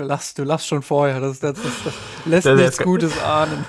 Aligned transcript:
Du 0.00 0.06
lachst, 0.06 0.38
du 0.38 0.44
lachst 0.44 0.66
schon 0.66 0.80
vorher. 0.80 1.20
Das, 1.20 1.40
das, 1.40 1.58
das, 1.62 1.72
das 1.84 1.92
lässt 2.24 2.46
nichts 2.46 2.78
Gutes 2.78 3.22
ahnen. 3.22 3.66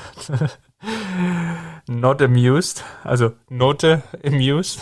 Not 1.87 2.21
amused. 2.21 2.85
Also 3.03 3.33
Note 3.49 4.01
amused. 4.25 4.79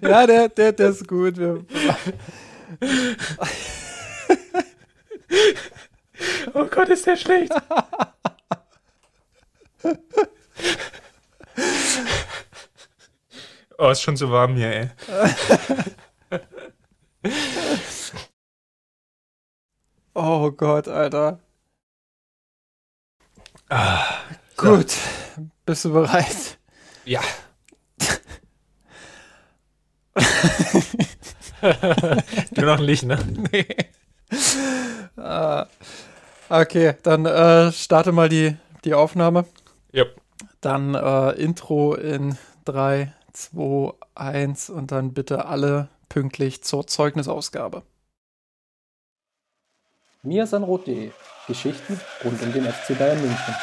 ja, 0.00 0.26
der, 0.26 0.48
der, 0.48 0.72
der 0.72 0.88
ist 0.88 1.06
gut. 1.06 1.34
oh 6.54 6.64
Gott, 6.70 6.88
ist 6.88 7.06
der 7.06 7.16
schlecht. 7.16 7.52
Oh, 13.82 13.88
ist 13.88 14.02
schon 14.02 14.14
so 14.14 14.30
warm 14.30 14.56
hier, 14.56 14.70
ey. 14.70 14.90
oh 20.14 20.50
Gott, 20.50 20.86
Alter. 20.86 21.40
Ah, 23.70 24.04
Gut. 24.58 24.90
So. 24.90 25.00
Bist 25.64 25.86
du 25.86 25.94
bereit? 25.94 26.58
Ja. 27.06 27.22
du 32.50 32.62
noch 32.62 32.80
nicht, 32.80 33.04
ne? 33.04 33.18
Nee. 33.50 33.66
Uh, 35.16 35.64
okay, 36.50 36.96
dann 37.02 37.24
äh, 37.24 37.72
starte 37.72 38.12
mal 38.12 38.28
die, 38.28 38.58
die 38.84 38.92
Aufnahme. 38.92 39.46
Yep. 39.94 40.20
Dann 40.60 40.94
äh, 40.94 41.30
Intro 41.30 41.94
in 41.94 42.36
3, 42.66 43.14
2, 43.32 43.94
1 44.14 44.70
und 44.70 44.92
dann 44.92 45.12
bitte 45.12 45.46
alle 45.46 45.88
pünktlich 46.08 46.62
zur 46.62 46.86
Zeugnisausgabe. 46.86 47.82
Miasanrot.de 50.22 51.12
Geschichten 51.46 52.00
rund 52.24 52.42
um 52.42 52.52
den 52.52 52.64
FC 52.64 52.98
Bayern 52.98 53.20
München. 53.20 53.54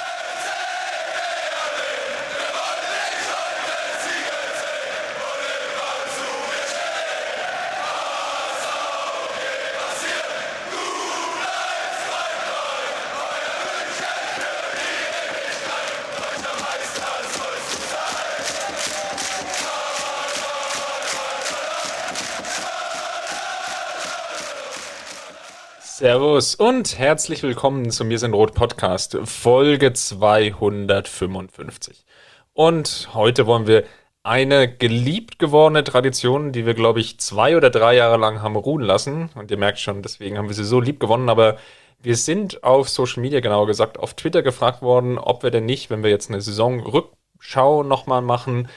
Servus 25.98 26.54
und 26.54 27.00
herzlich 27.00 27.42
willkommen 27.42 27.90
zum 27.90 28.10
Mir 28.10 28.20
sind 28.20 28.36
Rot 28.36 28.54
Podcast, 28.54 29.18
Folge 29.24 29.94
255. 29.94 32.06
Und 32.54 33.10
heute 33.16 33.48
wollen 33.48 33.66
wir 33.66 33.84
eine 34.22 34.72
geliebt 34.72 35.40
gewordene 35.40 35.84
Tradition, 35.84 36.52
die 36.52 36.68
wir, 36.68 36.76
glaube 36.76 37.00
ich, 37.00 37.20
zwei 37.20 37.58
oder 37.58 37.72
drei 37.72 37.96
Jahre 37.96 38.18
lang 38.18 38.44
haben 38.44 38.56
ruhen 38.56 38.84
lassen. 38.84 39.32
Und 39.34 39.50
ihr 39.50 39.58
merkt 39.58 39.80
schon, 39.80 40.04
deswegen 40.04 40.38
haben 40.38 40.50
wir 40.50 40.54
sie 40.54 40.66
so 40.66 40.80
lieb 40.80 41.00
gewonnen. 41.00 41.30
Aber 41.30 41.58
wir 41.98 42.16
sind 42.16 42.64
auf 42.64 42.90
Social 42.90 43.24
Media, 43.24 43.40
genauer 43.40 43.66
gesagt, 43.66 43.98
auf 43.98 44.14
Twitter 44.14 44.44
gefragt 44.44 44.84
worden, 44.84 45.18
ob 45.18 45.42
wir 45.42 45.50
denn 45.50 45.66
nicht, 45.66 45.90
wenn 45.90 46.04
wir 46.04 46.12
jetzt 46.12 46.30
eine 46.30 46.42
Saisonrückschau 46.42 47.82
nochmal 47.82 48.22
machen, 48.22 48.70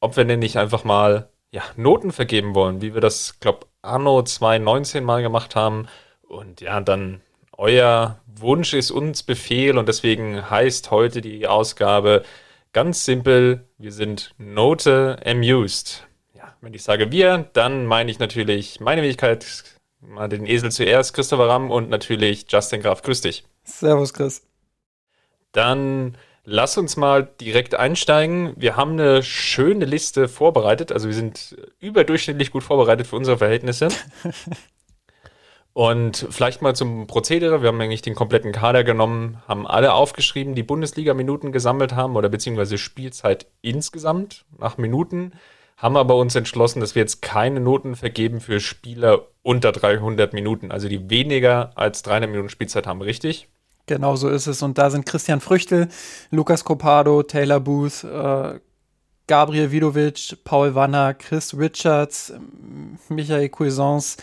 ob 0.00 0.18
wir 0.18 0.26
denn 0.26 0.40
nicht 0.40 0.58
einfach 0.58 0.84
mal 0.84 1.30
ja, 1.52 1.62
Noten 1.76 2.12
vergeben 2.12 2.54
wollen, 2.54 2.82
wie 2.82 2.92
wir 2.92 3.00
das, 3.00 3.40
glaube 3.40 3.60
Anno 3.80 4.22
2019 4.22 5.02
mal 5.02 5.22
gemacht 5.22 5.56
haben 5.56 5.88
und 6.28 6.60
ja, 6.60 6.80
dann 6.80 7.20
euer 7.56 8.20
Wunsch 8.26 8.74
ist 8.74 8.90
uns 8.90 9.22
Befehl 9.22 9.78
und 9.78 9.88
deswegen 9.88 10.50
heißt 10.50 10.90
heute 10.90 11.20
die 11.20 11.46
Ausgabe 11.46 12.22
ganz 12.72 13.04
simpel, 13.04 13.66
wir 13.78 13.92
sind 13.92 14.34
Note 14.36 15.18
amused. 15.24 16.06
Ja, 16.34 16.54
wenn 16.60 16.74
ich 16.74 16.82
sage 16.82 17.10
wir, 17.10 17.48
dann 17.54 17.86
meine 17.86 18.10
ich 18.10 18.18
natürlich 18.18 18.80
meine 18.80 19.02
Wenigkeit, 19.02 19.64
mal 20.00 20.28
den 20.28 20.46
Esel 20.46 20.70
zuerst, 20.70 21.14
Christopher 21.14 21.48
Ramm 21.48 21.70
und 21.70 21.88
natürlich 21.88 22.44
Justin 22.48 22.82
Graf. 22.82 23.02
Grüß 23.02 23.22
dich. 23.22 23.44
Servus, 23.64 24.12
Chris. 24.12 24.46
Dann 25.52 26.18
lass 26.44 26.76
uns 26.76 26.98
mal 26.98 27.26
direkt 27.40 27.74
einsteigen. 27.74 28.52
Wir 28.56 28.76
haben 28.76 28.92
eine 28.92 29.22
schöne 29.22 29.86
Liste 29.86 30.28
vorbereitet. 30.28 30.92
Also 30.92 31.08
wir 31.08 31.14
sind 31.14 31.56
überdurchschnittlich 31.80 32.50
gut 32.50 32.62
vorbereitet 32.62 33.06
für 33.06 33.16
unsere 33.16 33.38
Verhältnisse. 33.38 33.88
Und 35.76 36.26
vielleicht 36.30 36.62
mal 36.62 36.74
zum 36.74 37.06
Prozedere. 37.06 37.60
Wir 37.60 37.68
haben 37.68 37.78
eigentlich 37.82 38.00
den 38.00 38.14
kompletten 38.14 38.50
Kader 38.50 38.82
genommen, 38.82 39.42
haben 39.46 39.66
alle 39.66 39.92
aufgeschrieben, 39.92 40.54
die 40.54 40.62
Bundesliga-Minuten 40.62 41.52
gesammelt 41.52 41.94
haben 41.94 42.16
oder 42.16 42.30
beziehungsweise 42.30 42.78
Spielzeit 42.78 43.46
insgesamt 43.60 44.46
nach 44.58 44.78
Minuten. 44.78 45.32
Haben 45.76 45.98
aber 45.98 46.16
uns 46.16 46.34
entschlossen, 46.34 46.80
dass 46.80 46.94
wir 46.94 47.02
jetzt 47.02 47.20
keine 47.20 47.60
Noten 47.60 47.94
vergeben 47.94 48.40
für 48.40 48.58
Spieler 48.58 49.26
unter 49.42 49.70
300 49.70 50.32
Minuten, 50.32 50.72
also 50.72 50.88
die 50.88 51.10
weniger 51.10 51.72
als 51.74 52.00
300 52.00 52.30
Minuten 52.30 52.48
Spielzeit 52.48 52.86
haben, 52.86 53.02
richtig? 53.02 53.46
Genau 53.84 54.16
so 54.16 54.30
ist 54.30 54.46
es. 54.46 54.62
Und 54.62 54.78
da 54.78 54.88
sind 54.88 55.04
Christian 55.04 55.42
Früchtel, 55.42 55.88
Lukas 56.30 56.64
Copado, 56.64 57.22
Taylor 57.22 57.60
Booth, 57.60 58.02
äh, 58.02 58.60
Gabriel 59.26 59.72
Vidovic, 59.72 60.38
Paul 60.44 60.74
Wanner, 60.74 61.12
Chris 61.12 61.52
Richards, 61.52 62.32
Michael 63.10 63.48
Cuisance, 63.48 64.16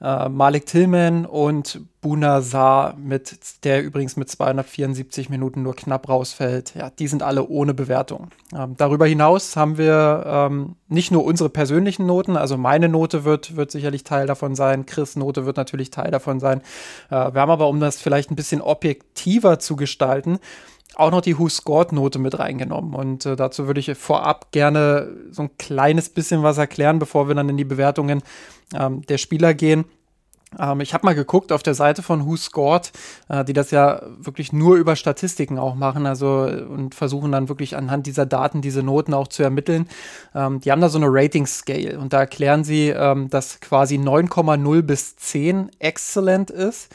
äh, 0.00 0.28
Malik 0.28 0.66
Tillman 0.66 1.26
und 1.26 1.80
Buna 2.00 2.40
Saar 2.40 2.96
mit, 2.96 3.64
der 3.64 3.82
übrigens 3.82 4.16
mit 4.16 4.30
274 4.30 5.28
Minuten 5.28 5.62
nur 5.62 5.74
knapp 5.74 6.08
rausfällt. 6.08 6.74
Ja, 6.76 6.90
die 6.90 7.08
sind 7.08 7.24
alle 7.24 7.48
ohne 7.48 7.74
Bewertung. 7.74 8.28
Ähm, 8.54 8.74
darüber 8.76 9.06
hinaus 9.06 9.56
haben 9.56 9.76
wir 9.76 10.22
ähm, 10.24 10.76
nicht 10.86 11.10
nur 11.10 11.24
unsere 11.24 11.50
persönlichen 11.50 12.06
Noten, 12.06 12.36
also 12.36 12.56
meine 12.56 12.88
Note 12.88 13.24
wird, 13.24 13.56
wird 13.56 13.72
sicherlich 13.72 14.04
Teil 14.04 14.28
davon 14.28 14.54
sein, 14.54 14.86
Chris 14.86 15.16
Note 15.16 15.44
wird 15.44 15.56
natürlich 15.56 15.90
Teil 15.90 16.12
davon 16.12 16.38
sein. 16.38 16.60
Äh, 17.10 17.34
wir 17.34 17.40
haben 17.40 17.50
aber, 17.50 17.68
um 17.68 17.80
das 17.80 18.00
vielleicht 18.00 18.30
ein 18.30 18.36
bisschen 18.36 18.60
objektiver 18.60 19.58
zu 19.58 19.74
gestalten, 19.74 20.38
auch 20.98 21.10
noch 21.10 21.20
die 21.20 21.38
Who 21.38 21.48
Scored 21.48 21.92
Note 21.92 22.18
mit 22.18 22.38
reingenommen. 22.38 22.94
Und 22.94 23.24
äh, 23.24 23.36
dazu 23.36 23.66
würde 23.66 23.80
ich 23.80 23.94
vorab 23.96 24.52
gerne 24.52 25.16
so 25.30 25.42
ein 25.42 25.50
kleines 25.58 26.08
bisschen 26.08 26.42
was 26.42 26.58
erklären, 26.58 26.98
bevor 26.98 27.28
wir 27.28 27.34
dann 27.34 27.48
in 27.48 27.56
die 27.56 27.64
Bewertungen 27.64 28.22
ähm, 28.74 29.02
der 29.02 29.18
Spieler 29.18 29.54
gehen. 29.54 29.84
Ähm, 30.58 30.80
ich 30.80 30.94
habe 30.94 31.06
mal 31.06 31.14
geguckt 31.14 31.52
auf 31.52 31.62
der 31.62 31.74
Seite 31.74 32.02
von 32.02 32.26
Who 32.26 32.36
Scored, 32.36 32.92
äh, 33.28 33.44
die 33.44 33.52
das 33.52 33.70
ja 33.70 34.02
wirklich 34.18 34.52
nur 34.52 34.76
über 34.76 34.96
Statistiken 34.96 35.58
auch 35.58 35.74
machen, 35.74 36.06
also 36.06 36.42
und 36.42 36.94
versuchen 36.94 37.32
dann 37.32 37.48
wirklich 37.48 37.76
anhand 37.76 38.06
dieser 38.06 38.26
Daten 38.26 38.62
diese 38.62 38.82
Noten 38.82 39.14
auch 39.14 39.28
zu 39.28 39.42
ermitteln. 39.42 39.88
Ähm, 40.34 40.60
die 40.60 40.72
haben 40.72 40.80
da 40.80 40.88
so 40.88 40.98
eine 40.98 41.08
Rating 41.10 41.46
Scale 41.46 41.98
und 41.98 42.12
da 42.12 42.20
erklären 42.20 42.64
sie, 42.64 42.88
ähm, 42.88 43.28
dass 43.28 43.60
quasi 43.60 43.96
9,0 43.96 44.82
bis 44.82 45.16
10 45.16 45.70
exzellent 45.78 46.50
ist. 46.50 46.88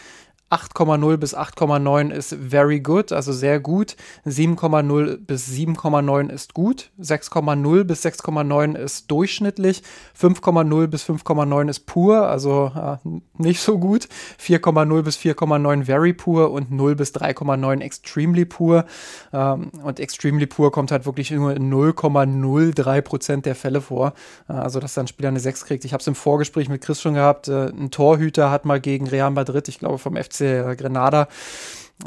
8,0 0.54 1.18
bis 1.18 1.36
8,9 1.36 2.12
ist 2.12 2.36
very 2.40 2.80
good, 2.80 3.12
also 3.12 3.34
sehr 3.34 3.60
gut. 3.60 3.96
7,0 4.24 5.18
bis 5.18 5.48
7,9 5.48 6.30
ist 6.30 6.54
gut. 6.54 6.92
6,0 7.02 7.84
bis 7.86 8.06
6,9 8.06 8.76
ist 8.76 9.10
durchschnittlich. 9.10 9.82
5,0 10.20 10.88
bis 10.88 11.06
5,9 11.06 11.70
ist 11.70 11.88
pur, 11.88 12.28
also 12.28 12.72
äh, 12.76 12.98
nicht 13.38 13.62
so 13.62 13.80
gut. 13.80 14.08
4,0 14.40 15.02
bis 15.02 15.18
4,9 15.18 15.86
very 15.86 16.14
poor 16.14 16.52
und 16.52 16.70
0 16.70 16.96
bis 16.96 17.16
3,9 17.16 17.82
extremely 17.82 18.46
poor. 18.46 18.86
Ähm, 19.34 19.72
und 19.84 20.00
extremely 20.00 20.46
poor 20.46 20.72
kommt 20.72 20.92
halt 20.92 21.08
wirklich 21.08 21.32
nur 21.32 21.56
in 21.56 21.74
0,03 21.74 23.02
Prozent 23.02 23.48
der 23.48 23.56
Fälle 23.56 23.82
vor. 23.82 24.14
Äh, 24.48 24.54
also, 24.54 24.80
dass 24.80 24.94
dann 24.94 25.06
ein 25.06 25.08
Spieler 25.08 25.30
eine 25.30 25.40
6 25.40 25.66
kriegt. 25.66 25.84
Ich 25.84 25.94
habe 25.94 26.02
es 26.02 26.08
im 26.08 26.16
Vorgespräch 26.16 26.70
mit 26.70 26.82
Chris 26.82 27.02
schon 27.02 27.16
gehabt. 27.16 27.48
Äh, 27.48 27.70
ein 27.70 27.90
Torhüter 27.90 28.52
hat 28.52 28.66
mal 28.66 28.80
gegen 28.80 29.08
Real 29.08 29.32
Madrid, 29.32 29.68
ich 29.68 29.80
glaube 29.80 29.98
vom 29.98 30.16
FC 30.16 30.43
Grenada, 30.76 31.28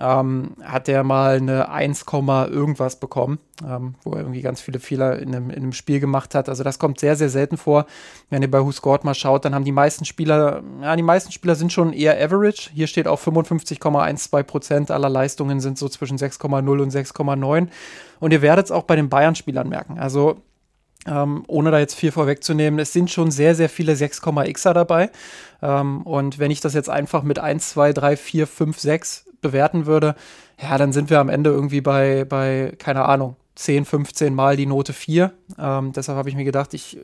ähm, 0.01 0.55
hat 0.63 0.89
der 0.89 1.05
mal 1.05 1.37
eine 1.37 1.71
1, 1.71 2.05
irgendwas 2.11 2.97
bekommen, 2.97 3.39
ähm, 3.67 3.95
wo 4.03 4.13
er 4.13 4.19
irgendwie 4.19 4.43
ganz 4.43 4.61
viele 4.61 4.79
Fehler 4.79 5.19
in 5.19 5.35
einem, 5.35 5.51
in 5.51 5.57
einem 5.57 5.73
Spiel 5.73 6.01
gemacht 6.01 6.35
hat. 6.35 6.49
Also 6.49 6.65
das 6.65 6.79
kommt 6.79 7.01
sehr, 7.01 7.17
sehr 7.17 7.31
selten 7.31 7.57
vor. 7.57 7.87
Wenn 8.29 8.43
ihr 8.43 8.51
bei 8.51 8.63
Who 8.63 8.73
Scored 8.73 9.05
mal 9.05 9.15
schaut, 9.15 9.45
dann 9.45 9.55
haben 9.55 9.65
die 9.65 9.73
meisten 9.73 10.05
Spieler, 10.05 10.63
ja, 10.83 10.95
die 10.97 11.03
meisten 11.03 11.33
Spieler 11.33 11.55
sind 11.55 11.73
schon 11.73 11.93
eher 11.93 12.23
average. 12.23 12.71
Hier 12.75 12.87
steht 12.87 13.09
auch 13.09 13.21
55,12 13.21 14.43
Prozent 14.43 14.91
aller 14.91 15.09
Leistungen 15.09 15.61
sind 15.61 15.79
so 15.79 15.89
zwischen 15.89 16.19
6,0 16.19 16.83
und 16.83 16.93
6,9. 16.93 17.69
Und 18.19 18.33
ihr 18.33 18.43
werdet 18.43 18.67
es 18.67 18.73
auch 18.73 18.85
bei 18.85 18.97
den 18.97 19.09
Bayern-Spielern 19.09 19.69
merken. 19.69 19.99
Also 19.99 20.43
ähm, 21.07 21.45
ohne 21.47 21.71
da 21.71 21.79
jetzt 21.79 21.95
viel 21.95 22.13
vorwegzunehmen, 22.13 22.79
es 22.79 22.93
sind 22.93 23.11
schon 23.11 23.31
sehr, 23.31 23.55
sehr 23.55 23.69
viele 23.69 23.93
6,xer 23.93 24.75
dabei. 24.75 25.11
Ähm, 25.63 26.03
und 26.03 26.39
wenn 26.39 26.51
ich 26.51 26.61
das 26.61 26.75
jetzt 26.75 26.91
einfach 26.91 27.23
mit 27.23 27.39
1, 27.39 27.71
2, 27.71 27.93
3, 27.93 28.17
4, 28.17 28.47
5, 28.47 28.79
6 28.79 29.27
bewerten 29.41 29.87
würde, 29.87 30.15
ja, 30.61 30.77
dann 30.79 30.93
sind 30.93 31.11
wir 31.11 31.21
am 31.21 31.29
Ende 31.29 31.51
irgendwie 31.51 31.81
bei, 31.81 32.25
bei 32.25 32.73
keine 32.79 33.05
Ahnung, 33.05 33.37
10, 33.57 33.85
15 33.85 34.35
Mal 34.35 34.57
die 34.57 34.67
Note 34.67 34.93
4. 34.93 35.33
Ähm, 35.59 35.93
deshalb 35.93 36.19
habe 36.19 36.29
ich 36.29 36.37
mir 36.37 36.45
gedacht, 36.45 36.75
ich 36.75 36.99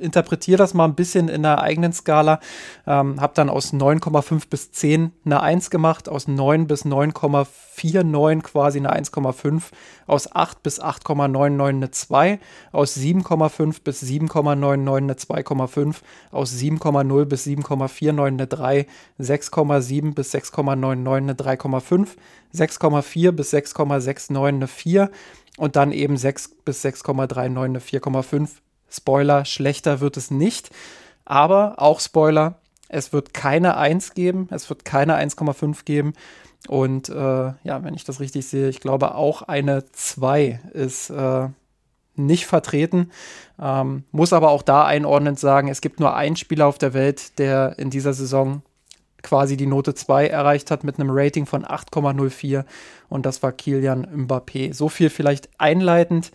interpretiere 0.00 0.58
das 0.58 0.74
mal 0.74 0.84
ein 0.84 0.94
bisschen 0.94 1.28
in 1.28 1.42
der 1.42 1.60
eigenen 1.60 1.92
Skala. 1.92 2.40
Ähm, 2.86 3.20
habe 3.20 3.34
dann 3.34 3.48
aus 3.48 3.72
9,5 3.72 4.48
bis 4.48 4.72
10 4.72 5.12
eine 5.24 5.42
1 5.42 5.70
gemacht, 5.70 6.08
aus 6.08 6.26
9 6.28 6.66
bis 6.66 6.84
9,49 6.84 8.42
quasi 8.42 8.78
eine 8.78 8.92
1,5, 8.92 9.62
aus 10.06 10.34
8 10.34 10.62
bis 10.62 10.80
8,99 10.82 11.68
eine 11.68 11.90
2, 11.90 12.38
aus 12.72 12.96
7,5 12.96 13.82
bis 13.84 14.02
7,99 14.02 14.96
eine 14.96 15.14
2,5, 15.14 15.96
aus 16.32 16.52
7,0 16.52 17.24
bis 17.26 17.46
7,49 17.46 18.26
eine 18.26 18.46
3, 18.46 18.86
6,7 19.20 20.14
bis 20.14 20.34
6,99 20.34 21.16
eine 21.16 21.34
3,5, 21.34 22.08
6,4 22.54 23.32
bis 23.32 23.52
6,69 23.52 24.48
eine 24.48 24.66
4 24.66 25.10
und 25.56 25.76
dann 25.76 25.92
eben 25.92 26.16
6 26.16 26.56
bis 26.64 26.84
6,39 26.84 27.64
eine 27.64 27.80
4,5 27.80 28.48
Spoiler, 28.90 29.44
schlechter 29.44 30.00
wird 30.00 30.16
es 30.16 30.30
nicht. 30.30 30.70
Aber 31.24 31.74
auch 31.78 32.00
Spoiler, 32.00 32.56
es 32.88 33.12
wird 33.12 33.32
keine 33.32 33.76
1 33.76 34.14
geben, 34.14 34.48
es 34.50 34.68
wird 34.68 34.84
keine 34.84 35.16
1,5 35.16 35.84
geben. 35.84 36.12
Und 36.68 37.08
äh, 37.08 37.14
ja, 37.14 37.84
wenn 37.84 37.94
ich 37.94 38.04
das 38.04 38.20
richtig 38.20 38.46
sehe, 38.46 38.68
ich 38.68 38.80
glaube 38.80 39.14
auch 39.14 39.42
eine 39.42 39.84
2 39.92 40.60
ist 40.74 41.10
äh, 41.10 41.48
nicht 42.16 42.46
vertreten. 42.46 43.10
Ähm, 43.60 44.04
muss 44.10 44.32
aber 44.32 44.50
auch 44.50 44.62
da 44.62 44.84
einordnend 44.84 45.38
sagen, 45.38 45.68
es 45.68 45.80
gibt 45.80 46.00
nur 46.00 46.14
einen 46.14 46.36
Spieler 46.36 46.66
auf 46.66 46.78
der 46.78 46.92
Welt, 46.92 47.38
der 47.38 47.78
in 47.78 47.90
dieser 47.90 48.12
Saison 48.12 48.62
quasi 49.22 49.56
die 49.56 49.66
Note 49.66 49.94
2 49.94 50.28
erreicht 50.28 50.70
hat 50.70 50.84
mit 50.84 50.98
einem 50.98 51.10
Rating 51.10 51.46
von 51.46 51.64
8,04 51.64 52.64
und 53.08 53.26
das 53.26 53.42
war 53.42 53.52
Kilian 53.52 54.06
Mbappé. 54.06 54.72
So 54.72 54.88
viel 54.88 55.10
vielleicht 55.10 55.48
einleitend. 55.58 56.32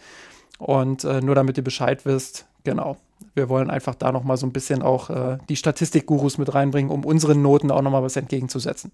Und 0.57 1.04
äh, 1.04 1.22
nur 1.22 1.36
damit 1.36 1.57
ihr 1.57 1.63
Bescheid 1.63 2.06
wisst, 2.06 2.48
genau. 2.63 2.98
Wir 3.34 3.50
wollen 3.50 3.69
einfach 3.69 3.96
da 3.96 4.12
nochmal 4.12 4.38
so 4.38 4.46
ein 4.46 4.54
bisschen 4.54 4.81
auch 4.81 5.10
äh, 5.10 5.38
die 5.50 5.56
Statistikgurus 5.56 6.38
mit 6.38 6.54
reinbringen, 6.54 6.92
um 6.92 7.04
unseren 7.06 7.42
Noten 7.42 7.72
auch 7.72 7.81
nochmal 7.81 8.04
was 8.04 8.16
entgegenzusetzen. 8.16 8.92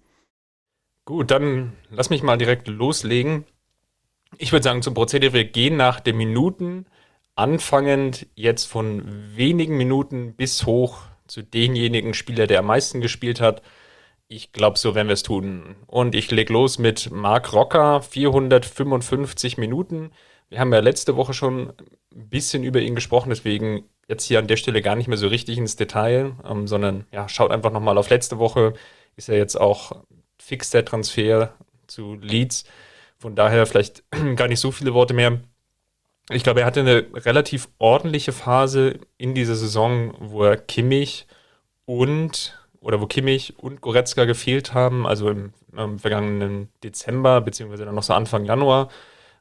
Gut, 1.04 1.30
dann 1.30 1.72
lass 1.90 2.10
mich 2.10 2.22
mal 2.22 2.38
direkt 2.38 2.68
loslegen. 2.68 3.44
Ich 4.38 4.52
würde 4.52 4.62
sagen, 4.62 4.82
zum 4.82 4.94
Prozedere, 4.94 5.32
wir 5.32 5.44
gehen 5.44 5.76
nach 5.76 6.00
den 6.00 6.16
Minuten, 6.16 6.86
anfangend 7.34 8.26
jetzt 8.34 8.66
von 8.66 9.02
wenigen 9.36 9.76
Minuten 9.76 10.34
bis 10.34 10.64
hoch 10.66 11.02
zu 11.26 11.42
denjenigen 11.42 12.14
Spieler, 12.14 12.46
der 12.46 12.60
am 12.60 12.66
meisten 12.66 13.00
gespielt 13.00 13.40
hat. 13.40 13.62
Ich 14.28 14.52
glaube, 14.52 14.78
so 14.78 14.94
werden 14.94 15.08
wir 15.08 15.14
es 15.14 15.22
tun. 15.22 15.76
Und 15.86 16.14
ich 16.14 16.30
lege 16.30 16.52
los 16.52 16.78
mit 16.78 17.10
Marc 17.10 17.52
Rocker, 17.52 18.02
455 18.02 19.58
Minuten. 19.58 20.10
Wir 20.52 20.60
haben 20.60 20.70
ja 20.70 20.80
letzte 20.80 21.16
Woche 21.16 21.32
schon 21.32 21.72
ein 22.14 22.28
bisschen 22.28 22.62
über 22.62 22.78
ihn 22.78 22.94
gesprochen, 22.94 23.30
deswegen 23.30 23.84
jetzt 24.06 24.24
hier 24.24 24.38
an 24.38 24.48
der 24.48 24.58
Stelle 24.58 24.82
gar 24.82 24.96
nicht 24.96 25.08
mehr 25.08 25.16
so 25.16 25.28
richtig 25.28 25.56
ins 25.56 25.76
Detail, 25.76 26.34
ähm, 26.44 26.68
sondern 26.68 27.06
ja, 27.10 27.26
schaut 27.26 27.50
einfach 27.50 27.72
nochmal 27.72 27.96
auf 27.96 28.10
letzte 28.10 28.38
Woche. 28.38 28.74
Ist 29.16 29.28
ja 29.28 29.34
jetzt 29.34 29.58
auch 29.58 30.02
fix 30.38 30.68
der 30.68 30.84
Transfer 30.84 31.54
zu 31.86 32.16
Leeds. 32.20 32.64
Von 33.16 33.34
daher 33.34 33.64
vielleicht 33.64 34.04
gar 34.36 34.46
nicht 34.46 34.60
so 34.60 34.72
viele 34.72 34.92
Worte 34.92 35.14
mehr. 35.14 35.40
Ich 36.28 36.42
glaube, 36.42 36.60
er 36.60 36.66
hatte 36.66 36.80
eine 36.80 37.06
relativ 37.14 37.70
ordentliche 37.78 38.32
Phase 38.32 39.00
in 39.16 39.34
dieser 39.34 39.56
Saison, 39.56 40.14
wo 40.20 40.44
er 40.44 40.58
Kimmich 40.58 41.26
und 41.86 42.58
oder 42.78 43.00
wo 43.00 43.06
Kimmich 43.06 43.58
und 43.58 43.80
Goretzka 43.80 44.26
gefehlt 44.26 44.74
haben, 44.74 45.06
also 45.06 45.30
im, 45.30 45.54
im 45.74 45.98
vergangenen 45.98 46.68
Dezember, 46.84 47.40
beziehungsweise 47.40 47.86
dann 47.86 47.94
noch 47.94 48.02
so 48.02 48.12
Anfang 48.12 48.44
Januar 48.44 48.90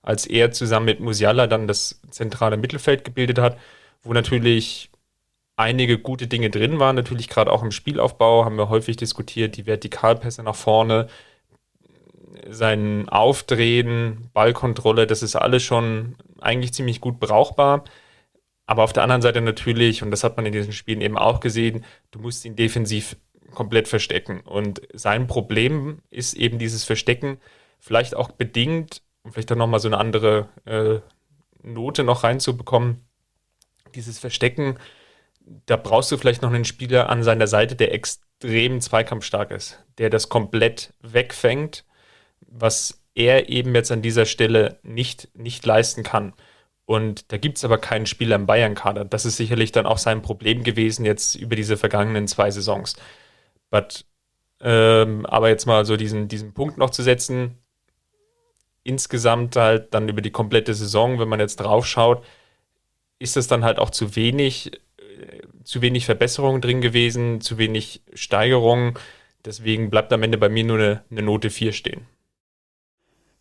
als 0.02 0.26
er 0.26 0.52
zusammen 0.52 0.86
mit 0.86 1.00
Musiala 1.00 1.48
dann 1.48 1.68
das 1.68 2.02
zentrale 2.10 2.58
Mittelfeld 2.58 3.04
gebildet 3.04 3.40
hat, 3.40 3.58
wo 4.04 4.14
natürlich 4.14 4.90
einige 5.56 6.00
gute 6.00 6.28
Dinge 6.28 6.50
drin 6.50 6.80
waren. 6.80 6.96
Natürlich 6.96 7.30
gerade 7.30 7.52
auch 7.52 7.64
im 7.64 7.72
Spielaufbau 7.72 8.46
haben 8.46 8.58
wir 8.58 8.70
häufig 8.70 8.98
diskutiert, 8.98 9.58
die 9.58 9.68
Vertikalpässe 9.68 10.44
nach 10.44 10.56
vorne, 10.56 11.08
sein 12.50 13.10
Aufdrehen, 13.10 14.30
Ballkontrolle, 14.34 15.06
das 15.06 15.22
ist 15.22 15.36
alles 15.36 15.64
schon 15.64 16.16
eigentlich 16.40 16.74
ziemlich 16.74 17.02
gut 17.02 17.20
brauchbar. 17.20 17.84
Aber 18.66 18.84
auf 18.84 18.94
der 18.94 19.04
anderen 19.04 19.22
Seite 19.22 19.42
natürlich, 19.42 20.02
und 20.02 20.12
das 20.12 20.24
hat 20.24 20.38
man 20.38 20.46
in 20.46 20.54
diesen 20.54 20.72
Spielen 20.72 21.02
eben 21.02 21.18
auch 21.18 21.42
gesehen, 21.42 21.84
du 22.12 22.20
musst 22.20 22.46
ihn 22.46 22.56
defensiv 22.56 23.18
komplett 23.54 23.88
verstecken. 23.88 24.40
Und 24.42 24.82
sein 24.94 25.28
Problem 25.28 26.00
ist 26.10 26.34
eben 26.36 26.58
dieses 26.58 26.86
Verstecken, 26.86 27.38
vielleicht 27.80 28.16
auch 28.16 28.32
bedingt 28.32 29.02
um 29.24 29.32
vielleicht 29.32 29.52
dann 29.52 29.58
nochmal 29.58 29.80
so 29.80 29.88
eine 29.88 29.98
andere 29.98 30.50
äh, 30.66 31.00
Note 31.64 32.04
noch 32.04 32.24
reinzubekommen, 32.24 33.06
dieses 33.94 34.20
Verstecken, 34.20 34.78
da 35.66 35.76
brauchst 35.76 36.12
du 36.12 36.18
vielleicht 36.18 36.42
noch 36.42 36.52
einen 36.52 36.66
Spieler 36.66 37.10
an 37.10 37.24
seiner 37.24 37.48
Seite, 37.48 37.76
der 37.76 37.94
extrem 37.94 38.82
zweikampfstark 38.82 39.52
ist, 39.52 39.84
der 39.98 40.10
das 40.10 40.30
komplett 40.30 40.94
wegfängt, 41.02 41.86
was 42.48 43.02
er 43.16 43.50
eben 43.50 43.76
jetzt 43.76 43.92
an 43.92 44.02
dieser 44.02 44.26
Stelle 44.26 44.80
nicht, 44.84 45.30
nicht 45.36 45.66
leisten 45.66 46.04
kann. 46.04 46.34
Und 46.86 47.32
da 47.32 47.38
gibt 47.38 47.58
es 47.58 47.66
aber 47.66 47.78
keinen 47.78 48.06
Spieler 48.06 48.36
im 48.36 48.46
Bayern-Kader. 48.46 49.06
Das 49.06 49.26
ist 49.26 49.38
sicherlich 49.38 49.72
dann 49.72 49.86
auch 49.86 49.98
sein 49.98 50.22
Problem 50.22 50.64
gewesen 50.64 51.06
jetzt 51.06 51.36
über 51.36 51.56
diese 51.56 51.78
vergangenen 51.78 52.28
zwei 52.28 52.52
Saisons. 52.52 52.96
But, 53.70 54.06
ähm, 54.60 55.26
aber 55.26 55.50
jetzt 55.50 55.66
mal 55.66 55.86
so 55.86 55.96
diesen, 55.96 56.28
diesen 56.28 56.54
Punkt 56.54 56.78
noch 56.78 56.90
zu 56.90 57.04
setzen, 57.04 57.58
insgesamt 58.84 59.56
halt 59.56 59.94
dann 59.94 60.10
über 60.10 60.22
die 60.22 60.32
komplette 60.32 60.74
Saison, 60.74 61.20
wenn 61.20 61.30
man 61.30 61.40
jetzt 61.40 61.58
drauf 61.58 61.86
schaut, 61.86 62.24
ist 63.20 63.38
es 63.38 63.48
dann 63.48 63.64
halt 63.64 63.80
auch 63.80 63.92
zu 63.92 64.16
wenig, 64.16 64.72
äh, 64.98 65.42
zu 65.64 65.82
wenig 65.82 66.06
Verbesserung 66.06 66.62
drin 66.62 66.82
gewesen, 66.82 67.42
zu 67.42 67.58
wenig 67.58 68.02
Steigerung. 68.14 68.98
Deswegen 69.46 69.90
bleibt 69.90 70.12
am 70.14 70.24
Ende 70.24 70.38
bei 70.38 70.50
mir 70.50 70.64
nur 70.64 70.78
eine, 70.78 71.04
eine 71.12 71.22
Note 71.22 71.50
4 71.50 71.72
stehen. 71.72 72.06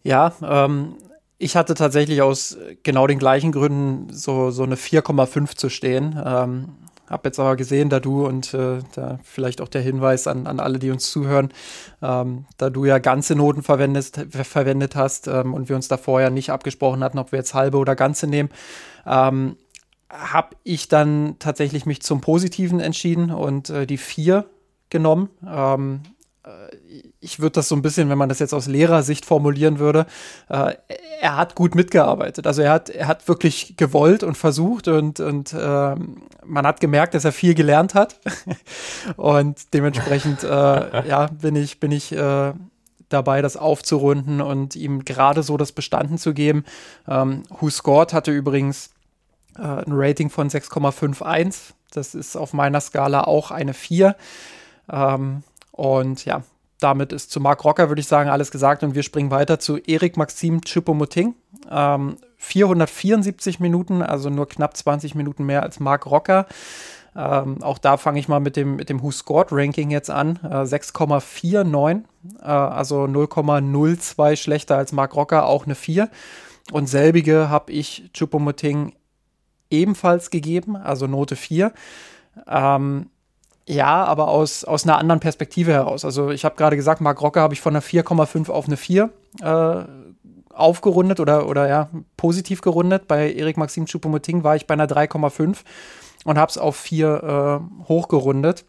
Ja, 0.02 0.34
ähm, 0.42 0.96
ich 1.38 1.56
hatte 1.56 1.74
tatsächlich 1.74 2.22
aus 2.22 2.56
genau 2.82 3.06
den 3.06 3.18
gleichen 3.18 3.52
Gründen 3.52 4.12
so, 4.12 4.50
so 4.50 4.62
eine 4.62 4.76
4,5 4.76 5.56
zu 5.56 5.68
stehen. 5.70 6.20
Ähm, 6.22 6.76
hab 7.10 7.26
jetzt 7.26 7.40
aber 7.40 7.56
gesehen, 7.56 7.90
da 7.90 8.00
du 8.00 8.24
und 8.26 8.54
äh, 8.54 8.78
da 8.94 9.18
vielleicht 9.24 9.60
auch 9.60 9.68
der 9.68 9.82
Hinweis 9.82 10.26
an, 10.26 10.46
an 10.46 10.60
alle, 10.60 10.78
die 10.78 10.90
uns 10.90 11.10
zuhören, 11.10 11.52
ähm, 12.00 12.46
da 12.56 12.70
du 12.70 12.84
ja 12.84 12.98
ganze 12.98 13.34
Noten 13.34 13.62
verwendet, 13.62 14.28
verwendet 14.30 14.94
hast 14.94 15.26
ähm, 15.26 15.52
und 15.52 15.68
wir 15.68 15.76
uns 15.76 15.88
da 15.88 15.96
vorher 15.96 16.30
nicht 16.30 16.50
abgesprochen 16.50 17.02
hatten, 17.02 17.18
ob 17.18 17.32
wir 17.32 17.38
jetzt 17.38 17.52
halbe 17.52 17.78
oder 17.78 17.96
ganze 17.96 18.28
nehmen, 18.28 18.48
ähm, 19.06 19.56
habe 20.08 20.56
ich 20.64 20.88
dann 20.88 21.36
tatsächlich 21.38 21.84
mich 21.84 22.00
zum 22.02 22.20
Positiven 22.20 22.80
entschieden 22.80 23.30
und 23.30 23.70
äh, 23.70 23.86
die 23.86 23.98
vier 23.98 24.46
genommen. 24.88 25.30
Ähm, 25.46 26.02
äh, 26.04 26.19
ich 27.20 27.40
würde 27.40 27.52
das 27.52 27.68
so 27.68 27.76
ein 27.76 27.82
bisschen, 27.82 28.08
wenn 28.08 28.18
man 28.18 28.28
das 28.28 28.38
jetzt 28.38 28.54
aus 28.54 28.66
Lehrersicht 28.66 29.26
formulieren 29.26 29.78
würde, 29.78 30.06
äh, 30.48 30.74
er 31.20 31.36
hat 31.36 31.54
gut 31.54 31.74
mitgearbeitet. 31.74 32.46
Also 32.46 32.62
er 32.62 32.72
hat, 32.72 32.88
er 32.88 33.06
hat 33.08 33.28
wirklich 33.28 33.76
gewollt 33.76 34.22
und 34.22 34.36
versucht 34.36 34.88
und, 34.88 35.20
und 35.20 35.52
äh, 35.52 35.94
man 36.44 36.66
hat 36.66 36.80
gemerkt, 36.80 37.14
dass 37.14 37.26
er 37.26 37.32
viel 37.32 37.54
gelernt 37.54 37.94
hat. 37.94 38.18
und 39.16 39.74
dementsprechend, 39.74 40.42
äh, 40.42 40.46
ja, 41.08 41.26
bin 41.26 41.56
ich, 41.56 41.78
bin 41.78 41.92
ich 41.92 42.12
äh, 42.12 42.54
dabei, 43.10 43.42
das 43.42 43.56
aufzurunden 43.58 44.40
und 44.40 44.76
ihm 44.76 45.04
gerade 45.04 45.42
so 45.42 45.58
das 45.58 45.72
Bestanden 45.72 46.16
zu 46.16 46.32
geben. 46.32 46.64
Ähm, 47.06 47.42
Who 47.58 47.68
Scored 47.68 48.14
hatte 48.14 48.30
übrigens 48.30 48.90
äh, 49.58 49.62
ein 49.62 49.92
Rating 49.92 50.30
von 50.30 50.48
6,51. 50.48 51.74
Das 51.90 52.14
ist 52.14 52.36
auf 52.36 52.54
meiner 52.54 52.80
Skala 52.80 53.24
auch 53.24 53.50
eine 53.50 53.74
4. 53.74 54.16
Ähm, 54.90 55.42
und 55.80 56.26
ja, 56.26 56.42
damit 56.78 57.10
ist 57.10 57.30
zu 57.30 57.40
Marc 57.40 57.64
Rocker, 57.64 57.88
würde 57.88 58.00
ich 58.00 58.06
sagen, 58.06 58.28
alles 58.28 58.50
gesagt. 58.50 58.82
Und 58.82 58.94
wir 58.94 59.02
springen 59.02 59.30
weiter 59.30 59.58
zu 59.58 59.78
Erik 59.78 60.18
Maxim 60.18 60.60
Choupo-Moting. 60.60 61.34
Ähm, 61.70 62.16
474 62.36 63.60
Minuten, 63.60 64.02
also 64.02 64.28
nur 64.28 64.46
knapp 64.46 64.76
20 64.76 65.14
Minuten 65.14 65.44
mehr 65.44 65.62
als 65.62 65.80
Marc 65.80 66.04
Rocker. 66.04 66.46
Ähm, 67.16 67.62
auch 67.62 67.78
da 67.78 67.96
fange 67.96 68.20
ich 68.20 68.28
mal 68.28 68.40
mit 68.40 68.56
dem, 68.56 68.76
mit 68.76 68.90
dem 68.90 69.02
Who 69.02 69.10
Scored 69.10 69.48
Ranking 69.52 69.90
jetzt 69.90 70.10
an. 70.10 70.38
Äh, 70.42 70.64
6,49, 70.66 72.02
äh, 72.42 72.44
also 72.44 73.04
0,02 73.04 74.36
schlechter 74.36 74.76
als 74.76 74.92
Marc 74.92 75.16
Rocker, 75.16 75.46
auch 75.46 75.64
eine 75.64 75.74
4. 75.74 76.10
Und 76.72 76.90
selbige 76.90 77.48
habe 77.48 77.72
ich 77.72 78.10
Choupo-Moting 78.12 78.92
ebenfalls 79.70 80.28
gegeben, 80.28 80.76
also 80.76 81.06
Note 81.06 81.36
4. 81.36 81.72
Ähm, 82.46 83.06
ja, 83.70 84.04
aber 84.04 84.28
aus, 84.28 84.64
aus 84.64 84.84
einer 84.84 84.98
anderen 84.98 85.20
Perspektive 85.20 85.72
heraus. 85.72 86.04
Also 86.04 86.30
ich 86.30 86.44
habe 86.44 86.56
gerade 86.56 86.76
gesagt, 86.76 87.00
Marc 87.00 87.20
Rocker 87.22 87.40
habe 87.40 87.54
ich 87.54 87.60
von 87.60 87.74
einer 87.74 87.82
4,5 87.82 88.50
auf 88.50 88.66
eine 88.66 88.76
4 88.76 89.10
äh, 89.42 89.84
aufgerundet 90.52 91.20
oder, 91.20 91.46
oder 91.48 91.68
ja, 91.68 91.88
positiv 92.16 92.60
gerundet. 92.60 93.06
Bei 93.06 93.32
Erik 93.32 93.56
Maxim 93.56 93.86
Choupo-Moting 93.86 94.42
war 94.42 94.56
ich 94.56 94.66
bei 94.66 94.74
einer 94.74 94.86
3,5 94.86 95.58
und 96.24 96.38
habe 96.38 96.50
es 96.50 96.58
auf 96.58 96.76
4 96.76 97.60
äh, 97.62 97.88
hochgerundet. 97.88 98.64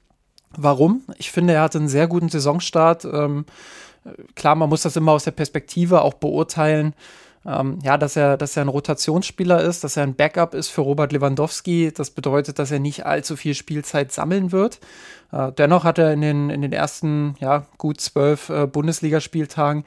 Warum? 0.56 1.02
Ich 1.18 1.32
finde, 1.32 1.54
er 1.54 1.64
hatte 1.64 1.80
einen 1.80 1.88
sehr 1.88 2.08
guten 2.08 2.30
Saisonstart. 2.30 3.06
Ähm, 3.06 3.46
klar, 4.36 4.56
man 4.56 4.70
muss 4.70 4.84
das 4.84 4.96
immer 4.96 5.14
aus 5.14 5.24
der 5.24 5.32
Perspektive 5.32 6.02
auch 6.02 6.14
beurteilen. 6.14 6.94
Ähm, 7.46 7.80
ja, 7.84 7.98
dass 7.98 8.16
er, 8.16 8.38
dass 8.38 8.56
er 8.56 8.64
ein 8.64 8.68
Rotationsspieler 8.68 9.62
ist, 9.62 9.84
dass 9.84 9.98
er 9.98 10.04
ein 10.04 10.16
Backup 10.16 10.54
ist 10.54 10.70
für 10.70 10.82
Robert 10.82 11.12
Lewandowski. 11.12 11.92
Das 11.92 12.12
bedeutet, 12.12 12.60
dass 12.60 12.72
er 12.72 12.80
nicht 12.80 13.06
allzu 13.06 13.36
viel 13.36 13.56
Spielzeit 13.56 14.12
sammeln 14.12 14.52
wird. 14.52 14.80
Äh, 15.32 15.52
dennoch 15.54 15.84
hat 15.84 15.98
er 15.98 16.14
in 16.14 16.22
den, 16.22 16.50
in 16.50 16.62
den 16.62 16.74
ersten 16.74 17.36
ja, 17.40 17.66
gut 17.78 18.00
zwölf 18.00 18.50
äh, 18.50 18.68
Bundesligaspieltagen 18.68 19.86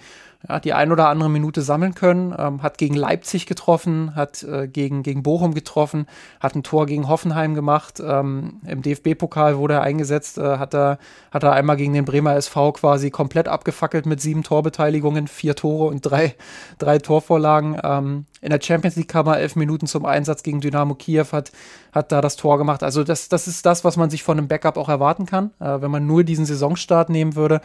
ja, 0.49 0.61
die 0.61 0.73
ein 0.73 0.93
oder 0.93 1.09
andere 1.09 1.31
Minute 1.31 1.63
sammeln 1.63 1.95
können. 1.95 2.35
Ähm, 2.37 2.63
hat 2.63 2.79
gegen 2.79 2.95
Leipzig 2.95 3.47
getroffen, 3.47 4.15
hat 4.15 4.43
äh, 4.43 4.69
gegen, 4.69 5.03
gegen 5.03 5.23
Bochum 5.23 5.55
getroffen, 5.55 6.07
hat 6.41 6.55
ein 6.55 6.63
Tor 6.63 6.87
gegen 6.87 7.09
Hoffenheim 7.09 7.55
gemacht. 7.55 8.01
Ähm, 8.05 8.61
Im 8.67 8.83
DFB-Pokal 8.83 9.57
wurde 9.59 9.75
er 9.75 9.83
eingesetzt, 9.83 10.39
äh, 10.39 10.59
hat, 10.59 10.75
er, 10.75 10.99
hat 11.31 11.43
er 11.43 11.53
einmal 11.53 11.77
gegen 11.77 11.93
den 11.93 12.05
Bremer 12.05 12.37
SV 12.37 12.73
quasi 12.73 13.11
komplett 13.11 13.49
abgefackelt 13.49 14.07
mit 14.07 14.21
sieben 14.21 14.43
Torbeteiligungen, 14.43 15.29
vier 15.29 15.55
Tore 15.55 15.89
und 15.89 16.03
drei, 16.03 16.35
drei 16.79 16.99
Torvorlagen. 16.99 17.79
Ähm, 17.83 18.27
in 18.45 18.51
der 18.51 18.61
Champions 18.61 18.97
League 18.97 19.09
kam 19.09 19.27
er 19.27 19.39
elf 19.39 19.57
Minuten 19.57 19.87
zum 19.87 20.05
Einsatz 20.05 20.43
gegen 20.43 20.61
Dynamo 20.61 20.95
Kiew, 20.95 21.25
hat, 21.33 21.51
hat 21.93 22.13
da 22.13 22.21
das 22.21 22.37
Tor 22.37 22.59
gemacht. 22.59 22.83
Also 22.83 23.03
das, 23.03 23.31
das 23.31 23.49
ist 23.49 23.65
das, 23.65 23.85
was 23.85 23.97
man 23.97 24.11
sich 24.11 24.23
von 24.23 24.37
einem 24.37 24.49
Backup 24.49 24.77
auch 24.77 24.91
erwarten 24.91 25.25
kann. 25.25 25.51
Äh, 25.61 25.81
wenn 25.81 25.91
man 25.91 26.07
nur 26.07 26.25
diesen 26.25 26.45
Saisonstart 26.45 27.09
nehmen 27.09 27.37
würde, 27.37 27.63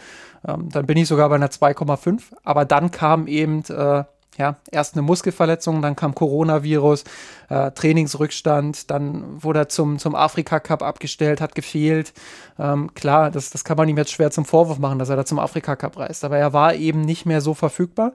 ähm, 0.48 0.70
dann 0.70 0.86
bin 0.86 0.98
ich 0.98 1.10
sogar 1.10 1.28
bei 1.28 1.36
einer 1.36 1.50
2,5. 1.50 2.22
Aber 2.46 2.64
dann 2.64 2.92
kam 2.92 3.28
eben 3.28 3.62
äh, 3.66 4.06
ja, 4.38 4.56
erst 4.72 4.94
eine 4.94 5.02
Muskelverletzung, 5.02 5.82
dann 5.82 5.98
kam 5.98 6.16
Coronavirus, 6.16 7.04
äh, 7.50 7.72
Trainingsrückstand, 7.72 8.90
dann 8.90 9.44
wurde 9.44 9.60
er 9.60 9.68
zum, 9.68 10.00
zum 10.00 10.16
Afrika-Cup 10.16 10.82
abgestellt, 10.82 11.42
hat 11.42 11.56
gefehlt. 11.56 12.14
Ähm, 12.58 12.94
klar, 12.94 13.32
das, 13.32 13.50
das 13.50 13.66
kann 13.66 13.76
man 13.76 13.90
ihm 13.90 13.98
jetzt 13.98 14.14
schwer 14.14 14.32
zum 14.32 14.46
Vorwurf 14.46 14.80
machen, 14.80 14.98
dass 14.98 15.10
er 15.10 15.18
da 15.18 15.26
zum 15.26 15.40
Afrika-Cup 15.40 15.98
reist, 15.98 16.24
aber 16.24 16.38
er 16.38 16.54
war 16.54 16.74
eben 16.74 17.02
nicht 17.02 17.26
mehr 17.26 17.42
so 17.42 17.54
verfügbar. 17.54 18.14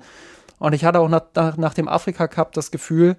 Und 0.59 0.73
ich 0.73 0.85
hatte 0.85 1.01
auch 1.01 1.09
nach, 1.09 1.25
nach, 1.35 1.57
nach 1.57 1.75
dem 1.75 1.89
Afrika-Cup 1.89 2.53
das 2.53 2.71
Gefühl, 2.71 3.17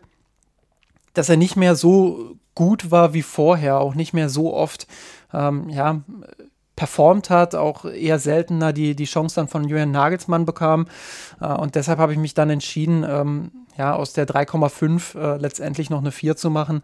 dass 1.13 1.29
er 1.29 1.37
nicht 1.37 1.55
mehr 1.55 1.75
so 1.75 2.37
gut 2.55 2.91
war 2.91 3.13
wie 3.13 3.21
vorher, 3.21 3.79
auch 3.79 3.95
nicht 3.95 4.13
mehr 4.13 4.29
so 4.29 4.53
oft, 4.53 4.87
ähm, 5.33 5.69
ja, 5.69 6.01
performt 6.75 7.29
hat, 7.29 7.55
auch 7.55 7.85
eher 7.85 8.19
seltener 8.19 8.73
die, 8.73 8.95
die 8.95 9.05
Chance 9.05 9.35
dann 9.35 9.47
von 9.47 9.63
Julian 9.63 9.91
Nagelsmann 9.91 10.45
bekam. 10.45 10.87
Äh, 11.39 11.47
und 11.47 11.75
deshalb 11.75 11.99
habe 11.99 12.13
ich 12.13 12.19
mich 12.19 12.33
dann 12.33 12.49
entschieden, 12.49 13.05
ähm, 13.07 13.51
ja, 13.77 13.93
aus 13.93 14.13
der 14.13 14.27
3,5 14.27 15.17
äh, 15.17 15.37
letztendlich 15.37 15.89
noch 15.89 15.99
eine 15.99 16.11
4 16.11 16.35
zu 16.35 16.49
machen 16.49 16.81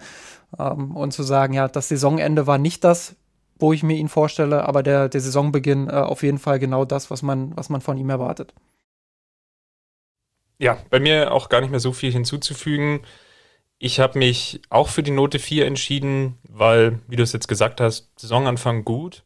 ähm, 0.58 0.96
und 0.96 1.12
zu 1.12 1.24
sagen, 1.24 1.54
ja, 1.54 1.68
das 1.68 1.90
Saisonende 1.90 2.48
war 2.48 2.58
nicht 2.58 2.84
das, 2.84 3.16
wo 3.60 3.74
ich 3.74 3.84
mir 3.84 3.96
ihn 3.96 4.10
vorstelle, 4.10 4.68
aber 4.68 4.84
der, 4.84 5.08
der 5.08 5.22
Saisonbeginn 5.22 5.88
äh, 5.88 5.94
auf 5.94 6.24
jeden 6.24 6.40
Fall 6.40 6.60
genau 6.60 6.86
das, 6.86 7.12
was 7.12 7.22
man, 7.22 7.56
was 7.56 7.70
man 7.70 7.82
von 7.82 7.98
ihm 7.98 8.10
erwartet. 8.10 8.54
Ja, 10.62 10.78
bei 10.92 11.00
mir 11.00 11.32
auch 11.34 11.50
gar 11.50 11.60
nicht 11.62 11.72
mehr 11.72 11.80
so 11.80 11.92
viel 11.92 12.12
hinzuzufügen. 12.12 13.02
Ich 13.80 14.00
habe 14.00 14.20
mich 14.20 14.62
auch 14.70 14.90
für 14.90 15.02
die 15.04 15.12
Note 15.12 15.40
4 15.40 15.66
entschieden, 15.66 16.38
weil, 16.48 17.00
wie 17.08 17.16
du 17.16 17.24
es 17.24 17.34
jetzt 17.34 17.48
gesagt 17.48 17.82
hast, 17.82 18.12
Saisonanfang 18.20 18.86
gut, 18.86 19.24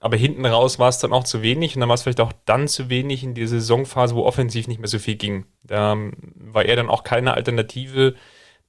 aber 0.00 0.16
hinten 0.16 0.46
raus 0.46 0.78
war 0.78 0.88
es 0.88 0.98
dann 0.98 1.12
auch 1.12 1.24
zu 1.24 1.42
wenig 1.42 1.76
und 1.76 1.80
dann 1.80 1.90
war 1.90 1.96
es 1.96 2.02
vielleicht 2.02 2.20
auch 2.22 2.32
dann 2.46 2.66
zu 2.66 2.88
wenig 2.88 3.22
in 3.24 3.34
dieser 3.34 3.60
Saisonphase, 3.60 4.14
wo 4.16 4.24
offensiv 4.24 4.68
nicht 4.68 4.80
mehr 4.80 4.88
so 4.88 4.98
viel 4.98 5.16
ging. 5.16 5.44
Da 5.64 5.92
ähm, 5.92 6.14
war 6.34 6.64
er 6.64 6.76
dann 6.76 6.88
auch 6.88 7.04
keine 7.04 7.34
Alternative, 7.34 8.14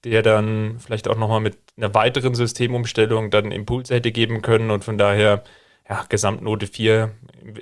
der 0.03 0.21
dann 0.21 0.79
vielleicht 0.79 1.07
auch 1.07 1.17
nochmal 1.17 1.41
mit 1.41 1.57
einer 1.77 1.93
weiteren 1.93 2.35
Systemumstellung 2.35 3.31
dann 3.31 3.51
Impulse 3.53 3.95
hätte 3.95 4.11
geben 4.11 4.41
können 4.41 4.71
und 4.71 4.83
von 4.83 4.97
daher, 4.97 5.45
ja, 5.89 6.05
Gesamtnote 6.09 6.67
4 6.67 7.11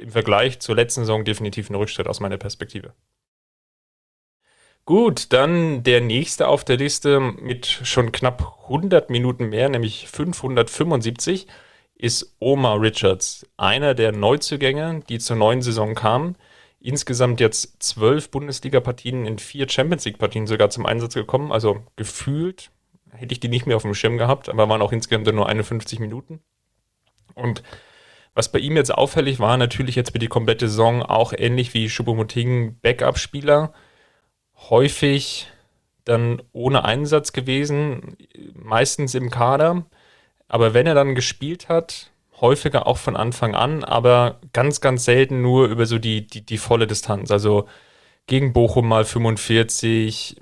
im 0.01 0.09
Vergleich 0.11 0.59
zur 0.59 0.75
letzten 0.75 1.01
Saison 1.01 1.23
definitiv 1.25 1.69
ein 1.69 1.75
Rückschritt 1.75 2.07
aus 2.07 2.19
meiner 2.19 2.37
Perspektive. 2.37 2.93
Gut, 4.89 5.33
dann 5.33 5.83
der 5.83 6.01
nächste 6.01 6.47
auf 6.47 6.65
der 6.65 6.77
Liste 6.77 7.19
mit 7.19 7.67
schon 7.67 8.11
knapp 8.11 8.57
100 8.63 9.11
Minuten 9.11 9.49
mehr, 9.49 9.69
nämlich 9.69 10.07
575 10.07 11.45
ist 11.93 12.35
Omar 12.39 12.81
Richards, 12.81 13.45
einer 13.55 13.93
der 13.93 14.13
Neuzugänge, 14.13 15.01
die 15.07 15.19
zur 15.19 15.35
neuen 15.35 15.61
Saison 15.61 15.93
kamen. 15.93 16.37
Insgesamt 16.79 17.39
jetzt 17.39 17.83
zwölf 17.83 18.31
Bundesliga-Partien 18.31 19.27
in 19.27 19.37
vier 19.37 19.69
Champions 19.69 20.05
League-Partien 20.05 20.47
sogar 20.47 20.71
zum 20.71 20.87
Einsatz 20.87 21.13
gekommen. 21.13 21.51
Also 21.51 21.83
gefühlt 21.95 22.71
hätte 23.11 23.33
ich 23.33 23.39
die 23.39 23.49
nicht 23.49 23.67
mehr 23.67 23.75
auf 23.75 23.83
dem 23.83 23.93
Schirm 23.93 24.17
gehabt, 24.17 24.49
aber 24.49 24.69
waren 24.69 24.81
auch 24.81 24.91
insgesamt 24.91 25.31
nur 25.31 25.47
51 25.47 25.99
Minuten. 25.99 26.39
Und 27.35 27.61
was 28.33 28.51
bei 28.51 28.57
ihm 28.57 28.75
jetzt 28.75 28.91
auffällig 28.91 29.39
war, 29.39 29.55
natürlich 29.57 29.95
jetzt 29.95 30.13
für 30.13 30.17
die 30.19 30.27
komplette 30.27 30.67
Saison 30.67 31.03
auch 31.03 31.31
ähnlich 31.31 31.75
wie 31.75 31.91
Schuppomoting 31.91 32.79
Backup-Spieler. 32.81 33.71
Häufig 34.69 35.47
dann 36.05 36.41
ohne 36.53 36.85
Einsatz 36.85 37.33
gewesen, 37.33 38.17
meistens 38.53 39.15
im 39.15 39.29
Kader 39.29 39.85
aber 40.49 40.73
wenn 40.73 40.87
er 40.87 40.95
dann 40.95 41.15
gespielt 41.15 41.69
hat, 41.69 42.09
häufiger 42.41 42.87
auch 42.87 42.97
von 42.97 43.15
Anfang 43.15 43.55
an, 43.55 43.83
aber 43.83 44.39
ganz, 44.51 44.81
ganz 44.81 45.05
selten 45.05 45.41
nur 45.41 45.67
über 45.67 45.85
so 45.85 45.99
die, 45.99 46.25
die, 46.25 46.45
die 46.45 46.57
volle 46.57 46.87
Distanz. 46.87 47.31
Also 47.31 47.67
gegen 48.25 48.51
Bochum 48.51 48.87
mal 48.87 49.05
45, 49.05 50.37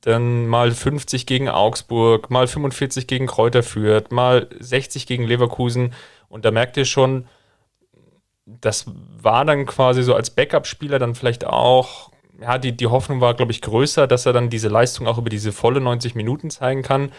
dann 0.00 0.46
mal 0.46 0.72
50 0.72 1.26
gegen 1.26 1.48
Augsburg, 1.48 2.30
mal 2.30 2.46
45 2.46 3.06
gegen 3.06 3.26
Kräuter 3.26 3.62
Fürth, 3.62 4.10
mal 4.10 4.48
60 4.58 5.06
gegen 5.06 5.24
Leverkusen. 5.24 5.92
Und 6.28 6.44
da 6.46 6.50
merkt 6.50 6.76
ihr 6.78 6.86
schon, 6.86 7.26
das 8.46 8.86
war 8.86 9.44
dann 9.44 9.66
quasi 9.66 10.02
so 10.02 10.14
als 10.14 10.30
Backup-Spieler 10.30 10.98
dann 10.98 11.14
vielleicht 11.14 11.44
auch, 11.44 12.10
ja, 12.42 12.58
die, 12.58 12.76
die 12.76 12.86
Hoffnung 12.86 13.20
war, 13.20 13.34
glaube 13.34 13.52
ich, 13.52 13.60
größer, 13.60 14.06
dass 14.06 14.26
er 14.26 14.32
dann 14.32 14.50
diese 14.50 14.68
Leistung 14.68 15.06
auch 15.06 15.18
über 15.18 15.30
diese 15.30 15.52
volle 15.52 15.80
90 15.80 16.14
Minuten 16.14 16.50
zeigen 16.50 16.82
kann. 16.82 17.12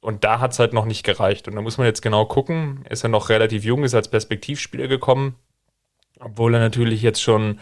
Und 0.00 0.24
da 0.24 0.40
hat 0.40 0.52
es 0.52 0.58
halt 0.58 0.72
noch 0.72 0.84
nicht 0.84 1.04
gereicht. 1.04 1.48
Und 1.48 1.56
da 1.56 1.62
muss 1.62 1.78
man 1.78 1.86
jetzt 1.86 2.02
genau 2.02 2.24
gucken. 2.24 2.84
Ist 2.88 3.02
er 3.02 3.08
noch 3.08 3.28
relativ 3.28 3.64
jung, 3.64 3.82
ist 3.84 3.94
als 3.94 4.08
Perspektivspieler 4.08 4.86
gekommen, 4.86 5.34
obwohl 6.20 6.54
er 6.54 6.60
natürlich 6.60 7.02
jetzt 7.02 7.20
schon 7.20 7.58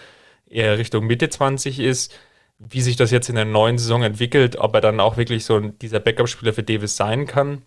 eher 0.49 0.79
Richtung 0.79 1.07
Mitte 1.07 1.31
20 1.31 1.81
ist. 1.81 2.15
Wie 2.59 2.81
sich 2.81 2.97
das 2.97 3.11
jetzt 3.11 3.29
in 3.29 3.35
der 3.35 3.45
neuen 3.45 3.79
Saison 3.79 4.03
entwickelt, 4.03 4.57
ob 4.57 4.75
er 4.75 4.81
dann 4.81 5.01
auch 5.01 5.17
wirklich 5.17 5.45
so 5.45 5.61
dieser 5.61 6.01
Backup-Spieler 6.01 6.53
für 6.53 6.63
Davis 6.63 6.97
sein 6.97 7.27
kann. 7.27 7.63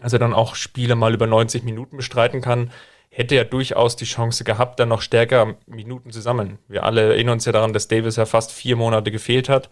Also 0.00 0.18
dann 0.18 0.34
auch 0.34 0.54
Spiele 0.54 0.96
mal 0.96 1.14
über 1.14 1.26
90 1.26 1.62
Minuten 1.64 1.96
bestreiten 1.96 2.40
kann, 2.40 2.70
hätte 3.14 3.34
er 3.34 3.44
durchaus 3.44 3.94
die 3.94 4.06
Chance 4.06 4.42
gehabt, 4.42 4.80
dann 4.80 4.88
noch 4.88 5.02
stärker 5.02 5.56
Minuten 5.66 6.10
zu 6.10 6.22
sammeln. 6.22 6.58
Wir 6.66 6.84
alle 6.84 7.12
erinnern 7.12 7.34
uns 7.34 7.44
ja 7.44 7.52
daran, 7.52 7.74
dass 7.74 7.86
Davis 7.86 8.16
ja 8.16 8.24
fast 8.24 8.50
vier 8.50 8.74
Monate 8.74 9.10
gefehlt 9.10 9.50
hat. 9.50 9.68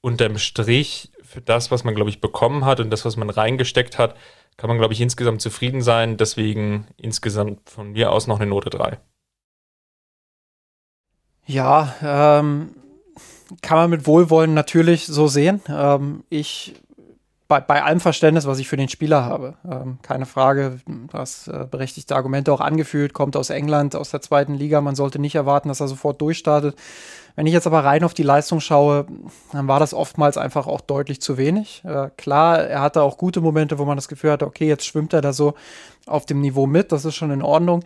Unterm 0.00 0.38
Strich 0.38 1.10
für 1.20 1.40
das, 1.40 1.72
was 1.72 1.82
man, 1.82 1.96
glaube 1.96 2.10
ich, 2.10 2.20
bekommen 2.20 2.64
hat 2.64 2.78
und 2.78 2.90
das, 2.90 3.04
was 3.04 3.16
man 3.16 3.28
reingesteckt 3.28 3.98
hat, 3.98 4.16
kann 4.56 4.68
man, 4.68 4.78
glaube 4.78 4.94
ich, 4.94 5.00
insgesamt 5.00 5.42
zufrieden 5.42 5.82
sein. 5.82 6.16
Deswegen 6.16 6.86
insgesamt 6.96 7.68
von 7.68 7.90
mir 7.90 8.12
aus 8.12 8.28
noch 8.28 8.38
eine 8.38 8.48
Note 8.48 8.70
3. 8.70 9.00
Ja, 11.46 11.96
ähm, 12.02 12.76
kann 13.62 13.78
man 13.78 13.90
mit 13.90 14.06
Wohlwollen 14.06 14.54
natürlich 14.54 15.06
so 15.06 15.26
sehen. 15.26 15.60
Ähm, 15.68 16.22
ich 16.30 16.74
bei, 17.50 17.60
bei 17.60 17.82
allem 17.82 17.98
Verständnis, 17.98 18.46
was 18.46 18.60
ich 18.60 18.68
für 18.68 18.76
den 18.76 18.88
Spieler 18.88 19.24
habe. 19.24 19.54
Ähm, 19.68 19.98
keine 20.02 20.24
Frage, 20.24 20.78
du 20.86 21.18
hast 21.18 21.48
äh, 21.48 21.66
berechtigte 21.68 22.14
Argumente 22.14 22.52
auch 22.52 22.60
angeführt, 22.60 23.12
kommt 23.12 23.34
aus 23.34 23.50
England, 23.50 23.96
aus 23.96 24.10
der 24.10 24.20
zweiten 24.20 24.54
Liga. 24.54 24.80
Man 24.80 24.94
sollte 24.94 25.18
nicht 25.18 25.34
erwarten, 25.34 25.68
dass 25.68 25.80
er 25.80 25.88
sofort 25.88 26.20
durchstartet. 26.20 26.76
Wenn 27.34 27.48
ich 27.48 27.52
jetzt 27.52 27.66
aber 27.66 27.84
rein 27.84 28.04
auf 28.04 28.14
die 28.14 28.22
Leistung 28.22 28.60
schaue, 28.60 29.06
dann 29.52 29.66
war 29.66 29.80
das 29.80 29.94
oftmals 29.94 30.36
einfach 30.38 30.68
auch 30.68 30.80
deutlich 30.80 31.20
zu 31.20 31.38
wenig. 31.38 31.82
Äh, 31.84 32.10
klar, 32.16 32.60
er 32.60 32.82
hatte 32.82 33.02
auch 33.02 33.18
gute 33.18 33.40
Momente, 33.40 33.78
wo 33.78 33.84
man 33.84 33.96
das 33.96 34.06
Gefühl 34.06 34.30
hatte, 34.30 34.46
okay, 34.46 34.68
jetzt 34.68 34.86
schwimmt 34.86 35.12
er 35.12 35.20
da 35.20 35.32
so 35.32 35.54
auf 36.06 36.26
dem 36.26 36.40
Niveau 36.40 36.68
mit, 36.68 36.92
das 36.92 37.04
ist 37.04 37.16
schon 37.16 37.32
in 37.32 37.42
Ordnung. 37.42 37.82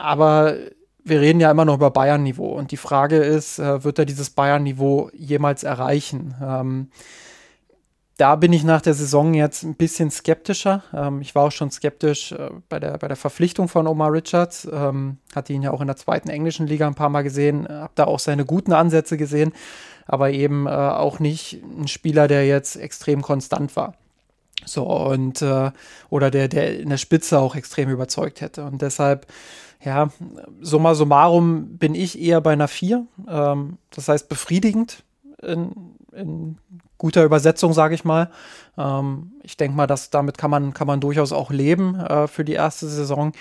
Aber 0.00 0.54
wir 1.02 1.20
reden 1.20 1.40
ja 1.40 1.50
immer 1.50 1.64
noch 1.64 1.74
über 1.74 1.90
Bayern-Niveau 1.90 2.52
und 2.52 2.70
die 2.70 2.76
Frage 2.76 3.16
ist, 3.16 3.58
äh, 3.58 3.82
wird 3.82 3.98
er 3.98 4.04
dieses 4.04 4.30
Bayern-Niveau 4.30 5.10
jemals 5.14 5.64
erreichen? 5.64 6.36
Ähm, 6.40 6.88
da 8.18 8.36
bin 8.36 8.52
ich 8.52 8.62
nach 8.62 8.82
der 8.82 8.94
Saison 8.94 9.34
jetzt 9.34 9.62
ein 9.62 9.74
bisschen 9.74 10.10
skeptischer. 10.10 10.82
Ähm, 10.92 11.20
ich 11.22 11.34
war 11.34 11.44
auch 11.44 11.52
schon 11.52 11.70
skeptisch 11.70 12.32
äh, 12.32 12.50
bei, 12.68 12.78
der, 12.78 12.98
bei 12.98 13.08
der 13.08 13.16
Verpflichtung 13.16 13.68
von 13.68 13.86
Omar 13.86 14.12
Richards. 14.12 14.68
Ähm, 14.70 15.18
hatte 15.34 15.52
ihn 15.52 15.62
ja 15.62 15.70
auch 15.70 15.80
in 15.80 15.86
der 15.86 15.96
zweiten 15.96 16.28
englischen 16.28 16.66
Liga 16.66 16.86
ein 16.86 16.94
paar 16.94 17.08
Mal 17.08 17.22
gesehen, 17.22 17.66
äh, 17.66 17.72
habe 17.72 17.92
da 17.94 18.04
auch 18.04 18.18
seine 18.18 18.44
guten 18.44 18.72
Ansätze 18.72 19.16
gesehen, 19.16 19.52
aber 20.06 20.30
eben 20.30 20.66
äh, 20.66 20.70
auch 20.70 21.20
nicht 21.20 21.62
ein 21.62 21.88
Spieler, 21.88 22.28
der 22.28 22.46
jetzt 22.46 22.76
extrem 22.76 23.22
konstant 23.22 23.76
war. 23.76 23.94
So, 24.64 24.84
und 24.84 25.42
äh, 25.42 25.70
oder 26.08 26.30
der, 26.30 26.48
der 26.48 26.78
in 26.78 26.90
der 26.90 26.98
Spitze 26.98 27.38
auch 27.38 27.56
extrem 27.56 27.88
überzeugt 27.90 28.40
hätte. 28.40 28.64
Und 28.64 28.82
deshalb, 28.82 29.26
ja, 29.84 30.10
summa 30.60 30.94
summarum 30.94 31.78
bin 31.78 31.94
ich 31.94 32.20
eher 32.20 32.40
bei 32.40 32.52
einer 32.52 32.68
4. 32.68 33.06
Ähm, 33.28 33.78
das 33.90 34.08
heißt 34.08 34.28
befriedigend 34.28 35.02
in, 35.42 35.72
in 36.12 36.58
guter 37.02 37.24
Übersetzung, 37.24 37.72
sage 37.72 37.96
ich 37.96 38.04
mal. 38.04 38.30
Ähm, 38.78 39.32
ich 39.42 39.56
denke 39.56 39.76
mal, 39.76 39.88
dass 39.88 40.10
damit 40.10 40.38
kann 40.38 40.52
man, 40.52 40.72
kann 40.72 40.86
man 40.86 41.00
durchaus 41.00 41.32
auch 41.32 41.50
leben 41.50 41.96
äh, 41.96 42.28
für 42.28 42.44
die 42.44 42.52
erste 42.52 42.86
Saison. 42.86 43.32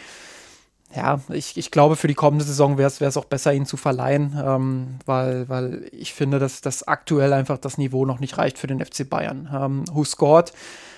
ja, 0.95 1.19
ich, 1.29 1.57
ich 1.57 1.69
glaube, 1.69 1.95
für 1.95 2.07
die 2.07 2.15
kommende 2.15 2.43
Saison 2.43 2.79
wäre 2.79 2.89
es 2.89 3.17
auch 3.17 3.25
besser, 3.25 3.53
ihn 3.53 3.67
zu 3.67 3.77
verleihen, 3.77 4.35
ähm, 4.43 4.95
weil, 5.05 5.47
weil 5.47 5.87
ich 5.91 6.15
finde, 6.15 6.39
dass 6.39 6.61
das 6.61 6.87
aktuell 6.87 7.33
einfach 7.33 7.59
das 7.59 7.77
Niveau 7.77 8.03
noch 8.07 8.19
nicht 8.19 8.39
reicht 8.39 8.57
für 8.57 8.65
den 8.65 8.83
FC 8.83 9.07
Bayern. 9.07 9.47
Ähm, 9.53 9.83
Who 9.93 10.05
scored 10.05 10.51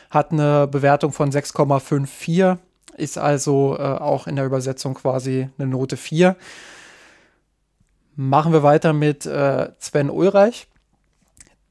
hat 0.10 0.32
eine 0.32 0.66
Bewertung 0.66 1.12
von 1.12 1.32
6,54, 1.32 2.58
ist 2.96 3.18
also 3.18 3.76
äh, 3.78 3.82
auch 3.82 4.26
in 4.26 4.38
der 4.38 4.46
Übersetzung 4.46 4.94
quasi 4.94 5.50
eine 5.58 5.68
Note 5.68 5.98
4. 5.98 6.38
Machen 8.16 8.54
wir 8.54 8.64
weiter 8.64 8.94
mit 8.94 9.26
äh, 9.26 9.70
Sven 9.80 10.10
Ulreich 10.10 10.68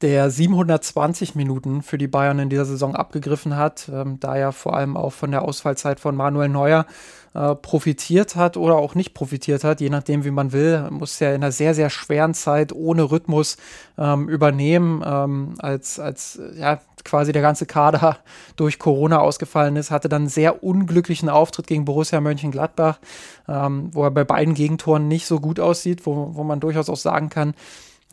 der 0.03 0.29
720 0.29 1.33
Minuten 1.33 1.81
für 1.81 1.97
die 1.97 2.07
Bayern 2.07 2.37
in 2.37 2.49
dieser 2.49 2.65
Saison 2.65 2.93
abgegriffen 2.93 3.55
hat, 3.55 3.89
ähm, 3.91 4.19
da 4.19 4.35
er 4.35 4.51
vor 4.51 4.75
allem 4.75 4.97
auch 4.97 5.13
von 5.13 5.31
der 5.31 5.43
Ausfallzeit 5.43 6.01
von 6.01 6.15
Manuel 6.15 6.49
Neuer 6.49 6.85
äh, 7.33 7.55
profitiert 7.55 8.35
hat 8.35 8.57
oder 8.57 8.75
auch 8.75 8.95
nicht 8.95 9.13
profitiert 9.13 9.63
hat, 9.63 9.79
je 9.79 9.89
nachdem, 9.89 10.25
wie 10.25 10.31
man 10.31 10.51
will. 10.51 10.89
Muss 10.91 11.19
ja 11.19 11.29
in 11.29 11.35
einer 11.35 11.53
sehr, 11.53 11.73
sehr 11.73 11.89
schweren 11.89 12.33
Zeit 12.33 12.73
ohne 12.73 13.09
Rhythmus 13.11 13.55
ähm, 13.97 14.27
übernehmen, 14.27 15.01
ähm, 15.05 15.55
als, 15.59 15.99
als 16.01 16.39
ja, 16.57 16.81
quasi 17.05 17.31
der 17.31 17.41
ganze 17.41 17.65
Kader 17.65 18.17
durch 18.57 18.79
Corona 18.79 19.19
ausgefallen 19.19 19.77
ist, 19.77 19.89
hatte 19.89 20.09
dann 20.09 20.23
einen 20.23 20.29
sehr 20.29 20.65
unglücklichen 20.65 21.29
Auftritt 21.29 21.67
gegen 21.67 21.85
Borussia 21.85 22.19
Mönchengladbach, 22.19 22.99
ähm, 23.47 23.89
wo 23.93 24.03
er 24.03 24.11
bei 24.11 24.25
beiden 24.25 24.53
Gegentoren 24.53 25.07
nicht 25.07 25.27
so 25.27 25.39
gut 25.39 25.61
aussieht, 25.61 26.05
wo, 26.05 26.31
wo 26.33 26.43
man 26.43 26.59
durchaus 26.59 26.89
auch 26.89 26.97
sagen 26.97 27.29
kann, 27.29 27.53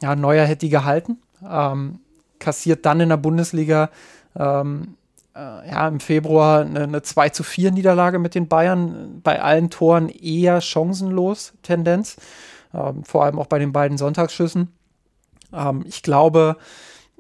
ja, 0.00 0.14
Neuer 0.14 0.46
hätte 0.46 0.66
die 0.66 0.70
gehalten 0.70 1.18
ähm, 1.48 2.00
kassiert 2.38 2.86
dann 2.86 3.00
in 3.00 3.10
der 3.10 3.16
Bundesliga 3.16 3.90
ähm, 4.36 4.96
äh, 5.34 5.70
ja, 5.70 5.88
im 5.88 6.00
Februar 6.00 6.62
eine, 6.62 6.84
eine 6.84 7.02
2 7.02 7.30
zu 7.30 7.42
4 7.42 7.70
Niederlage 7.70 8.18
mit 8.18 8.34
den 8.34 8.48
Bayern. 8.48 9.20
Bei 9.22 9.42
allen 9.42 9.70
Toren 9.70 10.08
eher 10.08 10.60
chancenlos, 10.60 11.52
Tendenz. 11.62 12.16
Ähm, 12.74 13.04
vor 13.04 13.24
allem 13.24 13.38
auch 13.38 13.46
bei 13.46 13.58
den 13.58 13.72
beiden 13.72 13.98
Sonntagsschüssen. 13.98 14.72
Ähm, 15.52 15.84
ich 15.86 16.02
glaube, 16.02 16.56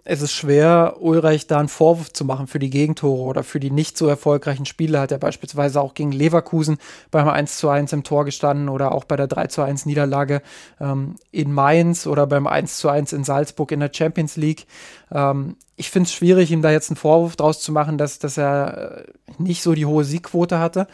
es 0.04 0.22
ist 0.22 0.32
schwer, 0.32 0.96
Ulreich 1.00 1.46
da 1.46 1.58
einen 1.58 1.68
Vorwurf 1.68 2.12
zu 2.12 2.24
machen 2.24 2.46
für 2.46 2.58
die 2.58 2.70
Gegentore 2.70 3.22
oder 3.22 3.44
für 3.44 3.60
die 3.60 3.70
nicht 3.70 3.98
so 3.98 4.06
erfolgreichen 4.06 4.64
Spiele. 4.64 4.98
Hat 4.98 5.12
er 5.12 5.18
beispielsweise 5.18 5.80
auch 5.80 5.94
gegen 5.94 6.12
Leverkusen 6.12 6.78
beim 7.10 7.28
1 7.28 7.58
zu 7.58 7.68
1 7.68 7.92
im 7.92 8.02
Tor 8.02 8.24
gestanden 8.24 8.68
oder 8.68 8.92
auch 8.92 9.04
bei 9.04 9.16
der 9.16 9.26
3 9.26 9.48
zu 9.48 9.62
1 9.62 9.86
Niederlage 9.86 10.42
ähm, 10.80 11.16
in 11.30 11.52
Mainz 11.52 12.06
oder 12.06 12.26
beim 12.26 12.46
1 12.46 12.78
zu 12.78 12.88
1 12.88 13.12
in 13.12 13.24
Salzburg 13.24 13.72
in 13.72 13.80
der 13.80 13.90
Champions 13.92 14.36
League. 14.36 14.66
Ähm, 15.10 15.56
ich 15.76 15.90
finde 15.90 16.06
es 16.06 16.14
schwierig, 16.14 16.50
ihm 16.50 16.62
da 16.62 16.70
jetzt 16.70 16.90
einen 16.90 16.96
Vorwurf 16.96 17.36
draus 17.36 17.60
zu 17.60 17.70
machen, 17.72 17.98
dass, 17.98 18.18
dass 18.18 18.38
er 18.38 19.06
äh, 19.06 19.32
nicht 19.38 19.62
so 19.62 19.74
die 19.74 19.86
hohe 19.86 20.04
Siegquote 20.04 20.58
hatte. 20.58 20.86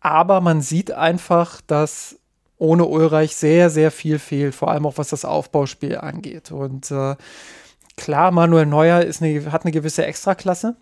Aber 0.00 0.40
man 0.40 0.60
sieht 0.60 0.92
einfach, 0.92 1.60
dass 1.66 2.16
ohne 2.58 2.84
Ulreich 2.84 3.34
sehr, 3.34 3.70
sehr 3.70 3.90
viel 3.90 4.18
fehlt, 4.18 4.54
vor 4.54 4.70
allem 4.70 4.86
auch 4.86 4.98
was 4.98 5.08
das 5.08 5.24
Aufbauspiel 5.24 5.96
angeht. 5.96 6.52
Und 6.52 6.90
äh, 6.90 7.16
Klar, 7.96 8.30
Manuel 8.30 8.66
Neuer 8.66 9.02
ist 9.02 9.22
eine, 9.22 9.52
hat 9.52 9.64
eine 9.64 9.72
gewisse 9.72 10.04
Extraklasse, 10.04 10.76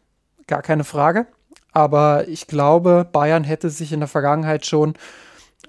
gar 0.47 0.63
keine 0.63 0.85
Frage. 0.85 1.27
Aber 1.73 2.29
ich 2.29 2.47
glaube, 2.47 3.07
Bayern 3.11 3.45
hätte 3.45 3.71
sich 3.71 3.93
in 3.93 4.01
der 4.01 4.09
Vergangenheit 4.09 4.67
schon 4.67 4.95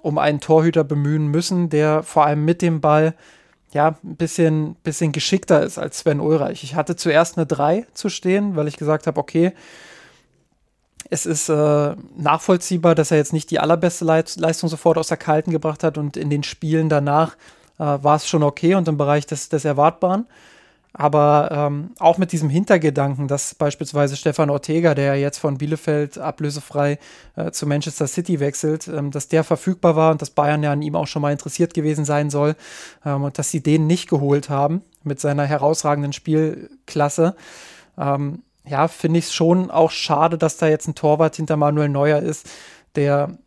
um 0.01 0.17
einen 0.17 0.41
Torhüter 0.41 0.83
bemühen 0.83 1.27
müssen, 1.27 1.69
der 1.69 2.03
vor 2.03 2.25
allem 2.25 2.43
mit 2.43 2.62
dem 2.62 2.81
Ball 2.81 3.15
ja, 3.71 3.95
ein 4.03 4.15
bisschen, 4.15 4.75
bisschen 4.83 5.12
geschickter 5.12 5.63
ist 5.63 5.79
als 5.79 6.00
Sven 6.00 6.19
Ulreich. 6.19 6.63
Ich 6.63 6.75
hatte 6.75 6.95
zuerst 6.95 7.38
eine 7.38 7.45
3 7.45 7.88
zu 7.93 8.09
stehen, 8.09 8.55
weil 8.55 8.67
ich 8.67 8.77
gesagt 8.77 9.07
habe, 9.07 9.19
okay, 9.19 9.53
es 11.09 11.25
ist 11.25 11.50
äh, 11.50 11.95
nachvollziehbar, 12.17 12.95
dass 12.95 13.12
er 13.12 13.17
jetzt 13.17 13.33
nicht 13.33 13.50
die 13.51 13.59
allerbeste 13.59 14.05
Leistung 14.05 14.69
sofort 14.69 14.97
aus 14.97 15.07
der 15.07 15.17
Kalten 15.17 15.51
gebracht 15.51 15.83
hat 15.83 15.97
und 15.97 16.17
in 16.17 16.29
den 16.29 16.43
Spielen 16.43 16.89
danach 16.89 17.35
äh, 17.77 17.83
war 17.83 18.15
es 18.15 18.27
schon 18.27 18.43
okay 18.43 18.75
und 18.75 18.88
im 18.88 18.97
Bereich 18.97 19.25
des, 19.25 19.50
des 19.50 19.65
Erwartbaren. 19.65 20.27
Aber 20.95 21.50
ähm, 21.51 21.91
auch 21.97 22.19
mit 22.19 22.31
diesem 22.31 22.50
Hintergedanken, 22.50 23.27
dass 23.27 23.55
beispielsweise 23.55 24.15
Stefan 24.15 24.51
Ortega, 24.51 24.93
der 24.93 25.15
jetzt 25.15 25.39
von 25.39 25.57
Bielefeld 25.57 26.19
ablösefrei 26.19 27.00
äh, 27.35 27.50
zu 27.50 27.65
Manchester 27.65 28.05
City 28.05 28.39
wechselt, 28.39 28.88
ähm, 28.88 29.09
dass 29.09 29.27
der 29.27 29.43
verfügbar 29.43 29.95
war 29.95 30.12
und 30.12 30.21
dass 30.21 30.29
Bayern 30.29 30.62
ja 30.62 30.71
an 30.71 30.84
ihm 30.84 30.95
auch 30.95 31.08
schon 31.08 31.23
mal 31.23 31.32
interessiert 31.32 31.73
gewesen 31.73 32.06
sein 32.06 32.29
soll 32.29 32.56
ähm, 33.06 33.23
und 33.23 33.39
dass 33.39 33.49
sie 33.49 33.62
den 33.62 33.88
nicht 33.88 34.08
geholt 34.08 34.49
haben 34.49 34.84
mit 35.03 35.19
seiner 35.19 35.45
herausragenden 35.45 36.13
Spielklasse. 36.13 37.36
Ähm, 37.97 38.43
ja, 38.65 38.88
finde 38.88 39.17
ich 39.17 39.25
es 39.25 39.34
schon 39.34 39.71
auch 39.71 39.91
schade, 39.91 40.38
dass 40.38 40.58
da 40.58 40.67
jetzt 40.67 40.88
ein 40.88 40.95
Torwart 40.95 41.36
hinter 41.36 41.58
Manuel 41.58 41.89
Neuer 41.89 42.19
ist, 42.19 42.47
der 42.95 43.38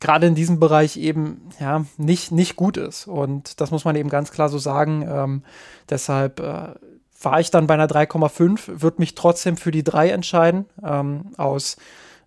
gerade 0.00 0.26
in 0.26 0.34
diesem 0.34 0.60
Bereich 0.60 0.96
eben 0.96 1.48
ja 1.58 1.86
nicht, 1.96 2.30
nicht 2.32 2.56
gut 2.56 2.76
ist. 2.76 3.06
Und 3.06 3.60
das 3.60 3.70
muss 3.70 3.84
man 3.84 3.96
eben 3.96 4.08
ganz 4.08 4.30
klar 4.30 4.48
so 4.48 4.58
sagen. 4.58 5.06
Ähm, 5.08 5.42
deshalb 5.88 6.40
äh, 6.40 6.74
war 7.22 7.40
ich 7.40 7.50
dann 7.50 7.66
bei 7.66 7.74
einer 7.74 7.88
3,5, 7.88 8.80
würde 8.80 8.98
mich 8.98 9.14
trotzdem 9.14 9.56
für 9.56 9.70
die 9.70 9.84
3 9.84 10.10
entscheiden, 10.10 10.66
ähm, 10.82 11.32
aus, 11.36 11.76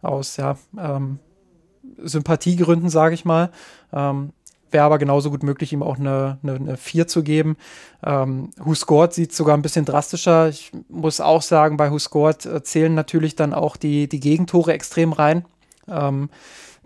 aus 0.01 0.37
ja, 0.37 0.57
ähm, 0.77 1.19
Sympathiegründen, 1.97 2.89
sage 2.89 3.13
ich 3.13 3.25
mal. 3.25 3.51
Ähm, 3.93 4.33
Wäre 4.71 4.85
aber 4.85 4.99
genauso 4.99 5.31
gut 5.31 5.41
möglich, 5.41 5.73
ihm 5.73 5.81
auch 5.81 5.97
eine, 5.97 6.37
eine, 6.43 6.55
eine 6.55 6.77
4 6.77 7.07
zu 7.07 7.23
geben. 7.23 7.57
Ähm, 8.05 8.51
Who 8.57 8.75
Scored 8.75 9.13
sieht 9.13 9.33
sogar 9.33 9.57
ein 9.57 9.63
bisschen 9.63 9.85
drastischer. 9.85 10.49
Ich 10.49 10.71
muss 10.89 11.21
auch 11.21 11.41
sagen, 11.41 11.75
bei 11.75 11.91
Who 11.91 11.97
Scored 11.97 12.45
äh, 12.45 12.61
zählen 12.61 12.93
natürlich 12.93 13.35
dann 13.35 13.53
auch 13.53 13.77
die, 13.77 14.07
die 14.07 14.19
Gegentore 14.19 14.73
extrem 14.73 15.11
rein. 15.11 15.45
Ähm, 15.87 16.29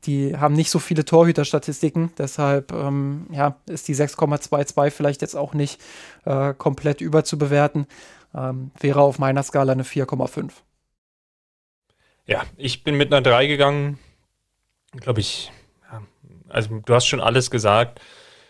die 0.05 0.37
haben 0.37 0.53
nicht 0.53 0.69
so 0.69 0.79
viele 0.79 1.05
Torhüterstatistiken, 1.05 2.11
deshalb 2.17 2.71
ähm, 2.71 3.27
ja, 3.31 3.57
ist 3.67 3.87
die 3.87 3.95
6,22 3.95 4.91
vielleicht 4.91 5.21
jetzt 5.21 5.35
auch 5.35 5.53
nicht 5.53 5.81
äh, 6.25 6.53
komplett 6.53 7.01
überzubewerten. 7.01 7.87
Ähm, 8.35 8.71
wäre 8.79 9.01
auf 9.01 9.19
meiner 9.19 9.43
Skala 9.43 9.73
eine 9.73 9.83
4,5. 9.83 10.51
Ja, 12.25 12.43
ich 12.57 12.83
bin 12.83 12.95
mit 12.95 13.13
einer 13.13 13.21
3 13.21 13.47
gegangen. 13.47 13.99
Glaube 14.95 15.19
ich, 15.19 15.51
ja, 15.91 16.01
also 16.49 16.81
du 16.85 16.93
hast 16.93 17.05
schon 17.05 17.21
alles 17.21 17.51
gesagt. 17.51 18.01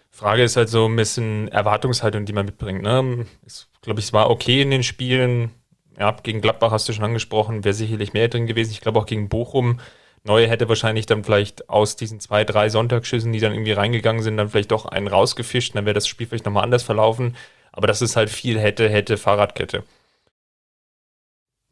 Frage 0.10 0.44
ist 0.44 0.58
halt 0.58 0.70
so 0.70 0.88
ein 0.88 0.96
bisschen 0.96 1.48
Erwartungshaltung, 1.48 2.26
die 2.26 2.34
man 2.34 2.46
mitbringt. 2.46 2.84
Ne? 2.84 3.26
Ich 3.48 3.66
glaube, 3.82 4.00
es 4.00 4.14
war 4.14 4.30
okay 4.30 4.62
in 4.62 4.70
den 4.70 4.84
Spielen. 4.84 5.52
Ja, 5.98 6.12
gegen 6.12 6.42
Gladbach 6.42 6.72
hast 6.72 6.88
du 6.88 6.94
schon 6.94 7.04
angesprochen, 7.04 7.64
wäre 7.64 7.74
sicherlich 7.74 8.14
mehr 8.14 8.28
drin 8.28 8.48
gewesen. 8.48 8.72
Ich 8.72 8.82
glaube 8.82 9.00
auch 9.00 9.06
gegen 9.06 9.30
Bochum 9.30 9.80
Neue 10.26 10.48
hätte 10.48 10.70
wahrscheinlich 10.70 11.06
dann 11.06 11.26
vielleicht 11.26 11.70
aus 11.70 11.98
diesen 11.98 12.22
zwei, 12.22 12.46
drei 12.46 12.70
Sonntagsschüssen, 12.70 13.34
die 13.34 13.40
dann 13.40 13.52
irgendwie 13.52 13.74
reingegangen 13.74 14.24
sind, 14.24 14.38
dann 14.38 14.50
vielleicht 14.50 14.72
doch 14.72 14.86
einen 14.86 15.08
rausgefischt. 15.08 15.76
Dann 15.76 15.86
wäre 15.86 15.94
das 15.94 16.08
Spiel 16.08 16.28
vielleicht 16.28 16.46
nochmal 16.46 16.64
anders 16.64 16.84
verlaufen. 16.84 17.36
Aber 17.74 17.88
das 17.88 18.02
ist 18.02 18.16
halt 18.16 18.30
viel 18.30 18.58
hätte, 18.58 18.88
hätte, 18.88 19.18
Fahrradkette. 19.18 19.84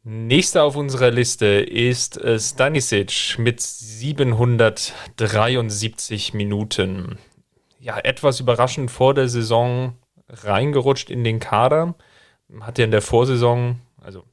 Nächster 0.03 0.63
auf 0.63 0.75
unserer 0.75 1.11
Liste 1.11 1.45
ist 1.45 2.17
äh, 2.17 2.39
Stanisic 2.39 3.37
mit 3.37 3.61
773 3.61 6.33
Minuten. 6.33 7.19
Ja, 7.79 7.99
etwas 7.99 8.39
überraschend 8.39 8.89
vor 8.91 9.13
der 9.13 9.29
Saison 9.29 9.95
reingerutscht 10.27 11.11
in 11.11 11.23
den 11.23 11.39
Kader. 11.39 11.93
Hat 12.61 12.79
ja 12.79 12.85
in 12.85 12.91
der 12.91 13.03
Vorsaison, 13.03 13.79
also 14.01 14.23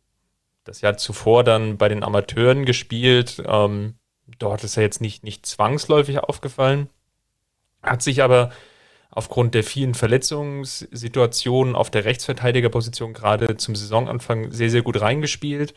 das 0.64 0.80
Jahr 0.80 0.96
zuvor 0.96 1.44
dann 1.44 1.76
bei 1.76 1.88
den 1.88 2.02
Amateuren 2.02 2.64
gespielt, 2.64 3.42
ähm, 3.46 3.96
dort 4.38 4.64
ist 4.64 4.76
er 4.76 4.82
jetzt 4.82 5.00
nicht, 5.00 5.24
nicht 5.24 5.46
zwangsläufig 5.46 6.18
aufgefallen, 6.20 6.88
hat 7.82 8.02
sich 8.02 8.22
aber 8.22 8.50
aufgrund 9.10 9.54
der 9.54 9.64
vielen 9.64 9.94
Verletzungssituationen 9.94 11.74
auf 11.74 11.90
der 11.90 12.04
Rechtsverteidigerposition 12.04 13.14
gerade 13.14 13.56
zum 13.56 13.74
Saisonanfang 13.74 14.52
sehr, 14.52 14.70
sehr 14.70 14.82
gut 14.82 15.00
reingespielt. 15.00 15.74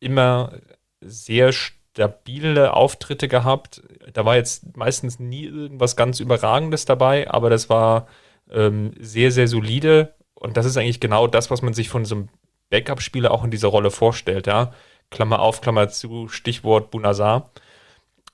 Immer 0.00 0.58
sehr 1.00 1.52
stabile 1.52 2.74
Auftritte 2.74 3.28
gehabt. 3.28 3.82
Da 4.12 4.24
war 4.24 4.36
jetzt 4.36 4.76
meistens 4.76 5.18
nie 5.18 5.44
irgendwas 5.44 5.96
ganz 5.96 6.20
Überragendes 6.20 6.84
dabei, 6.84 7.30
aber 7.30 7.48
das 7.48 7.70
war 7.70 8.06
ähm, 8.50 8.92
sehr, 9.00 9.32
sehr 9.32 9.48
solide. 9.48 10.14
Und 10.34 10.58
das 10.58 10.66
ist 10.66 10.76
eigentlich 10.76 11.00
genau 11.00 11.26
das, 11.26 11.50
was 11.50 11.62
man 11.62 11.72
sich 11.72 11.88
von 11.88 12.04
so 12.04 12.16
einem 12.16 12.28
Backup-Spieler 12.68 13.30
auch 13.30 13.44
in 13.44 13.50
dieser 13.50 13.68
Rolle 13.68 13.90
vorstellt, 13.90 14.46
ja. 14.46 14.72
Klammer 15.10 15.40
auf, 15.40 15.60
Klammer 15.60 15.88
zu, 15.88 16.28
Stichwort 16.28 16.90
Bunazar. 16.90 17.50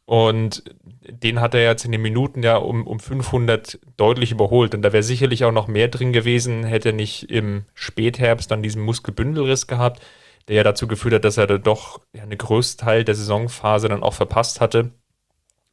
Und 0.04 0.64
den 1.08 1.40
hat 1.40 1.54
er 1.54 1.62
jetzt 1.62 1.84
in 1.84 1.92
den 1.92 2.02
Minuten 2.02 2.42
ja 2.42 2.56
um, 2.56 2.86
um 2.86 3.00
500 3.00 3.78
deutlich 3.96 4.32
überholt. 4.32 4.74
Und 4.74 4.82
da 4.82 4.92
wäre 4.92 5.02
sicherlich 5.02 5.44
auch 5.44 5.52
noch 5.52 5.68
mehr 5.68 5.88
drin 5.88 6.12
gewesen, 6.12 6.64
hätte 6.64 6.90
er 6.90 6.94
nicht 6.94 7.30
im 7.30 7.64
Spätherbst 7.74 8.50
dann 8.50 8.62
diesen 8.62 8.82
Muskelbündelriss 8.82 9.66
gehabt, 9.66 10.02
der 10.48 10.56
ja 10.56 10.64
dazu 10.64 10.88
geführt 10.88 11.14
hat, 11.14 11.24
dass 11.24 11.36
er 11.38 11.46
da 11.46 11.58
doch 11.58 12.00
eine 12.20 12.36
größte 12.36 12.84
Teil 12.84 13.04
der 13.04 13.14
Saisonphase 13.14 13.88
dann 13.88 14.02
auch 14.02 14.14
verpasst 14.14 14.60
hatte. 14.60 14.90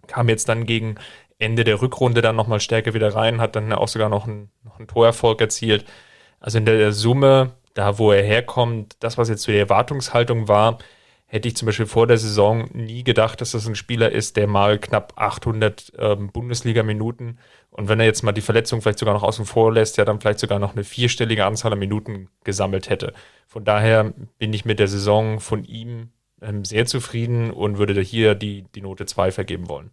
Kam 0.08 0.30
jetzt 0.30 0.48
dann 0.48 0.66
gegen 0.66 0.96
Ende 1.40 1.64
der 1.64 1.82
Rückrunde 1.82 2.22
dann 2.22 2.36
nochmal 2.36 2.60
stärker 2.60 2.94
wieder 2.94 3.16
rein, 3.16 3.42
hat 3.42 3.56
dann 3.56 3.74
auch 3.74 3.88
sogar 3.88 4.10
noch 4.10 4.28
einen, 4.28 4.52
noch 4.64 4.78
einen 4.78 4.88
Torerfolg 4.88 5.42
erzielt. 5.42 5.86
Also 6.40 6.58
in 6.58 6.66
der 6.66 6.92
Summe 6.92 7.54
da 7.80 7.98
wo 7.98 8.12
er 8.12 8.22
herkommt, 8.22 8.98
das, 9.00 9.18
was 9.18 9.30
jetzt 9.30 9.44
so 9.44 9.54
die 9.54 9.58
Erwartungshaltung 9.58 10.50
war, 10.50 10.80
hätte 11.28 11.48
ich 11.48 11.56
zum 11.56 11.66
Beispiel 11.68 11.86
vor 11.86 12.08
der 12.08 12.18
Saison 12.18 12.70
nie 12.74 13.06
gedacht, 13.06 13.40
dass 13.40 13.52
das 13.52 13.66
ein 13.68 13.76
Spieler 13.76 14.12
ist, 14.12 14.36
der 14.36 14.48
mal 14.48 14.80
knapp 14.80 15.14
800 15.16 15.94
ähm, 15.98 16.30
Bundesliga-Minuten 16.30 17.38
und 17.72 17.88
wenn 17.88 18.02
er 18.02 18.06
jetzt 18.06 18.22
mal 18.24 18.34
die 18.34 18.42
Verletzung 18.42 18.82
vielleicht 18.82 19.00
sogar 19.00 19.14
noch 19.14 19.24
außen 19.24 19.46
vor 19.46 19.72
lässt, 19.72 19.96
ja 19.96 20.04
dann 20.04 20.20
vielleicht 20.20 20.40
sogar 20.40 20.60
noch 20.60 20.74
eine 20.74 20.84
vierstellige 20.84 21.46
Anzahl 21.46 21.72
an 21.72 21.80
Minuten 21.80 22.28
gesammelt 22.44 22.90
hätte. 22.90 23.14
Von 23.48 23.64
daher 23.64 24.14
bin 24.40 24.52
ich 24.52 24.66
mit 24.66 24.80
der 24.80 24.90
Saison 24.90 25.40
von 25.40 25.64
ihm 25.64 26.10
ähm, 26.42 26.66
sehr 26.66 26.86
zufrieden 26.86 27.50
und 27.50 27.78
würde 27.78 28.02
hier 28.02 28.36
die, 28.36 28.66
die 28.76 28.82
Note 28.82 29.06
2 29.06 29.32
vergeben 29.32 29.70
wollen. 29.70 29.92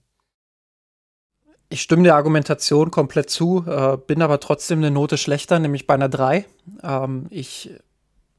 Ich 1.68 1.82
stimme 1.82 2.04
der 2.04 2.14
Argumentation 2.14 2.90
komplett 2.90 3.28
zu, 3.28 3.64
äh, 3.66 3.96
bin 3.96 4.22
aber 4.22 4.38
trotzdem 4.40 4.78
eine 4.78 4.90
Note 4.90 5.18
schlechter, 5.18 5.58
nämlich 5.58 5.86
bei 5.86 5.94
einer 5.94 6.08
3. 6.08 6.46
Ähm, 6.82 7.26
ich 7.30 7.70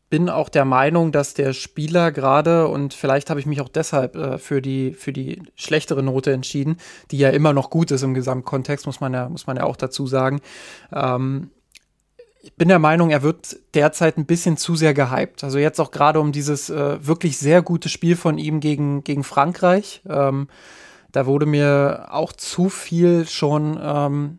bin 0.10 0.30
auch 0.30 0.48
der 0.48 0.64
Meinung, 0.64 1.12
dass 1.12 1.34
der 1.34 1.52
Spieler 1.52 2.12
gerade, 2.12 2.68
und 2.70 2.94
vielleicht 2.94 3.30
habe 3.30 3.42
ich 3.42 3.46
mich 3.46 3.60
auch 3.60 3.68
deshalb 3.68 4.16
äh, 4.16 4.38
für, 4.38 4.62
die, 4.62 4.94
für 4.94 5.12
die 5.12 5.42
schlechtere 5.56 6.02
Note 6.02 6.32
entschieden, 6.32 6.78
die 7.12 7.18
ja 7.18 7.30
immer 7.30 7.52
noch 7.52 7.70
gut 7.70 7.92
ist 7.92 8.04
im 8.04 8.14
Gesamtkontext, 8.14 8.86
muss 8.86 9.02
man 9.02 9.14
ja, 9.14 9.28
muss 9.28 9.48
man 9.48 9.58
ja 9.58 9.64
auch 9.64 9.76
dazu 9.76 10.08
sagen. 10.08 10.40
Ähm, 10.94 11.50
ich 12.42 12.54
bin 12.54 12.70
der 12.70 12.80
Meinung, 12.80 13.10
er 13.10 13.24
wird 13.24 13.58
derzeit 13.74 14.18
ein 14.18 14.26
bisschen 14.26 14.56
zu 14.56 14.78
sehr 14.78 14.94
gehypt. 14.94 15.44
Also 15.44 15.58
jetzt 15.58 15.82
auch 15.82 15.92
gerade 15.92 16.22
um 16.22 16.32
dieses 16.32 16.70
äh, 16.70 17.06
wirklich 17.06 17.38
sehr 17.38 17.62
gute 17.62 17.90
Spiel 17.90 18.16
von 18.16 18.38
ihm 18.38 18.62
gegen, 18.62 19.04
gegen 19.04 19.26
Frankreich. 19.26 20.02
Ähm, 20.08 20.48
da 21.18 21.26
wurde 21.26 21.48
mir 21.48 22.10
auch 22.12 22.32
zu 22.32 22.70
viel 22.70 23.26
schon 23.26 23.80
ähm, 23.82 24.38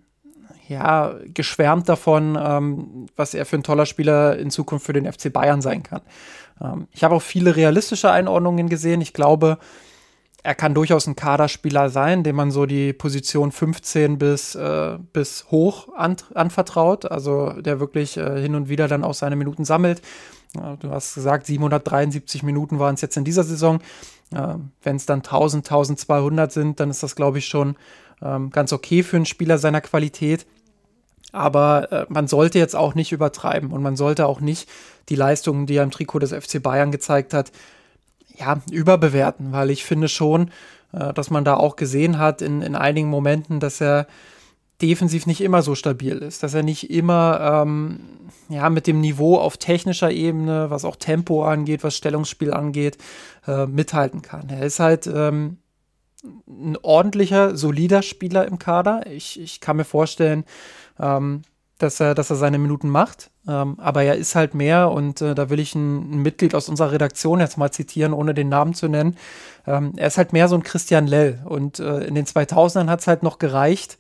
ja, 0.69 1.17
geschwärmt 1.35 1.88
davon, 1.88 2.38
ähm, 2.41 3.07
was 3.17 3.35
er 3.35 3.47
für 3.47 3.57
ein 3.57 3.64
toller 3.64 3.85
Spieler 3.85 4.38
in 4.38 4.53
Zukunft 4.53 4.87
für 4.87 4.93
den 4.93 5.12
FC 5.12 5.33
Bayern 5.33 5.61
sein 5.61 5.83
kann. 5.83 6.03
Ähm, 6.62 6.87
ich 6.93 7.03
habe 7.03 7.17
auch 7.17 7.23
viele 7.23 7.57
realistische 7.57 8.12
Einordnungen 8.12 8.69
gesehen. 8.69 9.01
Ich 9.01 9.12
glaube, 9.12 9.59
er 10.45 10.55
kann 10.55 10.73
durchaus 10.73 11.09
ein 11.09 11.17
Kaderspieler 11.17 11.91
sein, 11.91 12.23
dem 12.23 12.37
man 12.37 12.53
so 12.53 12.64
die 12.64 12.93
Position 12.93 13.51
15 13.51 14.17
bis, 14.17 14.55
äh, 14.55 14.99
bis 15.12 15.47
hoch 15.51 15.88
an, 15.97 16.14
anvertraut, 16.33 17.11
also 17.11 17.61
der 17.61 17.81
wirklich 17.81 18.19
äh, 18.19 18.41
hin 18.41 18.55
und 18.55 18.69
wieder 18.69 18.87
dann 18.87 19.03
auch 19.03 19.14
seine 19.14 19.35
Minuten 19.35 19.64
sammelt. 19.64 20.01
Äh, 20.55 20.77
du 20.79 20.91
hast 20.91 21.17
gesagt, 21.17 21.47
773 21.47 22.45
Minuten 22.45 22.79
waren 22.79 22.95
es 22.95 23.01
jetzt 23.01 23.17
in 23.17 23.25
dieser 23.25 23.43
Saison. 23.43 23.81
Wenn 24.31 24.97
es 24.97 25.07
dann 25.07 25.21
1000, 25.21 25.67
1200 25.67 26.53
sind, 26.53 26.81
dann 26.81 26.91
ist 26.91 27.03
das, 27.03 27.17
glaube 27.17 27.38
ich, 27.38 27.47
schon 27.47 27.77
ähm, 28.21 28.51
ganz 28.51 28.73
okay 28.73 29.03
für 29.03 29.17
einen 29.17 29.27
Spieler 29.27 29.59
seiner 29.59 29.81
Qualität. 29.81 30.47
Aber 31.33 31.93
äh, 31.93 32.07
man 32.09 32.27
sollte 32.27 32.59
jetzt 32.59 32.77
auch 32.77 32.95
nicht 32.95 33.12
übertreiben 33.12 33.71
und 33.71 33.83
man 33.83 33.97
sollte 33.97 34.27
auch 34.27 34.41
nicht 34.41 34.69
die 35.09 35.14
Leistungen, 35.14 35.67
die 35.67 35.77
er 35.77 35.83
im 35.83 35.91
Trikot 35.91 36.21
des 36.21 36.33
FC 36.33 36.62
Bayern 36.62 36.91
gezeigt 36.91 37.35
hat, 37.35 37.53
ja, 38.37 38.61
überbewerten, 38.71 39.53
weil 39.53 39.71
ich 39.71 39.85
finde 39.85 40.09
schon, 40.09 40.51
äh, 40.93 41.12
dass 41.12 41.31
man 41.31 41.45
da 41.45 41.55
auch 41.55 41.77
gesehen 41.77 42.19
hat 42.19 42.41
in, 42.41 42.62
in 42.62 42.75
einigen 42.75 43.09
Momenten, 43.09 43.61
dass 43.61 43.81
er 43.81 44.07
defensiv 44.81 45.27
nicht 45.27 45.41
immer 45.41 45.62
so 45.62 45.75
stabil 45.75 46.19
ist, 46.19 46.43
dass 46.43 46.55
er 46.55 46.62
nicht 46.62 46.91
immer 46.91 47.62
ähm, 47.62 48.01
ja, 48.49 48.71
mit 48.71 48.87
dem 48.87 49.01
Niveau 49.01 49.37
auf 49.37 49.57
technischer 49.57 50.11
Ebene, 50.11 50.71
was 50.71 50.85
auch 50.85 50.97
Tempo 50.97 51.45
angeht, 51.45 51.83
was 51.83 51.97
Stellungsspiel 51.97 52.53
angeht, 52.53 52.99
äh, 53.47 53.67
mithalten 53.67 54.23
kann. 54.23 54.49
Er 54.49 54.62
ist 54.62 54.79
halt 54.79 55.07
ähm, 55.07 55.59
ein 56.47 56.77
ordentlicher, 56.83 57.57
solider 57.57 58.03
Spieler 58.03 58.47
im 58.47 58.59
Kader. 58.59 59.07
Ich, 59.07 59.41
ich 59.41 59.61
kann 59.61 59.77
mir 59.77 59.85
vorstellen, 59.85 60.45
ähm, 60.99 61.43
dass 61.79 62.01
er, 62.01 62.14
dass 62.14 62.31
er 62.31 62.37
seine 62.37 62.59
Minuten 62.59 62.88
macht. 62.88 63.31
Ähm, 63.49 63.79
aber 63.79 64.03
er 64.03 64.17
ist 64.17 64.35
halt 64.35 64.55
mehr 64.55 64.91
und 64.91 65.23
äh, 65.23 65.35
da 65.35 65.49
will 65.49 65.61
ich 65.61 65.75
ein, 65.75 66.12
ein, 66.12 66.23
Mitglied 66.23 66.55
aus 66.55 66.69
unserer 66.69 66.93
Redaktion 66.93 67.41
jetzt 67.41 67.57
mal 67.57 67.71
zitieren, 67.71 68.12
ohne 68.12 68.35
den 68.35 68.49
Namen 68.49 68.75
zu 68.75 68.88
nennen. 68.88 69.17
Ähm, 69.67 69.93
er 69.97 70.09
ist 70.09 70.19
halt 70.19 70.33
mehr 70.33 70.49
so 70.49 70.57
ein 70.57 70.62
Christian 70.62 71.07
Lell 71.07 71.41
und 71.45 71.79
äh, 71.79 72.05
in 72.05 72.14
den 72.14 72.27
2000ern 72.27 72.88
hat 72.88 73.01
es 73.01 73.07
halt 73.07 73.23
noch 73.23 73.38
gereicht, 73.38 73.97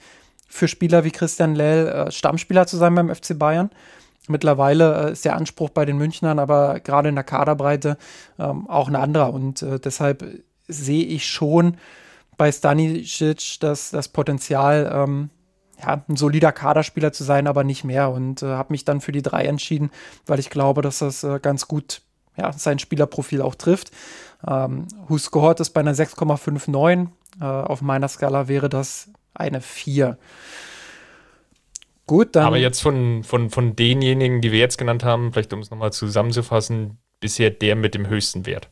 für 0.48 0.66
Spieler 0.66 1.04
wie 1.04 1.10
Christian 1.10 1.54
Lell 1.54 1.86
äh, 1.86 2.10
Stammspieler 2.10 2.66
zu 2.66 2.76
sein 2.76 2.94
beim 2.94 3.14
FC 3.14 3.38
Bayern. 3.38 3.70
Mittlerweile 4.26 5.08
äh, 5.08 5.12
ist 5.12 5.24
der 5.24 5.36
Anspruch 5.36 5.70
bei 5.70 5.84
den 5.84 5.98
Münchnern 5.98 6.38
aber 6.38 6.80
gerade 6.80 7.08
in 7.08 7.14
der 7.14 7.24
Kaderbreite 7.24 7.96
ähm, 8.38 8.68
auch 8.68 8.88
ein 8.88 8.96
anderer 8.96 9.32
und 9.32 9.62
äh, 9.62 9.78
deshalb 9.78 10.24
sehe 10.66 11.04
ich 11.04 11.26
schon 11.26 11.76
bei 12.36 12.52
Stanisic 12.52 13.60
das, 13.60 13.90
das 13.90 14.08
Potenzial, 14.08 14.90
ähm, 14.94 15.30
ja, 15.80 16.02
ein 16.08 16.16
solider 16.16 16.52
Kaderspieler 16.52 17.12
zu 17.12 17.24
sein, 17.24 17.46
aber 17.46 17.64
nicht 17.64 17.84
mehr. 17.84 18.10
Und 18.10 18.42
äh, 18.42 18.46
habe 18.46 18.72
mich 18.72 18.84
dann 18.84 19.00
für 19.00 19.12
die 19.12 19.22
drei 19.22 19.44
entschieden, 19.44 19.90
weil 20.26 20.38
ich 20.38 20.48
glaube, 20.50 20.80
dass 20.80 21.00
das 21.00 21.24
äh, 21.24 21.40
ganz 21.40 21.68
gut 21.68 22.02
ja, 22.36 22.52
sein 22.52 22.78
Spielerprofil 22.78 23.42
auch 23.42 23.56
trifft. 23.56 23.90
Ähm, 24.46 24.86
Husgehort 25.08 25.60
ist 25.60 25.70
bei 25.70 25.80
einer 25.80 25.94
6,59. 25.94 27.08
Äh, 27.40 27.44
auf 27.44 27.82
meiner 27.82 28.08
Skala 28.08 28.48
wäre 28.48 28.68
das 28.68 29.08
eine 29.38 29.60
4. 29.60 30.18
Gut, 32.06 32.36
dann. 32.36 32.46
Aber 32.46 32.56
jetzt 32.56 32.80
von, 32.80 33.22
von, 33.22 33.50
von 33.50 33.76
denjenigen, 33.76 34.40
die 34.40 34.50
wir 34.50 34.58
jetzt 34.58 34.78
genannt 34.78 35.04
haben, 35.04 35.32
vielleicht 35.32 35.52
um 35.52 35.60
es 35.60 35.70
nochmal 35.70 35.92
zusammenzufassen, 35.92 36.98
bisher 37.20 37.50
der 37.50 37.76
mit 37.76 37.94
dem 37.94 38.08
höchsten 38.08 38.46
Wert. 38.46 38.70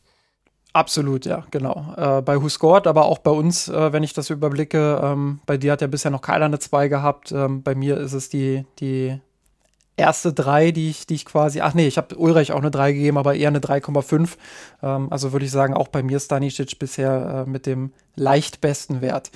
Absolut, 0.72 1.24
ja, 1.24 1.46
genau. 1.50 1.94
Äh, 1.96 2.22
bei 2.22 2.40
Who 2.40 2.48
Scored, 2.50 2.86
aber 2.86 3.06
auch 3.06 3.18
bei 3.18 3.30
uns, 3.30 3.68
äh, 3.68 3.92
wenn 3.92 4.02
ich 4.02 4.12
das 4.12 4.28
überblicke, 4.28 5.00
ähm, 5.02 5.40
bei 5.46 5.56
dir 5.56 5.72
hat 5.72 5.80
ja 5.80 5.86
bisher 5.86 6.10
noch 6.10 6.20
keiner 6.20 6.44
eine 6.44 6.58
2 6.58 6.88
gehabt. 6.88 7.32
Ähm, 7.32 7.62
bei 7.62 7.74
mir 7.74 7.96
ist 7.96 8.12
es 8.12 8.28
die, 8.28 8.66
die 8.78 9.18
erste 9.96 10.32
3, 10.32 10.72
die 10.72 10.90
ich, 10.90 11.06
die 11.06 11.14
ich 11.14 11.24
quasi, 11.24 11.60
ach 11.60 11.72
nee, 11.74 11.86
ich 11.86 11.96
habe 11.96 12.16
Ulrich 12.16 12.52
auch 12.52 12.58
eine 12.58 12.70
3 12.70 12.92
gegeben, 12.92 13.16
aber 13.16 13.34
eher 13.34 13.48
eine 13.48 13.60
3,5. 13.60 14.36
Ähm, 14.82 15.08
also 15.10 15.32
würde 15.32 15.46
ich 15.46 15.50
sagen, 15.50 15.74
auch 15.74 15.88
bei 15.88 16.02
mir 16.02 16.20
Stanisic 16.20 16.78
bisher 16.78 17.46
äh, 17.46 17.50
mit 17.50 17.64
dem 17.66 17.92
leicht 18.14 18.60
besten 18.60 19.00
Wert. 19.00 19.30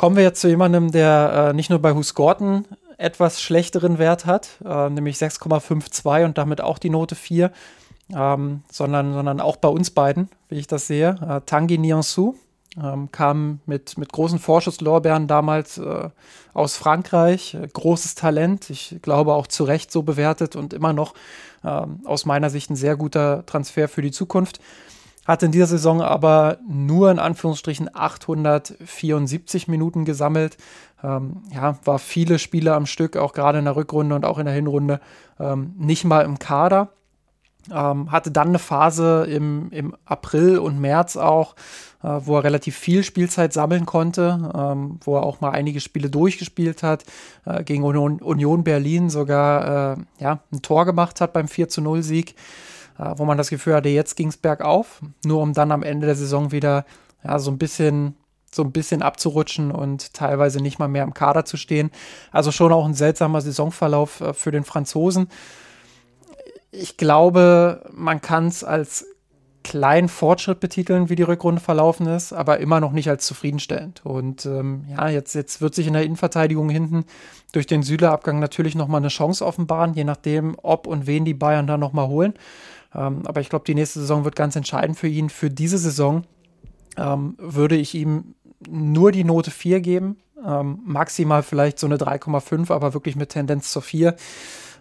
Kommen 0.00 0.16
wir 0.16 0.22
jetzt 0.22 0.40
zu 0.40 0.48
jemandem, 0.48 0.92
der 0.92 1.50
äh, 1.50 1.52
nicht 1.52 1.68
nur 1.68 1.78
bei 1.78 2.02
Scored 2.02 2.40
einen 2.40 2.64
etwas 2.96 3.42
schlechteren 3.42 3.98
Wert 3.98 4.24
hat, 4.24 4.48
äh, 4.64 4.88
nämlich 4.88 5.18
6,52 5.18 6.24
und 6.24 6.38
damit 6.38 6.62
auch 6.62 6.78
die 6.78 6.88
Note 6.88 7.14
4 7.14 7.52
ähm, 8.16 8.62
sondern, 8.72 9.12
sondern 9.12 9.42
auch 9.42 9.56
bei 9.56 9.68
uns 9.68 9.90
beiden, 9.90 10.30
wie 10.48 10.54
ich 10.54 10.66
das 10.66 10.86
sehe. 10.86 11.18
Äh, 11.20 11.42
Tanguy 11.44 11.76
Nianzou 11.76 12.34
ähm, 12.82 13.12
kam 13.12 13.60
mit, 13.66 13.98
mit 13.98 14.10
großen 14.10 14.38
Vorschusslorbeeren 14.38 15.26
damals 15.26 15.76
äh, 15.76 16.08
aus 16.54 16.78
Frankreich. 16.78 17.52
Äh, 17.52 17.68
großes 17.70 18.14
Talent, 18.14 18.70
ich 18.70 19.00
glaube 19.02 19.34
auch 19.34 19.48
zu 19.48 19.64
Recht 19.64 19.92
so 19.92 20.02
bewertet 20.02 20.56
und 20.56 20.72
immer 20.72 20.94
noch 20.94 21.12
ähm, 21.62 22.00
aus 22.06 22.24
meiner 22.24 22.48
Sicht 22.48 22.70
ein 22.70 22.76
sehr 22.76 22.96
guter 22.96 23.44
Transfer 23.44 23.86
für 23.86 24.00
die 24.00 24.12
Zukunft. 24.12 24.60
Hat 25.30 25.44
in 25.44 25.52
dieser 25.52 25.66
Saison 25.66 26.02
aber 26.02 26.58
nur 26.68 27.08
in 27.08 27.20
Anführungsstrichen 27.20 27.88
874 27.94 29.68
Minuten 29.68 30.04
gesammelt. 30.04 30.56
Ähm, 31.04 31.44
ja, 31.54 31.78
war 31.84 32.00
viele 32.00 32.40
Spiele 32.40 32.74
am 32.74 32.84
Stück, 32.84 33.16
auch 33.16 33.32
gerade 33.32 33.60
in 33.60 33.64
der 33.64 33.76
Rückrunde 33.76 34.16
und 34.16 34.24
auch 34.24 34.38
in 34.38 34.46
der 34.46 34.54
Hinrunde, 34.56 34.98
ähm, 35.38 35.72
nicht 35.78 36.04
mal 36.04 36.22
im 36.22 36.40
Kader. 36.40 36.88
Ähm, 37.70 38.10
hatte 38.10 38.32
dann 38.32 38.48
eine 38.48 38.58
Phase 38.58 39.24
im, 39.30 39.70
im 39.70 39.94
April 40.04 40.58
und 40.58 40.80
März 40.80 41.16
auch, 41.16 41.54
äh, 42.02 42.08
wo 42.08 42.34
er 42.34 42.42
relativ 42.42 42.76
viel 42.76 43.04
Spielzeit 43.04 43.52
sammeln 43.52 43.86
konnte, 43.86 44.50
ähm, 44.52 44.98
wo 45.04 45.14
er 45.14 45.22
auch 45.22 45.40
mal 45.40 45.50
einige 45.50 45.78
Spiele 45.78 46.10
durchgespielt 46.10 46.82
hat, 46.82 47.04
äh, 47.44 47.62
gegen 47.62 47.84
Union, 47.84 48.64
Berlin 48.64 49.10
sogar 49.10 49.92
äh, 49.92 49.96
ja, 50.18 50.40
ein 50.50 50.60
Tor 50.60 50.86
gemacht 50.86 51.20
hat 51.20 51.32
beim 51.32 51.46
4 51.46 51.68
zu 53.00 53.06
0 53.06 53.08
Sieg, 53.08 53.16
äh, 53.16 53.18
wo 53.18 53.24
man 53.24 53.38
das 53.38 53.50
Gefühl 53.50 53.74
hatte, 53.74 53.88
jetzt 53.88 54.16
ging 54.16 54.28
es 54.28 54.36
bergauf, 54.36 55.00
nur 55.24 55.42
um 55.42 55.52
dann 55.52 55.72
am 55.72 55.82
Ende 55.82 56.06
der 56.06 56.16
Saison 56.16 56.52
wieder 56.52 56.84
ja, 57.24 57.38
so 57.38 57.50
ein 57.50 57.58
bisschen 57.58 58.16
so 58.52 58.64
ein 58.64 58.72
bisschen 58.72 59.00
abzurutschen 59.00 59.70
und 59.70 60.12
teilweise 60.12 60.60
nicht 60.60 60.80
mal 60.80 60.88
mehr 60.88 61.04
im 61.04 61.14
Kader 61.14 61.44
zu 61.44 61.56
stehen. 61.56 61.92
Also 62.32 62.50
schon 62.50 62.72
auch 62.72 62.84
ein 62.84 62.94
seltsamer 62.94 63.40
Saisonverlauf 63.40 64.20
äh, 64.20 64.34
für 64.34 64.50
den 64.50 64.64
Franzosen 64.64 65.28
ich 66.72 66.96
glaube, 66.96 67.84
man 67.92 68.20
kann 68.20 68.46
es 68.46 68.64
als 68.64 69.06
kleinen 69.62 70.08
Fortschritt 70.08 70.58
betiteln, 70.58 71.10
wie 71.10 71.16
die 71.16 71.22
Rückrunde 71.22 71.60
verlaufen 71.60 72.06
ist, 72.06 72.32
aber 72.32 72.58
immer 72.60 72.80
noch 72.80 72.92
nicht 72.92 73.10
als 73.10 73.26
zufriedenstellend. 73.26 74.04
Und 74.06 74.46
ähm, 74.46 74.86
ja, 74.88 75.08
jetzt, 75.08 75.34
jetzt 75.34 75.60
wird 75.60 75.74
sich 75.74 75.86
in 75.86 75.92
der 75.92 76.02
Innenverteidigung 76.02 76.70
hinten 76.70 77.04
durch 77.52 77.66
den 77.66 77.82
Süle-Abgang 77.82 78.38
natürlich 78.38 78.74
nochmal 78.74 79.00
eine 79.00 79.08
Chance 79.08 79.44
offenbaren, 79.44 79.92
je 79.92 80.04
nachdem, 80.04 80.56
ob 80.62 80.86
und 80.86 81.06
wen 81.06 81.26
die 81.26 81.34
Bayern 81.34 81.66
da 81.66 81.76
nochmal 81.76 82.08
holen. 82.08 82.34
Ähm, 82.94 83.22
aber 83.26 83.40
ich 83.40 83.48
glaube, 83.48 83.64
die 83.64 83.74
nächste 83.74 84.00
Saison 84.00 84.24
wird 84.24 84.36
ganz 84.36 84.56
entscheidend 84.56 84.98
für 84.98 85.08
ihn. 85.08 85.30
Für 85.30 85.50
diese 85.50 85.78
Saison 85.78 86.24
ähm, 86.96 87.34
würde 87.38 87.76
ich 87.76 87.94
ihm 87.94 88.34
nur 88.68 89.12
die 89.12 89.24
Note 89.24 89.50
4 89.50 89.80
geben, 89.80 90.16
ähm, 90.46 90.80
maximal 90.84 91.42
vielleicht 91.42 91.78
so 91.78 91.86
eine 91.86 91.96
3,5, 91.96 92.72
aber 92.72 92.94
wirklich 92.94 93.16
mit 93.16 93.30
Tendenz 93.30 93.70
zur 93.70 93.82
4. 93.82 94.16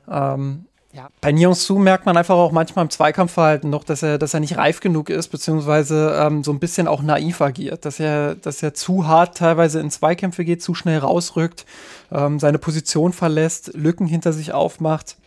Ähm, 0.10 0.66
ja, 0.92 1.10
bei 1.22 1.54
Su 1.54 1.78
merkt 1.78 2.08
man 2.08 2.18
einfach 2.18 2.36
auch 2.36 2.52
manchmal 2.52 2.84
im 2.84 2.90
Zweikampfverhalten 2.90 3.70
noch, 3.70 3.84
dass 3.84 4.02
er, 4.02 4.18
dass 4.18 4.34
er 4.34 4.40
nicht 4.40 4.58
reif 4.58 4.80
genug 4.80 5.12
ist, 5.12 5.28
beziehungsweise 5.28 6.18
ähm, 6.20 6.44
so 6.44 6.52
ein 6.52 6.60
bisschen 6.60 6.88
auch 6.88 7.04
naiv 7.04 7.42
agiert, 7.42 7.86
dass 7.86 8.00
er, 8.00 8.34
dass 8.34 8.64
er 8.64 8.74
zu 8.74 9.08
hart 9.08 9.38
teilweise 9.38 9.80
in 9.80 9.92
Zweikämpfe 9.92 10.44
geht, 10.44 10.64
zu 10.64 10.74
schnell 10.74 10.98
rausrückt, 10.98 11.68
ähm, 12.12 12.40
seine 12.40 12.58
Position 12.58 13.14
verlässt, 13.14 13.72
Lücken 13.76 14.08
hinter 14.08 14.34
sich 14.34 14.52
aufmacht. 14.52 15.18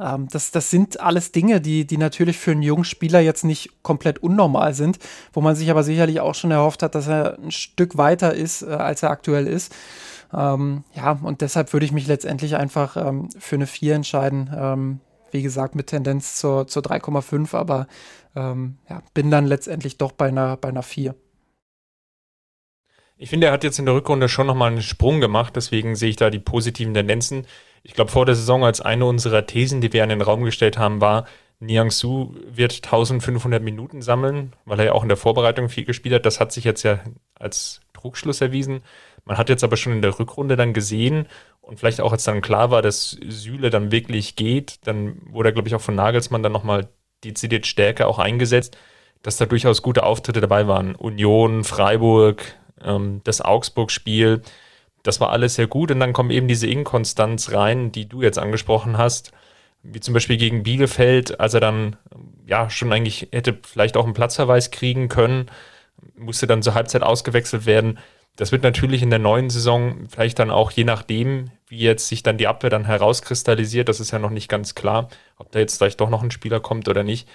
Ähm, 0.00 0.28
das, 0.30 0.50
das 0.50 0.70
sind 0.70 1.00
alles 1.00 1.32
Dinge, 1.32 1.60
die, 1.60 1.86
die 1.86 1.98
natürlich 1.98 2.38
für 2.38 2.52
einen 2.52 2.62
jungen 2.62 2.84
Spieler 2.84 3.20
jetzt 3.20 3.44
nicht 3.44 3.82
komplett 3.82 4.18
unnormal 4.20 4.74
sind, 4.74 4.98
wo 5.32 5.40
man 5.40 5.54
sich 5.54 5.70
aber 5.70 5.82
sicherlich 5.82 6.20
auch 6.20 6.34
schon 6.34 6.50
erhofft 6.50 6.82
hat, 6.82 6.94
dass 6.94 7.06
er 7.06 7.38
ein 7.38 7.50
Stück 7.50 7.96
weiter 7.96 8.34
ist, 8.34 8.62
äh, 8.62 8.66
als 8.70 9.02
er 9.02 9.10
aktuell 9.10 9.46
ist. 9.46 9.74
Ähm, 10.32 10.84
ja, 10.94 11.18
und 11.22 11.40
deshalb 11.40 11.72
würde 11.72 11.86
ich 11.86 11.92
mich 11.92 12.06
letztendlich 12.06 12.56
einfach 12.56 12.96
ähm, 12.96 13.28
für 13.38 13.56
eine 13.56 13.66
4 13.66 13.96
entscheiden. 13.96 14.50
Ähm, 14.56 15.00
wie 15.32 15.42
gesagt, 15.42 15.74
mit 15.74 15.88
Tendenz 15.88 16.36
zur, 16.36 16.66
zur 16.66 16.82
3,5, 16.82 17.54
aber 17.54 17.86
ähm, 18.34 18.78
ja, 18.88 19.02
bin 19.14 19.30
dann 19.30 19.46
letztendlich 19.46 19.96
doch 19.96 20.12
bei 20.12 20.28
einer, 20.28 20.56
bei 20.56 20.68
einer 20.68 20.82
4. 20.82 21.14
Ich 23.16 23.28
finde, 23.28 23.48
er 23.48 23.52
hat 23.52 23.64
jetzt 23.64 23.78
in 23.78 23.84
der 23.84 23.94
Rückrunde 23.94 24.28
schon 24.28 24.46
nochmal 24.46 24.70
einen 24.70 24.82
Sprung 24.82 25.20
gemacht, 25.20 25.54
deswegen 25.54 25.94
sehe 25.94 26.08
ich 26.10 26.16
da 26.16 26.30
die 26.30 26.38
positiven 26.38 26.94
Tendenzen. 26.94 27.46
Ich 27.82 27.94
glaube, 27.94 28.10
vor 28.10 28.26
der 28.26 28.34
Saison 28.34 28.64
als 28.64 28.80
eine 28.80 29.06
unserer 29.06 29.46
Thesen, 29.46 29.80
die 29.80 29.92
wir 29.92 30.02
an 30.02 30.10
den 30.10 30.22
Raum 30.22 30.44
gestellt 30.44 30.78
haben, 30.78 31.00
war, 31.00 31.26
Niang 31.60 31.90
Su 31.90 32.34
wird 32.46 32.76
1500 32.84 33.62
Minuten 33.62 34.00
sammeln, 34.00 34.54
weil 34.64 34.78
er 34.78 34.86
ja 34.86 34.92
auch 34.92 35.02
in 35.02 35.08
der 35.08 35.18
Vorbereitung 35.18 35.68
viel 35.68 35.84
gespielt 35.84 36.14
hat. 36.14 36.26
Das 36.26 36.40
hat 36.40 36.52
sich 36.52 36.64
jetzt 36.64 36.82
ja 36.82 37.00
als 37.34 37.80
Trugschluss 37.92 38.40
erwiesen. 38.40 38.82
Man 39.24 39.36
hat 39.36 39.50
jetzt 39.50 39.62
aber 39.62 39.76
schon 39.76 39.92
in 39.92 40.02
der 40.02 40.18
Rückrunde 40.18 40.56
dann 40.56 40.72
gesehen 40.72 41.26
und 41.60 41.78
vielleicht 41.78 42.00
auch 42.00 42.12
als 42.12 42.24
dann 42.24 42.40
klar 42.40 42.70
war, 42.70 42.80
dass 42.80 43.10
Süle 43.28 43.68
dann 43.68 43.92
wirklich 43.92 44.36
geht, 44.36 44.86
dann 44.86 45.20
wurde 45.26 45.50
er, 45.50 45.52
glaube 45.52 45.68
ich, 45.68 45.74
auch 45.74 45.80
von 45.80 45.94
Nagelsmann 45.94 46.42
dann 46.42 46.52
nochmal 46.52 46.88
dezidiert 47.22 47.66
stärker 47.66 48.08
auch 48.08 48.18
eingesetzt, 48.18 48.78
dass 49.22 49.36
da 49.36 49.44
durchaus 49.44 49.82
gute 49.82 50.04
Auftritte 50.04 50.40
dabei 50.40 50.66
waren. 50.66 50.94
Union, 50.94 51.64
Freiburg, 51.64 52.42
ähm, 52.82 53.20
das 53.24 53.42
Augsburg-Spiel, 53.42 54.40
das 55.02 55.20
war 55.20 55.30
alles 55.30 55.54
sehr 55.54 55.66
gut 55.66 55.90
und 55.90 56.00
dann 56.00 56.12
kommt 56.12 56.32
eben 56.32 56.48
diese 56.48 56.66
Inkonstanz 56.66 57.52
rein, 57.52 57.92
die 57.92 58.08
du 58.08 58.22
jetzt 58.22 58.38
angesprochen 58.38 58.98
hast, 58.98 59.32
wie 59.82 60.00
zum 60.00 60.14
Beispiel 60.14 60.36
gegen 60.36 60.62
Bielefeld, 60.62 61.40
als 61.40 61.54
er 61.54 61.60
dann 61.60 61.96
ja 62.46 62.68
schon 62.68 62.92
eigentlich 62.92 63.28
hätte 63.32 63.58
vielleicht 63.66 63.96
auch 63.96 64.04
einen 64.04 64.14
Platzverweis 64.14 64.70
kriegen 64.70 65.08
können, 65.08 65.46
musste 66.16 66.46
dann 66.46 66.62
zur 66.62 66.74
Halbzeit 66.74 67.02
ausgewechselt 67.02 67.66
werden. 67.66 67.98
Das 68.36 68.52
wird 68.52 68.62
natürlich 68.62 69.02
in 69.02 69.10
der 69.10 69.18
neuen 69.18 69.50
Saison 69.50 70.06
vielleicht 70.08 70.38
dann 70.38 70.50
auch 70.50 70.70
je 70.70 70.84
nachdem, 70.84 71.50
wie 71.68 71.78
jetzt 71.78 72.08
sich 72.08 72.22
dann 72.22 72.38
die 72.38 72.46
Abwehr 72.46 72.70
dann 72.70 72.84
herauskristallisiert, 72.84 73.88
das 73.88 74.00
ist 74.00 74.10
ja 74.10 74.18
noch 74.18 74.30
nicht 74.30 74.48
ganz 74.48 74.74
klar, 74.74 75.08
ob 75.36 75.50
da 75.52 75.58
jetzt 75.58 75.78
vielleicht 75.78 76.00
doch 76.00 76.10
noch 76.10 76.22
ein 76.22 76.30
Spieler 76.30 76.60
kommt 76.60 76.88
oder 76.88 77.02
nicht, 77.02 77.28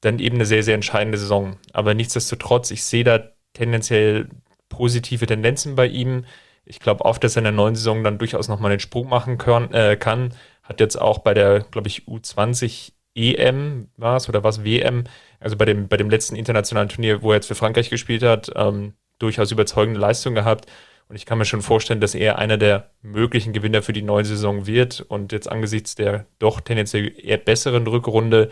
dann 0.00 0.18
eben 0.18 0.36
eine 0.36 0.46
sehr, 0.46 0.62
sehr 0.62 0.74
entscheidende 0.74 1.18
Saison. 1.18 1.56
Aber 1.72 1.94
nichtsdestotrotz, 1.94 2.70
ich 2.70 2.84
sehe 2.84 3.04
da 3.04 3.20
tendenziell 3.52 4.28
positive 4.68 5.26
Tendenzen 5.26 5.76
bei 5.76 5.86
ihm. 5.86 6.24
Ich 6.64 6.80
glaube 6.80 7.04
auch, 7.04 7.18
dass 7.18 7.36
er 7.36 7.40
in 7.40 7.44
der 7.44 7.52
neuen 7.52 7.74
Saison 7.74 8.02
dann 8.02 8.18
durchaus 8.18 8.48
nochmal 8.48 8.70
den 8.70 8.80
Sprung 8.80 9.08
machen 9.08 9.38
können, 9.38 9.72
äh, 9.72 9.96
kann. 9.96 10.32
Hat 10.62 10.80
jetzt 10.80 10.96
auch 10.96 11.18
bei 11.18 11.34
der, 11.34 11.60
glaube 11.60 11.88
ich, 11.88 12.04
U20 12.04 12.92
EM 13.14 13.88
war 13.96 14.16
es 14.16 14.28
oder 14.28 14.42
was 14.42 14.64
WM, 14.64 15.04
also 15.38 15.56
bei 15.56 15.66
dem, 15.66 15.88
bei 15.88 15.96
dem 15.96 16.10
letzten 16.10 16.36
internationalen 16.36 16.88
Turnier, 16.88 17.22
wo 17.22 17.30
er 17.30 17.36
jetzt 17.36 17.46
für 17.46 17.54
Frankreich 17.54 17.90
gespielt 17.90 18.22
hat, 18.22 18.50
ähm, 18.56 18.94
durchaus 19.18 19.52
überzeugende 19.52 20.00
Leistung 20.00 20.34
gehabt. 20.34 20.66
Und 21.08 21.16
ich 21.16 21.26
kann 21.26 21.38
mir 21.38 21.44
schon 21.44 21.62
vorstellen, 21.62 22.00
dass 22.00 22.14
er 22.14 22.38
einer 22.38 22.56
der 22.56 22.90
möglichen 23.02 23.52
Gewinner 23.52 23.82
für 23.82 23.92
die 23.92 24.02
neue 24.02 24.24
Saison 24.24 24.66
wird. 24.66 25.00
Und 25.02 25.32
jetzt 25.32 25.50
angesichts 25.50 25.94
der 25.94 26.26
doch 26.38 26.60
tendenziell 26.60 27.12
eher 27.22 27.36
besseren 27.36 27.86
Rückrunde 27.86 28.50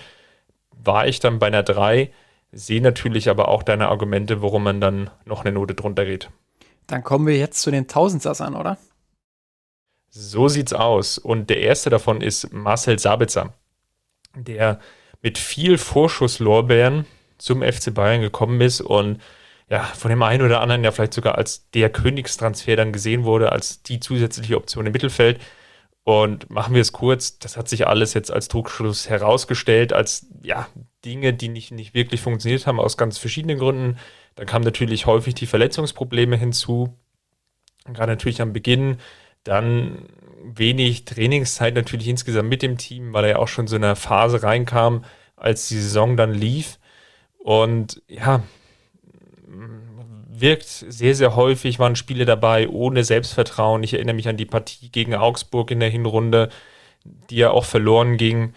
war 0.70 1.06
ich 1.08 1.18
dann 1.18 1.38
bei 1.38 1.46
einer 1.46 1.62
3 1.62 2.10
sehe 2.52 2.82
natürlich 2.82 3.30
aber 3.30 3.48
auch 3.48 3.62
deine 3.62 3.88
Argumente, 3.88 4.42
warum 4.42 4.62
man 4.62 4.80
dann 4.80 5.10
noch 5.24 5.44
eine 5.44 5.52
Note 5.52 5.74
drunter 5.74 6.04
geht. 6.04 6.30
Dann 6.86 7.04
kommen 7.04 7.26
wir 7.26 7.36
jetzt 7.36 7.60
zu 7.62 7.70
den 7.70 7.88
Tausendsassern, 7.88 8.54
oder? 8.54 8.78
So 10.10 10.48
sieht's 10.48 10.72
aus. 10.72 11.18
Und 11.18 11.48
der 11.48 11.60
erste 11.60 11.90
davon 11.90 12.20
ist 12.20 12.52
Marcel 12.52 12.98
Sabitzer, 12.98 13.54
der 14.34 14.78
mit 15.22 15.38
viel 15.38 15.78
Vorschusslorbeeren 15.78 17.06
zum 17.38 17.62
FC 17.62 17.94
Bayern 17.94 18.20
gekommen 18.20 18.60
ist 18.60 18.80
und 18.80 19.20
ja, 19.70 19.80
von 19.84 20.10
dem 20.10 20.22
einen 20.22 20.44
oder 20.44 20.60
anderen 20.60 20.84
ja 20.84 20.90
vielleicht 20.90 21.14
sogar 21.14 21.38
als 21.38 21.70
der 21.70 21.88
Königstransfer 21.88 22.76
dann 22.76 22.92
gesehen 22.92 23.24
wurde, 23.24 23.52
als 23.52 23.82
die 23.82 24.00
zusätzliche 24.00 24.56
Option 24.56 24.84
im 24.84 24.92
Mittelfeld. 24.92 25.40
Und 26.04 26.50
machen 26.50 26.74
wir 26.74 26.82
es 26.82 26.92
kurz, 26.92 27.38
das 27.38 27.56
hat 27.56 27.68
sich 27.68 27.86
alles 27.86 28.12
jetzt 28.12 28.30
als 28.30 28.48
Druckschluss 28.48 29.08
herausgestellt, 29.08 29.92
als 29.92 30.26
ja, 30.42 30.68
Dinge, 31.04 31.32
die 31.32 31.48
nicht, 31.48 31.70
nicht 31.70 31.94
wirklich 31.94 32.20
funktioniert 32.20 32.66
haben, 32.66 32.80
aus 32.80 32.96
ganz 32.96 33.16
verschiedenen 33.18 33.58
Gründen. 33.58 33.98
Dann 34.34 34.46
kamen 34.46 34.64
natürlich 34.64 35.06
häufig 35.06 35.34
die 35.34 35.46
Verletzungsprobleme 35.46 36.36
hinzu, 36.36 36.96
gerade 37.84 38.12
natürlich 38.12 38.40
am 38.40 38.52
Beginn. 38.52 38.98
Dann 39.44 40.08
wenig 40.42 41.04
Trainingszeit 41.04 41.74
natürlich 41.74 42.08
insgesamt 42.08 42.48
mit 42.48 42.62
dem 42.62 42.78
Team, 42.78 43.12
weil 43.12 43.24
er 43.24 43.30
ja 43.30 43.38
auch 43.38 43.48
schon 43.48 43.66
so 43.66 43.76
in 43.76 43.84
eine 43.84 43.96
Phase 43.96 44.42
reinkam, 44.42 45.04
als 45.36 45.68
die 45.68 45.78
Saison 45.78 46.16
dann 46.16 46.32
lief. 46.32 46.78
Und 47.38 48.02
ja, 48.08 48.42
wirkt 50.28 50.66
sehr, 50.66 51.14
sehr 51.14 51.36
häufig, 51.36 51.78
waren 51.78 51.96
Spiele 51.96 52.24
dabei 52.24 52.68
ohne 52.68 53.04
Selbstvertrauen. 53.04 53.82
Ich 53.82 53.94
erinnere 53.94 54.16
mich 54.16 54.28
an 54.28 54.36
die 54.36 54.46
Partie 54.46 54.90
gegen 54.90 55.14
Augsburg 55.14 55.70
in 55.70 55.80
der 55.80 55.90
Hinrunde, 55.90 56.48
die 57.04 57.36
ja 57.36 57.50
auch 57.50 57.64
verloren 57.64 58.16
ging 58.16 58.54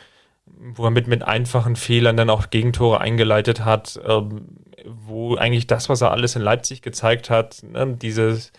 wo 0.57 0.85
er 0.85 0.91
mit, 0.91 1.07
mit 1.07 1.23
einfachen 1.23 1.75
Fehlern 1.75 2.17
dann 2.17 2.29
auch 2.29 2.49
Gegentore 2.49 3.01
eingeleitet 3.01 3.65
hat, 3.65 3.99
ähm, 4.05 4.47
wo 4.85 5.35
eigentlich 5.35 5.67
das, 5.67 5.89
was 5.89 6.01
er 6.01 6.11
alles 6.11 6.35
in 6.35 6.41
Leipzig 6.41 6.81
gezeigt 6.81 7.29
hat, 7.29 7.63
ne, 7.63 7.95
dieses, 7.99 8.51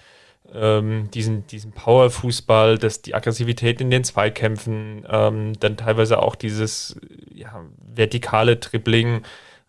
ähm, 0.52 1.10
diesen, 1.12 1.46
diesen 1.46 1.72
Powerfußball, 1.72 2.78
das, 2.78 3.02
die 3.02 3.14
Aggressivität 3.14 3.80
in 3.80 3.90
den 3.90 4.04
Zweikämpfen, 4.04 5.06
ähm, 5.08 5.58
dann 5.58 5.76
teilweise 5.76 6.22
auch 6.22 6.34
dieses 6.34 7.00
ja, 7.32 7.64
vertikale 7.78 8.56
Dribbling, 8.56 9.22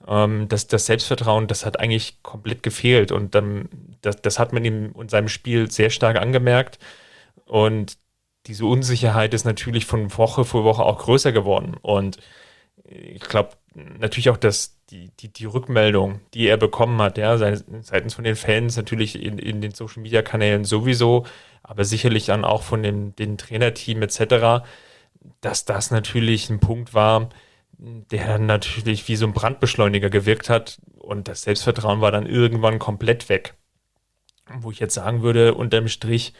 ähm, 0.07 0.47
das, 0.49 0.67
das 0.67 0.85
Selbstvertrauen, 0.85 1.47
das 1.47 1.65
hat 1.65 1.79
eigentlich 1.79 2.21
komplett 2.23 2.63
gefehlt 2.63 3.11
und 3.11 3.35
dann, 3.35 3.69
das, 4.01 4.21
das 4.21 4.39
hat 4.39 4.53
man 4.53 4.65
ihm 4.65 4.93
in 4.99 5.09
seinem 5.09 5.29
Spiel 5.29 5.71
sehr 5.71 5.89
stark 5.89 6.17
angemerkt 6.17 6.79
und 7.45 7.97
diese 8.47 8.65
Unsicherheit 8.65 9.33
ist 9.33 9.45
natürlich 9.45 9.85
von 9.85 10.15
Woche 10.17 10.45
für 10.45 10.63
Woche 10.63 10.83
auch 10.83 10.99
größer 10.99 11.31
geworden. 11.31 11.75
Und 11.81 12.17
ich 12.85 13.21
glaube 13.21 13.51
natürlich 13.73 14.29
auch, 14.29 14.37
dass 14.37 14.76
die, 14.89 15.11
die, 15.19 15.31
die 15.31 15.45
Rückmeldung, 15.45 16.21
die 16.33 16.47
er 16.47 16.57
bekommen 16.57 17.01
hat, 17.01 17.17
ja, 17.17 17.37
seitens 17.37 18.13
von 18.13 18.23
den 18.23 18.35
Fans, 18.35 18.77
natürlich 18.77 19.21
in, 19.21 19.37
in 19.37 19.61
den 19.61 19.71
Social 19.71 20.01
Media 20.01 20.21
Kanälen 20.21 20.63
sowieso, 20.63 21.25
aber 21.63 21.83
sicherlich 21.83 22.27
dann 22.27 22.45
auch 22.45 22.63
von 22.63 22.83
dem, 22.83 23.15
den 23.15 23.37
Trainerteam 23.37 24.01
etc., 24.01 24.65
dass 25.41 25.65
das 25.65 25.91
natürlich 25.91 26.49
ein 26.49 26.59
Punkt 26.59 26.93
war, 26.93 27.29
der 27.77 28.39
natürlich 28.39 29.07
wie 29.07 29.15
so 29.15 29.27
ein 29.27 29.33
Brandbeschleuniger 29.33 30.09
gewirkt 30.09 30.49
hat 30.49 30.79
und 31.07 31.27
das 31.27 31.43
Selbstvertrauen 31.43 32.01
war 32.01 32.11
dann 32.11 32.25
irgendwann 32.25 32.79
komplett 32.79 33.29
weg. 33.29 33.55
Wo 34.59 34.71
ich 34.71 34.79
jetzt 34.79 34.93
sagen 34.93 35.21
würde, 35.21 35.53
unterm 35.53 35.87
Strich, 35.87 36.33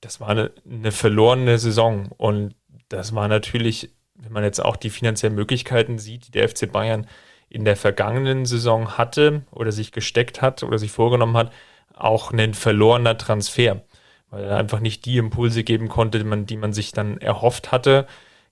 das 0.00 0.20
war 0.20 0.28
eine, 0.28 0.52
eine 0.68 0.92
verlorene 0.92 1.58
Saison. 1.58 2.08
Und 2.16 2.54
das 2.88 3.14
war 3.14 3.28
natürlich, 3.28 3.90
wenn 4.14 4.32
man 4.32 4.44
jetzt 4.44 4.62
auch 4.62 4.76
die 4.76 4.90
finanziellen 4.90 5.34
Möglichkeiten 5.34 5.98
sieht, 5.98 6.26
die 6.26 6.30
der 6.30 6.48
FC 6.48 6.70
Bayern 6.70 7.06
in 7.48 7.64
der 7.64 7.76
vergangenen 7.76 8.46
Saison 8.46 8.98
hatte 8.98 9.42
oder 9.50 9.72
sich 9.72 9.92
gesteckt 9.92 10.42
hat 10.42 10.62
oder 10.62 10.78
sich 10.78 10.92
vorgenommen 10.92 11.36
hat, 11.36 11.52
auch 11.94 12.32
ein 12.32 12.54
verlorener 12.54 13.16
Transfer, 13.16 13.82
weil 14.30 14.44
er 14.44 14.56
einfach 14.56 14.80
nicht 14.80 15.04
die 15.04 15.18
Impulse 15.18 15.64
geben 15.64 15.88
konnte, 15.88 16.18
die 16.18 16.24
man, 16.24 16.46
die 16.46 16.56
man 16.56 16.72
sich 16.72 16.92
dann 16.92 17.18
erhofft 17.18 17.72
hatte. 17.72 18.06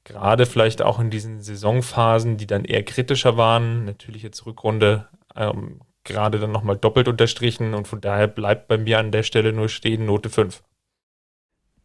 Gerade 0.05 0.47
vielleicht 0.47 0.83
auch 0.83 0.99
in 0.99 1.11
diesen 1.11 1.43
Saisonphasen, 1.43 2.37
die 2.37 2.47
dann 2.47 2.65
eher 2.65 2.83
kritischer 2.83 3.37
waren. 3.37 3.85
Natürlich 3.85 4.23
jetzt 4.23 4.47
Rückrunde 4.47 5.09
ähm, 5.37 5.81
gerade 6.05 6.39
dann 6.39 6.53
nochmal 6.53 6.77
doppelt 6.77 7.09
unterstrichen 7.09 7.75
und 7.75 7.87
von 7.87 8.01
daher 8.01 8.27
bleibt 8.27 8.69
bei 8.69 8.79
mir 8.79 8.99
an 8.99 9.13
der 9.13 9.23
Stelle 9.23 9.53
nur 9.53 9.69
stehen 9.69 10.07
Note 10.07 10.31
5. 10.31 10.63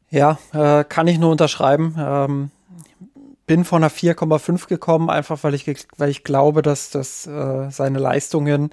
Ja, 0.10 0.38
äh, 0.54 0.84
kann 0.84 1.08
ich 1.08 1.20
nur 1.20 1.32
unterschreiben. 1.32 1.96
Ähm, 2.00 2.52
bin 3.48 3.66
von 3.66 3.84
einer 3.84 3.92
4,5 3.92 4.68
gekommen, 4.68 5.10
einfach 5.10 5.44
weil 5.44 5.56
ich, 5.56 5.66
weil 5.98 6.10
ich 6.10 6.24
glaube, 6.24 6.62
dass, 6.62 6.92
dass 6.92 7.26
äh, 7.26 7.72
seine 7.72 7.98
Leistungen 7.98 8.72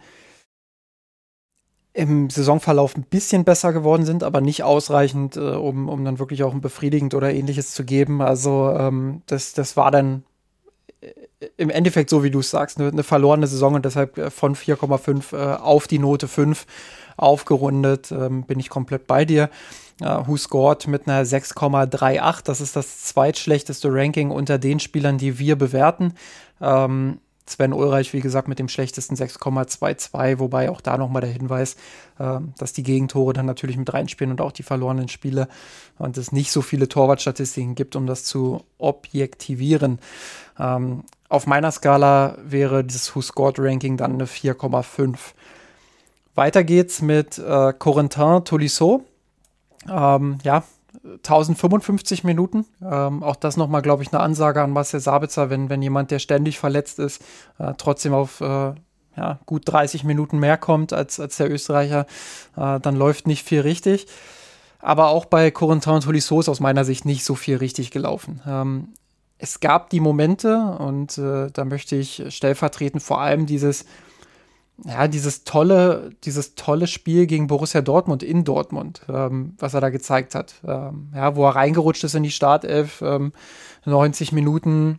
im 1.94 2.28
Saisonverlauf 2.28 2.96
ein 2.96 3.04
bisschen 3.04 3.44
besser 3.44 3.72
geworden 3.72 4.04
sind, 4.04 4.24
aber 4.24 4.40
nicht 4.40 4.64
ausreichend, 4.64 5.36
äh, 5.36 5.40
um, 5.40 5.88
um 5.88 6.04
dann 6.04 6.18
wirklich 6.18 6.42
auch 6.42 6.52
ein 6.52 6.60
befriedigend 6.60 7.14
oder 7.14 7.32
ähnliches 7.32 7.70
zu 7.70 7.84
geben. 7.84 8.20
Also 8.20 8.74
ähm, 8.76 9.22
das, 9.26 9.52
das 9.54 9.76
war 9.76 9.92
dann 9.92 10.24
äh, 11.00 11.12
im 11.56 11.70
Endeffekt 11.70 12.10
so, 12.10 12.24
wie 12.24 12.32
du 12.32 12.40
es 12.40 12.50
sagst, 12.50 12.80
eine, 12.80 12.88
eine, 12.88 13.04
verlorene 13.04 13.46
Saison 13.46 13.74
und 13.74 13.84
deshalb 13.84 14.18
äh, 14.18 14.30
von 14.30 14.56
4,5 14.56 15.36
äh, 15.36 15.56
auf 15.56 15.86
die 15.86 16.00
Note 16.00 16.26
5 16.26 16.66
aufgerundet, 17.16 18.10
ähm, 18.10 18.42
bin 18.42 18.58
ich 18.58 18.68
komplett 18.70 19.06
bei 19.06 19.24
dir. 19.24 19.48
Uh, 20.00 20.26
Who 20.26 20.36
Scored 20.36 20.88
mit 20.88 21.06
einer 21.06 21.24
6,38. 21.24 22.42
Das 22.44 22.60
ist 22.60 22.74
das 22.74 23.04
zweitschlechteste 23.04 23.88
Ranking 23.92 24.30
unter 24.30 24.58
den 24.58 24.80
Spielern, 24.80 25.18
die 25.18 25.38
wir 25.38 25.56
bewerten. 25.56 26.14
Ähm, 26.60 27.20
Sven 27.46 27.74
Ulreich, 27.74 28.12
wie 28.14 28.20
gesagt, 28.20 28.48
mit 28.48 28.58
dem 28.58 28.68
schlechtesten 28.68 29.16
6,22, 29.16 30.38
wobei 30.38 30.70
auch 30.70 30.80
da 30.80 30.96
nochmal 30.96 31.20
der 31.20 31.30
Hinweis, 31.30 31.76
äh, 32.18 32.38
dass 32.56 32.72
die 32.72 32.82
Gegentore 32.82 33.34
dann 33.34 33.44
natürlich 33.44 33.76
mit 33.76 33.92
reinspielen 33.92 34.30
und 34.30 34.40
auch 34.40 34.52
die 34.52 34.62
verlorenen 34.62 35.08
Spiele 35.08 35.48
und 35.98 36.16
es 36.16 36.32
nicht 36.32 36.50
so 36.50 36.62
viele 36.62 36.88
Torwartstatistiken 36.88 37.74
gibt, 37.74 37.96
um 37.96 38.06
das 38.06 38.24
zu 38.24 38.64
objektivieren. 38.78 39.98
Ähm, 40.58 41.04
auf 41.28 41.46
meiner 41.46 41.70
Skala 41.70 42.38
wäre 42.42 42.82
dieses 42.82 43.14
Who 43.14 43.20
Scored 43.20 43.58
Ranking 43.58 43.98
dann 43.98 44.14
eine 44.14 44.26
4,5. 44.26 45.16
Weiter 46.34 46.64
geht's 46.64 47.02
mit 47.02 47.38
äh, 47.38 47.74
Corentin 47.74 48.44
Tolisso. 48.44 49.04
Ähm, 49.90 50.38
ja, 50.42 50.64
1055 51.02 52.24
Minuten. 52.24 52.66
Ähm, 52.82 53.22
auch 53.22 53.36
das 53.36 53.56
nochmal, 53.56 53.82
glaube 53.82 54.02
ich, 54.02 54.12
eine 54.12 54.22
Ansage 54.22 54.62
an 54.62 54.70
Marcel 54.70 55.00
Sabitzer, 55.00 55.50
wenn, 55.50 55.68
wenn 55.68 55.82
jemand, 55.82 56.10
der 56.10 56.18
ständig 56.18 56.58
verletzt 56.58 56.98
ist, 56.98 57.22
äh, 57.58 57.74
trotzdem 57.76 58.14
auf 58.14 58.40
äh, 58.40 58.74
ja, 59.16 59.38
gut 59.46 59.62
30 59.66 60.04
Minuten 60.04 60.38
mehr 60.38 60.56
kommt 60.56 60.92
als, 60.92 61.20
als 61.20 61.36
der 61.36 61.50
Österreicher, 61.50 62.06
äh, 62.56 62.80
dann 62.80 62.96
läuft 62.96 63.26
nicht 63.26 63.46
viel 63.46 63.60
richtig. 63.60 64.06
Aber 64.80 65.08
auch 65.08 65.24
bei 65.24 65.50
Corentin 65.50 66.00
Tolisso 66.00 66.40
ist 66.40 66.48
aus 66.48 66.60
meiner 66.60 66.84
Sicht 66.84 67.04
nicht 67.04 67.24
so 67.24 67.34
viel 67.34 67.56
richtig 67.56 67.90
gelaufen. 67.90 68.42
Ähm, 68.46 68.88
es 69.38 69.60
gab 69.60 69.90
die 69.90 70.00
Momente 70.00 70.58
und 70.78 71.18
äh, 71.18 71.50
da 71.52 71.64
möchte 71.64 71.96
ich 71.96 72.22
stellvertretend 72.28 73.02
vor 73.02 73.20
allem 73.20 73.46
dieses 73.46 73.84
ja, 74.82 75.06
dieses 75.06 75.44
tolle, 75.44 76.10
dieses 76.24 76.56
tolle 76.56 76.86
Spiel 76.86 77.26
gegen 77.26 77.46
Borussia 77.46 77.80
Dortmund 77.80 78.22
in 78.22 78.44
Dortmund, 78.44 79.02
ähm, 79.08 79.54
was 79.58 79.74
er 79.74 79.80
da 79.80 79.90
gezeigt 79.90 80.34
hat. 80.34 80.54
Ähm, 80.66 81.12
ja, 81.14 81.36
wo 81.36 81.46
er 81.46 81.54
reingerutscht 81.54 82.02
ist 82.02 82.14
in 82.14 82.24
die 82.24 82.32
Startelf, 82.32 83.00
ähm, 83.02 83.32
90 83.84 84.32
Minuten 84.32 84.98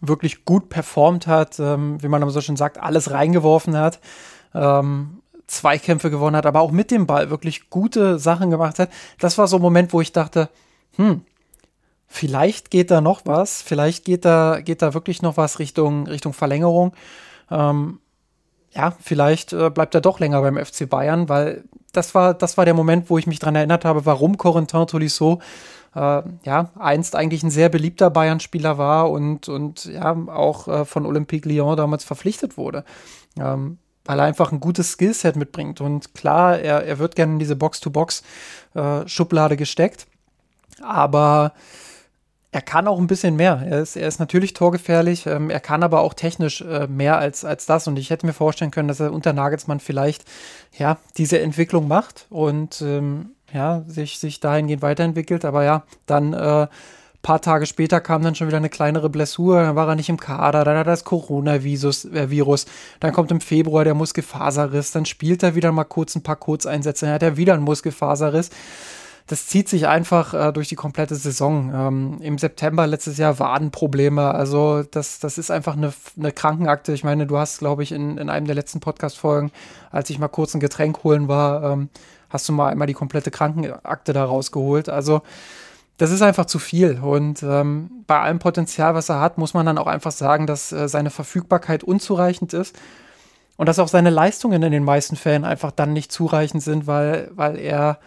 wirklich 0.00 0.44
gut 0.44 0.68
performt 0.68 1.26
hat, 1.26 1.58
ähm, 1.58 2.02
wie 2.02 2.08
man 2.08 2.28
so 2.30 2.40
schön 2.40 2.56
sagt, 2.56 2.78
alles 2.78 3.10
reingeworfen 3.10 3.76
hat, 3.76 4.00
ähm, 4.54 5.22
Zweikämpfe 5.46 6.10
gewonnen 6.10 6.36
hat, 6.36 6.46
aber 6.46 6.60
auch 6.60 6.70
mit 6.70 6.90
dem 6.90 7.06
Ball 7.06 7.30
wirklich 7.30 7.70
gute 7.70 8.18
Sachen 8.18 8.50
gemacht 8.50 8.78
hat. 8.78 8.90
Das 9.18 9.38
war 9.38 9.48
so 9.48 9.56
ein 9.56 9.62
Moment, 9.62 9.92
wo 9.92 10.00
ich 10.00 10.12
dachte, 10.12 10.48
hm, 10.96 11.22
vielleicht 12.06 12.70
geht 12.70 12.90
da 12.90 13.00
noch 13.00 13.22
was, 13.24 13.60
vielleicht 13.60 14.04
geht 14.04 14.24
da, 14.24 14.60
geht 14.60 14.82
da 14.82 14.94
wirklich 14.94 15.20
noch 15.20 15.36
was 15.36 15.58
Richtung, 15.58 16.06
Richtung 16.06 16.32
Verlängerung. 16.32 16.94
Ähm, 17.50 17.98
ja, 18.74 18.94
vielleicht 19.00 19.52
äh, 19.52 19.70
bleibt 19.70 19.94
er 19.94 20.00
doch 20.00 20.20
länger 20.20 20.40
beim 20.40 20.56
FC 20.56 20.88
Bayern, 20.88 21.28
weil 21.28 21.64
das 21.92 22.14
war, 22.14 22.34
das 22.34 22.56
war 22.56 22.64
der 22.64 22.74
Moment, 22.74 23.08
wo 23.08 23.18
ich 23.18 23.26
mich 23.26 23.38
daran 23.38 23.56
erinnert 23.56 23.84
habe, 23.84 24.04
warum 24.04 24.36
Corentin 24.36 24.86
Tolisso 24.86 25.40
äh, 25.94 26.22
ja, 26.44 26.70
einst 26.78 27.14
eigentlich 27.14 27.42
ein 27.42 27.50
sehr 27.50 27.68
beliebter 27.68 28.10
Bayern-Spieler 28.10 28.78
war 28.78 29.10
und, 29.10 29.48
und 29.48 29.84
ja, 29.86 30.16
auch 30.26 30.68
äh, 30.68 30.84
von 30.84 31.06
Olympique 31.06 31.48
Lyon 31.48 31.76
damals 31.76 32.04
verpflichtet 32.04 32.56
wurde. 32.56 32.84
Ähm, 33.38 33.78
weil 34.04 34.18
er 34.18 34.26
einfach 34.26 34.52
ein 34.52 34.60
gutes 34.60 34.92
Skillset 34.92 35.36
mitbringt. 35.36 35.80
Und 35.80 36.14
klar, 36.14 36.58
er, 36.58 36.84
er 36.84 36.98
wird 36.98 37.16
gerne 37.16 37.32
in 37.34 37.38
diese 37.38 37.56
Box-to-Box-Schublade 37.56 39.54
äh, 39.54 39.56
gesteckt. 39.56 40.06
Aber 40.82 41.52
er 42.54 42.62
kann 42.62 42.86
auch 42.86 43.00
ein 43.00 43.08
bisschen 43.08 43.34
mehr. 43.34 43.64
Er 43.68 43.80
ist, 43.80 43.96
er 43.96 44.06
ist 44.06 44.20
natürlich 44.20 44.52
torgefährlich, 44.52 45.26
ähm, 45.26 45.50
er 45.50 45.58
kann 45.58 45.82
aber 45.82 46.02
auch 46.02 46.14
technisch 46.14 46.60
äh, 46.60 46.86
mehr 46.86 47.18
als, 47.18 47.44
als 47.44 47.66
das. 47.66 47.88
Und 47.88 47.98
ich 47.98 48.10
hätte 48.10 48.26
mir 48.26 48.32
vorstellen 48.32 48.70
können, 48.70 48.86
dass 48.86 49.00
er 49.00 49.12
unter 49.12 49.32
Nagelsmann 49.32 49.80
vielleicht 49.80 50.24
ja, 50.78 50.98
diese 51.16 51.40
Entwicklung 51.40 51.88
macht 51.88 52.26
und 52.30 52.80
ähm, 52.80 53.30
ja, 53.52 53.82
sich, 53.88 54.20
sich 54.20 54.38
dahingehend 54.38 54.82
weiterentwickelt. 54.82 55.44
Aber 55.44 55.64
ja, 55.64 55.82
dann 56.06 56.32
äh, 56.32 56.68
paar 57.22 57.40
Tage 57.40 57.66
später 57.66 58.00
kam 58.00 58.22
dann 58.22 58.36
schon 58.36 58.46
wieder 58.46 58.58
eine 58.58 58.68
kleinere 58.68 59.10
Blessur, 59.10 59.60
dann 59.60 59.74
war 59.74 59.88
er 59.88 59.96
nicht 59.96 60.08
im 60.08 60.20
Kader, 60.20 60.62
dann 60.62 60.76
hat 60.76 60.86
er 60.86 60.92
das 60.92 61.02
Coronavirus, 61.02 62.04
äh, 62.04 62.30
Virus, 62.30 62.66
dann 63.00 63.12
kommt 63.12 63.32
im 63.32 63.40
Februar 63.40 63.82
der 63.82 63.94
Muskelfaserriss, 63.94 64.92
dann 64.92 65.06
spielt 65.06 65.42
er 65.42 65.56
wieder 65.56 65.72
mal 65.72 65.82
kurz 65.82 66.14
ein 66.14 66.22
paar 66.22 66.36
Kurzeinsätze, 66.36 67.06
dann 67.06 67.14
hat 67.16 67.22
er 67.24 67.36
wieder 67.36 67.54
einen 67.54 67.64
Muskelfaserriss 67.64 68.50
das 69.26 69.46
zieht 69.46 69.70
sich 69.70 69.86
einfach 69.86 70.34
äh, 70.34 70.52
durch 70.52 70.68
die 70.68 70.74
komplette 70.74 71.14
Saison. 71.14 71.72
Ähm, 71.74 72.18
Im 72.20 72.36
September 72.36 72.86
letztes 72.86 73.16
Jahr 73.16 73.38
Wadenprobleme. 73.38 74.34
Also 74.34 74.82
das, 74.82 75.18
das 75.18 75.38
ist 75.38 75.50
einfach 75.50 75.76
eine, 75.76 75.94
eine 76.18 76.30
Krankenakte. 76.30 76.92
Ich 76.92 77.04
meine, 77.04 77.26
du 77.26 77.38
hast, 77.38 77.58
glaube 77.58 77.82
ich, 77.82 77.92
in, 77.92 78.18
in 78.18 78.28
einem 78.28 78.46
der 78.46 78.54
letzten 78.54 78.80
Podcast-Folgen, 78.80 79.50
als 79.90 80.10
ich 80.10 80.18
mal 80.18 80.28
kurz 80.28 80.54
ein 80.54 80.60
Getränk 80.60 81.04
holen 81.04 81.26
war, 81.26 81.72
ähm, 81.72 81.88
hast 82.28 82.48
du 82.48 82.52
mal 82.52 82.70
einmal 82.70 82.86
die 82.86 82.94
komplette 82.94 83.30
Krankenakte 83.30 84.12
da 84.12 84.24
rausgeholt. 84.24 84.90
Also 84.90 85.22
das 85.96 86.10
ist 86.10 86.20
einfach 86.20 86.44
zu 86.44 86.58
viel. 86.58 87.00
Und 87.00 87.42
ähm, 87.42 88.04
bei 88.06 88.20
allem 88.20 88.40
Potenzial, 88.40 88.94
was 88.94 89.08
er 89.08 89.20
hat, 89.20 89.38
muss 89.38 89.54
man 89.54 89.64
dann 89.64 89.78
auch 89.78 89.86
einfach 89.86 90.12
sagen, 90.12 90.46
dass 90.46 90.70
äh, 90.70 90.86
seine 90.86 91.08
Verfügbarkeit 91.08 91.82
unzureichend 91.82 92.52
ist. 92.52 92.76
Und 93.56 93.68
dass 93.68 93.78
auch 93.78 93.88
seine 93.88 94.10
Leistungen 94.10 94.62
in 94.62 94.72
den 94.72 94.84
meisten 94.84 95.16
Fällen 95.16 95.44
einfach 95.44 95.70
dann 95.70 95.92
nicht 95.94 96.12
zureichend 96.12 96.62
sind, 96.62 96.86
weil, 96.86 97.30
weil 97.34 97.56
er 97.56 98.00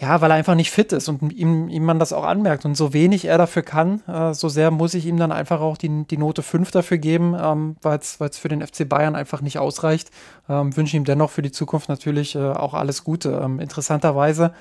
ja, 0.00 0.20
weil 0.20 0.30
er 0.30 0.36
einfach 0.36 0.56
nicht 0.56 0.72
fit 0.72 0.92
ist 0.92 1.08
und 1.08 1.32
ihm, 1.32 1.68
ihm 1.68 1.84
man 1.84 2.00
das 2.00 2.12
auch 2.12 2.24
anmerkt. 2.24 2.64
Und 2.64 2.74
so 2.76 2.92
wenig 2.92 3.26
er 3.26 3.38
dafür 3.38 3.62
kann, 3.62 4.02
äh, 4.08 4.34
so 4.34 4.48
sehr 4.48 4.70
muss 4.72 4.94
ich 4.94 5.06
ihm 5.06 5.18
dann 5.18 5.30
einfach 5.30 5.60
auch 5.60 5.76
die, 5.76 6.04
die 6.04 6.16
Note 6.18 6.42
5 6.42 6.72
dafür 6.72 6.98
geben, 6.98 7.36
ähm, 7.40 7.76
weil 7.80 7.98
es 7.98 8.18
für 8.38 8.48
den 8.48 8.66
FC 8.66 8.88
Bayern 8.88 9.14
einfach 9.14 9.40
nicht 9.40 9.58
ausreicht. 9.58 10.10
Ähm, 10.48 10.76
wünsche 10.76 10.96
ihm 10.96 11.04
dennoch 11.04 11.30
für 11.30 11.42
die 11.42 11.52
Zukunft 11.52 11.88
natürlich 11.88 12.34
äh, 12.34 12.40
auch 12.40 12.74
alles 12.74 13.04
Gute. 13.04 13.40
Ähm, 13.42 13.60
interessanterweise, 13.60 14.52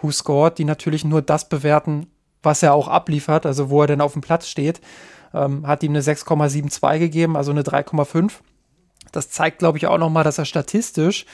Who 0.00 0.10
Scored, 0.10 0.56
die 0.56 0.64
natürlich 0.64 1.04
nur 1.04 1.20
das 1.20 1.48
bewerten, 1.48 2.06
was 2.42 2.62
er 2.62 2.72
auch 2.72 2.88
abliefert, 2.88 3.44
also 3.44 3.68
wo 3.68 3.82
er 3.82 3.86
denn 3.86 4.00
auf 4.00 4.14
dem 4.14 4.22
Platz 4.22 4.48
steht, 4.48 4.80
ähm, 5.34 5.66
hat 5.66 5.82
ihm 5.82 5.92
eine 5.92 6.00
6,72 6.00 6.98
gegeben, 6.98 7.36
also 7.36 7.50
eine 7.50 7.62
3,5. 7.62 8.32
Das 9.12 9.30
zeigt, 9.30 9.58
glaube 9.58 9.76
ich, 9.76 9.86
auch 9.86 9.98
nochmal, 9.98 10.24
dass 10.24 10.38
er 10.38 10.46
statistisch 10.46 11.26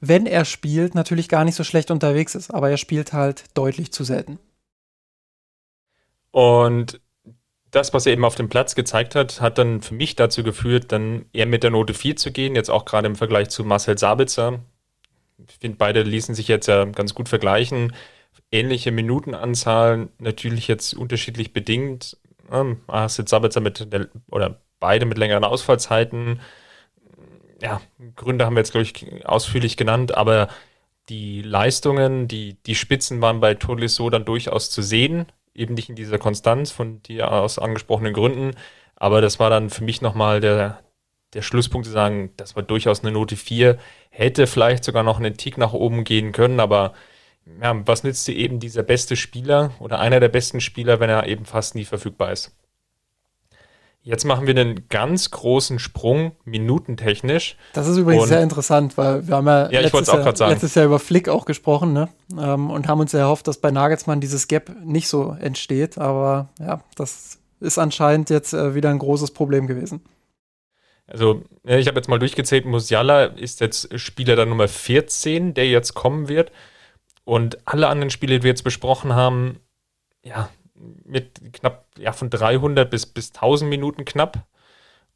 wenn 0.00 0.26
er 0.26 0.44
spielt, 0.44 0.94
natürlich 0.94 1.28
gar 1.28 1.44
nicht 1.44 1.54
so 1.54 1.64
schlecht 1.64 1.90
unterwegs 1.90 2.34
ist, 2.34 2.52
aber 2.52 2.70
er 2.70 2.76
spielt 2.76 3.12
halt 3.12 3.44
deutlich 3.54 3.92
zu 3.92 4.04
selten. 4.04 4.38
Und 6.30 7.00
das, 7.70 7.92
was 7.92 8.06
er 8.06 8.12
eben 8.12 8.24
auf 8.24 8.34
dem 8.34 8.48
Platz 8.48 8.74
gezeigt 8.74 9.14
hat, 9.14 9.40
hat 9.40 9.58
dann 9.58 9.82
für 9.82 9.94
mich 9.94 10.16
dazu 10.16 10.42
geführt, 10.42 10.92
dann 10.92 11.26
eher 11.32 11.46
mit 11.46 11.62
der 11.62 11.70
Note 11.70 11.94
4 11.94 12.16
zu 12.16 12.32
gehen, 12.32 12.54
jetzt 12.54 12.70
auch 12.70 12.84
gerade 12.84 13.06
im 13.06 13.16
Vergleich 13.16 13.50
zu 13.50 13.64
Marcel 13.64 13.98
Sabitzer. 13.98 14.60
Ich 15.48 15.58
finde, 15.58 15.76
beide 15.76 16.02
ließen 16.02 16.34
sich 16.34 16.48
jetzt 16.48 16.66
ja 16.66 16.84
ganz 16.84 17.14
gut 17.14 17.28
vergleichen. 17.28 17.94
Ähnliche 18.50 18.92
Minutenanzahl, 18.92 20.08
natürlich 20.18 20.68
jetzt 20.68 20.94
unterschiedlich 20.94 21.52
bedingt. 21.52 22.16
Ähm, 22.50 22.80
Marcel 22.86 23.28
Sabitzer 23.28 23.60
mit, 23.60 23.92
der, 23.92 24.08
oder 24.30 24.60
beide 24.80 25.06
mit 25.06 25.18
längeren 25.18 25.44
Ausfallzeiten, 25.44 26.40
ja, 27.60 27.80
Gründe 28.16 28.44
haben 28.44 28.54
wir 28.54 28.60
jetzt, 28.60 28.72
glaube 28.72 28.84
ich, 28.84 29.26
ausführlich 29.26 29.76
genannt, 29.76 30.16
aber 30.16 30.48
die 31.08 31.42
Leistungen, 31.42 32.28
die, 32.28 32.54
die 32.66 32.74
Spitzen 32.74 33.20
waren 33.20 33.40
bei 33.40 33.54
Tolisso 33.54 34.10
dann 34.10 34.24
durchaus 34.24 34.70
zu 34.70 34.82
sehen, 34.82 35.26
eben 35.54 35.74
nicht 35.74 35.88
in 35.88 35.96
dieser 35.96 36.18
Konstanz 36.18 36.70
von 36.70 37.02
dir 37.02 37.32
aus 37.32 37.58
angesprochenen 37.58 38.12
Gründen, 38.12 38.52
aber 38.96 39.20
das 39.20 39.38
war 39.40 39.50
dann 39.50 39.70
für 39.70 39.84
mich 39.84 40.02
nochmal 40.02 40.40
der, 40.40 40.82
der 41.34 41.42
Schlusspunkt 41.42 41.86
zu 41.86 41.92
sagen, 41.92 42.32
das 42.36 42.56
war 42.56 42.62
durchaus 42.62 43.02
eine 43.02 43.12
Note 43.12 43.36
4, 43.36 43.78
hätte 44.10 44.46
vielleicht 44.46 44.84
sogar 44.84 45.02
noch 45.02 45.18
einen 45.18 45.36
Tick 45.36 45.58
nach 45.58 45.72
oben 45.72 46.04
gehen 46.04 46.32
können, 46.32 46.60
aber 46.60 46.94
ja, 47.62 47.86
was 47.86 48.04
nützt 48.04 48.28
dir 48.28 48.36
eben 48.36 48.60
dieser 48.60 48.82
beste 48.82 49.16
Spieler 49.16 49.72
oder 49.80 49.98
einer 50.00 50.20
der 50.20 50.28
besten 50.28 50.60
Spieler, 50.60 51.00
wenn 51.00 51.10
er 51.10 51.26
eben 51.26 51.46
fast 51.46 51.74
nie 51.74 51.84
verfügbar 51.84 52.32
ist? 52.32 52.54
Jetzt 54.02 54.24
machen 54.24 54.46
wir 54.46 54.56
einen 54.56 54.88
ganz 54.88 55.30
großen 55.30 55.78
Sprung, 55.78 56.32
minutentechnisch. 56.44 57.56
Das 57.74 57.86
ist 57.86 57.98
übrigens 57.98 58.22
und 58.22 58.28
sehr 58.28 58.42
interessant, 58.42 58.96
weil 58.96 59.26
wir 59.26 59.36
haben 59.36 59.46
ja, 59.46 59.70
ja 59.70 59.80
letztes, 59.80 60.06
Jahr, 60.06 60.48
letztes, 60.48 60.74
Jahr, 60.74 60.86
über 60.86 60.98
Flick 60.98 61.28
auch 61.28 61.44
gesprochen 61.44 61.92
ne? 61.92 62.08
Ähm, 62.38 62.70
und 62.70 62.88
haben 62.88 63.00
uns 63.00 63.12
ja 63.12 63.18
erhofft, 63.20 63.48
dass 63.48 63.58
bei 63.58 63.70
Nagelsmann 63.70 64.20
dieses 64.20 64.48
Gap 64.48 64.72
nicht 64.82 65.08
so 65.08 65.36
entsteht. 65.38 65.98
Aber 65.98 66.48
ja, 66.58 66.80
das 66.96 67.38
ist 67.60 67.78
anscheinend 67.78 68.30
jetzt 68.30 68.54
äh, 68.54 68.74
wieder 68.74 68.88
ein 68.90 68.98
großes 68.98 69.32
Problem 69.32 69.66
gewesen. 69.66 70.00
Also, 71.06 71.42
ich 71.64 71.88
habe 71.88 71.98
jetzt 71.98 72.08
mal 72.08 72.18
durchgezählt, 72.18 72.66
Musiala 72.66 73.24
ist 73.24 73.60
jetzt 73.60 73.98
Spieler 73.98 74.36
der 74.36 74.46
Nummer 74.46 74.68
14, 74.68 75.54
der 75.54 75.66
jetzt 75.66 75.94
kommen 75.94 76.28
wird. 76.28 76.52
Und 77.24 77.58
alle 77.66 77.88
anderen 77.88 78.10
Spiele, 78.10 78.38
die 78.38 78.42
wir 78.44 78.50
jetzt 78.50 78.64
besprochen 78.64 79.14
haben, 79.14 79.58
ja, 80.22 80.50
mit 81.04 81.52
knapp 81.52 81.86
ja, 81.98 82.12
von 82.12 82.30
300 82.30 82.90
bis, 82.90 83.06
bis 83.06 83.32
1000 83.34 83.68
Minuten 83.68 84.04
knapp. 84.04 84.46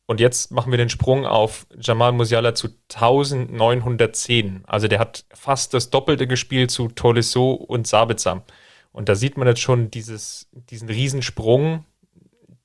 Und 0.06 0.20
jetzt 0.20 0.50
machen 0.50 0.72
wir 0.72 0.78
den 0.78 0.88
Sprung 0.88 1.26
auf 1.26 1.66
Jamal 1.78 2.12
Musiala 2.12 2.54
zu 2.54 2.68
1910. 2.92 4.64
Also 4.66 4.88
der 4.88 4.98
hat 4.98 5.24
fast 5.32 5.74
das 5.74 5.90
Doppelte 5.90 6.26
gespielt 6.26 6.70
zu 6.70 6.88
Tolisso 6.88 7.52
und 7.52 7.86
Sabitzer. 7.86 8.44
Und 8.90 9.08
da 9.08 9.14
sieht 9.14 9.36
man 9.36 9.48
jetzt 9.48 9.60
schon 9.60 9.90
dieses, 9.90 10.48
diesen 10.52 10.88
Riesensprung, 10.88 11.86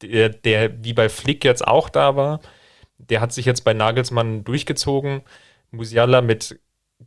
der, 0.01 0.29
der 0.29 0.83
wie 0.83 0.93
bei 0.93 1.09
Flick 1.09 1.45
jetzt 1.45 1.65
auch 1.65 1.89
da 1.89 2.15
war. 2.15 2.41
Der 2.97 3.21
hat 3.21 3.31
sich 3.31 3.45
jetzt 3.45 3.63
bei 3.63 3.73
Nagelsmann 3.73 4.43
durchgezogen. 4.43 5.21
Musiala 5.71 6.21
mit 6.21 6.59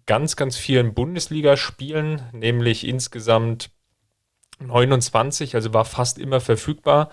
ganz, 0.06 0.36
ganz 0.36 0.56
vielen 0.56 0.94
Bundesligaspielen, 0.94 2.22
nämlich 2.32 2.86
insgesamt 2.86 3.70
29, 4.60 5.54
also 5.54 5.74
war 5.74 5.84
fast 5.84 6.18
immer 6.18 6.40
verfügbar. 6.40 7.10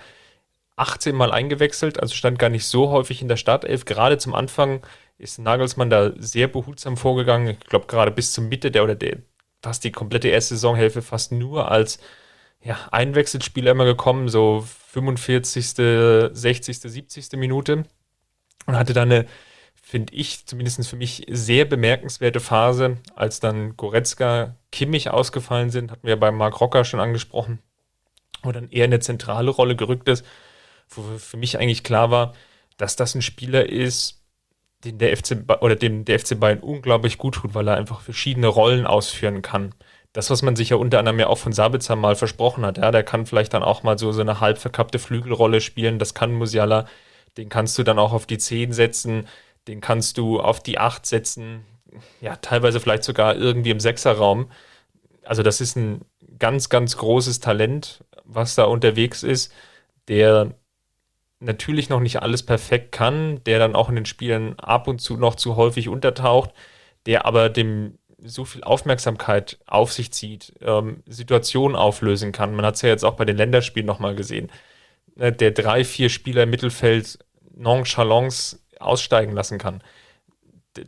18 0.75 1.15
Mal 1.15 1.31
eingewechselt, 1.31 1.99
also 1.99 2.13
stand 2.13 2.37
gar 2.37 2.49
nicht 2.49 2.65
so 2.65 2.89
häufig 2.89 3.21
in 3.21 3.27
der 3.27 3.37
Startelf. 3.37 3.85
Gerade 3.85 4.17
zum 4.19 4.35
Anfang 4.35 4.85
ist 5.17 5.39
Nagelsmann 5.39 5.89
da 5.89 6.11
sehr 6.17 6.47
behutsam 6.47 6.97
vorgegangen. 6.97 7.57
Ich 7.59 7.67
glaube, 7.67 7.87
gerade 7.87 8.11
bis 8.11 8.31
zur 8.31 8.43
Mitte 8.43 8.69
der 8.69 8.83
oder 8.83 8.95
der, 8.95 9.17
fast 9.63 9.83
die 9.83 9.91
komplette 9.91 10.27
erste 10.27 10.55
Saisonhälfte 10.55 11.01
fast 11.01 11.31
nur 11.31 11.71
als 11.71 11.99
ja, 12.61 12.77
Einwechselspieler 12.91 13.71
immer 13.71 13.85
gekommen, 13.85 14.29
so 14.29 14.65
45., 14.91 15.73
60., 16.33 16.79
70. 16.79 17.31
Minute. 17.33 17.85
Und 18.65 18.75
hatte 18.75 18.93
dann 18.93 19.11
eine, 19.11 19.25
finde 19.87 20.13
ich, 20.13 20.45
zumindest 20.45 20.85
für 20.85 20.97
mich 20.97 21.25
sehr 21.29 21.63
bemerkenswerte 21.63 22.41
Phase, 22.41 22.97
als 23.15 23.39
dann 23.39 23.77
Goretzka, 23.77 24.57
Kimmich 24.69 25.09
ausgefallen 25.09 25.69
sind, 25.69 25.91
hatten 25.91 26.05
wir 26.05 26.19
bei 26.19 26.29
Marc 26.29 26.59
Rocker 26.59 26.83
schon 26.83 26.99
angesprochen, 26.99 27.59
wo 28.43 28.51
dann 28.51 28.69
eher 28.69 28.83
eine 28.83 28.99
zentrale 28.99 29.49
Rolle 29.49 29.77
gerückt 29.77 30.09
ist, 30.09 30.25
wo 30.89 31.03
für 31.17 31.37
mich 31.37 31.57
eigentlich 31.57 31.85
klar 31.85 32.11
war, 32.11 32.33
dass 32.75 32.97
das 32.97 33.15
ein 33.15 33.21
Spieler 33.21 33.69
ist, 33.69 34.21
den 34.83 34.97
der 34.97 35.15
FC 35.15 35.37
oder 35.61 35.77
dem 35.77 36.03
der 36.03 36.19
FC 36.19 36.37
Bayern 36.37 36.59
unglaublich 36.59 37.17
gut 37.17 37.35
tut, 37.35 37.55
weil 37.55 37.69
er 37.69 37.77
einfach 37.77 38.01
verschiedene 38.01 38.47
Rollen 38.47 38.85
ausführen 38.85 39.41
kann. 39.41 39.73
Das, 40.11 40.29
was 40.29 40.41
man 40.41 40.57
sich 40.57 40.69
ja 40.69 40.75
unter 40.75 40.99
anderem 40.99 41.19
ja 41.19 41.27
auch 41.27 41.37
von 41.37 41.53
Sabitzer 41.53 41.95
mal 41.95 42.17
versprochen 42.17 42.65
hat, 42.65 42.77
ja, 42.77 42.91
der 42.91 43.03
kann 43.03 43.25
vielleicht 43.25 43.53
dann 43.53 43.63
auch 43.63 43.83
mal 43.83 43.97
so, 43.97 44.11
so 44.11 44.19
eine 44.19 44.41
halb 44.41 44.57
verkappte 44.57 44.99
Flügelrolle 44.99 45.61
spielen, 45.61 45.97
das 45.97 46.13
kann 46.13 46.33
Musiala, 46.33 46.87
den 47.37 47.47
kannst 47.47 47.77
du 47.77 47.83
dann 47.83 47.99
auch 47.99 48.11
auf 48.11 48.25
die 48.25 48.37
10 48.37 48.73
setzen, 48.73 49.27
den 49.67 49.81
kannst 49.81 50.17
du 50.17 50.39
auf 50.39 50.61
die 50.61 50.79
8 50.79 51.05
setzen, 51.05 51.65
ja, 52.21 52.35
teilweise 52.37 52.79
vielleicht 52.79 53.03
sogar 53.03 53.35
irgendwie 53.35 53.71
im 53.71 53.79
Sechserraum. 53.79 54.51
Also 55.23 55.43
das 55.43 55.61
ist 55.61 55.75
ein 55.75 56.01
ganz, 56.39 56.69
ganz 56.69 56.97
großes 56.97 57.39
Talent, 57.39 58.03
was 58.23 58.55
da 58.55 58.65
unterwegs 58.65 59.23
ist, 59.23 59.53
der 60.07 60.53
natürlich 61.39 61.89
noch 61.89 61.99
nicht 61.99 62.21
alles 62.21 62.43
perfekt 62.43 62.91
kann, 62.91 63.43
der 63.45 63.59
dann 63.59 63.75
auch 63.75 63.89
in 63.89 63.95
den 63.95 64.05
Spielen 64.05 64.57
ab 64.59 64.87
und 64.87 64.99
zu 64.99 65.17
noch 65.17 65.35
zu 65.35 65.55
häufig 65.55 65.89
untertaucht, 65.89 66.51
der 67.05 67.25
aber 67.25 67.49
dem 67.49 67.97
so 68.19 68.45
viel 68.45 68.63
Aufmerksamkeit 68.63 69.59
auf 69.67 69.93
sich 69.93 70.11
zieht, 70.11 70.53
ähm, 70.61 71.03
Situationen 71.05 71.77
auflösen 71.77 72.31
kann. 72.31 72.55
Man 72.55 72.65
hat 72.65 72.75
es 72.75 72.81
ja 72.81 72.89
jetzt 72.89 73.05
auch 73.05 73.15
bei 73.15 73.25
den 73.25 73.37
Länderspielen 73.37 73.85
nochmal 73.85 74.15
gesehen. 74.15 74.49
Ne, 75.15 75.31
der 75.31 75.51
drei, 75.51 75.83
vier 75.83 76.09
Spieler 76.09 76.43
im 76.43 76.49
Mittelfeld 76.49 77.19
nonchalance 77.55 78.59
aussteigen 78.79 79.33
lassen 79.33 79.57
kann. 79.57 79.81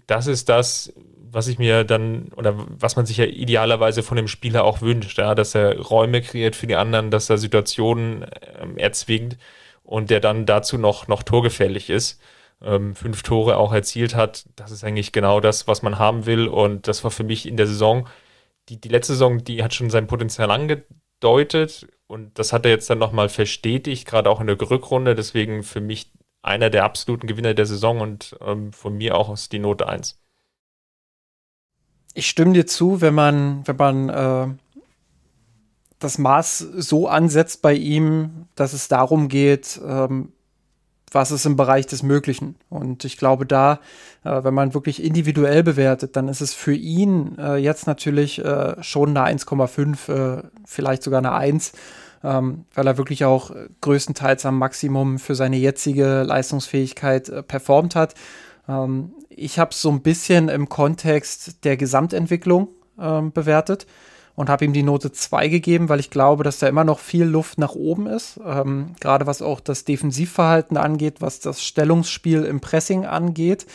Das 0.08 0.28
ist 0.28 0.50
das, 0.50 0.94
was 1.32 1.48
ich 1.48 1.60
mir 1.60 1.84
dann, 1.84 2.30
oder 2.36 2.56
was 2.58 2.96
man 2.96 3.06
sich 3.06 3.18
ja 3.18 3.26
idealerweise 3.26 4.04
von 4.04 4.18
dem 4.18 4.28
Spieler 4.28 4.64
auch 4.64 4.82
wünscht, 4.82 5.18
ja, 5.18 5.36
dass 5.36 5.56
er 5.56 5.80
Räume 5.80 6.22
kreiert 6.22 6.56
für 6.56 6.68
die 6.68 6.76
anderen, 6.76 7.12
dass 7.12 7.30
er 7.30 7.38
Situationen 7.38 8.26
ähm, 8.60 8.78
erzwingt 8.78 9.38
und 9.84 10.10
der 10.10 10.20
dann 10.20 10.46
dazu 10.46 10.78
noch, 10.78 11.08
noch 11.08 11.24
torgefährlich 11.24 11.90
ist. 11.90 12.22
Ähm, 12.62 12.96
fünf 12.96 13.24
Tore 13.24 13.58
auch 13.58 13.74
erzielt 13.74 14.16
hat. 14.16 14.46
Das 14.56 14.72
ist 14.72 14.84
eigentlich 14.84 15.12
genau 15.12 15.40
das, 15.40 15.68
was 15.68 15.82
man 15.82 15.98
haben 15.98 16.26
will. 16.26 16.48
Und 16.48 16.88
das 16.88 17.04
war 17.04 17.12
für 17.12 17.24
mich 17.24 17.48
in 17.48 17.58
der 17.58 17.68
Saison, 17.68 18.08
die, 18.70 18.80
die 18.80 18.90
letzte 18.90 19.14
Saison, 19.14 19.44
die 19.44 19.64
hat 19.64 19.74
schon 19.74 19.90
sein 19.90 20.08
Potenzial 20.08 20.52
angedeutet. 20.52 21.88
Und 22.08 22.38
das 22.38 22.54
hat 22.54 22.66
er 22.66 22.72
jetzt 22.72 22.90
dann 22.90 23.00
nochmal 23.00 23.30
verstetigt, 23.30 24.06
gerade 24.06 24.30
auch 24.30 24.42
in 24.42 24.48
der 24.48 24.60
Rückrunde. 24.60 25.16
Deswegen 25.16 25.64
für 25.64 25.82
mich 25.82 26.12
einer 26.42 26.70
der 26.70 26.84
absoluten 26.84 27.28
Gewinner 27.28 27.54
der 27.54 27.66
Saison 27.66 28.02
und 28.02 28.36
ähm, 28.42 28.72
von 28.74 28.96
mir 28.96 29.16
auch 29.16 29.30
aus 29.30 29.50
die 29.50 29.60
Note 29.60 29.88
1. 29.88 30.20
Ich 32.14 32.28
stimme 32.28 32.54
dir 32.54 32.66
zu, 32.66 33.02
wenn 33.02 33.14
man, 33.14 33.68
wenn 33.68 33.76
man 33.76 34.10
äh, 34.10 34.48
das 36.00 36.18
Maß 36.18 36.58
so 36.58 37.08
ansetzt 37.08 37.62
bei 37.62 37.74
ihm, 37.74 38.48
dass 38.56 38.74
es 38.74 38.88
darum 38.88 39.28
geht, 39.28 39.80
ähm, 39.86 40.32
was 41.12 41.32
ist 41.32 41.46
im 41.46 41.56
Bereich 41.56 41.88
des 41.88 42.04
Möglichen. 42.04 42.56
Und 42.70 43.04
ich 43.04 43.18
glaube, 43.18 43.46
da, 43.46 43.80
äh, 44.24 44.44
wenn 44.44 44.54
man 44.54 44.74
wirklich 44.74 45.04
individuell 45.04 45.64
bewertet, 45.64 46.16
dann 46.16 46.28
ist 46.28 46.42
es 46.42 46.54
für 46.54 46.74
ihn 46.74 47.38
äh, 47.38 47.56
jetzt 47.58 47.88
natürlich 47.88 48.44
äh, 48.44 48.82
schon 48.82 49.16
eine 49.18 49.38
1,5, 49.38 50.40
äh, 50.40 50.44
vielleicht 50.66 51.04
sogar 51.04 51.20
eine 51.20 51.34
1, 51.34 51.74
ähm, 52.24 52.66
weil 52.74 52.88
er 52.88 52.98
wirklich 52.98 53.26
auch 53.26 53.52
größtenteils 53.82 54.46
am 54.46 54.58
Maximum 54.58 55.20
für 55.20 55.36
seine 55.36 55.58
jetzige 55.58 56.24
Leistungsfähigkeit 56.24 57.30
äh, 57.30 57.44
performt 57.44 57.96
hat. 57.96 58.16
Ähm, 58.68 59.12
ich 59.30 59.60
habe 59.60 59.72
es 59.72 59.82
so 59.82 59.90
ein 59.90 60.02
bisschen 60.02 60.50
im 60.50 60.70
Kontext 60.70 61.64
der 61.64 61.78
Gesamtentwicklung 61.78 62.68
ähm, 63.00 63.32
bewertet 63.32 63.88
und 64.36 64.50
habe 64.50 64.66
ihm 64.66 64.74
die 64.74 64.84
Note 64.84 65.12
2 65.12 65.48
gegeben, 65.50 65.90
weil 65.90 66.00
ich 66.00 66.10
glaube, 66.10 66.44
dass 66.44 66.60
da 66.60 66.68
immer 66.68 66.84
noch 66.84 67.00
viel 67.00 67.26
Luft 67.26 67.58
nach 67.58 67.76
oben 67.76 68.08
ist. 68.08 68.40
Ähm, 68.46 68.94
Gerade 69.00 69.28
was 69.28 69.42
auch 69.42 69.60
das 69.60 69.86
Defensivverhalten 69.86 70.78
angeht, 70.78 71.16
was 71.20 71.40
das 71.40 71.64
Stellungsspiel 71.64 72.44
im 72.44 72.62
Pressing 72.62 73.06
angeht, 73.06 73.66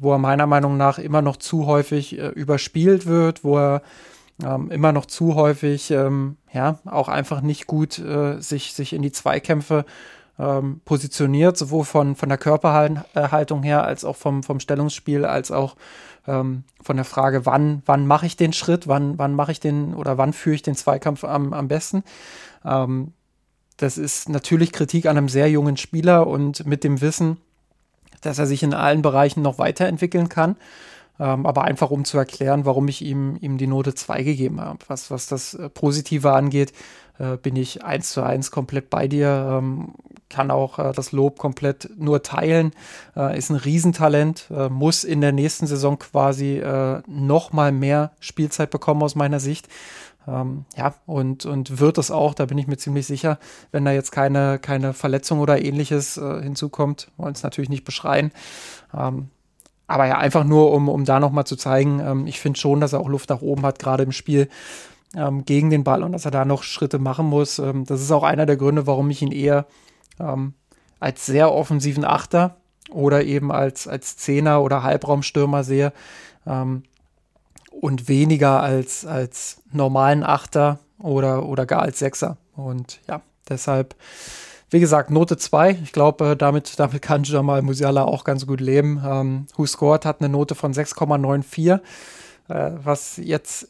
wo 0.00 0.12
er 0.12 0.18
meiner 0.18 0.46
Meinung 0.46 0.76
nach 0.76 0.98
immer 0.98 1.22
noch 1.22 1.36
zu 1.36 1.66
häufig 1.66 2.18
äh, 2.18 2.28
überspielt 2.28 3.06
wird, 3.06 3.44
wo 3.44 3.58
er 3.58 3.82
ähm, 4.44 4.70
immer 4.70 4.92
noch 4.92 5.06
zu 5.06 5.34
häufig 5.34 5.90
ähm, 5.90 6.36
ja 6.52 6.78
auch 6.84 7.08
einfach 7.08 7.40
nicht 7.40 7.66
gut 7.66 7.98
äh, 7.98 8.40
sich, 8.40 8.74
sich 8.74 8.92
in 8.92 9.02
die 9.02 9.12
Zweikämpfe 9.12 9.84
ähm, 10.38 10.80
positioniert, 10.84 11.56
sowohl 11.56 11.84
von, 11.84 12.14
von 12.14 12.28
der 12.28 12.38
Körperhaltung 12.38 13.62
her 13.62 13.84
als 13.84 14.04
auch 14.04 14.16
vom, 14.16 14.42
vom 14.42 14.60
Stellungsspiel, 14.60 15.24
als 15.24 15.50
auch 15.50 15.76
ähm, 16.26 16.64
von 16.80 16.96
der 16.96 17.04
Frage, 17.04 17.46
wann, 17.46 17.82
wann 17.86 18.06
mache 18.06 18.26
ich 18.26 18.36
den 18.36 18.52
Schritt, 18.52 18.86
wann, 18.86 19.18
wann 19.18 19.34
mache 19.34 19.52
ich 19.52 19.60
den 19.60 19.94
oder 19.94 20.18
wann 20.18 20.32
führe 20.32 20.54
ich 20.54 20.62
den 20.62 20.76
Zweikampf 20.76 21.24
am, 21.24 21.52
am 21.52 21.66
besten. 21.66 22.04
Ähm, 22.64 23.12
das 23.76 23.98
ist 23.98 24.28
natürlich 24.28 24.72
Kritik 24.72 25.06
an 25.06 25.16
einem 25.16 25.28
sehr 25.28 25.50
jungen 25.50 25.76
Spieler 25.76 26.26
und 26.26 26.66
mit 26.66 26.84
dem 26.84 27.00
Wissen, 27.00 27.38
dass 28.20 28.38
er 28.38 28.46
sich 28.46 28.62
in 28.62 28.74
allen 28.74 29.02
Bereichen 29.02 29.42
noch 29.42 29.58
weiterentwickeln 29.58 30.28
kann. 30.28 30.56
Ähm, 31.20 31.46
aber 31.46 31.64
einfach 31.64 31.90
um 31.90 32.04
zu 32.04 32.16
erklären, 32.18 32.64
warum 32.64 32.88
ich 32.88 33.02
ihm, 33.02 33.36
ihm 33.40 33.58
die 33.58 33.66
Note 33.66 33.94
2 33.94 34.22
gegeben 34.22 34.60
habe. 34.60 34.78
Was, 34.88 35.10
was 35.10 35.26
das 35.26 35.54
äh, 35.54 35.68
Positive 35.68 36.32
angeht, 36.32 36.72
äh, 37.18 37.36
bin 37.36 37.56
ich 37.56 37.84
eins 37.84 38.10
zu 38.10 38.22
eins 38.22 38.50
komplett 38.50 38.90
bei 38.90 39.08
dir. 39.08 39.58
Ähm, 39.58 39.94
kann 40.28 40.50
auch 40.50 40.78
äh, 40.78 40.92
das 40.92 41.12
Lob 41.12 41.38
komplett 41.38 41.90
nur 41.96 42.22
teilen. 42.22 42.72
Äh, 43.16 43.36
ist 43.36 43.50
ein 43.50 43.56
Riesentalent, 43.56 44.48
äh, 44.50 44.68
muss 44.68 45.04
in 45.04 45.20
der 45.20 45.32
nächsten 45.32 45.66
Saison 45.66 45.98
quasi 45.98 46.58
äh, 46.58 47.02
noch 47.06 47.52
mal 47.52 47.72
mehr 47.72 48.12
Spielzeit 48.20 48.70
bekommen 48.70 49.02
aus 49.02 49.14
meiner 49.14 49.40
Sicht. 49.40 49.68
Ähm, 50.28 50.66
ja, 50.76 50.94
und, 51.06 51.46
und 51.46 51.80
wird 51.80 51.98
es 51.98 52.10
auch, 52.10 52.34
da 52.34 52.44
bin 52.46 52.58
ich 52.58 52.66
mir 52.66 52.76
ziemlich 52.76 53.06
sicher, 53.06 53.38
wenn 53.72 53.84
da 53.84 53.92
jetzt 53.92 54.12
keine, 54.12 54.58
keine 54.58 54.92
Verletzung 54.92 55.40
oder 55.40 55.64
ähnliches 55.64 56.18
äh, 56.18 56.42
hinzukommt, 56.42 57.10
wollen 57.16 57.32
es 57.32 57.42
natürlich 57.42 57.70
nicht 57.70 57.84
beschreien. 57.84 58.30
Ähm, 58.96 59.30
aber 59.88 60.06
ja, 60.06 60.18
einfach 60.18 60.44
nur, 60.44 60.70
um, 60.72 60.88
um 60.88 61.04
da 61.04 61.18
nochmal 61.18 61.44
zu 61.44 61.56
zeigen, 61.56 61.98
ähm, 61.98 62.26
ich 62.26 62.38
finde 62.38 62.60
schon, 62.60 62.80
dass 62.80 62.92
er 62.92 63.00
auch 63.00 63.08
Luft 63.08 63.30
nach 63.30 63.40
oben 63.40 63.62
hat, 63.62 63.78
gerade 63.78 64.04
im 64.04 64.12
Spiel 64.12 64.48
ähm, 65.16 65.44
gegen 65.46 65.70
den 65.70 65.82
Ball 65.82 66.02
und 66.02 66.12
dass 66.12 66.26
er 66.26 66.30
da 66.30 66.44
noch 66.44 66.62
Schritte 66.62 66.98
machen 66.98 67.26
muss. 67.26 67.58
Ähm, 67.58 67.84
das 67.86 68.02
ist 68.02 68.12
auch 68.12 68.22
einer 68.22 68.46
der 68.46 68.58
Gründe, 68.58 68.86
warum 68.86 69.10
ich 69.10 69.22
ihn 69.22 69.32
eher 69.32 69.66
ähm, 70.20 70.52
als 71.00 71.24
sehr 71.24 71.52
offensiven 71.52 72.04
Achter 72.04 72.56
oder 72.90 73.24
eben 73.24 73.50
als, 73.50 73.88
als 73.88 74.18
Zehner 74.18 74.62
oder 74.62 74.82
Halbraumstürmer 74.82 75.64
sehe 75.64 75.92
ähm, 76.46 76.82
und 77.80 78.08
weniger 78.08 78.62
als, 78.62 79.06
als 79.06 79.62
normalen 79.72 80.22
Achter 80.22 80.80
oder, 80.98 81.46
oder 81.46 81.64
gar 81.64 81.82
als 81.82 81.98
Sechser. 81.98 82.36
Und 82.54 83.00
ja, 83.08 83.22
deshalb 83.48 83.94
wie 84.70 84.80
gesagt, 84.80 85.10
Note 85.10 85.36
2. 85.36 85.78
Ich 85.82 85.92
glaube, 85.92 86.30
äh, 86.30 86.36
damit, 86.36 86.78
damit 86.78 87.02
kann 87.02 87.24
Jamal 87.24 87.62
Musiala 87.62 88.04
auch 88.04 88.24
ganz 88.24 88.46
gut 88.46 88.60
leben. 88.60 89.02
Ähm, 89.04 89.46
Who 89.56 89.66
Scored 89.66 90.04
hat 90.04 90.20
eine 90.20 90.28
Note 90.28 90.54
von 90.54 90.72
6,94, 90.72 91.80
äh, 92.48 92.72
was 92.82 93.16
jetzt 93.16 93.68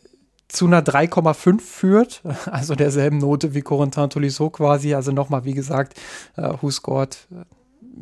zu 0.48 0.66
einer 0.66 0.80
3,5 0.80 1.60
führt, 1.60 2.22
also 2.50 2.74
derselben 2.74 3.18
Note 3.18 3.54
wie 3.54 3.62
Corentin 3.62 4.10
Tolisso 4.10 4.50
quasi. 4.50 4.94
Also 4.94 5.12
nochmal, 5.12 5.44
wie 5.44 5.54
gesagt, 5.54 5.98
äh, 6.36 6.52
Who 6.60 6.70
Scored 6.70 7.16
äh, 7.30 7.44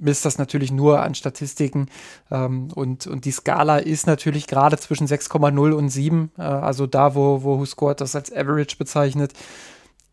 misst 0.00 0.24
das 0.24 0.38
natürlich 0.38 0.72
nur 0.72 1.02
an 1.02 1.14
Statistiken. 1.14 1.88
Ähm, 2.30 2.68
und, 2.74 3.06
und 3.06 3.24
die 3.24 3.30
Skala 3.30 3.78
ist 3.78 4.06
natürlich 4.06 4.46
gerade 4.46 4.78
zwischen 4.78 5.06
6,0 5.06 5.72
und 5.72 5.88
7, 5.88 6.30
äh, 6.38 6.42
also 6.42 6.86
da, 6.86 7.14
wo, 7.14 7.42
wo 7.42 7.58
Who 7.58 7.66
Scored 7.66 8.00
das 8.00 8.16
als 8.16 8.32
Average 8.32 8.76
bezeichnet, 8.78 9.32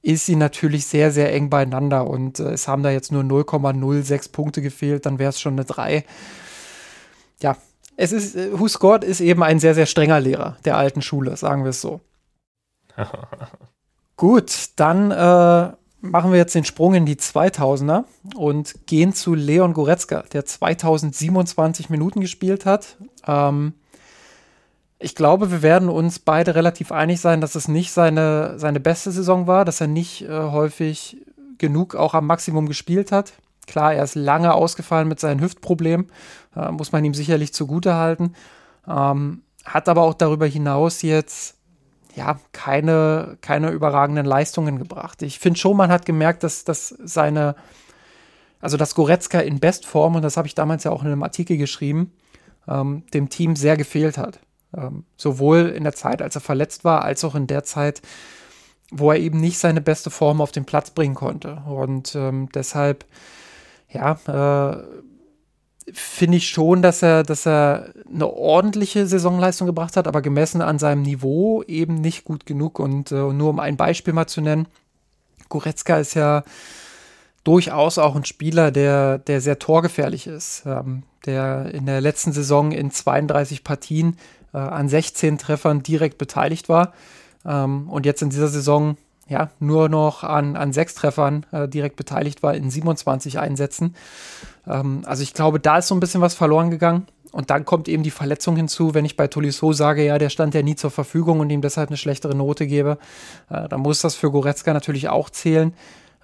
ist 0.04 0.26
sie 0.26 0.36
natürlich 0.36 0.86
sehr, 0.86 1.12
sehr 1.12 1.34
eng 1.34 1.50
beieinander 1.50 2.08
und 2.08 2.40
äh, 2.40 2.52
es 2.52 2.68
haben 2.68 2.84
da 2.84 2.92
jetzt 2.92 3.12
nur 3.12 3.24
0,06 3.24 4.32
Punkte 4.32 4.62
gefehlt, 4.62 5.06
dann 5.06 5.18
wäre 5.18 5.30
es 5.30 5.40
schon 5.40 5.54
eine 5.54 5.66
3. 5.66 6.06
Ja, 7.42 7.58
es 7.96 8.12
ist, 8.12 8.36
äh, 8.36 8.60
Who 8.60 8.68
Scored 8.68 9.04
ist 9.04 9.22
eben 9.22 9.42
ein 9.42 9.60
sehr, 9.60 9.74
sehr 9.74 9.86
strenger 9.86 10.20
Lehrer 10.20 10.58
der 10.66 10.78
alten 10.78 11.02
Schule, 11.02 11.36
sagen 11.38 11.64
wir 11.64 11.70
es 11.70 11.82
so. 11.82 12.02
Gut, 14.18 14.72
dann 14.76 15.12
äh, 15.12 15.72
machen 16.02 16.32
wir 16.32 16.38
jetzt 16.38 16.54
den 16.54 16.66
Sprung 16.66 16.96
in 16.96 17.06
die 17.06 17.16
2000er 17.16 18.04
und 18.36 18.86
gehen 18.86 19.14
zu 19.14 19.34
Leon 19.34 19.74
Goretzka, 19.74 20.26
der 20.34 20.46
2027 20.46 21.90
Minuten 21.90 22.20
gespielt 22.20 22.66
hat. 22.66 22.98
Ähm, 23.26 23.74
ich 25.04 25.16
glaube, 25.16 25.52
wir 25.52 25.62
werden 25.62 25.90
uns 25.90 26.20
beide 26.20 26.56
relativ 26.56 26.92
einig 26.92 27.20
sein, 27.20 27.42
dass 27.42 27.56
es 27.56 27.68
nicht 27.68 27.92
seine, 27.92 28.58
seine 28.58 28.80
beste 28.80 29.12
Saison 29.12 29.48
war, 29.48 29.66
dass 29.66 29.82
er 29.82 29.88
nicht 29.88 30.24
äh, 30.24 30.30
häufig 30.30 31.18
genug 31.58 31.96
auch 31.96 32.14
am 32.14 32.26
Maximum 32.26 32.68
gespielt 32.68 33.12
hat. 33.12 33.34
Klar, 33.68 33.94
er 33.94 34.04
ist 34.04 34.16
lange 34.16 34.54
ausgefallen 34.54 35.08
mit 35.08 35.20
seinen 35.20 35.42
Hüftproblemen, 35.42 36.10
äh, 36.56 36.72
muss 36.72 36.92
man 36.92 37.04
ihm 37.06 37.14
sicherlich 37.14 37.54
zugute 37.54 37.96
halten. 37.96 38.34
Ähm, 38.88 39.44
hat 39.66 39.90
aber 39.90 40.04
auch 40.04 40.14
darüber 40.14 40.46
hinaus 40.46 41.02
jetzt 41.02 41.56
ja 42.16 42.40
keine, 42.52 43.38
keine 43.42 43.72
überragenden 43.72 44.26
Leistungen 44.26 44.78
gebracht. 44.78 45.22
Ich 45.22 45.40
finde 45.40 45.60
schon, 45.60 45.78
man 45.78 45.92
hat 45.92 46.06
gemerkt, 46.06 46.44
dass, 46.44 46.64
dass 46.64 46.90
seine, 47.04 47.56
also 48.62 48.78
dass 48.78 48.96
Goretzka 48.96 49.40
in 49.40 49.60
Bestform, 49.60 50.16
und 50.16 50.22
das 50.22 50.38
habe 50.38 50.48
ich 50.48 50.56
damals 50.56 50.84
ja 50.84 50.92
auch 50.92 51.02
in 51.02 51.08
einem 51.08 51.24
Artikel 51.24 51.58
geschrieben, 51.58 52.12
ähm, 52.68 53.04
dem 53.14 53.30
Team 53.30 53.56
sehr 53.56 53.78
gefehlt 53.78 54.18
hat. 54.18 54.40
Ähm, 54.76 55.06
sowohl 55.18 55.74
in 55.76 55.84
der 55.84 55.94
Zeit, 55.94 56.22
als 56.22 56.36
er 56.36 56.42
verletzt 56.42 56.84
war, 56.84 57.04
als 57.04 57.24
auch 57.24 57.36
in 57.36 57.48
der 57.48 57.64
Zeit, 57.64 58.02
wo 58.92 59.12
er 59.12 59.20
eben 59.20 59.40
nicht 59.40 59.60
seine 59.60 59.82
beste 59.82 60.10
Form 60.10 60.42
auf 60.42 60.52
den 60.52 60.66
Platz 60.66 60.92
bringen 60.92 61.16
konnte. 61.16 61.64
Und 61.68 62.16
ähm, 62.16 62.50
deshalb, 62.54 63.06
ja, 63.90 64.18
äh, 64.28 64.84
finde 65.92 66.38
ich 66.38 66.50
schon, 66.50 66.82
dass 66.82 67.02
er, 67.02 67.24
dass 67.24 67.46
er 67.46 67.94
eine 68.12 68.28
ordentliche 68.28 69.06
Saisonleistung 69.06 69.68
gebracht 69.68 69.98
hat, 69.98 70.08
aber 70.08 70.22
gemessen 70.22 70.62
an 70.62 70.80
seinem 70.80 71.02
Niveau 71.02 71.64
eben 71.64 71.96
nicht 71.96 72.24
gut 72.24 72.46
genug. 72.46 72.80
Und 72.80 73.12
äh, 73.12 73.16
nur 73.16 73.50
um 73.50 73.60
ein 73.60 73.78
Beispiel 73.78 74.14
mal 74.14 74.28
zu 74.28 74.42
nennen, 74.42 74.68
Goretzka 75.50 75.98
ist 75.98 76.14
ja 76.14 76.44
durchaus 77.44 77.98
auch 77.98 78.16
ein 78.16 78.26
Spieler, 78.26 78.72
der, 78.72 79.18
der 79.18 79.42
sehr 79.42 79.60
torgefährlich 79.60 80.28
ist, 80.28 80.64
ähm, 80.66 81.04
der 81.26 81.74
in 81.74 81.86
der 81.86 82.02
letzten 82.02 82.32
Saison 82.32 82.72
in 82.72 82.92
32 82.92 83.64
Partien 83.64 84.18
äh, 84.54 84.58
an 84.58 84.90
16 84.90 85.38
Treffern 85.38 85.84
direkt 85.84 86.18
beteiligt 86.18 86.70
war 86.70 86.94
ähm, 87.46 87.90
und 87.90 88.06
jetzt 88.06 88.22
in 88.22 88.30
dieser 88.30 88.48
Saison 88.48 88.98
ja 89.28 89.50
nur 89.60 89.90
noch 89.90 90.24
an, 90.24 90.56
an 90.56 90.74
sechs 90.74 90.96
Treffern 90.96 91.46
äh, 91.52 91.68
direkt 91.68 91.96
beteiligt 91.96 92.44
war 92.44 92.54
in 92.54 92.70
27 92.70 93.40
Einsätzen. 93.40 93.96
Ähm, 94.68 95.04
also 95.06 95.24
ich 95.24 95.34
glaube, 95.34 95.60
da 95.60 95.78
ist 95.78 95.88
so 95.88 95.96
ein 95.96 96.00
bisschen 96.00 96.22
was 96.22 96.34
verloren 96.34 96.72
gegangen. 96.72 97.08
Und 97.32 97.50
dann 97.50 97.66
kommt 97.66 97.88
eben 97.88 98.04
die 98.04 98.12
Verletzung 98.12 98.56
hinzu, 98.56 98.94
wenn 98.94 99.06
ich 99.06 99.18
bei 99.18 99.26
Tolisso 99.26 99.74
sage, 99.74 100.06
ja, 100.06 100.20
der 100.20 100.30
stand 100.30 100.54
ja 100.54 100.62
nie 100.62 100.76
zur 100.76 100.92
Verfügung 100.92 101.40
und 101.40 101.50
ihm 101.50 101.62
deshalb 101.62 101.90
eine 101.90 101.98
schlechtere 101.98 102.36
Note 102.36 102.68
gebe, 102.68 103.00
äh, 103.50 103.68
dann 103.68 103.82
muss 103.82 104.02
das 104.02 104.14
für 104.14 104.30
Goretzka 104.30 104.72
natürlich 104.72 105.10
auch 105.10 105.32
zählen. 105.32 105.74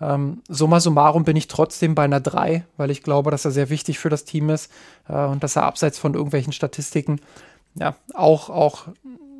Ähm, 0.01 0.43
summa 0.47 0.79
summarum 0.79 1.23
bin 1.23 1.35
ich 1.35 1.47
trotzdem 1.47 1.95
bei 1.95 2.03
einer 2.03 2.19
3, 2.19 2.63
weil 2.77 2.91
ich 2.91 3.01
glaube, 3.01 3.31
dass 3.31 3.43
er 3.43 3.51
sehr 3.51 3.71
wichtig 3.71 3.97
für 3.97 4.09
das 4.09 4.23
Team 4.23 4.51
ist 4.51 4.71
äh, 5.07 5.25
und 5.25 5.43
dass 5.43 5.55
er 5.55 5.63
abseits 5.63 5.97
von 5.97 6.13
irgendwelchen 6.13 6.53
Statistiken 6.53 7.19
ja 7.79 7.95
auch, 8.13 8.49
auch 8.49 8.87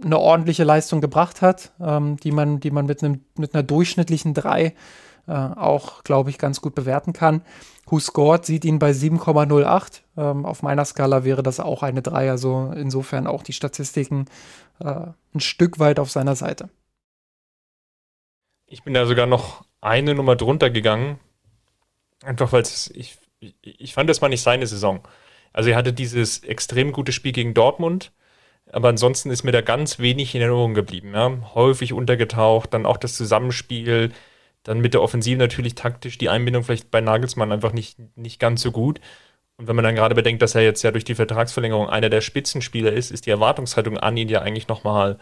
eine 0.04 0.18
ordentliche 0.18 0.64
Leistung 0.64 1.02
gebracht 1.02 1.42
hat, 1.42 1.72
ähm, 1.80 2.18
die 2.18 2.32
man, 2.32 2.60
die 2.60 2.72
man 2.72 2.86
mit, 2.86 3.04
einem, 3.04 3.24
mit 3.38 3.54
einer 3.54 3.64
durchschnittlichen 3.64 4.34
3 4.34 4.74
äh, 5.28 5.32
auch, 5.32 6.04
glaube 6.04 6.30
ich, 6.30 6.38
ganz 6.38 6.62
gut 6.62 6.74
bewerten 6.74 7.14
kann. 7.14 7.42
Who 7.86 8.00
Scored 8.00 8.46
sieht 8.46 8.66
ihn 8.66 8.80
bei 8.80 8.92
7,08. 8.92 10.02
Ähm, 10.18 10.46
auf 10.46 10.64
meiner 10.64 10.86
Skala 10.86 11.24
wäre 11.24 11.44
das 11.44 11.60
auch 11.60 11.84
eine 11.84 12.02
3, 12.02 12.30
also 12.30 12.72
insofern 12.76 13.28
auch 13.28 13.44
die 13.44 13.54
Statistiken 13.54 14.26
äh, 14.80 15.08
ein 15.34 15.40
Stück 15.40 15.80
weit 15.80 16.00
auf 16.00 16.10
seiner 16.10 16.36
Seite. 16.36 16.70
Ich 18.68 18.84
bin 18.84 18.94
da 18.94 19.06
sogar 19.06 19.26
noch 19.26 19.66
eine 19.82 20.14
Nummer 20.14 20.36
drunter 20.36 20.70
gegangen. 20.70 21.20
Einfach 22.24 22.52
weil 22.52 22.64
ich, 22.64 23.18
ich 23.62 23.94
fand, 23.94 24.10
das 24.10 24.22
war 24.22 24.30
nicht 24.30 24.42
seine 24.42 24.68
Saison. 24.68 25.02
Also 25.54 25.70
er 25.70 25.78
hatte 25.78 25.94
dieses 25.94 26.44
extrem 26.44 26.92
gute 26.92 27.12
Spiel 27.12 27.32
gegen 27.32 27.54
Dortmund, 27.54 28.12
aber 28.72 28.90
ansonsten 28.90 29.32
ist 29.32 29.44
mir 29.44 29.52
da 29.52 29.62
ganz 29.62 30.00
wenig 30.00 30.36
in 30.36 30.42
Erinnerung 30.42 30.74
geblieben. 30.74 31.14
Ja? 31.14 31.32
Häufig 31.56 31.94
untergetaucht, 31.94 32.74
dann 32.74 32.86
auch 32.86 32.98
das 32.98 33.16
Zusammenspiel, 33.16 34.12
dann 34.64 34.80
mit 34.80 34.94
der 34.94 35.02
Offensive 35.02 35.38
natürlich 35.38 35.76
taktisch 35.76 36.18
die 36.18 36.30
Einbindung 36.30 36.64
vielleicht 36.64 36.92
bei 36.92 37.02
Nagelsmann 37.02 37.52
einfach 37.52 37.74
nicht, 37.74 37.98
nicht 38.16 38.40
ganz 38.40 38.62
so 38.62 38.72
gut. 38.72 39.00
Und 39.58 39.68
wenn 39.68 39.76
man 39.76 39.84
dann 39.84 39.96
gerade 39.96 40.16
bedenkt, 40.16 40.42
dass 40.42 40.56
er 40.56 40.62
jetzt 40.62 40.84
ja 40.84 40.92
durch 40.92 41.04
die 41.04 41.16
Vertragsverlängerung 41.16 41.90
einer 41.90 42.10
der 42.10 42.22
Spitzenspieler 42.22 42.94
ist, 42.94 43.12
ist 43.12 43.26
die 43.26 43.32
Erwartungshaltung 43.32 43.98
an 43.98 44.16
ihn 44.16 44.30
ja 44.30 44.42
eigentlich 44.42 44.68
nochmal 44.68 45.20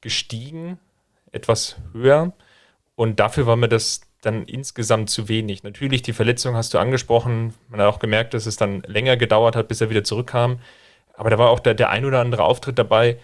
gestiegen, 0.00 0.78
etwas 1.32 1.76
höher. 1.92 2.32
Und 2.94 3.20
dafür 3.20 3.46
war 3.46 3.56
mir 3.56 3.68
das 3.68 4.02
dann 4.22 4.44
insgesamt 4.44 5.10
zu 5.10 5.28
wenig. 5.28 5.62
Natürlich, 5.62 6.02
die 6.02 6.12
Verletzung 6.12 6.56
hast 6.56 6.74
du 6.74 6.78
angesprochen. 6.78 7.54
Man 7.68 7.80
hat 7.80 7.88
auch 7.88 7.98
gemerkt, 7.98 8.34
dass 8.34 8.46
es 8.46 8.56
dann 8.56 8.82
länger 8.86 9.16
gedauert 9.16 9.54
hat, 9.54 9.68
bis 9.68 9.80
er 9.80 9.90
wieder 9.90 10.04
zurückkam. 10.04 10.60
Aber 11.18 11.30
da 11.30 11.38
war 11.38 11.50
auch 11.50 11.58
der, 11.58 11.74
der 11.74 11.90
ein 11.90 12.04
oder 12.04 12.20
andere 12.20 12.44
Auftritt 12.44 12.78
dabei, 12.78 13.18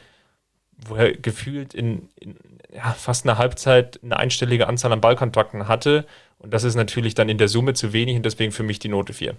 wo 0.76 0.96
er 0.96 1.12
gefühlt 1.12 1.74
in, 1.74 2.08
in 2.18 2.36
ja, 2.74 2.90
fast 2.90 3.24
einer 3.24 3.38
Halbzeit 3.38 4.00
eine 4.02 4.16
einstellige 4.16 4.66
Anzahl 4.66 4.92
an 4.92 5.00
Ballkontakten 5.00 5.68
hatte. 5.68 6.04
Und 6.38 6.52
das 6.52 6.64
ist 6.64 6.74
natürlich 6.74 7.14
dann 7.14 7.28
in 7.28 7.38
der 7.38 7.46
Summe 7.46 7.72
zu 7.74 7.92
wenig 7.92 8.16
und 8.16 8.26
deswegen 8.26 8.50
für 8.50 8.64
mich 8.64 8.80
die 8.80 8.88
Note 8.88 9.12
4. 9.12 9.36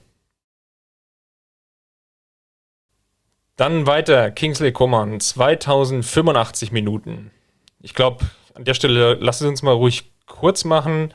Dann 3.58 3.88
weiter, 3.88 4.32
Kingsley 4.32 4.72
Coman, 4.72 5.20
2085 5.20 6.72
Minuten. 6.72 7.32
Ich 7.82 7.93
glaube, 7.93 8.24
an 8.53 8.64
der 8.64 8.74
Stelle 8.74 9.16
lassen 9.16 9.43
Sie 9.43 9.49
uns 9.49 9.64
mal 9.64 9.74
ruhig 9.74 10.14
kurz 10.28 10.64
machen. 10.64 11.14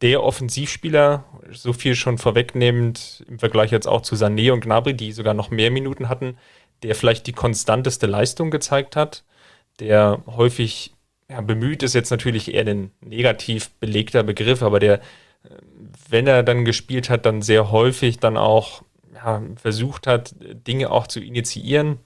Der 0.00 0.24
Offensivspieler, 0.24 1.24
so 1.52 1.72
viel 1.72 1.94
schon 1.94 2.18
vorwegnehmend 2.18 3.24
im 3.28 3.38
Vergleich 3.38 3.70
jetzt 3.70 3.86
auch 3.86 4.02
zu 4.02 4.16
Sané 4.16 4.52
und 4.52 4.60
Gnabry, 4.60 4.94
die 4.94 5.12
sogar 5.12 5.34
noch 5.34 5.50
mehr 5.50 5.70
Minuten 5.70 6.08
hatten, 6.08 6.36
der 6.84 6.94
vielleicht 6.94 7.26
die 7.26 7.32
konstanteste 7.32 8.06
Leistung 8.06 8.50
gezeigt 8.50 8.94
hat, 8.94 9.24
der 9.80 10.22
häufig 10.26 10.94
ja, 11.28 11.40
bemüht 11.40 11.82
ist 11.82 11.94
jetzt 11.94 12.10
natürlich 12.10 12.52
eher 12.52 12.66
ein 12.66 12.90
negativ 13.00 13.70
belegter 13.80 14.22
Begriff, 14.22 14.62
aber 14.62 14.78
der, 14.78 15.00
wenn 16.08 16.26
er 16.26 16.42
dann 16.42 16.64
gespielt 16.64 17.10
hat, 17.10 17.26
dann 17.26 17.42
sehr 17.42 17.70
häufig 17.70 18.18
dann 18.18 18.36
auch 18.36 18.82
ja, 19.14 19.42
versucht 19.56 20.06
hat, 20.06 20.34
Dinge 20.38 20.90
auch 20.90 21.06
zu 21.06 21.20
initiieren. 21.20 21.98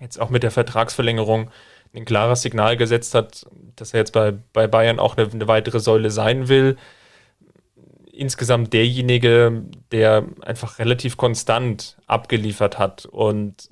Jetzt 0.00 0.20
auch 0.20 0.28
mit 0.28 0.42
der 0.42 0.50
Vertragsverlängerung 0.50 1.50
ein 1.94 2.04
klares 2.04 2.42
Signal 2.42 2.76
gesetzt 2.76 3.14
hat, 3.14 3.46
dass 3.76 3.94
er 3.94 4.00
jetzt 4.00 4.12
bei, 4.12 4.34
bei 4.52 4.66
Bayern 4.66 4.98
auch 4.98 5.16
eine, 5.16 5.30
eine 5.30 5.48
weitere 5.48 5.80
Säule 5.80 6.10
sein 6.10 6.48
will. 6.48 6.76
Insgesamt 8.12 8.72
derjenige, 8.74 9.62
der 9.92 10.26
einfach 10.42 10.78
relativ 10.78 11.16
konstant 11.16 11.96
abgeliefert 12.06 12.78
hat. 12.78 13.06
Und 13.06 13.70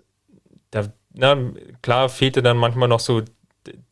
na, 1.15 1.37
klar 1.83 2.09
fehlte 2.09 2.43
dann 2.43 2.57
manchmal 2.57 2.89
noch 2.89 3.01
so, 3.01 3.23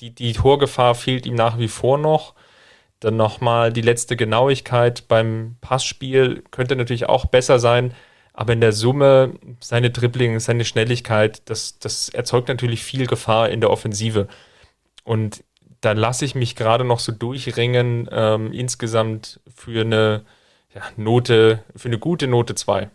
die, 0.01 0.15
die 0.15 0.33
Torgefahr 0.33 0.95
fehlt 0.95 1.25
ihm 1.25 1.35
nach 1.35 1.59
wie 1.59 1.69
vor 1.69 1.99
noch. 1.99 2.35
Dann 3.01 3.17
nochmal 3.17 3.73
die 3.73 3.81
letzte 3.81 4.17
Genauigkeit 4.17 5.09
beim 5.09 5.57
Passspiel 5.61 6.45
könnte 6.51 6.77
natürlich 6.77 7.09
auch 7.09 7.27
besser 7.27 7.59
sein. 7.59 7.95
Aber 8.35 8.53
in 8.53 8.61
der 8.61 8.73
Summe, 8.73 9.35
seine 9.61 9.91
Dribbling, 9.91 10.41
seine 10.41 10.65
Schnelligkeit, 10.65 11.43
das, 11.51 11.79
das 11.79 12.09
erzeugt 12.09 12.49
natürlich 12.49 12.83
viel 12.83 13.07
Gefahr 13.07 13.51
in 13.51 13.61
der 13.61 13.71
Offensive. 13.71 14.29
Und 15.05 15.45
da 15.81 15.93
lasse 15.93 16.25
ich 16.25 16.35
mich 16.35 16.57
gerade 16.57 16.85
noch 16.85 16.99
so 16.99 17.13
durchringen, 17.13 18.09
ähm, 18.11 18.53
insgesamt 18.53 19.41
für 19.55 19.83
eine 19.83 20.25
ja, 20.75 20.83
Note, 20.97 21.63
für 21.77 21.89
eine 21.89 21.99
gute 21.99 22.27
Note 22.27 22.55
2. 22.55 22.89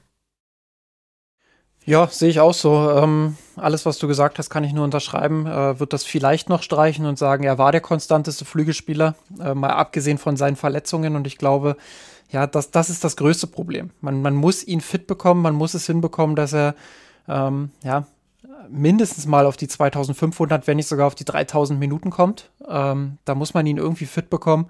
Ja, 1.88 2.05
sehe 2.07 2.27
ich 2.27 2.41
auch 2.41 2.53
so. 2.53 2.91
Ähm, 2.91 3.38
alles, 3.55 3.85
was 3.85 3.97
du 3.97 4.09
gesagt 4.09 4.39
hast, 4.39 4.49
kann 4.49 4.65
ich 4.65 4.73
nur 4.73 4.83
unterschreiben. 4.83 5.45
Äh, 5.47 5.79
wird 5.79 5.93
das 5.93 6.03
vielleicht 6.03 6.49
noch 6.49 6.61
streichen 6.61 7.05
und 7.05 7.17
sagen, 7.17 7.45
er 7.45 7.57
war 7.57 7.71
der 7.71 7.79
konstanteste 7.79 8.43
Flügelspieler, 8.43 9.15
äh, 9.39 9.53
mal 9.53 9.69
abgesehen 9.69 10.17
von 10.17 10.35
seinen 10.35 10.57
Verletzungen. 10.57 11.15
Und 11.15 11.27
ich 11.27 11.38
glaube, 11.38 11.77
ja, 12.29 12.45
das, 12.45 12.71
das 12.71 12.89
ist 12.89 13.05
das 13.05 13.15
größte 13.15 13.47
Problem. 13.47 13.91
Man, 14.01 14.21
man 14.21 14.35
muss 14.35 14.65
ihn 14.65 14.81
fit 14.81 15.07
bekommen, 15.07 15.41
man 15.41 15.55
muss 15.55 15.75
es 15.75 15.85
hinbekommen, 15.85 16.35
dass 16.35 16.53
er 16.53 16.75
ähm, 17.29 17.71
ja, 17.81 18.05
mindestens 18.67 19.25
mal 19.25 19.45
auf 19.45 19.55
die 19.55 19.69
2500, 19.69 20.67
wenn 20.67 20.75
nicht 20.75 20.89
sogar 20.89 21.07
auf 21.07 21.15
die 21.15 21.23
3000 21.23 21.79
Minuten 21.79 22.09
kommt. 22.09 22.49
Ähm, 22.67 23.17
da 23.23 23.33
muss 23.33 23.53
man 23.53 23.65
ihn 23.65 23.77
irgendwie 23.77 24.07
fit 24.07 24.29
bekommen. 24.29 24.69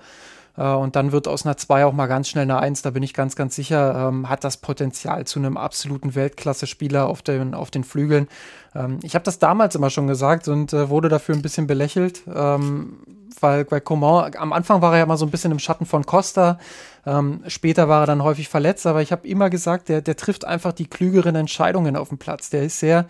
Äh, 0.58 0.64
und 0.64 0.96
dann 0.96 1.12
wird 1.12 1.28
aus 1.28 1.46
einer 1.46 1.56
2 1.56 1.86
auch 1.86 1.94
mal 1.94 2.08
ganz 2.08 2.28
schnell 2.28 2.44
eine 2.44 2.60
1, 2.60 2.82
da 2.82 2.90
bin 2.90 3.04
ich 3.04 3.14
ganz, 3.14 3.36
ganz 3.36 3.56
sicher, 3.56 4.10
ähm, 4.10 4.28
hat 4.30 4.44
das 4.44 4.58
Potenzial 4.58 5.26
zu 5.26 5.40
einem 5.40 5.56
absoluten 5.56 6.16
Weltklasse-Spieler 6.16 7.08
auf 7.08 7.22
den, 7.22 7.54
auf 7.54 7.72
den 7.72 7.84
Flügeln. 7.84 8.28
Ähm, 8.76 9.00
ich 9.04 9.16
habe 9.16 9.24
das 9.24 9.40
damals 9.40 9.76
immer 9.76 9.90
schon 9.90 10.08
gesagt 10.08 10.48
und 10.48 10.74
äh, 10.74 10.90
wurde 10.90 11.10
dafür 11.10 11.36
ein 11.36 11.42
bisschen 11.42 11.68
belächelt, 11.68 12.24
ähm, 12.34 12.98
weil, 13.40 13.70
weil 13.70 13.82
Coman, 13.82 14.36
am 14.36 14.52
Anfang 14.52 14.82
war 14.82 14.94
er 14.94 15.00
ja 15.00 15.06
mal 15.06 15.18
so 15.18 15.26
ein 15.26 15.32
bisschen 15.32 15.52
im 15.52 15.60
Schatten 15.60 15.86
von 15.86 16.06
Costa, 16.06 16.58
ähm, 17.06 17.42
später 17.48 17.88
war 17.88 18.04
er 18.04 18.08
dann 18.08 18.24
häufig 18.24 18.50
verletzt, 18.50 18.86
aber 18.86 19.02
ich 19.02 19.12
habe 19.12 19.28
immer 19.28 19.50
gesagt, 19.50 19.90
der, 19.90 20.02
der 20.02 20.18
trifft 20.18 20.44
einfach 20.44 20.74
die 20.74 20.88
klügeren 20.88 21.36
Entscheidungen 21.36 21.96
auf 21.96 22.10
dem 22.10 22.18
Platz. 22.18 22.50
Der 22.50 22.64
ist 22.64 22.80
sehr, 22.80 23.06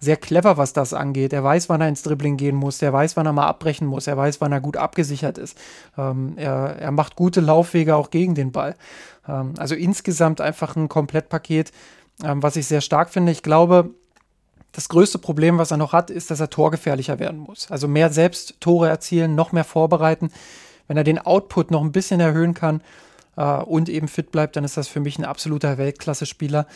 sehr 0.00 0.16
clever, 0.16 0.56
was 0.56 0.72
das 0.72 0.92
angeht. 0.92 1.32
Er 1.32 1.42
weiß, 1.42 1.68
wann 1.68 1.80
er 1.80 1.88
ins 1.88 2.02
Dribbling 2.02 2.36
gehen 2.36 2.56
muss, 2.56 2.82
er 2.82 2.92
weiß, 2.92 3.16
wann 3.16 3.26
er 3.26 3.32
mal 3.32 3.46
abbrechen 3.46 3.86
muss, 3.86 4.06
er 4.06 4.16
weiß, 4.16 4.40
wann 4.40 4.52
er 4.52 4.60
gut 4.60 4.76
abgesichert 4.76 5.38
ist. 5.38 5.56
Ähm, 5.96 6.34
er, 6.36 6.76
er 6.78 6.90
macht 6.90 7.16
gute 7.16 7.40
Laufwege 7.40 7.96
auch 7.96 8.10
gegen 8.10 8.34
den 8.34 8.52
Ball. 8.52 8.76
Ähm, 9.26 9.54
also 9.58 9.74
insgesamt 9.74 10.40
einfach 10.40 10.76
ein 10.76 10.88
Komplettpaket, 10.88 11.72
ähm, 12.24 12.42
was 12.42 12.56
ich 12.56 12.66
sehr 12.66 12.82
stark 12.82 13.10
finde. 13.10 13.32
Ich 13.32 13.42
glaube, 13.42 13.90
das 14.72 14.90
größte 14.90 15.18
Problem, 15.18 15.56
was 15.56 15.70
er 15.70 15.78
noch 15.78 15.94
hat, 15.94 16.10
ist, 16.10 16.30
dass 16.30 16.40
er 16.40 16.50
torgefährlicher 16.50 17.18
werden 17.18 17.40
muss. 17.40 17.70
Also 17.70 17.88
mehr 17.88 18.10
selbst 18.10 18.60
Tore 18.60 18.88
erzielen, 18.88 19.34
noch 19.34 19.52
mehr 19.52 19.64
vorbereiten. 19.64 20.30
Wenn 20.86 20.98
er 20.98 21.04
den 21.04 21.18
Output 21.18 21.70
noch 21.70 21.82
ein 21.82 21.92
bisschen 21.92 22.20
erhöhen 22.20 22.52
kann, 22.52 22.82
äh, 23.36 23.62
und 23.62 23.88
eben 23.88 24.08
fit 24.08 24.32
bleibt, 24.32 24.56
dann 24.56 24.64
ist 24.64 24.76
das 24.76 24.88
für 24.88 25.00
mich 25.00 25.18
ein 25.18 25.24
absoluter 25.24 25.78
Weltklasse-Spieler. 25.78 26.66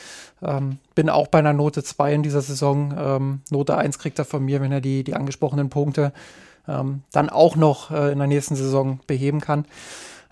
Ähm, 0.43 0.79
bin 0.95 1.09
auch 1.09 1.29
bei 1.29 1.39
einer 1.39 1.53
Note 1.53 1.83
2 1.83 2.15
in 2.15 2.23
dieser 2.23 2.43
Saison. 2.43 2.95
Ähm, 2.97 3.41
Note 3.51 3.77
1 3.77 3.99
kriegt 3.99 4.19
er 4.19 4.25
von 4.25 4.45
mir, 4.45 4.61
wenn 4.61 4.73
er 4.73 4.81
die, 4.81 5.05
die 5.05 5.15
angesprochenen 5.15 5.71
Punkte 5.71 6.13
ähm, 6.69 7.03
dann 7.13 7.29
auch 7.29 7.57
noch 7.57 7.91
äh, 7.91 8.13
in 8.13 8.19
der 8.19 8.29
nächsten 8.29 8.57
Saison 8.57 9.01
beheben 9.07 9.41
kann. 9.41 9.65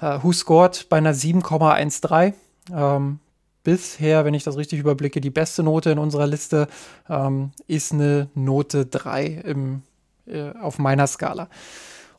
Äh, 0.01 0.19
Who 0.23 0.33
scored 0.33 0.89
bei 0.89 0.99
einer 0.99 1.15
7,13? 1.15 2.35
Ähm, 2.73 3.19
bisher, 3.65 4.25
wenn 4.25 4.35
ich 4.35 4.45
das 4.45 4.57
richtig 4.57 4.81
überblicke, 4.81 5.21
die 5.21 5.31
beste 5.31 5.63
Note 5.63 5.91
in 5.91 5.99
unserer 5.99 6.27
Liste 6.27 6.69
ähm, 7.09 7.51
ist 7.67 7.93
eine 7.93 8.29
Note 8.35 8.87
3 8.87 9.27
im, 9.27 9.83
äh, 10.27 10.51
auf 10.61 10.79
meiner 10.79 11.07
Skala. 11.07 11.49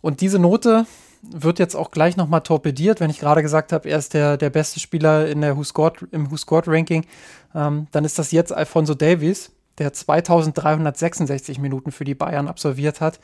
Und 0.02 0.22
diese 0.22 0.40
Note 0.40 0.86
wird 1.22 1.60
jetzt 1.60 1.76
auch 1.76 1.92
gleich 1.92 2.18
nochmal 2.18 2.42
torpediert, 2.42 3.00
wenn 3.00 3.10
ich 3.10 3.20
gerade 3.20 3.42
gesagt 3.42 3.74
habe, 3.74 3.90
er 3.90 3.98
ist 3.98 4.14
der, 4.14 4.38
der 4.38 4.50
beste 4.50 4.80
Spieler 4.80 5.28
in 5.28 5.42
der 5.42 5.58
Who 5.58 5.64
Scored, 5.64 6.08
im 6.12 6.32
Who 6.32 6.38
Scored 6.38 6.68
Ranking. 6.68 7.06
Ähm, 7.54 7.88
dann 7.92 8.06
ist 8.06 8.20
das 8.20 8.32
jetzt 8.32 8.54
Alfonso 8.54 8.94
Davies, 8.94 9.52
der 9.78 9.94
2366 9.94 11.60
Minuten 11.60 11.92
für 11.92 12.06
die 12.06 12.16
Bayern 12.16 12.48
absolviert 12.48 13.02
hat 13.02 13.20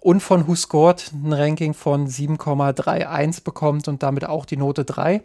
und 0.00 0.20
von 0.20 0.46
Who 0.46 0.54
Scored 0.54 1.12
ein 1.12 1.32
Ranking 1.32 1.74
von 1.74 2.06
7,31 2.06 3.42
bekommt 3.42 3.88
und 3.88 4.02
damit 4.02 4.26
auch 4.26 4.44
die 4.44 4.58
Note 4.58 4.84
3. 4.84 5.22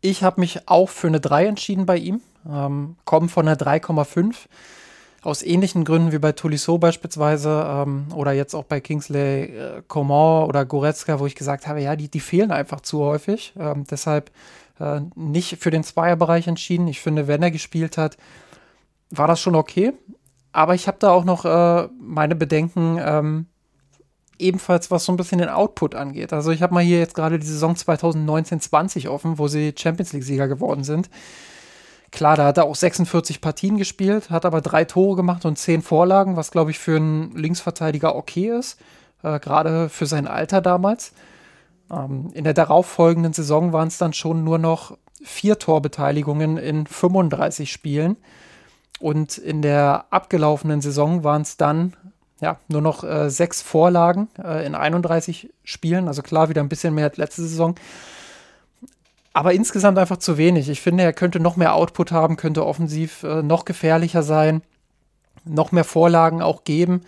Ich 0.00 0.22
habe 0.22 0.40
mich 0.40 0.68
auch 0.68 0.88
für 0.88 1.08
eine 1.08 1.20
3 1.20 1.46
entschieden 1.46 1.84
bei 1.84 1.96
ihm, 1.96 2.20
ähm, 2.48 2.96
komme 3.04 3.28
von 3.28 3.46
einer 3.46 3.56
3,5 3.56 4.34
aus 5.22 5.42
ähnlichen 5.42 5.84
Gründen 5.84 6.12
wie 6.12 6.18
bei 6.18 6.32
Tolisso 6.32 6.78
beispielsweise 6.78 7.64
ähm, 7.68 8.06
oder 8.14 8.32
jetzt 8.32 8.54
auch 8.54 8.64
bei 8.64 8.80
Kingsley 8.80 9.44
äh, 9.44 9.82
Coman 9.86 10.48
oder 10.48 10.64
Goretzka, 10.64 11.20
wo 11.20 11.26
ich 11.26 11.34
gesagt 11.34 11.66
habe, 11.66 11.82
ja, 11.82 11.94
die, 11.96 12.08
die 12.08 12.20
fehlen 12.20 12.50
einfach 12.50 12.80
zu 12.80 13.00
häufig. 13.00 13.52
Ähm, 13.58 13.84
deshalb 13.90 14.30
äh, 14.78 15.00
nicht 15.14 15.58
für 15.58 15.70
den 15.70 15.84
Zweierbereich 15.84 16.46
entschieden. 16.46 16.88
Ich 16.88 17.00
finde, 17.00 17.28
wenn 17.28 17.42
er 17.42 17.50
gespielt 17.50 17.98
hat, 17.98 18.16
war 19.10 19.26
das 19.28 19.40
schon 19.40 19.54
okay. 19.54 19.92
Aber 20.52 20.74
ich 20.74 20.88
habe 20.88 20.96
da 20.98 21.10
auch 21.10 21.24
noch 21.24 21.44
äh, 21.44 21.88
meine 22.00 22.34
Bedenken, 22.34 22.98
ähm, 23.00 23.46
ebenfalls 24.38 24.90
was 24.90 25.04
so 25.04 25.12
ein 25.12 25.16
bisschen 25.16 25.38
den 25.38 25.50
Output 25.50 25.94
angeht. 25.94 26.32
Also 26.32 26.50
ich 26.50 26.62
habe 26.62 26.74
mal 26.74 26.82
hier 26.82 26.98
jetzt 26.98 27.14
gerade 27.14 27.38
die 27.38 27.46
Saison 27.46 27.74
2019-20 27.74 29.08
offen, 29.08 29.38
wo 29.38 29.48
sie 29.48 29.74
Champions 29.76 30.12
League-Sieger 30.14 30.48
geworden 30.48 30.82
sind. 30.82 31.10
Klar, 32.12 32.36
da 32.36 32.46
hat 32.46 32.58
er 32.58 32.64
auch 32.64 32.74
46 32.74 33.40
Partien 33.40 33.76
gespielt, 33.76 34.30
hat 34.30 34.44
aber 34.44 34.60
drei 34.60 34.84
Tore 34.84 35.16
gemacht 35.16 35.44
und 35.44 35.56
zehn 35.56 35.80
Vorlagen, 35.80 36.36
was 36.36 36.50
glaube 36.50 36.72
ich 36.72 36.78
für 36.78 36.96
einen 36.96 37.36
Linksverteidiger 37.36 38.16
okay 38.16 38.50
ist, 38.58 38.80
äh, 39.22 39.38
gerade 39.38 39.88
für 39.88 40.06
sein 40.06 40.26
Alter 40.26 40.60
damals. 40.60 41.12
Ähm, 41.90 42.30
in 42.34 42.44
der 42.44 42.54
darauffolgenden 42.54 43.32
Saison 43.32 43.72
waren 43.72 43.88
es 43.88 43.98
dann 43.98 44.12
schon 44.12 44.42
nur 44.42 44.58
noch 44.58 44.96
vier 45.22 45.58
Torbeteiligungen 45.58 46.56
in 46.56 46.86
35 46.86 47.70
Spielen. 47.70 48.16
Und 48.98 49.38
in 49.38 49.62
der 49.62 50.06
abgelaufenen 50.10 50.80
Saison 50.80 51.24
waren 51.24 51.42
es 51.42 51.56
dann 51.56 51.96
ja, 52.40 52.58
nur 52.68 52.80
noch 52.80 53.04
äh, 53.04 53.30
sechs 53.30 53.62
Vorlagen 53.62 54.28
äh, 54.42 54.66
in 54.66 54.74
31 54.74 55.50
Spielen. 55.64 56.08
Also 56.08 56.22
klar, 56.22 56.48
wieder 56.48 56.62
ein 56.62 56.68
bisschen 56.68 56.94
mehr 56.94 57.06
als 57.06 57.16
letzte 57.16 57.42
Saison 57.42 57.74
aber 59.32 59.52
insgesamt 59.52 59.98
einfach 59.98 60.18
zu 60.18 60.36
wenig. 60.36 60.68
Ich 60.68 60.80
finde, 60.80 61.04
er 61.04 61.12
könnte 61.12 61.40
noch 61.40 61.56
mehr 61.56 61.74
Output 61.74 62.12
haben, 62.12 62.36
könnte 62.36 62.66
offensiv 62.66 63.22
äh, 63.22 63.42
noch 63.42 63.64
gefährlicher 63.64 64.22
sein, 64.22 64.62
noch 65.44 65.72
mehr 65.72 65.84
Vorlagen 65.84 66.42
auch 66.42 66.64
geben. 66.64 67.02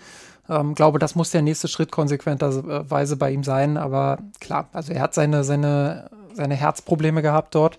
Ähm, 0.49 0.75
glaube, 0.75 0.99
das 0.99 1.15
muss 1.15 1.31
der 1.31 1.43
nächste 1.43 1.69
Schritt 1.69 1.91
konsequenterweise 1.91 3.17
bei 3.17 3.31
ihm 3.31 3.45
sein. 3.45 3.77
Aber 3.77 4.19
klar, 4.41 4.69
also 4.73 4.93
er 4.93 5.03
hat 5.03 5.15
seine, 5.15 5.45
seine, 5.45 6.11
seine 6.35 6.55
Herzprobleme 6.55 7.23
gehabt 7.23 7.55
dort. 7.55 7.79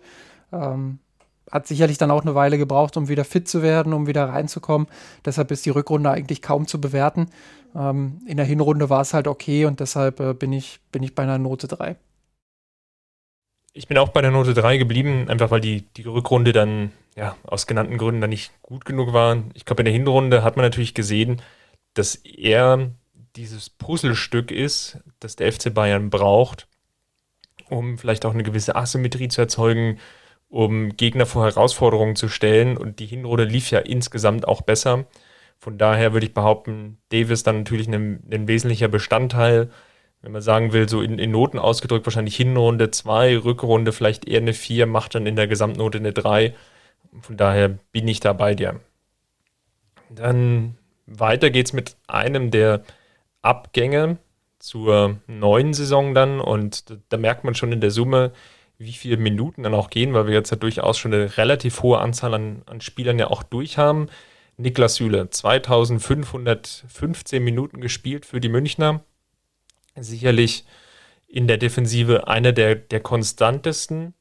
Ähm, 0.51 0.99
hat 1.51 1.67
sicherlich 1.67 1.97
dann 1.97 2.11
auch 2.11 2.23
eine 2.23 2.35
Weile 2.35 2.57
gebraucht, 2.57 2.97
um 2.97 3.09
wieder 3.09 3.25
fit 3.25 3.47
zu 3.47 3.61
werden, 3.61 3.93
um 3.93 4.07
wieder 4.07 4.27
reinzukommen. 4.27 4.87
Deshalb 5.23 5.51
ist 5.51 5.65
die 5.65 5.69
Rückrunde 5.69 6.09
eigentlich 6.09 6.41
kaum 6.41 6.67
zu 6.67 6.81
bewerten. 6.81 7.27
Ähm, 7.75 8.21
in 8.27 8.37
der 8.37 8.45
Hinrunde 8.45 8.89
war 8.89 9.01
es 9.01 9.13
halt 9.13 9.27
okay 9.27 9.65
und 9.65 9.79
deshalb 9.79 10.19
äh, 10.19 10.33
bin, 10.33 10.51
ich, 10.51 10.79
bin 10.91 11.03
ich 11.03 11.13
bei 11.15 11.23
einer 11.23 11.37
Note 11.37 11.67
3. 11.67 11.95
Ich 13.75 13.87
bin 13.87 13.97
auch 13.97 14.09
bei 14.09 14.21
der 14.21 14.29
Note 14.29 14.53
3 14.53 14.77
geblieben, 14.77 15.29
einfach 15.29 15.49
weil 15.49 15.59
die, 15.59 15.81
die 15.97 16.03
Rückrunde 16.03 16.53
dann, 16.53 16.91
ja, 17.15 17.35
aus 17.43 17.65
genannten 17.65 17.97
Gründen 17.97 18.21
dann 18.21 18.29
nicht 18.29 18.51
gut 18.61 18.85
genug 18.85 19.13
war. 19.13 19.43
Ich 19.55 19.65
glaube, 19.65 19.81
in 19.81 19.85
der 19.85 19.93
Hinrunde 19.93 20.43
hat 20.43 20.57
man 20.57 20.65
natürlich 20.65 20.93
gesehen, 20.93 21.41
dass 21.95 22.15
er 22.15 22.91
dieses 23.35 23.71
Puzzlestück 23.71 24.51
ist, 24.51 24.99
das 25.19 25.35
der 25.35 25.51
FC 25.51 25.73
Bayern 25.73 26.11
braucht, 26.11 26.67
um 27.67 27.97
vielleicht 27.97 28.25
auch 28.25 28.33
eine 28.33 28.43
gewisse 28.43 28.75
Asymmetrie 28.75 29.27
zu 29.27 29.41
erzeugen, 29.41 29.99
um 30.49 30.95
Gegner 30.95 31.25
vor 31.25 31.45
Herausforderungen 31.45 32.15
zu 32.15 32.29
stellen. 32.29 32.77
Und 32.77 32.99
die 32.99 33.07
Hinrunde 33.07 33.45
lief 33.45 33.71
ja 33.71 33.79
insgesamt 33.79 34.47
auch 34.47 34.61
besser. 34.61 35.05
Von 35.57 35.79
daher 35.79 36.13
würde 36.13 36.27
ich 36.27 36.33
behaupten, 36.35 36.99
Davis 37.09 37.41
dann 37.41 37.59
natürlich 37.59 37.87
ein, 37.87 38.21
ein 38.31 38.47
wesentlicher 38.47 38.87
Bestandteil 38.87 39.71
wenn 40.23 40.31
man 40.31 40.41
sagen 40.41 40.73
will, 40.73 40.89
so 40.89 41.01
in, 41.01 41.19
in 41.19 41.31
Noten 41.31 41.59
ausgedrückt, 41.59 42.07
wahrscheinlich 42.07 42.37
Hinrunde 42.37 42.89
2, 42.89 43.39
Rückrunde 43.39 43.91
vielleicht 43.91 44.25
eher 44.25 44.39
eine 44.39 44.53
4, 44.53 44.87
macht 44.87 45.15
dann 45.15 45.27
in 45.27 45.35
der 45.35 45.47
Gesamtnote 45.47 45.97
eine 45.97 46.13
3. 46.13 46.55
Von 47.21 47.37
daher 47.37 47.77
bin 47.91 48.07
ich 48.07 48.21
da 48.21 48.31
bei 48.31 48.55
dir. 48.55 48.79
Dann 50.09 50.77
weiter 51.05 51.49
geht's 51.49 51.73
mit 51.73 51.97
einem 52.07 52.51
der 52.51 52.83
Abgänge 53.41 54.17
zur 54.59 55.17
neuen 55.27 55.73
Saison 55.73 56.15
dann 56.15 56.39
und 56.39 56.89
da, 56.89 56.95
da 57.09 57.17
merkt 57.17 57.43
man 57.43 57.53
schon 57.53 57.73
in 57.73 57.81
der 57.81 57.91
Summe, 57.91 58.31
wie 58.77 58.93
viele 58.93 59.17
Minuten 59.17 59.63
dann 59.63 59.73
auch 59.73 59.89
gehen, 59.89 60.13
weil 60.13 60.27
wir 60.27 60.33
jetzt 60.33 60.51
ja 60.51 60.57
durchaus 60.57 60.97
schon 60.97 61.13
eine 61.13 61.35
relativ 61.37 61.83
hohe 61.83 61.99
Anzahl 61.99 62.33
an, 62.33 62.61
an 62.65 62.79
Spielern 62.79 63.19
ja 63.19 63.27
auch 63.27 63.43
durch 63.43 63.77
haben. 63.77 64.07
Niklas 64.55 64.95
Süle, 64.95 65.29
2515 65.29 67.43
Minuten 67.43 67.81
gespielt 67.81 68.25
für 68.25 68.39
die 68.39 68.49
Münchner 68.49 69.03
sicherlich 69.95 70.65
in 71.27 71.47
der 71.47 71.57
Defensive 71.57 72.27
einer 72.27 72.51
der, 72.51 72.75
der 72.75 72.99
konstantesten, 72.99 74.13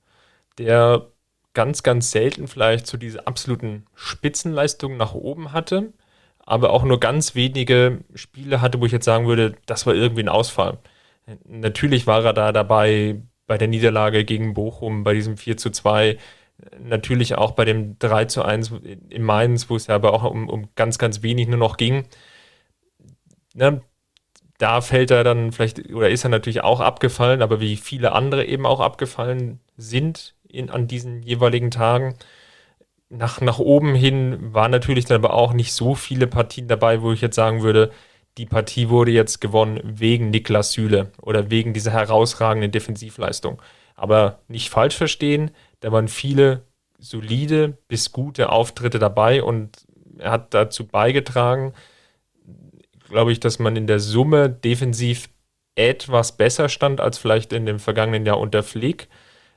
der 0.58 1.08
ganz, 1.54 1.82
ganz 1.82 2.10
selten 2.10 2.48
vielleicht 2.48 2.86
zu 2.86 2.96
dieser 2.96 3.28
absoluten 3.28 3.86
Spitzenleistung 3.94 4.96
nach 4.96 5.14
oben 5.14 5.52
hatte, 5.52 5.92
aber 6.38 6.70
auch 6.70 6.84
nur 6.84 7.00
ganz 7.00 7.34
wenige 7.34 8.00
Spiele 8.14 8.60
hatte, 8.60 8.80
wo 8.80 8.86
ich 8.86 8.92
jetzt 8.92 9.04
sagen 9.04 9.26
würde, 9.26 9.54
das 9.66 9.86
war 9.86 9.94
irgendwie 9.94 10.22
ein 10.22 10.28
Ausfall. 10.28 10.78
Natürlich 11.44 12.06
war 12.06 12.24
er 12.24 12.32
da 12.32 12.52
dabei 12.52 13.22
bei 13.46 13.58
der 13.58 13.68
Niederlage 13.68 14.24
gegen 14.24 14.54
Bochum, 14.54 15.04
bei 15.04 15.14
diesem 15.14 15.36
4 15.36 15.56
zu 15.56 15.70
2, 15.70 16.18
natürlich 16.80 17.34
auch 17.36 17.52
bei 17.52 17.64
dem 17.64 17.98
3 17.98 18.26
zu 18.26 18.42
1 18.42 18.72
in 19.10 19.22
Mainz, 19.22 19.68
wo 19.68 19.76
es 19.76 19.86
ja 19.88 19.94
aber 19.94 20.14
auch 20.14 20.24
um, 20.30 20.48
um 20.48 20.68
ganz, 20.74 20.98
ganz 20.98 21.22
wenig 21.22 21.48
nur 21.48 21.58
noch 21.58 21.76
ging. 21.76 22.06
Ne, 23.54 23.82
da 24.62 24.80
fällt 24.80 25.10
er 25.10 25.24
dann 25.24 25.50
vielleicht, 25.50 25.92
oder 25.92 26.08
ist 26.08 26.22
er 26.22 26.30
natürlich 26.30 26.62
auch 26.62 26.78
abgefallen, 26.78 27.42
aber 27.42 27.60
wie 27.60 27.74
viele 27.74 28.12
andere 28.12 28.44
eben 28.44 28.64
auch 28.64 28.78
abgefallen 28.78 29.58
sind 29.76 30.36
in, 30.48 30.70
an 30.70 30.86
diesen 30.86 31.24
jeweiligen 31.24 31.72
Tagen. 31.72 32.14
Nach, 33.08 33.40
nach 33.40 33.58
oben 33.58 33.96
hin 33.96 34.54
waren 34.54 34.70
natürlich 34.70 35.04
dann 35.04 35.16
aber 35.16 35.34
auch 35.34 35.52
nicht 35.52 35.72
so 35.72 35.96
viele 35.96 36.28
Partien 36.28 36.68
dabei, 36.68 37.02
wo 37.02 37.10
ich 37.10 37.20
jetzt 37.20 37.34
sagen 37.34 37.62
würde, 37.62 37.90
die 38.38 38.46
Partie 38.46 38.88
wurde 38.88 39.10
jetzt 39.10 39.40
gewonnen 39.40 39.80
wegen 39.82 40.30
Niklas 40.30 40.70
Süle 40.70 41.10
oder 41.20 41.50
wegen 41.50 41.74
dieser 41.74 41.90
herausragenden 41.90 42.70
Defensivleistung. 42.70 43.60
Aber 43.96 44.38
nicht 44.46 44.70
falsch 44.70 44.96
verstehen, 44.96 45.50
da 45.80 45.90
waren 45.90 46.06
viele 46.06 46.62
solide 47.00 47.78
bis 47.88 48.12
gute 48.12 48.50
Auftritte 48.50 49.00
dabei 49.00 49.42
und 49.42 49.86
er 50.18 50.30
hat 50.30 50.54
dazu 50.54 50.86
beigetragen, 50.86 51.74
glaube 53.12 53.30
ich, 53.30 53.40
dass 53.40 53.58
man 53.58 53.76
in 53.76 53.86
der 53.86 54.00
Summe 54.00 54.50
defensiv 54.50 55.28
etwas 55.74 56.36
besser 56.36 56.68
stand 56.68 57.00
als 57.00 57.18
vielleicht 57.18 57.52
in 57.52 57.66
dem 57.66 57.78
vergangenen 57.78 58.26
Jahr 58.26 58.40
unter 58.40 58.62
Flick. 58.62 59.08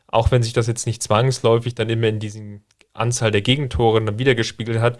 Auch 0.08 0.32
wenn 0.32 0.44
sich 0.44 0.54
das 0.54 0.68
jetzt 0.68 0.86
nicht 0.86 1.02
zwangsläufig 1.02 1.74
dann 1.74 1.90
immer 1.90 2.08
in 2.08 2.20
diesen 2.20 2.64
Anzahl 2.94 3.32
der 3.32 3.42
Gegentore 3.42 4.04
dann 4.04 4.20
wiedergespiegelt 4.20 4.80
hat. 4.80 5.00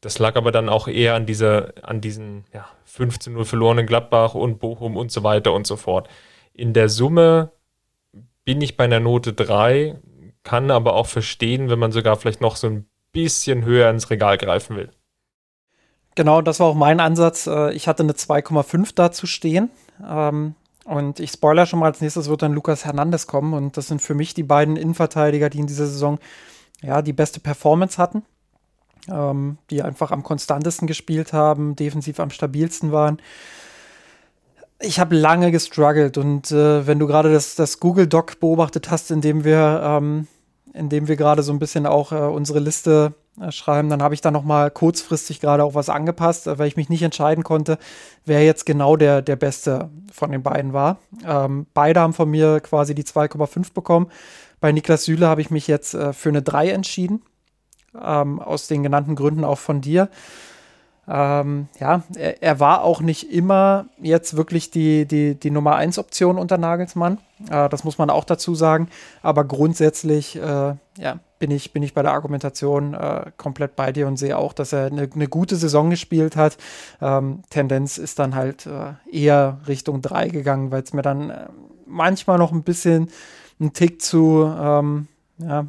Das 0.00 0.18
lag 0.18 0.36
aber 0.36 0.52
dann 0.52 0.68
auch 0.68 0.86
eher 0.86 1.14
an 1.14 1.26
dieser, 1.26 1.72
an 1.82 2.00
diesen 2.00 2.44
ja, 2.52 2.68
15-0 2.94 3.44
verlorenen 3.44 3.86
Gladbach 3.86 4.34
und 4.34 4.58
Bochum 4.58 4.96
und 4.96 5.10
so 5.10 5.22
weiter 5.22 5.52
und 5.52 5.66
so 5.66 5.76
fort. 5.76 6.08
In 6.52 6.72
der 6.72 6.88
Summe 6.88 7.52
bin 8.44 8.60
ich 8.60 8.76
bei 8.76 8.84
einer 8.84 9.00
Note 9.00 9.32
3, 9.32 9.98
kann 10.42 10.70
aber 10.70 10.94
auch 10.94 11.06
verstehen, 11.06 11.70
wenn 11.70 11.78
man 11.78 11.92
sogar 11.92 12.16
vielleicht 12.16 12.42
noch 12.42 12.56
so 12.56 12.66
ein 12.68 12.86
bisschen 13.12 13.64
höher 13.64 13.88
ins 13.90 14.10
Regal 14.10 14.36
greifen 14.36 14.76
will. 14.76 14.90
Genau, 16.14 16.42
das 16.42 16.60
war 16.60 16.68
auch 16.68 16.74
mein 16.74 17.00
Ansatz. 17.00 17.46
Äh, 17.46 17.72
ich 17.72 17.88
hatte 17.88 18.02
eine 18.02 18.12
2,5 18.12 18.92
dazu 18.94 19.26
stehen. 19.26 19.70
Ähm, 20.06 20.54
und 20.84 21.18
ich 21.18 21.30
spoiler 21.30 21.66
schon 21.66 21.78
mal, 21.78 21.86
als 21.86 22.00
nächstes 22.00 22.28
wird 22.28 22.42
dann 22.42 22.52
Lukas 22.52 22.84
Hernandez 22.84 23.26
kommen. 23.26 23.54
Und 23.54 23.76
das 23.76 23.88
sind 23.88 24.02
für 24.02 24.14
mich 24.14 24.34
die 24.34 24.42
beiden 24.42 24.76
Innenverteidiger, 24.76 25.50
die 25.50 25.60
in 25.60 25.66
dieser 25.66 25.86
Saison 25.86 26.18
ja, 26.82 27.02
die 27.02 27.12
beste 27.12 27.40
Performance 27.40 27.98
hatten. 27.98 28.22
Ähm, 29.10 29.58
die 29.70 29.82
einfach 29.82 30.12
am 30.12 30.22
konstantesten 30.22 30.86
gespielt 30.86 31.34
haben, 31.34 31.76
defensiv 31.76 32.20
am 32.20 32.30
stabilsten 32.30 32.90
waren. 32.90 33.18
ich 34.80 34.98
habe 34.98 35.14
lange 35.14 35.50
gestruggelt 35.50 36.16
und 36.16 36.50
äh, 36.50 36.86
wenn 36.86 36.98
du 36.98 37.06
gerade 37.06 37.30
das, 37.30 37.54
das 37.54 37.80
Google 37.80 38.06
Doc 38.06 38.40
beobachtet 38.40 38.90
hast, 38.90 39.10
in 39.10 39.20
dem 39.20 39.44
wir, 39.44 39.82
ähm, 39.84 40.26
wir 40.72 41.16
gerade 41.16 41.42
so 41.42 41.52
ein 41.52 41.58
bisschen 41.58 41.84
auch 41.84 42.12
äh, 42.12 42.16
unsere 42.16 42.60
Liste 42.60 43.12
schreiben, 43.50 43.88
dann 43.88 44.02
habe 44.02 44.14
ich 44.14 44.20
da 44.20 44.30
noch 44.30 44.44
mal 44.44 44.70
kurzfristig 44.70 45.40
gerade 45.40 45.64
auch 45.64 45.74
was 45.74 45.88
angepasst, 45.88 46.46
äh, 46.46 46.58
weil 46.58 46.68
ich 46.68 46.76
mich 46.76 46.88
nicht 46.88 47.02
entscheiden 47.02 47.44
konnte, 47.44 47.78
wer 48.24 48.44
jetzt 48.44 48.66
genau 48.66 48.96
der, 48.96 49.22
der 49.22 49.36
Beste 49.36 49.90
von 50.12 50.30
den 50.30 50.42
beiden 50.42 50.72
war. 50.72 50.98
Ähm, 51.26 51.66
beide 51.74 52.00
haben 52.00 52.12
von 52.12 52.30
mir 52.30 52.60
quasi 52.60 52.94
die 52.94 53.04
2,5 53.04 53.74
bekommen. 53.74 54.10
Bei 54.60 54.72
Niklas 54.72 55.04
Süle 55.04 55.26
habe 55.26 55.40
ich 55.40 55.50
mich 55.50 55.66
jetzt 55.66 55.94
äh, 55.94 56.12
für 56.12 56.28
eine 56.28 56.42
3 56.42 56.70
entschieden, 56.70 57.22
ähm, 58.00 58.40
aus 58.40 58.68
den 58.68 58.82
genannten 58.82 59.16
Gründen 59.16 59.44
auch 59.44 59.58
von 59.58 59.80
dir. 59.80 60.08
Ähm, 61.06 61.68
ja, 61.78 62.02
er, 62.16 62.42
er, 62.42 62.60
war 62.60 62.82
auch 62.82 63.00
nicht 63.00 63.30
immer 63.30 63.86
jetzt 64.00 64.36
wirklich 64.36 64.70
die, 64.70 65.06
die, 65.06 65.34
die 65.34 65.50
Nummer 65.50 65.76
1 65.76 65.98
Option 65.98 66.38
unter 66.38 66.56
Nagelsmann. 66.56 67.18
Äh, 67.50 67.68
das 67.68 67.84
muss 67.84 67.98
man 67.98 68.08
auch 68.08 68.24
dazu 68.24 68.54
sagen. 68.54 68.88
Aber 69.22 69.44
grundsätzlich 69.44 70.36
äh, 70.36 70.74
ja, 70.98 71.18
bin, 71.38 71.50
ich, 71.50 71.72
bin 71.72 71.82
ich 71.82 71.92
bei 71.92 72.02
der 72.02 72.12
Argumentation 72.12 72.94
äh, 72.94 73.30
komplett 73.36 73.76
bei 73.76 73.92
dir 73.92 74.06
und 74.06 74.16
sehe 74.16 74.38
auch, 74.38 74.54
dass 74.54 74.72
er 74.72 74.86
eine, 74.86 75.08
eine 75.14 75.28
gute 75.28 75.56
Saison 75.56 75.90
gespielt 75.90 76.36
hat. 76.36 76.56
Ähm, 77.02 77.42
Tendenz 77.50 77.98
ist 77.98 78.18
dann 78.18 78.34
halt 78.34 78.66
äh, 78.66 78.94
eher 79.10 79.58
Richtung 79.68 80.00
3 80.00 80.28
gegangen, 80.28 80.70
weil 80.70 80.82
es 80.82 80.94
mir 80.94 81.02
dann 81.02 81.30
äh, 81.30 81.48
manchmal 81.86 82.38
noch 82.38 82.52
ein 82.52 82.62
bisschen 82.62 83.10
ein 83.60 83.74
Tick 83.74 84.00
zu, 84.00 84.50
ähm, 84.58 85.08
ja, 85.38 85.66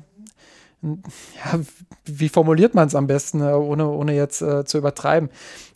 ja, 0.86 1.60
wie 2.06 2.30
formuliert 2.30 2.76
man 2.76 2.88
es 2.88 2.96
am 2.96 3.08
besten, 3.08 3.42
äh, 3.42 3.54
ohne, 3.54 3.88
ohne 3.88 4.16
jetzt 4.16 4.42
äh, 4.42 4.66
zu 4.66 4.78
übertreiben? 4.78 5.30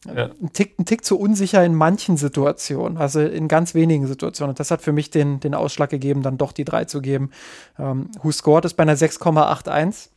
Ja. 0.06 0.30
Ein, 0.42 0.54
Tick, 0.54 0.80
ein 0.80 0.86
Tick 0.86 1.04
zu 1.04 1.20
unsicher 1.20 1.64
in 1.64 1.76
manchen 1.76 2.18
Situationen, 2.18 2.98
also 2.98 3.20
in 3.20 3.48
ganz 3.48 3.74
wenigen 3.74 4.08
Situationen. 4.08 4.52
Und 4.52 4.60
das 4.60 4.72
hat 4.72 4.82
für 4.82 4.92
mich 4.92 5.10
den, 5.10 5.40
den 5.40 5.56
Ausschlag 5.56 5.90
gegeben, 5.90 6.22
dann 6.22 6.38
doch 6.38 6.52
die 6.52 6.66
3 6.66 6.86
zu 6.86 7.02
geben. 7.02 7.32
Ähm, 7.78 8.10
Who 8.22 8.32
scored 8.32 8.66
ist 8.66 8.76
bei 8.76 8.84
einer 8.84 8.96
6,81, 8.96 10.10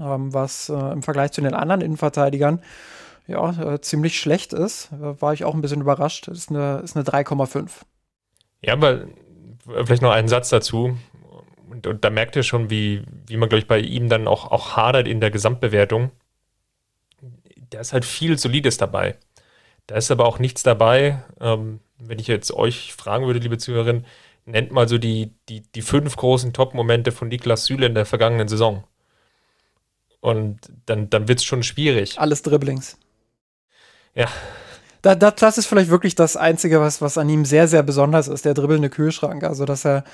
ähm, 0.00 0.32
was 0.32 0.68
äh, 0.68 0.92
im 0.92 1.02
Vergleich 1.02 1.32
zu 1.32 1.40
den 1.40 1.54
anderen 1.54 1.80
Innenverteidigern 1.80 2.60
ja, 3.26 3.74
äh, 3.74 3.80
ziemlich 3.80 4.18
schlecht 4.18 4.52
ist. 4.52 4.90
Äh, 4.92 5.20
war 5.20 5.32
ich 5.32 5.44
auch 5.44 5.54
ein 5.54 5.60
bisschen 5.60 5.80
überrascht. 5.80 6.28
Ist 6.28 6.50
eine, 6.50 6.80
ist 6.84 6.96
eine 6.96 7.04
3,5. 7.04 7.70
Ja, 8.62 8.74
aber 8.74 9.04
vielleicht 9.84 10.02
noch 10.02 10.12
einen 10.12 10.28
Satz 10.28 10.48
dazu 10.48 10.96
und, 11.74 11.86
und 11.88 12.04
da 12.04 12.10
merkt 12.10 12.36
ihr 12.36 12.44
schon, 12.44 12.70
wie, 12.70 13.02
wie 13.26 13.36
man, 13.36 13.48
glaube 13.48 13.60
ich, 13.60 13.66
bei 13.66 13.80
ihm 13.80 14.08
dann 14.08 14.28
auch, 14.28 14.50
auch 14.50 14.76
hadert 14.76 15.08
in 15.08 15.20
der 15.20 15.30
Gesamtbewertung. 15.30 16.12
Da 17.70 17.80
ist 17.80 17.92
halt 17.92 18.04
viel 18.04 18.38
Solides 18.38 18.76
dabei. 18.76 19.16
Da 19.88 19.96
ist 19.96 20.10
aber 20.10 20.26
auch 20.26 20.38
nichts 20.38 20.62
dabei, 20.62 21.22
ähm, 21.40 21.80
wenn 21.98 22.18
ich 22.18 22.28
jetzt 22.28 22.52
euch 22.52 22.94
fragen 22.94 23.26
würde, 23.26 23.40
liebe 23.40 23.58
Zuhörerin, 23.58 24.06
nennt 24.46 24.70
mal 24.70 24.88
so 24.88 24.98
die, 24.98 25.32
die, 25.48 25.62
die 25.74 25.82
fünf 25.82 26.16
großen 26.16 26.52
Top-Momente 26.52 27.12
von 27.12 27.28
Niklas 27.28 27.66
Süle 27.66 27.86
in 27.86 27.94
der 27.94 28.06
vergangenen 28.06 28.48
Saison. 28.48 28.84
Und 30.20 30.60
dann, 30.86 31.10
dann 31.10 31.28
wird 31.28 31.40
es 31.40 31.44
schon 31.44 31.62
schwierig. 31.62 32.18
Alles 32.18 32.42
Dribblings. 32.42 32.98
Ja. 34.14 34.28
Da, 35.02 35.14
das, 35.14 35.34
das 35.36 35.58
ist 35.58 35.66
vielleicht 35.66 35.90
wirklich 35.90 36.14
das 36.14 36.36
Einzige, 36.36 36.80
was, 36.80 37.02
was 37.02 37.18
an 37.18 37.28
ihm 37.28 37.44
sehr, 37.44 37.68
sehr 37.68 37.82
besonders 37.82 38.28
ist, 38.28 38.44
der 38.44 38.54
dribbelnde 38.54 38.90
Kühlschrank. 38.90 39.44
Also, 39.44 39.64
dass 39.64 39.84
er 39.84 40.04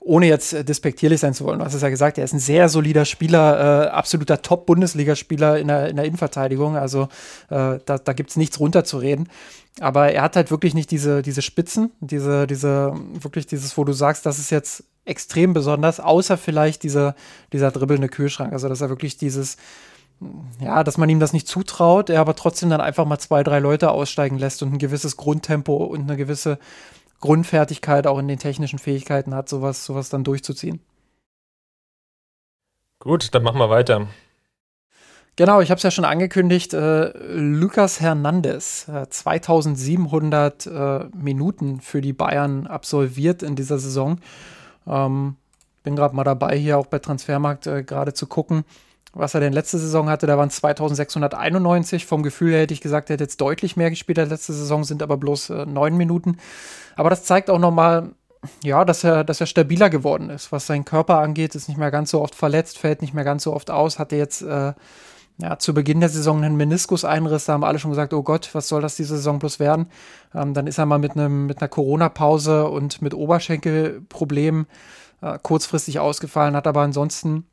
ohne 0.00 0.26
jetzt 0.26 0.52
äh, 0.52 0.64
despektierlich 0.64 1.20
sein 1.20 1.34
zu 1.34 1.44
wollen, 1.44 1.58
du 1.58 1.64
hast 1.64 1.74
es 1.74 1.82
ja 1.82 1.88
gesagt, 1.88 2.18
er 2.18 2.24
ist 2.24 2.32
ein 2.32 2.38
sehr 2.38 2.68
solider 2.68 3.04
Spieler, 3.04 3.86
äh, 3.86 3.88
absoluter 3.88 4.42
Top-Bundesligaspieler 4.42 5.58
in 5.58 5.68
der, 5.68 5.88
in 5.88 5.96
der 5.96 6.04
Innenverteidigung. 6.04 6.76
Also 6.76 7.08
äh, 7.50 7.78
da, 7.84 7.98
da 7.98 8.12
gibt 8.12 8.30
es 8.30 8.36
nichts 8.36 8.60
runterzureden. 8.60 9.28
Aber 9.80 10.12
er 10.12 10.22
hat 10.22 10.36
halt 10.36 10.50
wirklich 10.50 10.74
nicht 10.74 10.90
diese, 10.90 11.22
diese 11.22 11.42
Spitzen, 11.42 11.92
diese, 12.00 12.46
diese, 12.46 12.94
wirklich 13.20 13.46
dieses, 13.46 13.76
wo 13.76 13.84
du 13.84 13.92
sagst, 13.92 14.26
das 14.26 14.38
ist 14.38 14.50
jetzt 14.50 14.84
extrem 15.04 15.52
besonders, 15.52 16.00
außer 16.00 16.36
vielleicht 16.36 16.82
dieser, 16.82 17.14
dieser 17.52 17.70
dribbelnde 17.70 18.08
Kühlschrank. 18.08 18.52
Also, 18.52 18.68
dass 18.68 18.80
er 18.80 18.88
wirklich 18.88 19.16
dieses, 19.18 19.56
ja, 20.60 20.82
dass 20.82 20.98
man 20.98 21.08
ihm 21.08 21.20
das 21.20 21.32
nicht 21.32 21.46
zutraut, 21.46 22.10
er 22.10 22.20
aber 22.20 22.34
trotzdem 22.34 22.70
dann 22.70 22.80
einfach 22.80 23.04
mal 23.04 23.18
zwei, 23.18 23.44
drei 23.44 23.60
Leute 23.60 23.90
aussteigen 23.90 24.38
lässt 24.38 24.62
und 24.62 24.72
ein 24.72 24.78
gewisses 24.78 25.16
Grundtempo 25.16 25.76
und 25.76 26.02
eine 26.02 26.16
gewisse 26.16 26.58
Grundfertigkeit 27.20 28.06
auch 28.06 28.18
in 28.18 28.28
den 28.28 28.38
technischen 28.38 28.78
Fähigkeiten 28.78 29.34
hat, 29.34 29.48
sowas, 29.48 29.84
sowas 29.84 30.08
dann 30.08 30.24
durchzuziehen. 30.24 30.80
Gut, 33.00 33.34
dann 33.34 33.42
machen 33.42 33.58
wir 33.58 33.70
weiter. 33.70 34.08
Genau, 35.36 35.60
ich 35.60 35.70
habe 35.70 35.76
es 35.76 35.84
ja 35.84 35.92
schon 35.92 36.04
angekündigt. 36.04 36.74
Äh, 36.74 37.12
Lucas 37.32 38.00
Hernandez, 38.00 38.88
äh, 38.88 39.08
2700 39.08 40.66
äh, 40.66 41.04
Minuten 41.14 41.80
für 41.80 42.00
die 42.00 42.12
Bayern 42.12 42.66
absolviert 42.66 43.44
in 43.44 43.54
dieser 43.54 43.78
Saison. 43.78 44.18
Ähm, 44.84 45.36
bin 45.84 45.94
gerade 45.94 46.16
mal 46.16 46.24
dabei, 46.24 46.58
hier 46.58 46.76
auch 46.76 46.86
bei 46.86 46.98
Transfermarkt 46.98 47.68
äh, 47.68 47.84
gerade 47.84 48.14
zu 48.14 48.26
gucken, 48.26 48.64
was 49.12 49.34
er 49.34 49.40
denn 49.40 49.52
letzte 49.52 49.78
Saison 49.78 50.08
hatte. 50.08 50.26
Da 50.26 50.38
waren 50.38 50.50
2691. 50.50 52.06
Vom 52.06 52.22
Gefühl 52.22 52.52
her 52.52 52.60
hätte 52.60 52.74
ich 52.74 52.80
gesagt, 52.80 53.10
er 53.10 53.14
hätte 53.14 53.24
jetzt 53.24 53.40
deutlich 53.40 53.76
mehr 53.76 53.90
gespielt 53.90 54.18
als 54.18 54.30
letzte 54.30 54.52
Saison, 54.52 54.84
sind 54.84 55.02
aber 55.02 55.16
bloß 55.16 55.50
äh, 55.50 55.66
neun 55.66 55.96
Minuten. 55.96 56.38
Aber 56.96 57.10
das 57.10 57.24
zeigt 57.24 57.50
auch 57.50 57.58
nochmal, 57.58 58.10
ja, 58.62 58.84
dass 58.84 59.04
er, 59.04 59.24
dass 59.24 59.40
er 59.40 59.46
stabiler 59.46 59.90
geworden 59.90 60.30
ist, 60.30 60.52
was 60.52 60.66
seinen 60.66 60.84
Körper 60.84 61.18
angeht, 61.18 61.54
ist 61.54 61.68
nicht 61.68 61.78
mehr 61.78 61.90
ganz 61.90 62.10
so 62.10 62.22
oft 62.22 62.34
verletzt, 62.34 62.78
fällt 62.78 63.02
nicht 63.02 63.14
mehr 63.14 63.24
ganz 63.24 63.42
so 63.44 63.52
oft 63.52 63.70
aus, 63.70 63.98
hatte 63.98 64.16
jetzt 64.16 64.42
äh, 64.42 64.72
ja, 65.40 65.58
zu 65.58 65.72
Beginn 65.72 66.00
der 66.00 66.08
Saison 66.08 66.42
einen 66.42 66.56
Meniskuseinriss, 66.56 67.44
da 67.44 67.52
haben 67.52 67.64
alle 67.64 67.78
schon 67.78 67.92
gesagt, 67.92 68.12
oh 68.12 68.22
Gott, 68.22 68.50
was 68.52 68.68
soll 68.68 68.82
das 68.82 68.96
diese 68.96 69.16
Saison 69.16 69.38
bloß 69.38 69.60
werden? 69.60 69.86
Ähm, 70.34 70.52
dann 70.52 70.66
ist 70.66 70.78
er 70.78 70.86
mal 70.86 70.98
mit, 70.98 71.12
einem, 71.12 71.46
mit 71.46 71.60
einer 71.60 71.68
Corona-Pause 71.68 72.68
und 72.68 73.02
mit 73.02 73.14
Oberschenkelproblemen 73.14 74.66
äh, 75.20 75.38
kurzfristig 75.40 76.00
ausgefallen, 76.00 76.56
hat 76.56 76.66
aber 76.66 76.82
ansonsten, 76.82 77.46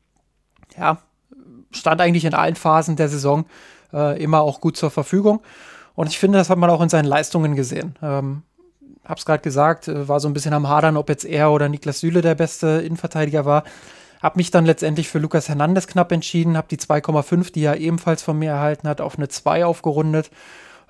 ja, 0.76 0.98
stand 1.76 2.00
eigentlich 2.00 2.24
in 2.24 2.34
allen 2.34 2.56
Phasen 2.56 2.96
der 2.96 3.08
Saison 3.08 3.46
äh, 3.92 4.22
immer 4.22 4.40
auch 4.40 4.60
gut 4.60 4.76
zur 4.76 4.90
Verfügung. 4.90 5.40
Und 5.94 6.08
ich 6.08 6.18
finde, 6.18 6.38
das 6.38 6.50
hat 6.50 6.58
man 6.58 6.70
auch 6.70 6.80
in 6.82 6.88
seinen 6.88 7.06
Leistungen 7.06 7.56
gesehen. 7.56 7.96
Ähm, 8.02 8.42
hab's 9.04 9.24
gerade 9.24 9.42
gesagt, 9.42 9.88
äh, 9.88 10.08
war 10.08 10.20
so 10.20 10.28
ein 10.28 10.34
bisschen 10.34 10.52
am 10.52 10.68
Hadern, 10.68 10.96
ob 10.96 11.08
jetzt 11.08 11.24
er 11.24 11.50
oder 11.50 11.68
Niklas 11.68 12.00
Süle 12.00 12.22
der 12.22 12.34
beste 12.34 12.82
Innenverteidiger 12.84 13.44
war. 13.44 13.64
Hab 14.22 14.36
mich 14.36 14.50
dann 14.50 14.66
letztendlich 14.66 15.08
für 15.08 15.18
Lukas 15.18 15.48
Hernandez 15.48 15.86
knapp 15.86 16.10
entschieden, 16.12 16.56
hab 16.56 16.68
die 16.68 16.78
2,5, 16.78 17.52
die 17.52 17.64
er 17.64 17.78
ebenfalls 17.78 18.22
von 18.22 18.38
mir 18.38 18.50
erhalten 18.50 18.88
hat, 18.88 19.00
auf 19.00 19.16
eine 19.16 19.28
2 19.28 19.64
aufgerundet, 19.64 20.30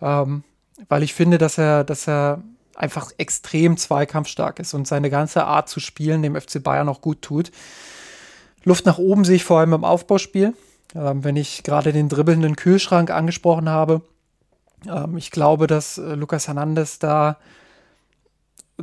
ähm, 0.00 0.44
weil 0.88 1.02
ich 1.02 1.14
finde, 1.14 1.38
dass 1.38 1.58
er, 1.58 1.84
dass 1.84 2.08
er 2.08 2.42
einfach 2.76 3.10
extrem 3.16 3.76
zweikampfstark 3.76 4.58
ist 4.60 4.74
und 4.74 4.86
seine 4.86 5.10
ganze 5.10 5.44
Art 5.44 5.68
zu 5.68 5.80
spielen 5.80 6.22
dem 6.22 6.38
FC 6.38 6.62
Bayern 6.62 6.88
auch 6.88 7.00
gut 7.00 7.22
tut. 7.22 7.50
Luft 8.64 8.84
nach 8.86 8.98
oben 8.98 9.24
sehe 9.24 9.36
ich 9.36 9.44
vor 9.44 9.60
allem 9.60 9.72
im 9.72 9.84
Aufbauspiel. 9.84 10.54
Ähm, 10.94 11.24
wenn 11.24 11.36
ich 11.36 11.62
gerade 11.62 11.92
den 11.92 12.08
dribbelnden 12.08 12.56
Kühlschrank 12.56 13.10
angesprochen 13.10 13.68
habe, 13.68 14.02
ähm, 14.88 15.16
ich 15.16 15.30
glaube, 15.30 15.66
dass 15.66 15.98
äh, 15.98 16.14
Lukas 16.14 16.48
Hernandez 16.48 16.98
da 16.98 17.36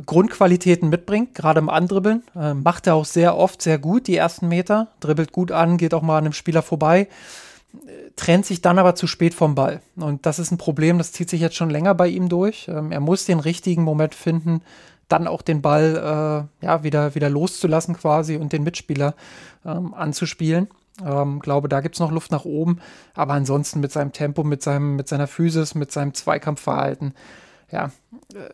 Grundqualitäten 0.06 0.88
mitbringt, 0.88 1.34
gerade 1.34 1.60
im 1.60 1.68
Andribbeln. 1.68 2.24
Äh, 2.34 2.54
macht 2.54 2.86
er 2.86 2.94
auch 2.94 3.04
sehr 3.04 3.36
oft 3.36 3.62
sehr 3.62 3.78
gut, 3.78 4.06
die 4.06 4.16
ersten 4.16 4.48
Meter. 4.48 4.88
Dribbelt 5.00 5.32
gut 5.32 5.52
an, 5.52 5.76
geht 5.76 5.94
auch 5.94 6.02
mal 6.02 6.18
an 6.18 6.24
einem 6.24 6.32
Spieler 6.32 6.62
vorbei. 6.62 7.08
Äh, 7.72 8.10
trennt 8.16 8.44
sich 8.44 8.60
dann 8.60 8.78
aber 8.78 8.96
zu 8.96 9.06
spät 9.06 9.34
vom 9.34 9.54
Ball. 9.54 9.80
Und 9.96 10.26
das 10.26 10.38
ist 10.38 10.50
ein 10.50 10.58
Problem, 10.58 10.98
das 10.98 11.12
zieht 11.12 11.30
sich 11.30 11.40
jetzt 11.40 11.56
schon 11.56 11.70
länger 11.70 11.94
bei 11.94 12.08
ihm 12.08 12.28
durch. 12.28 12.66
Ähm, 12.68 12.90
er 12.90 13.00
muss 13.00 13.24
den 13.24 13.38
richtigen 13.38 13.82
Moment 13.82 14.14
finden, 14.14 14.62
dann 15.08 15.28
auch 15.28 15.42
den 15.42 15.62
Ball 15.62 16.48
äh, 16.62 16.64
ja, 16.64 16.82
wieder, 16.82 17.14
wieder 17.14 17.30
loszulassen 17.30 17.96
quasi 17.96 18.36
und 18.36 18.52
den 18.52 18.64
Mitspieler 18.64 19.14
ähm, 19.64 19.94
anzuspielen. 19.94 20.68
Ähm, 21.04 21.40
glaube, 21.40 21.68
da 21.68 21.80
gibt 21.80 21.96
es 21.96 22.00
noch 22.00 22.12
Luft 22.12 22.30
nach 22.30 22.44
oben. 22.44 22.80
Aber 23.14 23.32
ansonsten 23.32 23.80
mit 23.80 23.92
seinem 23.92 24.12
Tempo, 24.12 24.44
mit, 24.44 24.62
seinem, 24.62 24.96
mit 24.96 25.08
seiner 25.08 25.26
Physis, 25.26 25.74
mit 25.74 25.90
seinem 25.90 26.14
Zweikampfverhalten, 26.14 27.14
ja, 27.70 27.90
äh, 28.34 28.50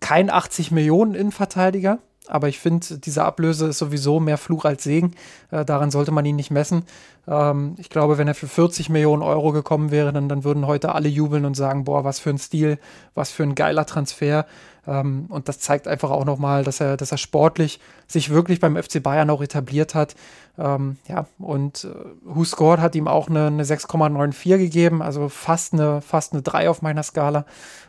kein 0.00 0.30
80 0.30 0.70
Millionen 0.70 1.14
Innenverteidiger, 1.14 1.98
aber 2.28 2.48
ich 2.48 2.58
finde, 2.58 2.98
diese 2.98 3.24
Ablöse 3.24 3.66
ist 3.66 3.78
sowieso 3.78 4.20
mehr 4.20 4.38
Fluch 4.38 4.64
als 4.64 4.84
Segen. 4.84 5.14
Äh, 5.50 5.64
daran 5.64 5.90
sollte 5.90 6.10
man 6.10 6.24
ihn 6.24 6.36
nicht 6.36 6.50
messen. 6.50 6.84
Ähm, 7.26 7.76
ich 7.78 7.88
glaube, 7.88 8.18
wenn 8.18 8.28
er 8.28 8.34
für 8.34 8.48
40 8.48 8.88
Millionen 8.88 9.22
Euro 9.22 9.52
gekommen 9.52 9.90
wäre, 9.90 10.12
dann, 10.12 10.28
dann 10.28 10.44
würden 10.44 10.66
heute 10.66 10.94
alle 10.94 11.08
jubeln 11.08 11.44
und 11.44 11.54
sagen, 11.54 11.84
boah, 11.84 12.04
was 12.04 12.18
für 12.18 12.30
ein 12.30 12.38
Stil, 12.38 12.78
was 13.14 13.30
für 13.30 13.44
ein 13.44 13.54
geiler 13.54 13.86
Transfer. 13.86 14.46
Ähm, 14.86 15.26
und 15.28 15.48
das 15.48 15.58
zeigt 15.58 15.88
einfach 15.88 16.10
auch 16.10 16.24
nochmal, 16.24 16.64
dass 16.64 16.80
er, 16.80 16.96
dass 16.96 17.12
er 17.12 17.18
sportlich 17.18 17.80
sich 18.06 18.30
wirklich 18.30 18.60
beim 18.60 18.80
FC 18.80 19.02
Bayern 19.02 19.30
auch 19.30 19.42
etabliert 19.42 19.94
hat. 19.94 20.14
Ähm, 20.58 20.96
ja, 21.08 21.26
und 21.38 21.84
äh, 21.84 21.88
Who 22.24 22.44
Scored 22.44 22.80
hat 22.80 22.94
ihm 22.94 23.08
auch 23.08 23.28
eine, 23.28 23.48
eine 23.48 23.64
6,94 23.64 24.58
gegeben, 24.58 25.02
also 25.02 25.28
fast 25.28 25.74
eine, 25.74 26.00
fast 26.00 26.32
eine 26.32 26.42
3 26.42 26.70
auf 26.70 26.82
meiner 26.82 27.02
Skala. 27.02 27.44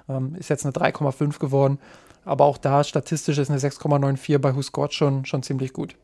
Ähm, 0.09 0.35
ist 0.35 0.49
jetzt 0.49 0.65
eine 0.65 0.73
3,5 0.73 1.39
geworden. 1.39 1.79
Aber 2.25 2.45
auch 2.45 2.57
da 2.57 2.83
statistisch 2.83 3.37
ist 3.37 3.49
eine 3.49 3.59
6,94 3.59 4.37
bei 4.39 4.55
Who 4.55 4.61
Scored 4.61 4.93
schon, 4.93 5.25
schon 5.25 5.43
ziemlich 5.43 5.71
gut. 5.71 5.95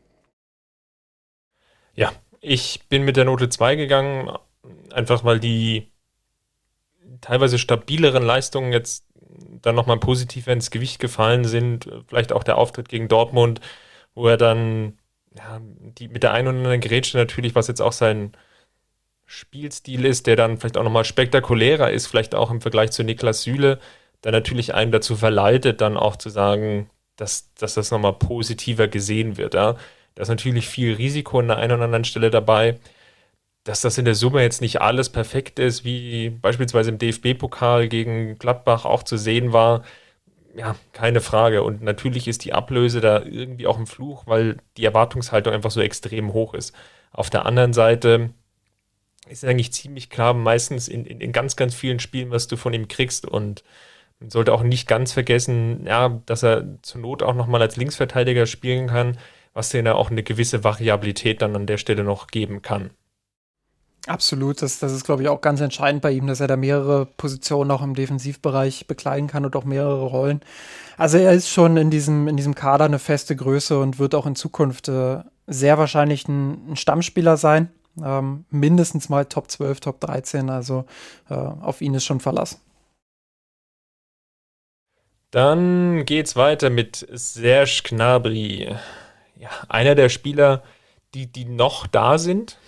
Ja, 1.94 2.12
ich 2.40 2.88
bin 2.88 3.04
mit 3.04 3.16
der 3.16 3.24
Note 3.24 3.48
2 3.48 3.76
gegangen, 3.76 4.30
einfach 4.92 5.24
weil 5.24 5.38
die 5.38 5.92
teilweise 7.20 7.58
stabileren 7.58 8.22
Leistungen 8.22 8.72
jetzt 8.72 9.04
dann 9.62 9.74
nochmal 9.74 9.98
positiver 9.98 10.52
ins 10.52 10.70
Gewicht 10.70 10.98
gefallen 11.00 11.44
sind. 11.44 11.88
Vielleicht 12.08 12.32
auch 12.32 12.44
der 12.44 12.58
Auftritt 12.58 12.88
gegen 12.88 13.08
Dortmund, 13.08 13.60
wo 14.14 14.28
er 14.28 14.36
dann 14.36 14.98
ja, 15.36 15.60
die, 15.60 16.08
mit 16.08 16.22
der 16.22 16.32
einen 16.32 16.48
oder 16.48 16.56
anderen 16.58 16.80
Grätsche 16.80 17.16
natürlich, 17.16 17.54
was 17.54 17.68
jetzt 17.68 17.82
auch 17.82 17.92
sein 17.92 18.32
Spielstil 19.26 20.04
ist, 20.04 20.26
der 20.26 20.36
dann 20.36 20.58
vielleicht 20.58 20.76
auch 20.76 20.84
nochmal 20.84 21.04
spektakulärer 21.04 21.90
ist, 21.90 22.06
vielleicht 22.06 22.34
auch 22.34 22.50
im 22.50 22.60
Vergleich 22.60 22.92
zu 22.92 23.02
Niklas 23.02 23.42
Süle, 23.42 23.78
der 24.22 24.32
natürlich 24.32 24.74
einem 24.74 24.92
dazu 24.92 25.16
verleitet, 25.16 25.80
dann 25.80 25.96
auch 25.96 26.16
zu 26.16 26.30
sagen, 26.30 26.90
dass, 27.16 27.52
dass 27.54 27.74
das 27.74 27.90
nochmal 27.90 28.14
positiver 28.14 28.88
gesehen 28.88 29.36
wird. 29.36 29.54
Ja. 29.54 29.76
Da 30.14 30.22
ist 30.22 30.28
natürlich 30.28 30.68
viel 30.68 30.94
Risiko 30.94 31.40
an 31.40 31.48
der 31.48 31.56
einen 31.58 31.72
oder 31.72 31.84
anderen 31.84 32.04
Stelle 32.04 32.30
dabei. 32.30 32.78
Dass 33.64 33.80
das 33.80 33.98
in 33.98 34.04
der 34.04 34.14
Summe 34.14 34.42
jetzt 34.42 34.60
nicht 34.60 34.80
alles 34.80 35.10
perfekt 35.10 35.58
ist, 35.58 35.84
wie 35.84 36.30
beispielsweise 36.30 36.90
im 36.90 36.98
DFB-Pokal 36.98 37.88
gegen 37.88 38.38
Gladbach 38.38 38.84
auch 38.84 39.02
zu 39.02 39.16
sehen 39.16 39.52
war, 39.52 39.84
ja, 40.54 40.76
keine 40.92 41.20
Frage. 41.20 41.62
Und 41.62 41.82
natürlich 41.82 42.28
ist 42.28 42.44
die 42.44 42.52
Ablöse 42.52 43.00
da 43.00 43.22
irgendwie 43.22 43.66
auch 43.66 43.78
ein 43.78 43.86
Fluch, 43.86 44.26
weil 44.26 44.58
die 44.76 44.84
Erwartungshaltung 44.84 45.52
einfach 45.52 45.70
so 45.70 45.80
extrem 45.80 46.32
hoch 46.32 46.54
ist. 46.54 46.74
Auf 47.12 47.30
der 47.30 47.46
anderen 47.46 47.72
Seite 47.72 48.30
ist 49.28 49.44
eigentlich 49.44 49.72
ziemlich 49.72 50.10
klar, 50.10 50.34
meistens 50.34 50.88
in, 50.88 51.06
in, 51.06 51.20
in 51.20 51.32
ganz, 51.32 51.56
ganz 51.56 51.74
vielen 51.74 52.00
Spielen, 52.00 52.30
was 52.30 52.46
du 52.48 52.56
von 52.56 52.74
ihm 52.74 52.88
kriegst. 52.88 53.26
Und 53.26 53.64
man 54.20 54.30
sollte 54.30 54.52
auch 54.52 54.62
nicht 54.62 54.86
ganz 54.86 55.12
vergessen, 55.12 55.86
ja, 55.86 56.20
dass 56.26 56.42
er 56.42 56.82
zur 56.82 57.00
Not 57.00 57.22
auch 57.22 57.34
nochmal 57.34 57.62
als 57.62 57.76
Linksverteidiger 57.76 58.46
spielen 58.46 58.88
kann, 58.88 59.18
was 59.54 59.70
denen 59.70 59.88
auch 59.88 60.10
eine 60.10 60.22
gewisse 60.22 60.64
Variabilität 60.64 61.42
dann 61.42 61.56
an 61.56 61.66
der 61.66 61.78
Stelle 61.78 62.04
noch 62.04 62.28
geben 62.28 62.62
kann. 62.62 62.90
Absolut, 64.06 64.60
das, 64.60 64.78
das 64.78 64.92
ist, 64.92 65.04
glaube 65.04 65.22
ich, 65.22 65.28
auch 65.28 65.40
ganz 65.40 65.62
entscheidend 65.62 66.02
bei 66.02 66.10
ihm, 66.10 66.26
dass 66.26 66.40
er 66.40 66.46
da 66.46 66.56
mehrere 66.56 67.06
Positionen 67.06 67.70
auch 67.70 67.80
im 67.80 67.94
Defensivbereich 67.94 68.86
bekleiden 68.86 69.28
kann 69.28 69.46
und 69.46 69.56
auch 69.56 69.64
mehrere 69.64 70.04
Rollen. 70.04 70.42
Also 70.98 71.16
er 71.16 71.32
ist 71.32 71.48
schon 71.48 71.78
in 71.78 71.90
diesem, 71.90 72.28
in 72.28 72.36
diesem 72.36 72.54
Kader 72.54 72.84
eine 72.84 72.98
feste 72.98 73.34
Größe 73.34 73.78
und 73.78 73.98
wird 73.98 74.14
auch 74.14 74.26
in 74.26 74.36
Zukunft 74.36 74.88
äh, 74.88 75.20
sehr 75.46 75.78
wahrscheinlich 75.78 76.28
ein, 76.28 76.72
ein 76.72 76.76
Stammspieler 76.76 77.38
sein. 77.38 77.70
Ähm, 78.02 78.44
mindestens 78.50 79.08
mal 79.08 79.24
Top 79.24 79.50
12, 79.50 79.80
Top 79.80 80.00
13, 80.00 80.50
also 80.50 80.84
äh, 81.30 81.34
auf 81.34 81.80
ihn 81.80 81.94
ist 81.94 82.04
schon 82.04 82.20
Verlass. 82.20 82.60
Dann 85.30 86.04
geht's 86.04 86.36
weiter 86.36 86.70
mit 86.70 87.06
Serge 87.10 87.82
Gnabry. 87.84 88.74
Ja, 89.36 89.50
einer 89.68 89.94
der 89.94 90.08
Spieler, 90.08 90.62
die, 91.14 91.26
die 91.26 91.44
noch 91.44 91.86
da 91.86 92.18
sind, 92.18 92.58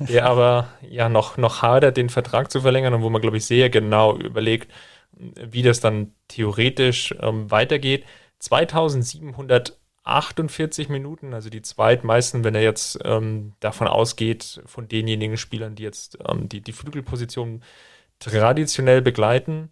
der 0.00 0.26
aber 0.26 0.68
ja 0.88 1.08
noch, 1.08 1.36
noch 1.36 1.62
hadert, 1.62 1.96
den 1.96 2.08
Vertrag 2.08 2.50
zu 2.50 2.60
verlängern 2.60 2.94
und 2.94 3.02
wo 3.02 3.10
man, 3.10 3.22
glaube 3.22 3.36
ich, 3.36 3.46
sehr 3.46 3.70
genau 3.70 4.16
überlegt, 4.16 4.72
wie 5.12 5.62
das 5.62 5.80
dann 5.80 6.14
theoretisch 6.28 7.14
ähm, 7.20 7.50
weitergeht. 7.50 8.04
2748 8.40 10.88
Minuten, 10.88 11.34
also 11.34 11.50
die 11.50 11.62
zweitmeisten, 11.62 12.44
wenn 12.44 12.54
er 12.54 12.62
jetzt 12.62 12.98
ähm, 13.04 13.52
davon 13.60 13.86
ausgeht, 13.86 14.62
von 14.66 14.88
denjenigen 14.88 15.36
Spielern, 15.36 15.74
die 15.74 15.84
jetzt 15.84 16.18
ähm, 16.26 16.48
die, 16.48 16.60
die 16.60 16.72
Flügelposition 16.72 17.62
traditionell 18.18 19.02
begleiten. 19.02 19.70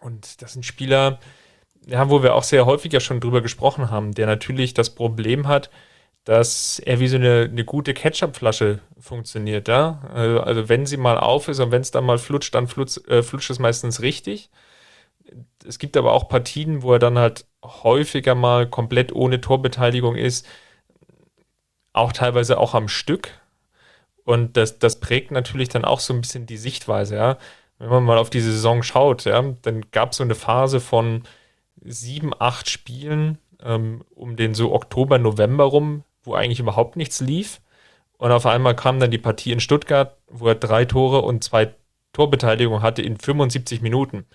Und 0.00 0.42
das 0.42 0.54
sind 0.54 0.64
Spieler, 0.64 1.18
ja, 1.86 2.08
wo 2.08 2.22
wir 2.22 2.34
auch 2.34 2.42
sehr 2.42 2.66
häufig 2.66 2.92
ja 2.92 3.00
schon 3.00 3.20
drüber 3.20 3.42
gesprochen 3.42 3.90
haben, 3.90 4.12
der 4.12 4.26
natürlich 4.26 4.74
das 4.74 4.94
Problem 4.94 5.48
hat, 5.48 5.70
dass 6.26 6.80
er 6.80 6.98
wie 6.98 7.06
so 7.06 7.16
eine, 7.16 7.48
eine 7.50 7.64
gute 7.64 7.94
Ketchupflasche 7.94 8.80
funktioniert, 8.98 9.68
ja. 9.68 10.02
Also, 10.12 10.40
also, 10.40 10.68
wenn 10.68 10.84
sie 10.84 10.96
mal 10.96 11.18
auf 11.18 11.46
ist 11.46 11.60
und 11.60 11.70
wenn 11.70 11.82
es 11.82 11.92
dann 11.92 12.04
mal 12.04 12.18
flutscht, 12.18 12.52
dann 12.52 12.66
flutscht, 12.66 13.06
äh, 13.08 13.22
flutscht 13.22 13.48
es 13.50 13.60
meistens 13.60 14.02
richtig. 14.02 14.50
Es 15.64 15.78
gibt 15.78 15.96
aber 15.96 16.12
auch 16.12 16.28
Partien, 16.28 16.82
wo 16.82 16.92
er 16.92 16.98
dann 16.98 17.16
halt 17.16 17.46
häufiger 17.64 18.34
mal 18.34 18.68
komplett 18.68 19.12
ohne 19.14 19.40
Torbeteiligung 19.40 20.16
ist, 20.16 20.46
auch 21.92 22.12
teilweise 22.12 22.58
auch 22.58 22.74
am 22.74 22.88
Stück. 22.88 23.30
Und 24.24 24.56
das, 24.56 24.80
das 24.80 24.98
prägt 24.98 25.30
natürlich 25.30 25.68
dann 25.68 25.84
auch 25.84 26.00
so 26.00 26.12
ein 26.12 26.22
bisschen 26.22 26.46
die 26.46 26.56
Sichtweise, 26.56 27.14
ja. 27.14 27.38
Wenn 27.78 27.90
man 27.90 28.04
mal 28.04 28.18
auf 28.18 28.30
die 28.30 28.40
Saison 28.40 28.82
schaut, 28.82 29.26
ja, 29.26 29.40
dann 29.62 29.82
gab 29.92 30.10
es 30.10 30.16
so 30.18 30.24
eine 30.24 30.34
Phase 30.34 30.80
von 30.80 31.22
sieben, 31.82 32.32
acht 32.36 32.68
Spielen 32.68 33.38
ähm, 33.62 34.04
um 34.14 34.34
den 34.34 34.54
so 34.54 34.72
Oktober, 34.74 35.18
November 35.18 35.64
rum, 35.64 36.02
wo 36.26 36.34
eigentlich 36.34 36.60
überhaupt 36.60 36.96
nichts 36.96 37.20
lief. 37.20 37.60
Und 38.18 38.32
auf 38.32 38.46
einmal 38.46 38.74
kam 38.76 39.00
dann 39.00 39.10
die 39.10 39.18
Partie 39.18 39.52
in 39.52 39.60
Stuttgart, 39.60 40.16
wo 40.28 40.48
er 40.48 40.54
drei 40.54 40.84
Tore 40.84 41.22
und 41.22 41.44
zwei 41.44 41.74
Torbeteiligungen 42.12 42.82
hatte 42.82 43.02
in 43.02 43.18
75 43.18 43.82
Minuten. 43.82 44.26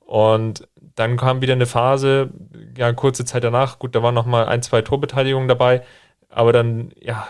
Und 0.00 0.68
dann 0.94 1.16
kam 1.16 1.40
wieder 1.40 1.54
eine 1.54 1.66
Phase, 1.66 2.30
ja, 2.76 2.92
kurze 2.92 3.24
Zeit 3.24 3.44
danach, 3.44 3.78
gut, 3.78 3.94
da 3.94 4.02
waren 4.02 4.14
nochmal 4.14 4.46
ein, 4.46 4.62
zwei 4.62 4.82
Torbeteiligungen 4.82 5.48
dabei, 5.48 5.82
aber 6.28 6.52
dann, 6.52 6.92
ja, 7.00 7.28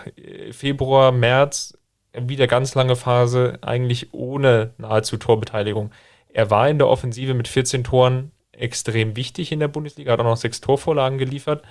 Februar, 0.51 1.11
März, 1.11 1.77
wieder 2.13 2.47
ganz 2.47 2.75
lange 2.75 2.95
Phase, 2.95 3.59
eigentlich 3.61 4.13
ohne 4.13 4.73
nahezu 4.77 5.17
Torbeteiligung. 5.17 5.91
Er 6.29 6.49
war 6.49 6.69
in 6.69 6.77
der 6.77 6.87
Offensive 6.87 7.33
mit 7.33 7.47
14 7.47 7.83
Toren 7.83 8.31
extrem 8.51 9.15
wichtig 9.15 9.51
in 9.51 9.59
der 9.59 9.67
Bundesliga, 9.67 10.11
hat 10.11 10.19
auch 10.19 10.25
noch 10.25 10.37
sechs 10.37 10.61
Torvorlagen 10.61 11.17
geliefert. 11.17 11.63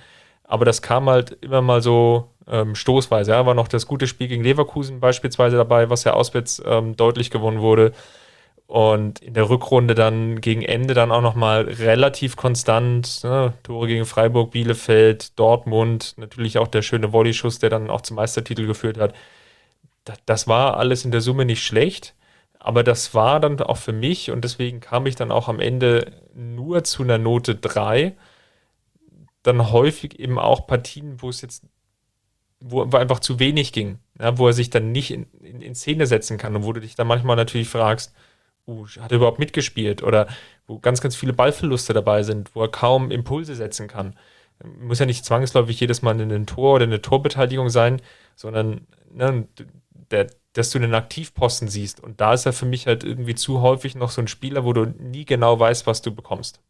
Aber 0.43 0.65
das 0.65 0.81
kam 0.81 1.09
halt 1.09 1.37
immer 1.41 1.61
mal 1.61 1.81
so 1.81 2.32
ähm, 2.47 2.75
stoßweise. 2.75 3.31
Ja, 3.31 3.45
war 3.45 3.53
noch 3.53 3.67
das 3.67 3.87
gute 3.87 4.07
Spiel 4.07 4.27
gegen 4.27 4.43
Leverkusen 4.43 4.99
beispielsweise 4.99 5.57
dabei, 5.57 5.89
was 5.89 6.03
ja 6.03 6.13
auswärts 6.13 6.61
ähm, 6.65 6.95
deutlich 6.95 7.31
gewonnen 7.31 7.61
wurde. 7.61 7.93
Und 8.65 9.19
in 9.19 9.33
der 9.33 9.49
Rückrunde 9.49 9.93
dann 9.93 10.41
gegen 10.41 10.61
Ende 10.63 10.93
dann 10.93 11.11
auch 11.11 11.21
nochmal 11.21 11.63
relativ 11.63 12.35
konstant. 12.35 13.23
Ne? 13.23 13.53
Tore 13.63 13.87
gegen 13.87 14.05
Freiburg, 14.05 14.51
Bielefeld, 14.51 15.37
Dortmund, 15.37 16.15
natürlich 16.17 16.57
auch 16.57 16.67
der 16.67 16.81
schöne 16.81 17.13
Volleyschuss, 17.13 17.59
der 17.59 17.69
dann 17.69 17.89
auch 17.89 18.01
zum 18.01 18.15
Meistertitel 18.15 18.65
geführt 18.65 18.97
hat. 18.97 19.13
Das, 20.05 20.17
das 20.25 20.47
war 20.47 20.77
alles 20.77 21.05
in 21.05 21.11
der 21.11 21.21
Summe 21.21 21.45
nicht 21.45 21.63
schlecht. 21.63 22.15
Aber 22.59 22.83
das 22.83 23.13
war 23.13 23.41
dann 23.41 23.59
auch 23.61 23.77
für 23.77 23.91
mich 23.91 24.31
und 24.31 24.43
deswegen 24.45 24.79
kam 24.79 25.05
ich 25.05 25.15
dann 25.15 25.31
auch 25.31 25.49
am 25.49 25.59
Ende 25.59 26.13
nur 26.33 26.85
zu 26.85 27.03
einer 27.03 27.17
Note 27.17 27.55
3 27.55 28.15
dann 29.43 29.71
häufig 29.71 30.19
eben 30.19 30.39
auch 30.39 30.65
Partien, 30.65 31.21
wo 31.21 31.29
es 31.29 31.41
jetzt, 31.41 31.65
wo, 32.63 32.91
wo 32.91 32.97
einfach 32.97 33.19
zu 33.19 33.39
wenig 33.39 33.73
ging, 33.73 33.99
ja, 34.19 34.37
wo 34.37 34.47
er 34.47 34.53
sich 34.53 34.69
dann 34.69 34.91
nicht 34.91 35.11
in, 35.11 35.25
in, 35.41 35.61
in, 35.61 35.75
Szene 35.75 36.07
setzen 36.07 36.37
kann 36.37 36.55
und 36.55 36.63
wo 36.63 36.73
du 36.73 36.79
dich 36.81 36.95
dann 36.95 37.07
manchmal 37.07 37.35
natürlich 37.35 37.69
fragst, 37.69 38.13
uh, 38.67 38.87
hat 38.99 39.11
er 39.11 39.17
überhaupt 39.17 39.39
mitgespielt 39.39 40.03
oder 40.03 40.27
wo 40.67 40.79
ganz, 40.79 41.01
ganz 41.01 41.15
viele 41.15 41.33
Ballverluste 41.33 41.93
dabei 41.93 42.23
sind, 42.23 42.55
wo 42.55 42.61
er 42.61 42.69
kaum 42.69 43.11
Impulse 43.11 43.55
setzen 43.55 43.87
kann. 43.87 44.15
Muss 44.79 44.99
ja 44.99 45.05
nicht 45.05 45.25
zwangsläufig 45.25 45.79
jedes 45.79 46.01
Mal 46.01 46.19
ein 46.19 46.45
Tor 46.45 46.75
oder 46.75 46.85
eine 46.85 47.01
Torbeteiligung 47.01 47.69
sein, 47.69 48.01
sondern 48.35 48.87
ne, 49.11 49.47
der, 50.11 50.27
dass 50.53 50.69
du 50.69 50.77
einen 50.77 50.93
Aktivposten 50.93 51.67
siehst. 51.67 52.01
Und 52.01 52.21
da 52.21 52.33
ist 52.33 52.45
er 52.45 52.53
für 52.53 52.65
mich 52.65 52.87
halt 52.87 53.03
irgendwie 53.03 53.35
zu 53.35 53.61
häufig 53.61 53.95
noch 53.95 54.11
so 54.11 54.21
ein 54.21 54.27
Spieler, 54.27 54.63
wo 54.63 54.71
du 54.71 54.85
nie 54.85 55.25
genau 55.25 55.59
weißt, 55.59 55.87
was 55.87 56.01
du 56.01 56.13
bekommst 56.13 56.61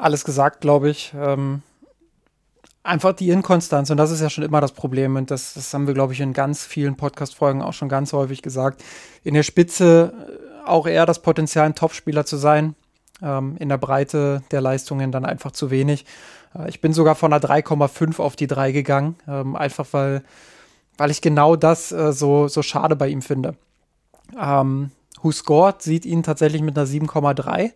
alles 0.00 0.24
gesagt, 0.24 0.60
glaube 0.60 0.90
ich. 0.90 1.12
Ähm, 1.14 1.62
einfach 2.90 3.12
die 3.12 3.30
Inkonstanz 3.30 3.88
und 3.90 3.96
das 3.96 4.10
ist 4.10 4.20
ja 4.20 4.28
schon 4.28 4.44
immer 4.44 4.60
das 4.60 4.72
Problem 4.72 5.14
und 5.14 5.30
das, 5.30 5.54
das 5.54 5.72
haben 5.72 5.86
wir, 5.86 5.94
glaube 5.94 6.12
ich, 6.12 6.20
in 6.20 6.32
ganz 6.32 6.66
vielen 6.66 6.96
Podcast-Folgen 6.96 7.62
auch 7.62 7.72
schon 7.72 7.88
ganz 7.88 8.12
häufig 8.12 8.42
gesagt. 8.42 8.82
In 9.22 9.34
der 9.34 9.44
Spitze 9.44 10.12
äh, 10.28 10.68
auch 10.68 10.86
eher 10.86 11.06
das 11.06 11.22
Potenzial, 11.22 11.66
ein 11.66 11.74
Topspieler 11.76 12.26
zu 12.26 12.36
sein. 12.36 12.74
Ähm, 13.22 13.56
in 13.58 13.68
der 13.68 13.78
Breite 13.78 14.42
der 14.50 14.60
Leistungen 14.60 15.12
dann 15.12 15.24
einfach 15.24 15.52
zu 15.52 15.70
wenig. 15.70 16.04
Äh, 16.54 16.68
ich 16.68 16.80
bin 16.80 16.92
sogar 16.92 17.14
von 17.14 17.32
einer 17.32 17.42
3,5 17.42 18.18
auf 18.18 18.34
die 18.34 18.48
3 18.48 18.72
gegangen, 18.72 19.14
ähm, 19.28 19.54
einfach 19.56 19.86
weil, 19.92 20.22
weil 20.98 21.10
ich 21.10 21.20
genau 21.20 21.54
das 21.54 21.92
äh, 21.92 22.12
so, 22.12 22.48
so 22.48 22.62
schade 22.62 22.96
bei 22.96 23.08
ihm 23.08 23.22
finde. 23.22 23.54
Ähm, 24.40 24.90
Who 25.22 25.30
Scored 25.30 25.80
sieht 25.80 26.04
ihn 26.06 26.22
tatsächlich 26.22 26.62
mit 26.62 26.76
einer 26.76 26.88
7,3. 26.88 27.72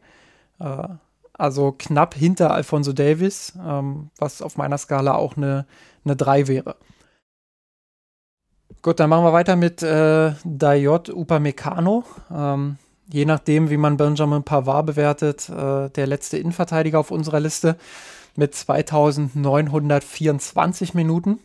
Äh, 0.58 0.88
also 1.34 1.72
knapp 1.72 2.14
hinter 2.14 2.52
Alfonso 2.52 2.92
Davis, 2.92 3.52
ähm, 3.64 4.10
was 4.18 4.42
auf 4.42 4.56
meiner 4.56 4.78
Skala 4.78 5.14
auch 5.14 5.36
eine, 5.36 5.66
eine 6.04 6.16
3 6.16 6.48
wäre. 6.48 6.74
Gut, 8.82 8.98
dann 9.00 9.10
machen 9.10 9.24
wir 9.24 9.32
weiter 9.32 9.56
mit 9.56 9.82
äh, 9.82 10.34
Dayot 10.44 11.08
Upamecano. 11.08 12.04
Ähm, 12.30 12.76
je 13.10 13.24
nachdem, 13.24 13.70
wie 13.70 13.78
man 13.78 13.96
Benjamin 13.96 14.42
Pavard 14.42 14.84
bewertet, 14.86 15.48
äh, 15.48 15.88
der 15.90 16.06
letzte 16.06 16.38
Innenverteidiger 16.38 16.98
auf 16.98 17.10
unserer 17.10 17.40
Liste 17.40 17.76
mit 18.36 18.54
2924 18.54 20.94
Minuten. 20.94 21.38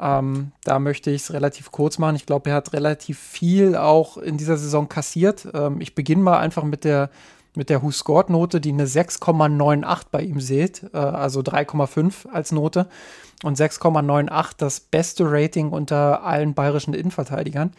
Ähm, 0.00 0.52
da 0.62 0.78
möchte 0.78 1.10
ich 1.10 1.22
es 1.22 1.32
relativ 1.32 1.72
kurz 1.72 1.98
machen. 1.98 2.14
Ich 2.16 2.26
glaube, 2.26 2.50
er 2.50 2.56
hat 2.56 2.72
relativ 2.72 3.18
viel 3.18 3.74
auch 3.74 4.16
in 4.16 4.36
dieser 4.36 4.56
Saison 4.56 4.88
kassiert. 4.88 5.48
Ähm, 5.54 5.80
ich 5.80 5.96
beginne 5.96 6.22
mal 6.22 6.38
einfach 6.38 6.62
mit 6.62 6.84
der 6.84 7.10
mit 7.54 7.70
der 7.70 7.82
Who 7.82 7.90
Scored 7.90 8.30
Note, 8.30 8.60
die 8.60 8.72
eine 8.72 8.86
6,98 8.86 10.02
bei 10.10 10.22
ihm 10.22 10.40
seht, 10.40 10.84
äh, 10.92 10.98
also 10.98 11.40
3,5 11.40 12.28
als 12.30 12.52
Note 12.52 12.88
und 13.42 13.58
6,98 13.58 14.52
das 14.58 14.80
beste 14.80 15.24
Rating 15.30 15.70
unter 15.70 16.24
allen 16.24 16.54
bayerischen 16.54 16.94
Innenverteidigern. 16.94 17.72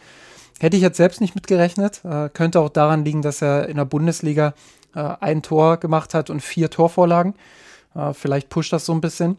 Hätte 0.58 0.76
ich 0.76 0.82
jetzt 0.82 0.98
selbst 0.98 1.20
nicht 1.20 1.34
mitgerechnet. 1.34 2.04
Äh, 2.04 2.28
könnte 2.28 2.60
auch 2.60 2.68
daran 2.68 3.04
liegen, 3.04 3.22
dass 3.22 3.42
er 3.42 3.68
in 3.68 3.76
der 3.76 3.86
Bundesliga 3.86 4.54
äh, 4.94 5.14
ein 5.20 5.42
Tor 5.42 5.78
gemacht 5.78 6.14
hat 6.14 6.30
und 6.30 6.40
vier 6.40 6.70
Torvorlagen. 6.70 7.34
Äh, 7.94 8.12
vielleicht 8.12 8.50
pusht 8.50 8.72
das 8.72 8.86
so 8.86 8.92
ein 8.92 9.00
bisschen. 9.00 9.38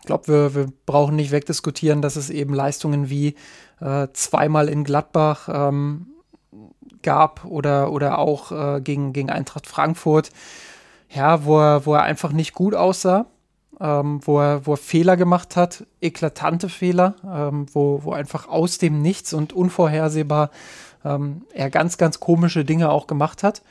Ich 0.00 0.06
glaube, 0.06 0.28
wir, 0.28 0.54
wir 0.54 0.72
brauchen 0.84 1.16
nicht 1.16 1.30
wegdiskutieren, 1.30 2.02
dass 2.02 2.16
es 2.16 2.28
eben 2.28 2.52
Leistungen 2.52 3.08
wie 3.08 3.36
äh, 3.80 4.08
zweimal 4.12 4.68
in 4.68 4.84
Gladbach 4.84 5.48
ähm, 5.50 6.08
gab 7.04 7.44
oder, 7.44 7.92
oder 7.92 8.18
auch 8.18 8.50
äh, 8.50 8.80
gegen, 8.80 9.12
gegen 9.12 9.30
Eintracht 9.30 9.68
Frankfurt, 9.68 10.30
ja, 11.08 11.44
wo 11.44 11.60
er, 11.60 11.86
wo 11.86 11.94
er 11.94 12.02
einfach 12.02 12.32
nicht 12.32 12.54
gut 12.54 12.74
aussah, 12.74 13.26
ähm, 13.80 14.20
wo, 14.24 14.40
er, 14.40 14.66
wo 14.66 14.74
er 14.74 14.78
Fehler 14.78 15.16
gemacht 15.16 15.54
hat, 15.54 15.86
eklatante 16.00 16.68
Fehler, 16.68 17.14
ähm, 17.24 17.66
wo, 17.72 18.00
wo 18.02 18.12
einfach 18.12 18.48
aus 18.48 18.78
dem 18.78 19.00
Nichts 19.00 19.32
und 19.32 19.52
unvorhersehbar 19.52 20.50
ähm, 21.04 21.42
er 21.52 21.70
ganz, 21.70 21.98
ganz 21.98 22.18
komische 22.18 22.64
Dinge 22.64 22.90
auch 22.90 23.06
gemacht 23.06 23.44
hat. 23.44 23.62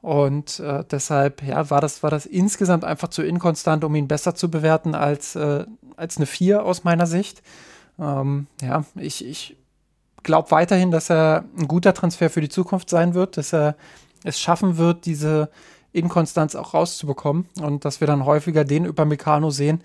Und 0.00 0.60
äh, 0.60 0.84
deshalb 0.90 1.42
ja, 1.42 1.70
war, 1.70 1.80
das, 1.80 2.02
war 2.02 2.10
das 2.10 2.24
insgesamt 2.24 2.84
einfach 2.84 3.08
zu 3.08 3.22
inkonstant, 3.22 3.82
um 3.84 3.94
ihn 3.94 4.08
besser 4.08 4.34
zu 4.34 4.50
bewerten 4.50 4.94
als, 4.94 5.34
äh, 5.34 5.64
als 5.96 6.16
eine 6.16 6.26
4 6.26 6.64
aus 6.64 6.84
meiner 6.84 7.06
Sicht. 7.06 7.42
Ähm, 7.98 8.46
ja, 8.62 8.84
ich, 8.94 9.24
ich 9.24 9.56
glaube 10.28 10.50
weiterhin, 10.50 10.90
dass 10.90 11.08
er 11.10 11.44
ein 11.58 11.66
guter 11.66 11.94
Transfer 11.94 12.28
für 12.28 12.42
die 12.42 12.50
Zukunft 12.50 12.90
sein 12.90 13.14
wird, 13.14 13.38
dass 13.38 13.54
er 13.54 13.76
es 14.24 14.38
schaffen 14.38 14.76
wird, 14.76 15.06
diese 15.06 15.48
Inkonstanz 15.92 16.54
auch 16.54 16.74
rauszubekommen 16.74 17.46
und 17.62 17.86
dass 17.86 18.00
wir 18.00 18.06
dann 18.06 18.26
häufiger 18.26 18.64
den 18.64 18.84
über 18.84 19.06
Meccano 19.06 19.48
sehen, 19.50 19.80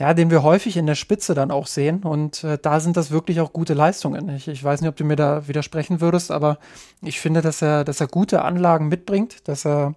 ja, 0.00 0.14
den 0.14 0.30
wir 0.30 0.42
häufig 0.42 0.76
in 0.76 0.86
der 0.86 0.96
Spitze 0.96 1.34
dann 1.34 1.52
auch 1.52 1.68
sehen. 1.68 2.02
Und 2.02 2.42
äh, 2.42 2.58
da 2.60 2.80
sind 2.80 2.96
das 2.96 3.12
wirklich 3.12 3.40
auch 3.40 3.52
gute 3.52 3.74
Leistungen. 3.74 4.28
Ich, 4.30 4.48
ich 4.48 4.64
weiß 4.64 4.80
nicht, 4.80 4.90
ob 4.90 4.96
du 4.96 5.04
mir 5.04 5.14
da 5.14 5.46
widersprechen 5.46 6.00
würdest, 6.00 6.32
aber 6.32 6.58
ich 7.00 7.20
finde, 7.20 7.40
dass 7.40 7.62
er, 7.62 7.84
dass 7.84 8.00
er 8.00 8.08
gute 8.08 8.42
Anlagen 8.42 8.88
mitbringt, 8.88 9.46
dass 9.46 9.64
er 9.64 9.94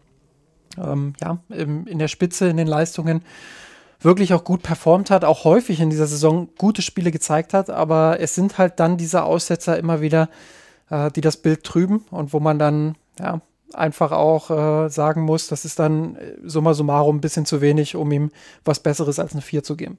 ähm, 0.78 1.14
ja, 1.20 1.40
im, 1.50 1.88
in 1.88 1.98
der 1.98 2.08
Spitze, 2.08 2.48
in 2.50 2.58
den 2.58 2.68
Leistungen 2.68 3.24
wirklich 4.00 4.34
auch 4.34 4.44
gut 4.44 4.64
performt 4.64 5.10
hat, 5.10 5.24
auch 5.24 5.44
häufig 5.44 5.80
in 5.80 5.90
dieser 5.90 6.08
Saison 6.08 6.50
gute 6.58 6.82
Spiele 6.82 7.12
gezeigt 7.12 7.54
hat, 7.54 7.70
aber 7.70 8.20
es 8.20 8.36
sind 8.36 8.58
halt 8.58 8.80
dann 8.80 8.98
diese 8.98 9.24
Aussetzer 9.24 9.78
immer 9.78 10.02
wieder, 10.02 10.30
äh, 10.90 11.12
die 11.12 11.22
das 11.22 11.38
Bild 11.38 11.64
trüben 11.64 12.06
und 12.12 12.34
wo 12.34 12.40
man 12.40 12.60
dann 12.60 12.96
ja 13.20 13.42
einfach 13.74 14.12
auch 14.12 14.50
äh, 14.86 14.90
sagen 14.90 15.22
muss, 15.22 15.48
das 15.48 15.66
ist 15.66 15.80
dann 15.80 16.16
äh, 16.16 16.36
summa 16.44 16.74
summarum 16.74 17.18
ein 17.18 17.22
bisschen 17.22 17.46
zu 17.46 17.62
wenig, 17.62 17.96
um 17.96 18.12
ihm 18.12 18.32
was 18.64 18.80
Besseres 18.80 19.20
als 19.20 19.34
eine 19.34 19.42
4 19.42 19.64
zu 19.64 19.76
geben. 19.76 19.98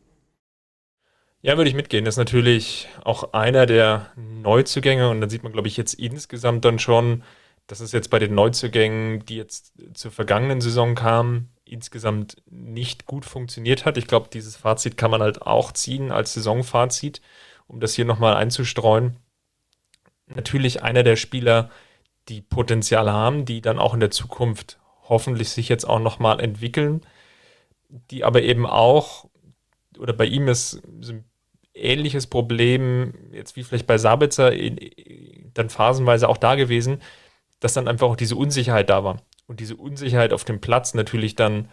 Ja, 1.42 1.56
würde 1.56 1.68
ich 1.68 1.76
mitgehen. 1.76 2.04
Das 2.04 2.14
ist 2.14 2.18
natürlich 2.18 2.88
auch 3.04 3.32
einer 3.32 3.66
der 3.66 4.06
Neuzugänge 4.16 5.10
und 5.10 5.20
dann 5.20 5.30
sieht 5.30 5.42
man, 5.42 5.52
glaube 5.52 5.68
ich, 5.68 5.76
jetzt 5.76 5.94
insgesamt 5.94 6.64
dann 6.64 6.78
schon, 6.78 7.22
dass 7.66 7.80
es 7.80 7.92
jetzt 7.92 8.10
bei 8.10 8.18
den 8.18 8.34
Neuzugängen, 8.34 9.24
die 9.26 9.36
jetzt 9.36 9.72
zur 9.94 10.10
vergangenen 10.10 10.60
Saison 10.60 10.94
kamen, 10.94 11.50
insgesamt 11.64 12.36
nicht 12.48 13.06
gut 13.06 13.24
funktioniert 13.24 13.84
hat. 13.84 13.98
Ich 13.98 14.06
glaube, 14.06 14.28
dieses 14.32 14.56
Fazit 14.56 14.96
kann 14.96 15.10
man 15.10 15.20
halt 15.20 15.42
auch 15.42 15.72
ziehen 15.72 16.12
als 16.12 16.34
Saisonfazit, 16.34 17.20
um 17.66 17.80
das 17.80 17.94
hier 17.94 18.04
nochmal 18.04 18.36
einzustreuen. 18.36 19.16
Natürlich 20.28 20.82
einer 20.82 21.02
der 21.02 21.16
Spieler, 21.16 21.70
die 22.28 22.40
Potenzial 22.40 23.10
haben, 23.10 23.44
die 23.44 23.60
dann 23.60 23.78
auch 23.78 23.94
in 23.94 24.00
der 24.00 24.10
Zukunft 24.10 24.78
hoffentlich 25.08 25.50
sich 25.50 25.68
jetzt 25.68 25.84
auch 25.84 26.00
nochmal 26.00 26.40
entwickeln, 26.40 27.02
die 27.88 28.24
aber 28.24 28.42
eben 28.42 28.66
auch, 28.66 29.28
oder 29.98 30.12
bei 30.12 30.26
ihm 30.26 30.48
ist 30.48 30.82
so 31.00 31.12
ein 31.12 31.24
ähnliches 31.74 32.26
Problem, 32.26 33.14
jetzt 33.32 33.56
wie 33.56 33.62
vielleicht 33.62 33.86
bei 33.86 33.98
Sabitzer, 33.98 34.52
dann 35.54 35.70
phasenweise 35.70 36.28
auch 36.28 36.36
da 36.36 36.54
gewesen, 36.54 37.00
dass 37.60 37.74
dann 37.74 37.88
einfach 37.88 38.08
auch 38.08 38.16
diese 38.16 38.36
Unsicherheit 38.36 38.90
da 38.90 39.04
war 39.04 39.22
und 39.46 39.60
diese 39.60 39.76
Unsicherheit 39.76 40.32
auf 40.32 40.44
dem 40.44 40.60
Platz 40.60 40.94
natürlich 40.94 41.36
dann 41.36 41.68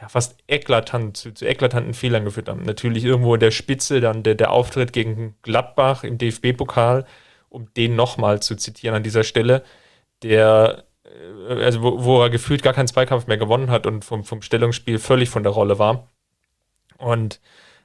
ja, 0.00 0.08
fast 0.08 0.38
eklatant, 0.48 1.16
zu, 1.16 1.32
zu, 1.32 1.46
eklatanten 1.46 1.94
Fehlern 1.94 2.24
geführt 2.24 2.48
haben. 2.48 2.62
Natürlich 2.62 3.04
irgendwo 3.04 3.34
in 3.34 3.40
der 3.40 3.50
Spitze 3.50 4.00
dann 4.00 4.22
der, 4.22 4.34
der 4.34 4.50
Auftritt 4.50 4.92
gegen 4.92 5.36
Gladbach 5.42 6.04
im 6.04 6.16
DFB-Pokal, 6.16 7.04
um 7.48 7.72
den 7.74 7.96
nochmal 7.96 8.40
zu 8.40 8.56
zitieren 8.56 8.96
an 8.96 9.02
dieser 9.02 9.24
Stelle, 9.24 9.62
der, 10.22 10.84
äh, 11.04 11.64
also 11.64 11.82
wo, 11.82 12.04
wo, 12.04 12.22
er 12.22 12.30
gefühlt 12.30 12.62
gar 12.62 12.72
keinen 12.72 12.88
Zweikampf 12.88 13.26
mehr 13.26 13.36
gewonnen 13.36 13.70
hat 13.70 13.86
und 13.86 14.04
vom, 14.04 14.24
vom 14.24 14.42
Stellungsspiel 14.42 14.98
völlig 14.98 15.28
von 15.28 15.42
der 15.42 15.52
Rolle 15.52 15.78
war. 15.78 16.08
Und 16.96 17.40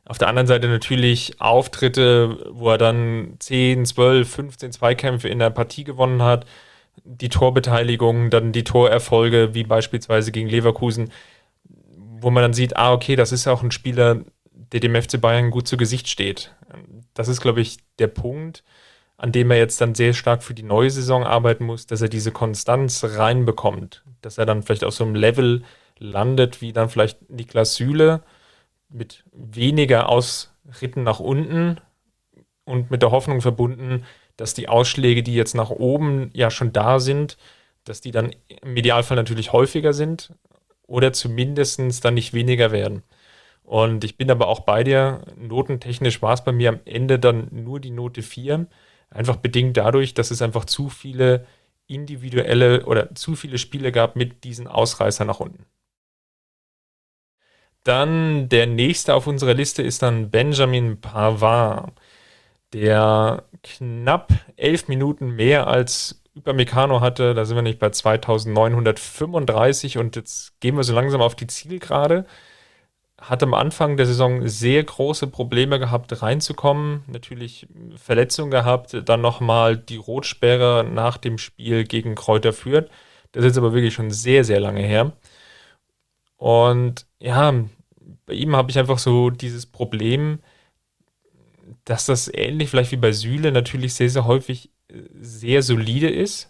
auf 0.06 0.18
der 0.18 0.28
anderen 0.28 0.48
Seite 0.48 0.68
natürlich 0.68 1.42
Auftritte, 1.42 2.48
wo 2.52 2.70
er 2.70 2.78
dann 2.78 3.36
10, 3.40 3.86
12, 3.86 4.30
15 4.30 4.72
Zweikämpfe 4.72 5.28
in 5.28 5.40
der 5.40 5.50
Partie 5.50 5.84
gewonnen 5.84 6.22
hat, 6.22 6.46
die 7.04 7.30
Torbeteiligung, 7.30 8.30
dann 8.30 8.52
die 8.52 8.64
Torerfolge, 8.64 9.54
wie 9.54 9.64
beispielsweise 9.64 10.32
gegen 10.32 10.50
Leverkusen, 10.50 11.12
wo 12.20 12.32
man 12.32 12.42
dann 12.42 12.54
sieht, 12.54 12.78
ah, 12.78 12.94
okay, 12.94 13.16
das 13.16 13.32
ist 13.32 13.48
auch 13.48 13.64
ein 13.64 13.72
Spieler, 13.72 14.22
der 14.72 14.80
dem 14.80 14.96
FC 14.96 15.20
Bayern 15.20 15.52
gut 15.52 15.68
zu 15.68 15.78
Gesicht 15.78 16.08
steht. 16.08 16.56
Das 17.14 17.28
ist, 17.28 17.42
glaube 17.42 17.62
ich, 17.62 17.78
der 18.00 18.08
Punkt, 18.08 18.64
an 19.18 19.32
dem 19.32 19.52
er 19.52 19.58
jetzt 19.58 19.80
dann 19.80 19.96
sehr 19.96 20.14
stark 20.14 20.44
für 20.44 20.54
die 20.54 20.64
neue 20.64 20.90
Saison 20.90 21.24
arbeiten 21.24 21.66
muss, 21.66 21.88
dass 21.88 22.02
er 22.02 22.10
diese 22.10 22.32
Konstanz 22.32 23.04
reinbekommt, 23.04 24.04
dass 24.22 24.38
er 24.38 24.46
dann 24.46 24.64
vielleicht 24.64 24.84
auf 24.84 24.94
so 24.94 25.06
einem 25.06 25.16
Level 25.16 25.64
landet, 25.98 26.62
wie 26.62 26.74
dann 26.74 26.90
vielleicht 26.90 27.30
Niklas 27.30 27.76
Süle 27.76 28.22
mit 28.90 29.24
weniger 29.32 30.10
Ausritten 30.10 31.04
nach 31.04 31.20
unten 31.20 31.80
und 32.66 32.92
mit 32.92 33.02
der 33.02 33.12
Hoffnung 33.12 33.42
verbunden, 33.42 34.06
dass 34.38 34.54
die 34.54 34.68
Ausschläge, 34.70 35.24
die 35.24 35.36
jetzt 35.36 35.56
nach 35.56 35.70
oben 35.70 36.30
ja 36.34 36.52
schon 36.52 36.74
da 36.74 37.00
sind, 37.00 37.38
dass 37.84 38.02
die 38.02 38.12
dann 38.12 38.36
im 38.48 38.76
Idealfall 38.76 39.16
natürlich 39.16 39.54
häufiger 39.54 39.94
sind 39.94 40.34
oder 40.88 41.14
zumindest 41.14 42.04
dann 42.04 42.14
nicht 42.14 42.34
weniger 42.34 42.72
werden. 42.72 43.04
Und 43.64 44.04
ich 44.04 44.18
bin 44.18 44.30
aber 44.30 44.48
auch 44.48 44.62
bei 44.62 44.84
dir, 44.84 45.22
notentechnisch 45.38 46.22
war 46.22 46.34
es 46.34 46.44
bei 46.44 46.52
mir 46.52 46.70
am 46.70 46.80
Ende 46.86 47.18
dann 47.18 47.48
nur 47.52 47.80
die 47.80 47.92
Note 47.92 48.22
4, 48.22 48.68
einfach 49.10 49.38
bedingt 49.38 49.78
dadurch, 49.78 50.14
dass 50.14 50.32
es 50.32 50.42
einfach 50.42 50.66
zu 50.66 50.90
viele 50.90 51.48
individuelle 51.88 52.86
oder 52.86 53.14
zu 53.16 53.36
viele 53.36 53.58
Spiele 53.58 53.92
gab 53.92 54.16
mit 54.16 54.44
diesen 54.44 54.68
Ausreißern 54.68 55.28
nach 55.28 55.40
unten. 55.40 55.66
Dann 57.84 58.50
der 58.50 58.66
nächste 58.68 59.14
auf 59.14 59.28
unserer 59.28 59.54
Liste 59.54 59.84
ist 59.84 60.02
dann 60.02 60.32
Benjamin 60.32 61.00
Pavard 61.02 61.94
der 62.74 63.46
knapp 63.66 64.32
elf 64.56 64.88
Minuten 64.88 65.36
mehr 65.36 65.68
als 65.68 66.22
Upamecano 66.36 67.02
hatte. 67.02 67.34
Da 67.34 67.46
sind 67.46 67.58
wir 67.58 67.64
nicht 67.64 67.80
bei 67.80 67.90
2935 67.90 69.98
und 69.98 70.16
jetzt 70.16 70.60
gehen 70.60 70.78
wir 70.78 70.84
so 70.84 70.94
langsam 70.94 71.22
auf 71.22 71.36
die 71.36 71.48
Zielgerade. 71.48 72.26
Hat 73.20 73.42
am 73.42 73.54
Anfang 73.54 73.98
der 73.98 74.06
Saison 74.06 74.48
sehr 74.48 74.84
große 74.84 75.28
Probleme 75.28 75.80
gehabt, 75.80 76.22
reinzukommen. 76.22 77.04
Natürlich 77.08 77.68
Verletzungen 77.96 78.52
gehabt, 78.52 78.96
dann 79.06 79.22
nochmal 79.22 79.78
die 79.78 79.98
Rotsperre 79.98 80.84
nach 80.84 81.18
dem 81.18 81.38
Spiel 81.38 81.86
gegen 81.86 82.16
Kräuter 82.16 82.54
führt. 82.54 82.92
Das 83.32 83.44
ist 83.44 83.52
jetzt 83.52 83.58
aber 83.58 83.74
wirklich 83.74 83.94
schon 83.94 84.12
sehr, 84.12 84.44
sehr 84.44 84.60
lange 84.60 84.82
her. 84.82 85.14
Und 86.38 87.08
ja, 87.20 87.54
bei 88.26 88.34
ihm 88.34 88.56
habe 88.56 88.70
ich 88.70 88.78
einfach 88.78 89.00
so 89.00 89.30
dieses 89.30 89.66
Problem, 89.66 90.40
dass 91.86 92.06
das 92.06 92.32
ähnlich 92.34 92.70
vielleicht 92.70 92.92
wie 92.92 92.98
bei 92.98 93.12
Süle 93.12 93.52
natürlich 93.52 93.94
sehr, 93.94 94.10
sehr 94.10 94.26
häufig 94.26 94.72
äh, 94.90 95.02
sehr 95.20 95.62
solide 95.62 96.10
ist, 96.10 96.50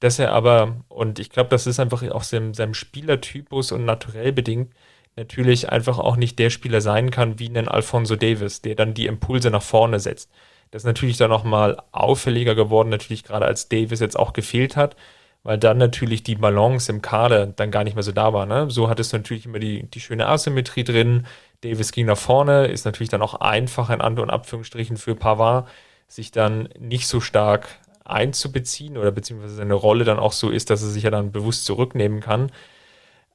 dass 0.00 0.18
er 0.18 0.32
aber, 0.32 0.84
und 0.88 1.18
ich 1.18 1.30
glaube, 1.30 1.50
das 1.50 1.66
ist 1.66 1.80
einfach 1.80 2.02
auch 2.10 2.22
seinem, 2.22 2.54
seinem 2.54 2.74
Spielertypus 2.74 3.72
und 3.72 3.84
naturell 3.84 4.32
bedingt, 4.32 4.72
natürlich 5.16 5.70
einfach 5.70 5.98
auch 5.98 6.16
nicht 6.16 6.38
der 6.38 6.50
Spieler 6.50 6.80
sein 6.80 7.10
kann 7.10 7.38
wie 7.38 7.48
ein 7.48 7.68
Alfonso 7.68 8.16
Davis, 8.16 8.62
der 8.62 8.76
dann 8.76 8.94
die 8.94 9.06
Impulse 9.06 9.50
nach 9.50 9.62
vorne 9.62 9.98
setzt. 10.00 10.30
Das 10.70 10.82
ist 10.82 10.86
natürlich 10.86 11.16
dann 11.16 11.30
nochmal 11.30 11.82
auffälliger 11.92 12.54
geworden, 12.54 12.90
natürlich 12.90 13.24
gerade 13.24 13.46
als 13.46 13.68
Davis 13.68 14.00
jetzt 14.00 14.18
auch 14.18 14.32
gefehlt 14.32 14.76
hat, 14.76 14.96
weil 15.42 15.58
dann 15.58 15.78
natürlich 15.78 16.22
die 16.22 16.36
Balance 16.36 16.92
im 16.92 17.02
Kader 17.02 17.46
dann 17.46 17.70
gar 17.70 17.84
nicht 17.84 17.94
mehr 17.94 18.02
so 18.02 18.12
da 18.12 18.32
war. 18.32 18.46
Ne? 18.46 18.70
So 18.70 18.88
hattest 18.88 19.12
du 19.12 19.16
natürlich 19.16 19.46
immer 19.46 19.58
die, 19.58 19.84
die 19.90 20.00
schöne 20.00 20.26
Asymmetrie 20.28 20.84
drin, 20.84 21.26
Davis 21.62 21.92
ging 21.92 22.06
nach 22.06 22.18
vorne, 22.18 22.66
ist 22.66 22.84
natürlich 22.84 23.08
dann 23.08 23.22
auch 23.22 23.34
einfach 23.34 23.90
in 23.90 24.00
An- 24.00 24.18
Abführungsstrichen 24.30 24.96
für 24.96 25.14
Pavard, 25.14 25.68
sich 26.06 26.30
dann 26.30 26.68
nicht 26.78 27.06
so 27.06 27.20
stark 27.20 27.68
einzubeziehen 28.04 28.96
oder 28.96 29.10
beziehungsweise 29.10 29.56
seine 29.56 29.74
Rolle 29.74 30.04
dann 30.04 30.18
auch 30.18 30.32
so 30.32 30.50
ist, 30.50 30.70
dass 30.70 30.82
er 30.82 30.88
sich 30.88 31.02
ja 31.02 31.10
dann 31.10 31.32
bewusst 31.32 31.64
zurücknehmen 31.64 32.20
kann. 32.20 32.50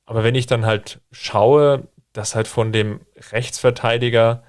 Aber 0.05 0.23
wenn 0.23 0.35
ich 0.35 0.47
dann 0.47 0.65
halt 0.65 0.99
schaue, 1.11 1.87
dass 2.13 2.35
halt 2.35 2.47
von 2.47 2.71
dem 2.71 3.01
Rechtsverteidiger 3.31 4.43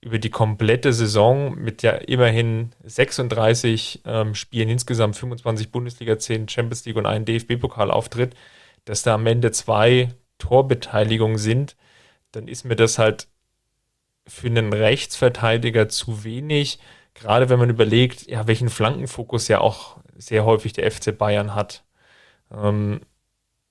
über 0.00 0.18
die 0.18 0.30
komplette 0.30 0.92
Saison 0.92 1.54
mit 1.54 1.82
ja 1.82 1.92
immerhin 1.92 2.72
36 2.82 4.02
ähm, 4.04 4.34
Spielen 4.34 4.68
insgesamt 4.68 5.16
25 5.16 5.70
Bundesliga, 5.70 6.18
10 6.18 6.48
Champions 6.48 6.84
League 6.84 6.96
und 6.96 7.06
einen 7.06 7.24
DFB-Pokal 7.24 7.90
auftritt, 7.90 8.34
dass 8.84 9.02
da 9.02 9.14
am 9.14 9.26
Ende 9.26 9.52
zwei 9.52 10.12
Torbeteiligungen 10.38 11.38
sind, 11.38 11.76
dann 12.32 12.48
ist 12.48 12.64
mir 12.64 12.76
das 12.76 12.98
halt 12.98 13.28
für 14.26 14.48
einen 14.48 14.72
Rechtsverteidiger 14.72 15.88
zu 15.88 16.24
wenig, 16.24 16.78
gerade 17.14 17.48
wenn 17.48 17.58
man 17.58 17.70
überlegt, 17.70 18.26
ja, 18.28 18.46
welchen 18.46 18.68
Flankenfokus 18.70 19.48
ja 19.48 19.60
auch 19.60 19.98
sehr 20.16 20.44
häufig 20.44 20.72
der 20.72 20.90
FC 20.90 21.16
Bayern 21.16 21.54
hat. 21.54 21.84
Ähm, 22.52 23.00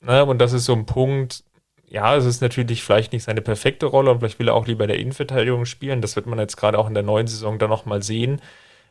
Ne? 0.01 0.25
Und 0.25 0.39
das 0.39 0.53
ist 0.53 0.65
so 0.65 0.73
ein 0.73 0.85
Punkt, 0.85 1.43
ja, 1.87 2.15
es 2.15 2.25
ist 2.25 2.41
natürlich 2.41 2.83
vielleicht 2.83 3.13
nicht 3.13 3.23
seine 3.23 3.41
perfekte 3.41 3.85
Rolle 3.85 4.11
und 4.11 4.19
vielleicht 4.19 4.39
will 4.39 4.47
er 4.49 4.55
auch 4.55 4.67
lieber 4.67 4.87
der 4.87 4.99
Innenverteidigung 4.99 5.65
spielen. 5.65 6.01
Das 6.01 6.15
wird 6.15 6.25
man 6.25 6.39
jetzt 6.39 6.57
gerade 6.57 6.77
auch 6.79 6.87
in 6.87 6.93
der 6.93 7.03
neuen 7.03 7.27
Saison 7.27 7.59
dann 7.59 7.69
nochmal 7.69 8.01
sehen. 8.03 8.41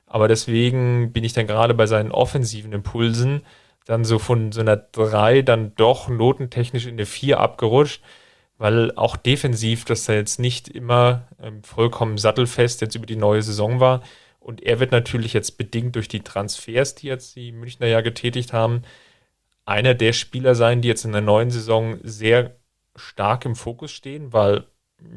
Aber 0.06 0.28
deswegen 0.28 1.12
bin 1.12 1.24
ich 1.24 1.32
dann 1.32 1.46
gerade 1.46 1.74
bei 1.74 1.86
seinen 1.86 2.12
offensiven 2.12 2.72
Impulsen 2.72 3.42
dann 3.86 4.04
so 4.04 4.18
von 4.18 4.52
so 4.52 4.60
einer 4.60 4.76
3 4.76 5.42
dann 5.42 5.74
doch 5.76 6.08
notentechnisch 6.08 6.86
in 6.86 6.92
eine 6.94 7.06
4 7.06 7.40
abgerutscht, 7.40 8.02
weil 8.60 8.94
auch 8.94 9.16
defensiv 9.16 9.86
das 9.86 10.04
da 10.04 10.12
jetzt 10.12 10.38
nicht 10.38 10.68
immer 10.68 11.26
ähm, 11.42 11.62
vollkommen 11.62 12.18
sattelfest 12.18 12.82
jetzt 12.82 12.94
über 12.94 13.06
die 13.06 13.16
neue 13.16 13.40
Saison 13.40 13.80
war. 13.80 14.02
Und 14.38 14.62
er 14.62 14.78
wird 14.80 14.92
natürlich 14.92 15.32
jetzt 15.32 15.56
bedingt 15.56 15.96
durch 15.96 16.08
die 16.08 16.20
Transfers, 16.20 16.94
die 16.94 17.06
jetzt 17.06 17.36
die 17.36 17.52
Münchner 17.52 17.86
ja 17.86 18.02
getätigt 18.02 18.52
haben, 18.52 18.82
einer 19.64 19.94
der 19.94 20.12
Spieler 20.12 20.54
sein, 20.54 20.82
die 20.82 20.88
jetzt 20.88 21.06
in 21.06 21.12
der 21.12 21.22
neuen 21.22 21.50
Saison 21.50 22.00
sehr 22.02 22.54
stark 22.96 23.46
im 23.46 23.56
Fokus 23.56 23.92
stehen, 23.92 24.34
weil 24.34 24.64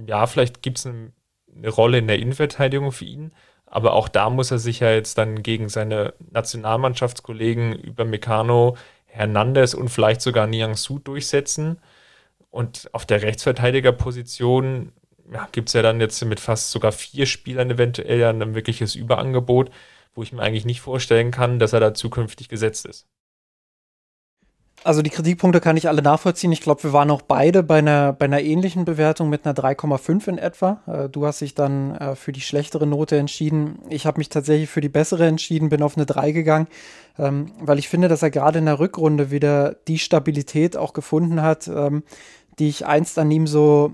ja, 0.07 0.25
vielleicht 0.25 0.61
gibt 0.61 0.77
es 0.77 0.85
eine, 0.85 1.11
eine 1.53 1.69
Rolle 1.69 1.97
in 1.97 2.07
der 2.07 2.19
Innenverteidigung 2.19 2.93
für 2.93 3.05
ihn, 3.05 3.33
aber 3.65 3.91
auch 3.91 4.07
da 4.07 4.29
muss 4.29 4.51
er 4.51 4.59
sich 4.59 4.79
ja 4.79 4.91
jetzt 4.91 5.17
dann 5.17 5.43
gegen 5.43 5.67
seine 5.67 6.13
Nationalmannschaftskollegen 6.31 7.73
über 7.73 8.05
Meccano, 8.05 8.77
Hernandez 9.05 9.73
und 9.73 9.89
vielleicht 9.89 10.21
sogar 10.21 10.47
Niang 10.47 10.77
Su 10.77 10.97
durchsetzen. 10.99 11.79
Und 12.53 12.87
auf 12.93 13.07
der 13.07 13.23
Rechtsverteidigerposition 13.23 14.91
ja, 15.31 15.49
gibt 15.51 15.69
es 15.69 15.73
ja 15.73 15.81
dann 15.81 15.99
jetzt 15.99 16.23
mit 16.23 16.39
fast 16.39 16.69
sogar 16.69 16.91
vier 16.91 17.25
Spielern 17.25 17.71
eventuell 17.71 18.19
ja 18.19 18.29
ein 18.29 18.53
wirkliches 18.53 18.93
Überangebot, 18.93 19.71
wo 20.13 20.21
ich 20.21 20.33
mir 20.33 20.43
eigentlich 20.43 20.63
nicht 20.63 20.79
vorstellen 20.79 21.31
kann, 21.31 21.57
dass 21.57 21.73
er 21.73 21.79
da 21.79 21.95
zukünftig 21.95 22.49
gesetzt 22.49 22.85
ist. 22.85 23.07
Also 24.83 25.01
die 25.01 25.09
Kritikpunkte 25.09 25.61
kann 25.61 25.77
ich 25.77 25.87
alle 25.87 26.01
nachvollziehen. 26.01 26.51
Ich 26.51 26.61
glaube, 26.61 26.83
wir 26.83 26.93
waren 26.93 27.09
auch 27.09 27.21
beide 27.21 27.63
bei 27.63 27.77
einer, 27.77 28.11
bei 28.11 28.25
einer 28.25 28.41
ähnlichen 28.41 28.83
Bewertung 28.83 29.29
mit 29.29 29.45
einer 29.45 29.55
3,5 29.55 30.27
in 30.27 30.37
etwa. 30.37 30.81
Äh, 30.87 31.09
du 31.09 31.25
hast 31.25 31.41
dich 31.41 31.55
dann 31.55 31.95
äh, 31.95 32.15
für 32.15 32.33
die 32.33 32.41
schlechtere 32.41 32.85
Note 32.85 33.17
entschieden. 33.17 33.79
Ich 33.89 34.05
habe 34.05 34.17
mich 34.17 34.29
tatsächlich 34.29 34.69
für 34.69 34.81
die 34.81 34.89
bessere 34.89 35.25
entschieden, 35.25 35.69
bin 35.69 35.81
auf 35.81 35.95
eine 35.95 36.05
3 36.05 36.33
gegangen, 36.33 36.67
ähm, 37.17 37.51
weil 37.61 37.79
ich 37.79 37.87
finde, 37.87 38.09
dass 38.09 38.23
er 38.23 38.29
gerade 38.29 38.59
in 38.59 38.65
der 38.65 38.79
Rückrunde 38.79 39.31
wieder 39.31 39.75
die 39.87 39.99
Stabilität 39.99 40.75
auch 40.75 40.91
gefunden 40.93 41.41
hat, 41.41 41.67
ähm, 41.69 42.03
die 42.59 42.69
ich 42.69 42.85
einst 42.85 43.17
an 43.19 43.31
ihm 43.31 43.47
so, 43.47 43.93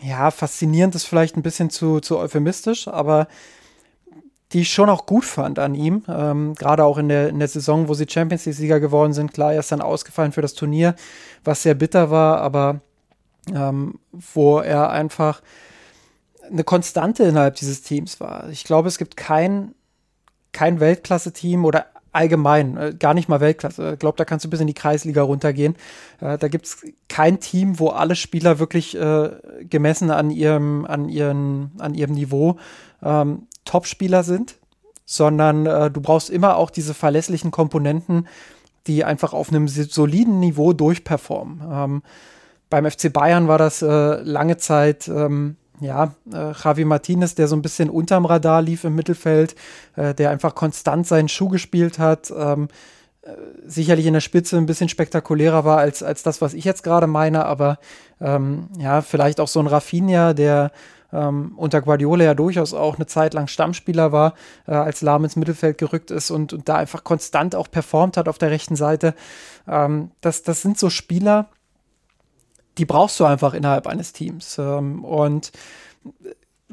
ja, 0.00 0.30
faszinierend 0.30 0.94
ist 0.94 1.04
vielleicht 1.04 1.36
ein 1.36 1.42
bisschen 1.42 1.70
zu, 1.70 2.00
zu 2.00 2.18
euphemistisch, 2.18 2.88
aber 2.88 3.28
die 4.52 4.60
ich 4.60 4.72
schon 4.72 4.88
auch 4.88 5.06
gut 5.06 5.24
fand 5.24 5.58
an 5.58 5.74
ihm. 5.74 6.04
Ähm, 6.08 6.54
Gerade 6.54 6.84
auch 6.84 6.98
in 6.98 7.08
der, 7.08 7.28
in 7.28 7.38
der 7.38 7.48
Saison, 7.48 7.88
wo 7.88 7.94
sie 7.94 8.06
Champions 8.08 8.46
League-Sieger 8.46 8.80
geworden 8.80 9.12
sind. 9.12 9.34
Klar, 9.34 9.52
er 9.52 9.60
ist 9.60 9.72
dann 9.72 9.82
ausgefallen 9.82 10.32
für 10.32 10.42
das 10.42 10.54
Turnier, 10.54 10.94
was 11.44 11.62
sehr 11.62 11.74
bitter 11.74 12.10
war, 12.10 12.40
aber 12.40 12.80
ähm, 13.54 13.98
wo 14.12 14.58
er 14.58 14.90
einfach 14.90 15.42
eine 16.50 16.64
Konstante 16.64 17.24
innerhalb 17.24 17.56
dieses 17.56 17.82
Teams 17.82 18.20
war. 18.20 18.48
Ich 18.48 18.64
glaube, 18.64 18.88
es 18.88 18.96
gibt 18.96 19.16
kein, 19.16 19.74
kein 20.52 20.80
Weltklasse-Team 20.80 21.66
oder 21.66 21.86
allgemein, 22.18 22.76
äh, 22.76 22.94
gar 22.98 23.14
nicht 23.14 23.28
mal 23.28 23.40
Weltklasse. 23.40 23.92
Ich 23.92 23.98
glaube, 24.00 24.16
da 24.16 24.24
kannst 24.24 24.44
du 24.44 24.50
bis 24.50 24.60
in 24.60 24.66
die 24.66 24.74
Kreisliga 24.74 25.22
runtergehen. 25.22 25.76
Äh, 26.20 26.36
da 26.36 26.48
gibt 26.48 26.66
es 26.66 26.84
kein 27.08 27.38
Team, 27.38 27.78
wo 27.78 27.90
alle 27.90 28.16
Spieler 28.16 28.58
wirklich 28.58 28.96
äh, 28.96 29.30
gemessen 29.60 30.10
an 30.10 30.30
ihrem, 30.30 30.84
an 30.84 31.08
ihren, 31.08 31.70
an 31.78 31.94
ihrem 31.94 32.14
Niveau 32.14 32.56
ähm, 33.02 33.46
Topspieler 33.64 34.24
sind, 34.24 34.56
sondern 35.04 35.66
äh, 35.66 35.90
du 35.92 36.00
brauchst 36.00 36.28
immer 36.28 36.56
auch 36.56 36.70
diese 36.70 36.92
verlässlichen 36.92 37.52
Komponenten, 37.52 38.26
die 38.88 39.04
einfach 39.04 39.32
auf 39.32 39.50
einem 39.50 39.68
soliden 39.68 40.40
Niveau 40.40 40.72
durchperformen. 40.72 41.62
Ähm, 41.70 42.02
beim 42.68 42.90
FC 42.90 43.12
Bayern 43.12 43.46
war 43.46 43.58
das 43.58 43.80
äh, 43.80 43.86
lange 43.86 44.56
Zeit 44.56 45.06
ähm, 45.06 45.56
ja, 45.80 46.14
äh, 46.32 46.52
Javi 46.52 46.84
Martinez, 46.84 47.34
der 47.34 47.48
so 47.48 47.56
ein 47.56 47.62
bisschen 47.62 47.90
unterm 47.90 48.24
Radar 48.24 48.62
lief 48.62 48.84
im 48.84 48.94
Mittelfeld, 48.94 49.54
äh, 49.96 50.14
der 50.14 50.30
einfach 50.30 50.54
konstant 50.54 51.06
seinen 51.06 51.28
Schuh 51.28 51.48
gespielt 51.48 51.98
hat, 51.98 52.32
ähm, 52.36 52.68
äh, 53.22 53.30
sicherlich 53.66 54.06
in 54.06 54.14
der 54.14 54.20
Spitze 54.20 54.56
ein 54.56 54.66
bisschen 54.66 54.88
spektakulärer 54.88 55.64
war 55.64 55.78
als, 55.78 56.02
als 56.02 56.22
das, 56.22 56.40
was 56.40 56.54
ich 56.54 56.64
jetzt 56.64 56.82
gerade 56.82 57.06
meine, 57.06 57.44
aber 57.44 57.78
ähm, 58.20 58.68
ja, 58.78 59.02
vielleicht 59.02 59.40
auch 59.40 59.48
so 59.48 59.60
ein 59.60 59.66
Rafinha, 59.66 60.32
der 60.34 60.72
ähm, 61.12 61.52
unter 61.56 61.80
Guardiola 61.80 62.24
ja 62.24 62.34
durchaus 62.34 62.74
auch 62.74 62.96
eine 62.96 63.06
Zeit 63.06 63.34
lang 63.34 63.46
Stammspieler 63.46 64.12
war, 64.12 64.34
äh, 64.66 64.72
als 64.72 65.00
Lahm 65.00 65.24
ins 65.24 65.36
Mittelfeld 65.36 65.78
gerückt 65.78 66.10
ist 66.10 66.30
und, 66.30 66.52
und, 66.52 66.68
da 66.68 66.76
einfach 66.76 67.04
konstant 67.04 67.54
auch 67.54 67.70
performt 67.70 68.16
hat 68.16 68.28
auf 68.28 68.38
der 68.38 68.50
rechten 68.50 68.76
Seite. 68.76 69.14
Ähm, 69.66 70.10
das, 70.20 70.42
das 70.42 70.62
sind 70.62 70.78
so 70.78 70.90
Spieler, 70.90 71.48
die 72.78 72.86
brauchst 72.86 73.18
du 73.20 73.24
einfach 73.24 73.54
innerhalb 73.54 73.86
eines 73.86 74.12
Teams. 74.12 74.58
Ähm, 74.58 75.04
und 75.04 75.52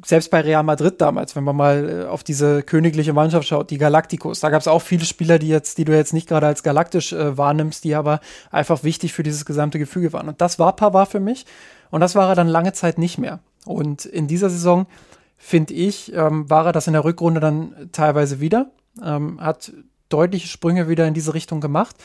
selbst 0.03 0.29
bei 0.29 0.41
Real 0.41 0.63
Madrid 0.63 0.99
damals, 0.99 1.35
wenn 1.35 1.43
man 1.43 1.55
mal 1.55 1.89
äh, 1.89 2.05
auf 2.05 2.23
diese 2.23 2.63
königliche 2.63 3.13
Mannschaft 3.13 3.47
schaut, 3.47 3.71
die 3.71 3.77
Galacticos, 3.77 4.39
da 4.39 4.49
gab 4.49 4.61
es 4.61 4.67
auch 4.67 4.81
viele 4.81 5.05
Spieler, 5.05 5.39
die 5.39 5.47
jetzt, 5.47 5.77
die 5.77 5.85
du 5.85 5.95
jetzt 5.95 6.13
nicht 6.13 6.27
gerade 6.27 6.47
als 6.47 6.63
galaktisch 6.63 7.13
äh, 7.13 7.37
wahrnimmst, 7.37 7.83
die 7.83 7.95
aber 7.95 8.19
einfach 8.51 8.83
wichtig 8.83 9.13
für 9.13 9.23
dieses 9.23 9.45
gesamte 9.45 9.79
Gefüge 9.79 10.13
waren. 10.13 10.27
Und 10.27 10.41
das 10.41 10.59
war 10.59 10.75
Pavard 10.75 11.09
für 11.09 11.19
mich. 11.19 11.45
Und 11.91 12.01
das 12.01 12.15
war 12.15 12.29
er 12.29 12.35
dann 12.35 12.47
lange 12.47 12.73
Zeit 12.73 12.97
nicht 12.97 13.17
mehr. 13.17 13.39
Und 13.65 14.05
in 14.05 14.27
dieser 14.27 14.49
Saison, 14.49 14.85
finde 15.37 15.73
ich, 15.73 16.13
ähm, 16.13 16.49
war 16.49 16.65
er 16.65 16.71
das 16.71 16.87
in 16.87 16.93
der 16.93 17.03
Rückrunde 17.03 17.39
dann 17.39 17.89
teilweise 17.91 18.39
wieder. 18.39 18.71
Ähm, 19.03 19.39
hat 19.41 19.71
deutliche 20.09 20.47
Sprünge 20.47 20.87
wieder 20.87 21.07
in 21.07 21.13
diese 21.13 21.33
Richtung 21.33 21.61
gemacht. 21.61 21.95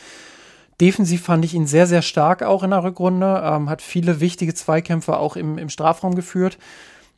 Defensiv 0.81 1.23
fand 1.23 1.45
ich 1.45 1.55
ihn 1.55 1.67
sehr, 1.67 1.87
sehr 1.87 2.03
stark 2.03 2.43
auch 2.43 2.63
in 2.63 2.71
der 2.71 2.83
Rückrunde. 2.83 3.43
Ähm, 3.45 3.69
hat 3.69 3.83
viele 3.83 4.21
wichtige 4.21 4.55
Zweikämpfe 4.55 5.19
auch 5.19 5.37
im, 5.37 5.59
im 5.59 5.69
Strafraum 5.69 6.15
geführt. 6.15 6.59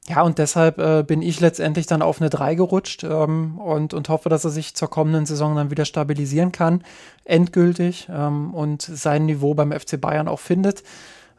Ja, 0.08 0.22
und 0.22 0.38
deshalb 0.38 0.78
äh, 0.78 1.04
bin 1.06 1.22
ich 1.22 1.38
letztendlich 1.38 1.86
dann 1.86 2.02
auf 2.02 2.20
eine 2.20 2.28
3 2.28 2.56
gerutscht 2.56 3.04
ähm, 3.04 3.58
und, 3.58 3.94
und 3.94 4.08
hoffe, 4.08 4.28
dass 4.28 4.44
er 4.44 4.50
sich 4.50 4.74
zur 4.74 4.90
kommenden 4.90 5.26
Saison 5.26 5.54
dann 5.54 5.70
wieder 5.70 5.84
stabilisieren 5.84 6.50
kann, 6.50 6.82
endgültig 7.24 8.08
ähm, 8.10 8.52
und 8.52 8.82
sein 8.82 9.26
Niveau 9.26 9.54
beim 9.54 9.70
FC 9.70 10.00
Bayern 10.00 10.26
auch 10.26 10.40
findet. 10.40 10.82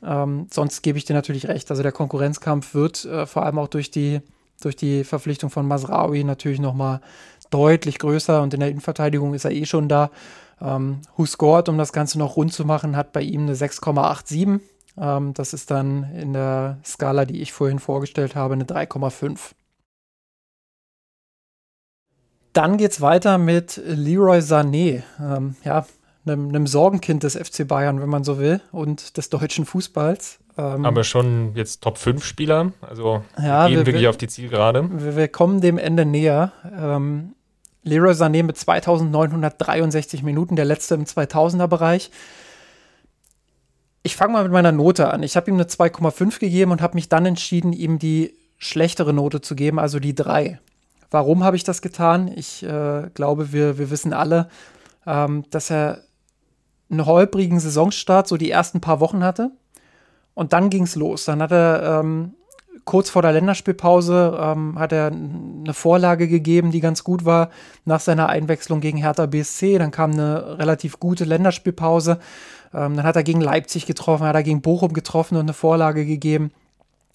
Ähm, 0.01 0.47
sonst 0.49 0.81
gebe 0.81 0.97
ich 0.97 1.03
dir 1.03 1.13
natürlich 1.13 1.49
recht. 1.49 1.69
Also 1.71 1.83
der 1.83 1.91
Konkurrenzkampf 1.91 2.73
wird 2.73 3.03
äh, 3.03 3.25
vor 3.25 3.45
allem 3.45 3.59
auch 3.59 3.67
durch 3.67 3.91
die, 3.91 4.21
durch 4.61 4.77
die 4.77 5.03
Verpflichtung 5.03 5.49
von 5.49 5.67
Masraoui 5.67 6.23
natürlich 6.23 6.61
nochmal 6.61 7.01
deutlich 7.49 7.99
größer 7.99 8.41
und 8.41 8.53
in 8.53 8.61
der 8.61 8.69
Innenverteidigung 8.69 9.33
ist 9.33 9.43
er 9.43 9.51
eh 9.51 9.65
schon 9.65 9.89
da. 9.89 10.09
Ähm, 10.63 11.01
Who 11.17 11.25
scored, 11.25 11.67
um 11.69 11.77
das 11.77 11.91
Ganze 11.91 12.17
noch 12.17 12.37
rund 12.37 12.53
zu 12.53 12.65
machen, 12.65 12.95
hat 12.95 13.11
bei 13.11 13.21
ihm 13.21 13.41
eine 13.41 13.55
6,87. 13.55 14.61
Ähm, 14.97 15.33
das 15.33 15.53
ist 15.53 15.71
dann 15.71 16.03
in 16.15 16.33
der 16.33 16.77
Skala, 16.85 17.25
die 17.25 17.41
ich 17.41 17.51
vorhin 17.51 17.79
vorgestellt 17.79 18.35
habe, 18.35 18.53
eine 18.53 18.63
3,5. 18.63 19.51
Dann 22.53 22.77
geht 22.77 22.91
es 22.91 23.01
weiter 23.01 23.37
mit 23.37 23.81
Leroy 23.83 24.37
Sané. 24.37 25.03
Ähm, 25.19 25.55
ja, 25.63 25.85
einem, 26.25 26.49
einem 26.49 26.67
Sorgenkind 26.67 27.23
des 27.23 27.35
FC 27.35 27.67
Bayern, 27.67 28.01
wenn 28.01 28.09
man 28.09 28.23
so 28.23 28.37
will, 28.37 28.61
und 28.71 29.17
des 29.17 29.29
deutschen 29.29 29.65
Fußballs. 29.65 30.39
Ähm, 30.57 30.85
Aber 30.85 31.03
schon 31.03 31.53
jetzt 31.55 31.81
Top 31.81 31.97
5 31.97 32.23
Spieler, 32.23 32.71
also 32.81 33.23
ja, 33.41 33.67
gehen 33.67 33.79
wir, 33.79 33.85
wirklich 33.85 34.03
wir, 34.03 34.09
auf 34.09 34.17
die 34.17 34.27
Zielgerade. 34.27 34.87
Wir, 34.91 35.15
wir, 35.15 35.27
kommen 35.27 35.61
dem 35.61 35.77
Ende 35.77 36.05
näher. 36.05 36.51
Ähm, 36.77 37.33
Leroy 37.83 38.13
Sané 38.13 38.43
mit 38.43 38.57
2963 38.57 40.23
Minuten, 40.23 40.55
der 40.55 40.65
letzte 40.65 40.95
im 40.95 41.05
2000er 41.05 41.67
Bereich. 41.67 42.11
Ich 44.03 44.15
fange 44.15 44.33
mal 44.33 44.43
mit 44.43 44.51
meiner 44.51 44.71
Note 44.71 45.11
an. 45.11 45.23
Ich 45.23 45.35
habe 45.35 45.49
ihm 45.49 45.55
eine 45.55 45.65
2,5 45.65 46.39
gegeben 46.39 46.71
und 46.71 46.81
habe 46.81 46.95
mich 46.95 47.09
dann 47.09 47.25
entschieden, 47.25 47.71
ihm 47.73 47.99
die 47.99 48.35
schlechtere 48.57 49.13
Note 49.13 49.41
zu 49.41 49.55
geben, 49.55 49.79
also 49.79 49.99
die 49.99 50.15
3. 50.15 50.59
Warum 51.11 51.43
habe 51.43 51.55
ich 51.55 51.63
das 51.63 51.81
getan? 51.81 52.31
Ich 52.33 52.63
äh, 52.63 53.09
glaube, 53.13 53.53
wir, 53.53 53.77
wir 53.77 53.89
wissen 53.89 54.13
alle, 54.13 54.49
ähm, 55.05 55.45
dass 55.51 55.69
er 55.69 56.01
einen 56.89 57.05
holprigen 57.05 57.59
Saisonstart, 57.59 58.27
so 58.27 58.37
die 58.37 58.51
ersten 58.51 58.81
paar 58.81 58.99
Wochen 58.99 59.23
hatte. 59.23 59.51
Und 60.33 60.53
dann 60.53 60.69
ging 60.69 60.83
es 60.83 60.95
los. 60.95 61.25
Dann 61.25 61.41
hat 61.41 61.51
er 61.51 61.99
ähm, 62.01 62.33
kurz 62.85 63.09
vor 63.09 63.21
der 63.21 63.31
Länderspielpause 63.31 64.37
ähm, 64.39 64.77
hat 64.77 64.91
er 64.91 65.07
eine 65.07 65.73
Vorlage 65.73 66.27
gegeben, 66.27 66.71
die 66.71 66.81
ganz 66.81 67.03
gut 67.03 67.25
war 67.25 67.49
nach 67.85 67.99
seiner 67.99 68.29
Einwechslung 68.29 68.81
gegen 68.81 68.97
Hertha 68.97 69.25
BSC. 69.25 69.77
Dann 69.77 69.91
kam 69.91 70.11
eine 70.11 70.57
relativ 70.59 70.99
gute 70.99 71.25
Länderspielpause. 71.25 72.19
Ähm, 72.73 72.95
dann 72.95 73.03
hat 73.03 73.15
er 73.15 73.23
gegen 73.23 73.41
Leipzig 73.41 73.85
getroffen, 73.85 74.25
hat 74.25 74.35
er 74.35 74.43
gegen 74.43 74.61
Bochum 74.61 74.93
getroffen 74.93 75.35
und 75.35 75.43
eine 75.43 75.53
Vorlage 75.53 76.05
gegeben. 76.05 76.51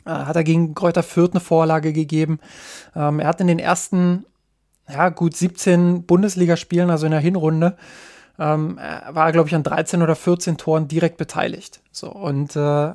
Äh, 0.04 0.10
hat 0.10 0.36
er 0.36 0.44
gegen 0.44 0.74
Kräuter 0.74 1.02
Fürth 1.02 1.32
eine 1.32 1.40
Vorlage 1.40 1.92
gegeben. 1.92 2.38
Ähm, 2.96 3.20
er 3.20 3.28
hat 3.28 3.40
in 3.40 3.46
den 3.46 3.58
ersten 3.58 4.24
ja, 4.88 5.10
gut 5.10 5.36
17 5.36 6.04
Bundesligaspielen, 6.04 6.90
also 6.90 7.06
in 7.06 7.12
der 7.12 7.20
Hinrunde, 7.20 7.76
ähm, 8.38 8.76
war 8.76 9.26
er, 9.26 9.32
glaube 9.32 9.48
ich, 9.48 9.54
an 9.54 9.62
13 9.62 10.02
oder 10.02 10.16
14 10.16 10.56
Toren 10.56 10.88
direkt 10.88 11.18
beteiligt. 11.18 11.80
So, 11.92 12.10
und 12.10 12.56
äh, 12.56 12.92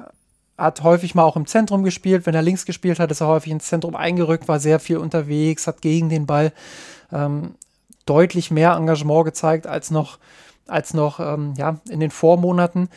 hat 0.57 0.83
häufig 0.83 1.15
mal 1.15 1.23
auch 1.23 1.35
im 1.35 1.47
Zentrum 1.47 1.83
gespielt. 1.83 2.25
Wenn 2.25 2.35
er 2.35 2.41
links 2.41 2.65
gespielt 2.65 2.99
hat, 2.99 3.11
ist 3.11 3.21
er 3.21 3.27
häufig 3.27 3.51
ins 3.51 3.65
Zentrum 3.65 3.95
eingerückt, 3.95 4.47
war 4.47 4.59
sehr 4.59 4.79
viel 4.79 4.97
unterwegs, 4.97 5.67
hat 5.67 5.81
gegen 5.81 6.09
den 6.09 6.25
Ball 6.25 6.51
ähm, 7.11 7.55
deutlich 8.05 8.51
mehr 8.51 8.73
Engagement 8.73 9.25
gezeigt 9.25 9.67
als 9.67 9.91
noch, 9.91 10.19
als 10.67 10.93
noch 10.93 11.19
ähm, 11.19 11.53
ja, 11.57 11.77
in 11.89 11.99
den 11.99 12.11
Vormonaten. 12.11 12.89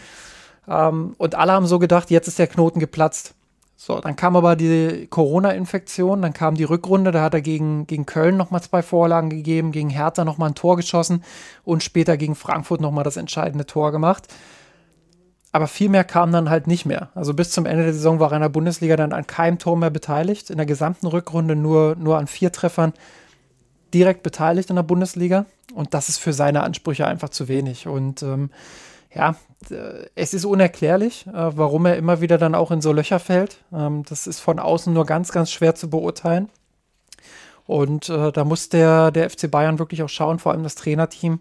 Ähm, 0.68 1.14
und 1.18 1.34
alle 1.34 1.52
haben 1.52 1.66
so 1.66 1.78
gedacht, 1.78 2.10
jetzt 2.10 2.28
ist 2.28 2.38
der 2.38 2.46
Knoten 2.46 2.80
geplatzt. 2.80 3.34
So, 3.78 4.00
dann 4.00 4.16
kam 4.16 4.36
aber 4.36 4.56
die 4.56 5.06
Corona-Infektion, 5.08 6.22
dann 6.22 6.32
kam 6.32 6.54
die 6.54 6.64
Rückrunde, 6.64 7.12
da 7.12 7.22
hat 7.22 7.34
er 7.34 7.42
gegen, 7.42 7.86
gegen 7.86 8.06
Köln 8.06 8.36
nochmal 8.36 8.62
zwei 8.62 8.82
Vorlagen 8.82 9.28
gegeben, 9.28 9.70
gegen 9.70 9.90
Hertha 9.90 10.24
nochmal 10.24 10.50
ein 10.50 10.54
Tor 10.54 10.76
geschossen 10.76 11.22
und 11.62 11.82
später 11.82 12.16
gegen 12.16 12.34
Frankfurt 12.34 12.80
nochmal 12.80 13.04
das 13.04 13.18
entscheidende 13.18 13.66
Tor 13.66 13.92
gemacht. 13.92 14.28
Aber 15.56 15.68
viel 15.68 15.88
mehr 15.88 16.04
kam 16.04 16.32
dann 16.32 16.50
halt 16.50 16.66
nicht 16.66 16.84
mehr. 16.84 17.08
Also 17.14 17.32
bis 17.32 17.50
zum 17.50 17.64
Ende 17.64 17.84
der 17.84 17.94
Saison 17.94 18.20
war 18.20 18.30
er 18.30 18.36
in 18.36 18.42
der 18.42 18.50
Bundesliga 18.50 18.94
dann 18.94 19.14
an 19.14 19.26
keinem 19.26 19.58
Tor 19.58 19.74
mehr 19.74 19.88
beteiligt. 19.88 20.50
In 20.50 20.58
der 20.58 20.66
gesamten 20.66 21.06
Rückrunde 21.06 21.56
nur, 21.56 21.96
nur 21.96 22.18
an 22.18 22.26
vier 22.26 22.52
Treffern 22.52 22.92
direkt 23.94 24.22
beteiligt 24.22 24.68
in 24.68 24.76
der 24.76 24.82
Bundesliga. 24.82 25.46
Und 25.74 25.94
das 25.94 26.10
ist 26.10 26.18
für 26.18 26.34
seine 26.34 26.62
Ansprüche 26.62 27.06
einfach 27.06 27.30
zu 27.30 27.48
wenig. 27.48 27.86
Und 27.86 28.22
ähm, 28.22 28.50
ja, 29.14 29.34
es 30.14 30.34
ist 30.34 30.44
unerklärlich, 30.44 31.26
äh, 31.26 31.32
warum 31.32 31.86
er 31.86 31.96
immer 31.96 32.20
wieder 32.20 32.36
dann 32.36 32.54
auch 32.54 32.70
in 32.70 32.82
so 32.82 32.92
Löcher 32.92 33.18
fällt. 33.18 33.64
Ähm, 33.72 34.02
das 34.06 34.26
ist 34.26 34.40
von 34.40 34.58
außen 34.58 34.92
nur 34.92 35.06
ganz, 35.06 35.32
ganz 35.32 35.50
schwer 35.50 35.74
zu 35.74 35.88
beurteilen. 35.88 36.50
Und 37.64 38.10
äh, 38.10 38.30
da 38.30 38.44
muss 38.44 38.68
der, 38.68 39.10
der 39.10 39.30
FC 39.30 39.50
Bayern 39.50 39.78
wirklich 39.78 40.02
auch 40.02 40.10
schauen, 40.10 40.38
vor 40.38 40.52
allem 40.52 40.64
das 40.64 40.74
Trainerteam, 40.74 41.40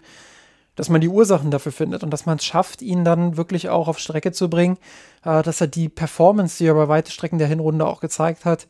dass 0.76 0.90
man 0.90 1.02
die 1.02 1.08
Ursachen 1.08 1.52
dafür 1.52 1.72
findet 1.72 2.04
und 2.04 2.12
dass 2.12 2.26
man 2.26 2.38
es 2.38 2.46
schafft, 2.46 2.82
ihn 2.82 3.04
dann 3.04 3.38
wirklich 3.38 3.70
auch 3.70 3.88
auf 3.88 4.00
Strecke 4.00 4.32
zu 4.32 4.50
bringen, 4.50 4.78
äh, 5.24 5.42
dass 5.42 5.62
er 5.62 5.68
die 5.68 5.90
Performance, 5.90 6.58
die 6.58 6.68
er 6.68 6.74
bei 6.76 6.88
weite 6.88 7.12
Strecken 7.12 7.40
der 7.40 7.48
Hinrunde 7.48 7.86
auch 7.86 8.02
gezeigt 8.02 8.46
hat, 8.46 8.68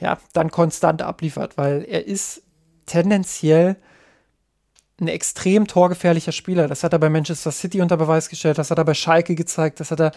ja, 0.00 0.18
dann 0.32 0.50
konstant 0.50 1.02
abliefert, 1.02 1.56
weil 1.56 1.84
er 1.88 2.06
ist 2.06 2.42
tendenziell 2.86 3.76
ein 5.00 5.08
extrem 5.08 5.66
torgefährlicher 5.66 6.32
Spieler. 6.32 6.68
Das 6.68 6.84
hat 6.84 6.92
er 6.92 6.98
bei 6.98 7.08
Manchester 7.08 7.52
City 7.52 7.80
unter 7.80 7.96
Beweis 7.96 8.28
gestellt, 8.28 8.58
das 8.58 8.70
hat 8.70 8.78
er 8.78 8.84
bei 8.84 8.94
Schalke 8.94 9.34
gezeigt, 9.34 9.80
das 9.80 9.90
hat 9.90 10.00
er 10.00 10.12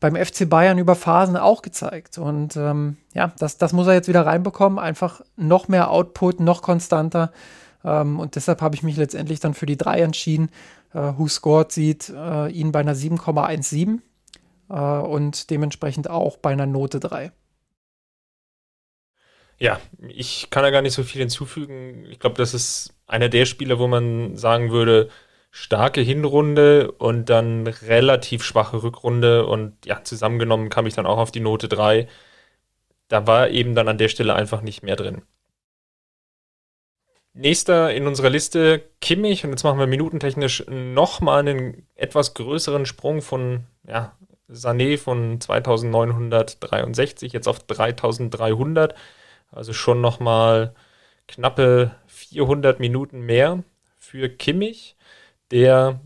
beim 0.00 0.16
FC 0.16 0.48
Bayern 0.48 0.78
über 0.78 0.94
Phasen 0.94 1.36
auch 1.36 1.62
gezeigt. 1.62 2.18
Und 2.18 2.56
ähm, 2.56 2.96
ja, 3.14 3.32
das, 3.38 3.58
das 3.58 3.72
muss 3.72 3.86
er 3.86 3.94
jetzt 3.94 4.08
wieder 4.08 4.26
reinbekommen. 4.26 4.78
Einfach 4.78 5.22
noch 5.36 5.68
mehr 5.68 5.90
Output, 5.90 6.40
noch 6.40 6.62
konstanter. 6.62 7.32
Ähm, 7.84 8.18
und 8.18 8.36
deshalb 8.36 8.60
habe 8.60 8.74
ich 8.74 8.82
mich 8.82 8.96
letztendlich 8.96 9.40
dann 9.40 9.54
für 9.54 9.66
die 9.66 9.76
3 9.76 10.00
entschieden. 10.00 10.50
Äh, 10.92 11.12
Who 11.16 11.28
Scored 11.28 11.70
sieht 11.70 12.08
äh, 12.08 12.48
ihn 12.48 12.72
bei 12.72 12.80
einer 12.80 12.94
7,17 12.94 14.00
äh, 14.70 14.74
und 14.74 15.50
dementsprechend 15.50 16.08
auch 16.08 16.36
bei 16.38 16.50
einer 16.50 16.66
Note 16.66 17.00
3. 17.00 17.32
Ja, 19.58 19.78
ich 20.08 20.48
kann 20.50 20.64
da 20.64 20.70
gar 20.70 20.82
nicht 20.82 20.94
so 20.94 21.04
viel 21.04 21.20
hinzufügen. 21.20 22.06
Ich 22.10 22.18
glaube, 22.18 22.36
das 22.36 22.54
ist 22.54 22.92
einer 23.06 23.28
der 23.28 23.46
Spiele, 23.46 23.78
wo 23.78 23.86
man 23.86 24.36
sagen 24.36 24.70
würde, 24.70 25.10
starke 25.50 26.00
Hinrunde 26.00 26.90
und 26.90 27.30
dann 27.30 27.66
relativ 27.68 28.42
schwache 28.42 28.82
Rückrunde 28.82 29.46
und 29.46 29.74
ja, 29.86 30.02
zusammengenommen 30.02 30.68
kam 30.68 30.86
ich 30.86 30.94
dann 30.94 31.06
auch 31.06 31.18
auf 31.18 31.30
die 31.30 31.40
Note 31.40 31.68
3. 31.68 32.08
Da 33.08 33.26
war 33.28 33.50
eben 33.50 33.74
dann 33.76 33.88
an 33.88 33.98
der 33.98 34.08
Stelle 34.08 34.34
einfach 34.34 34.62
nicht 34.62 34.82
mehr 34.82 34.96
drin. 34.96 35.22
Nächster 37.36 37.92
in 37.92 38.06
unserer 38.06 38.30
Liste 38.30 38.82
Kimmich 39.00 39.44
und 39.44 39.50
jetzt 39.50 39.64
machen 39.64 39.80
wir 39.80 39.88
minutentechnisch 39.88 40.64
nochmal 40.68 41.40
einen 41.40 41.84
etwas 41.96 42.32
größeren 42.34 42.86
Sprung 42.86 43.22
von 43.22 43.64
ja, 43.88 44.16
Sané 44.48 44.96
von 44.98 45.40
2963 45.40 47.32
jetzt 47.32 47.48
auf 47.48 47.58
3300. 47.58 48.94
Also 49.50 49.72
schon 49.72 50.00
nochmal 50.00 50.74
knappe 51.26 51.96
400 52.06 52.78
Minuten 52.78 53.22
mehr 53.22 53.64
für 53.98 54.28
Kimmich, 54.28 54.96
der, 55.50 56.00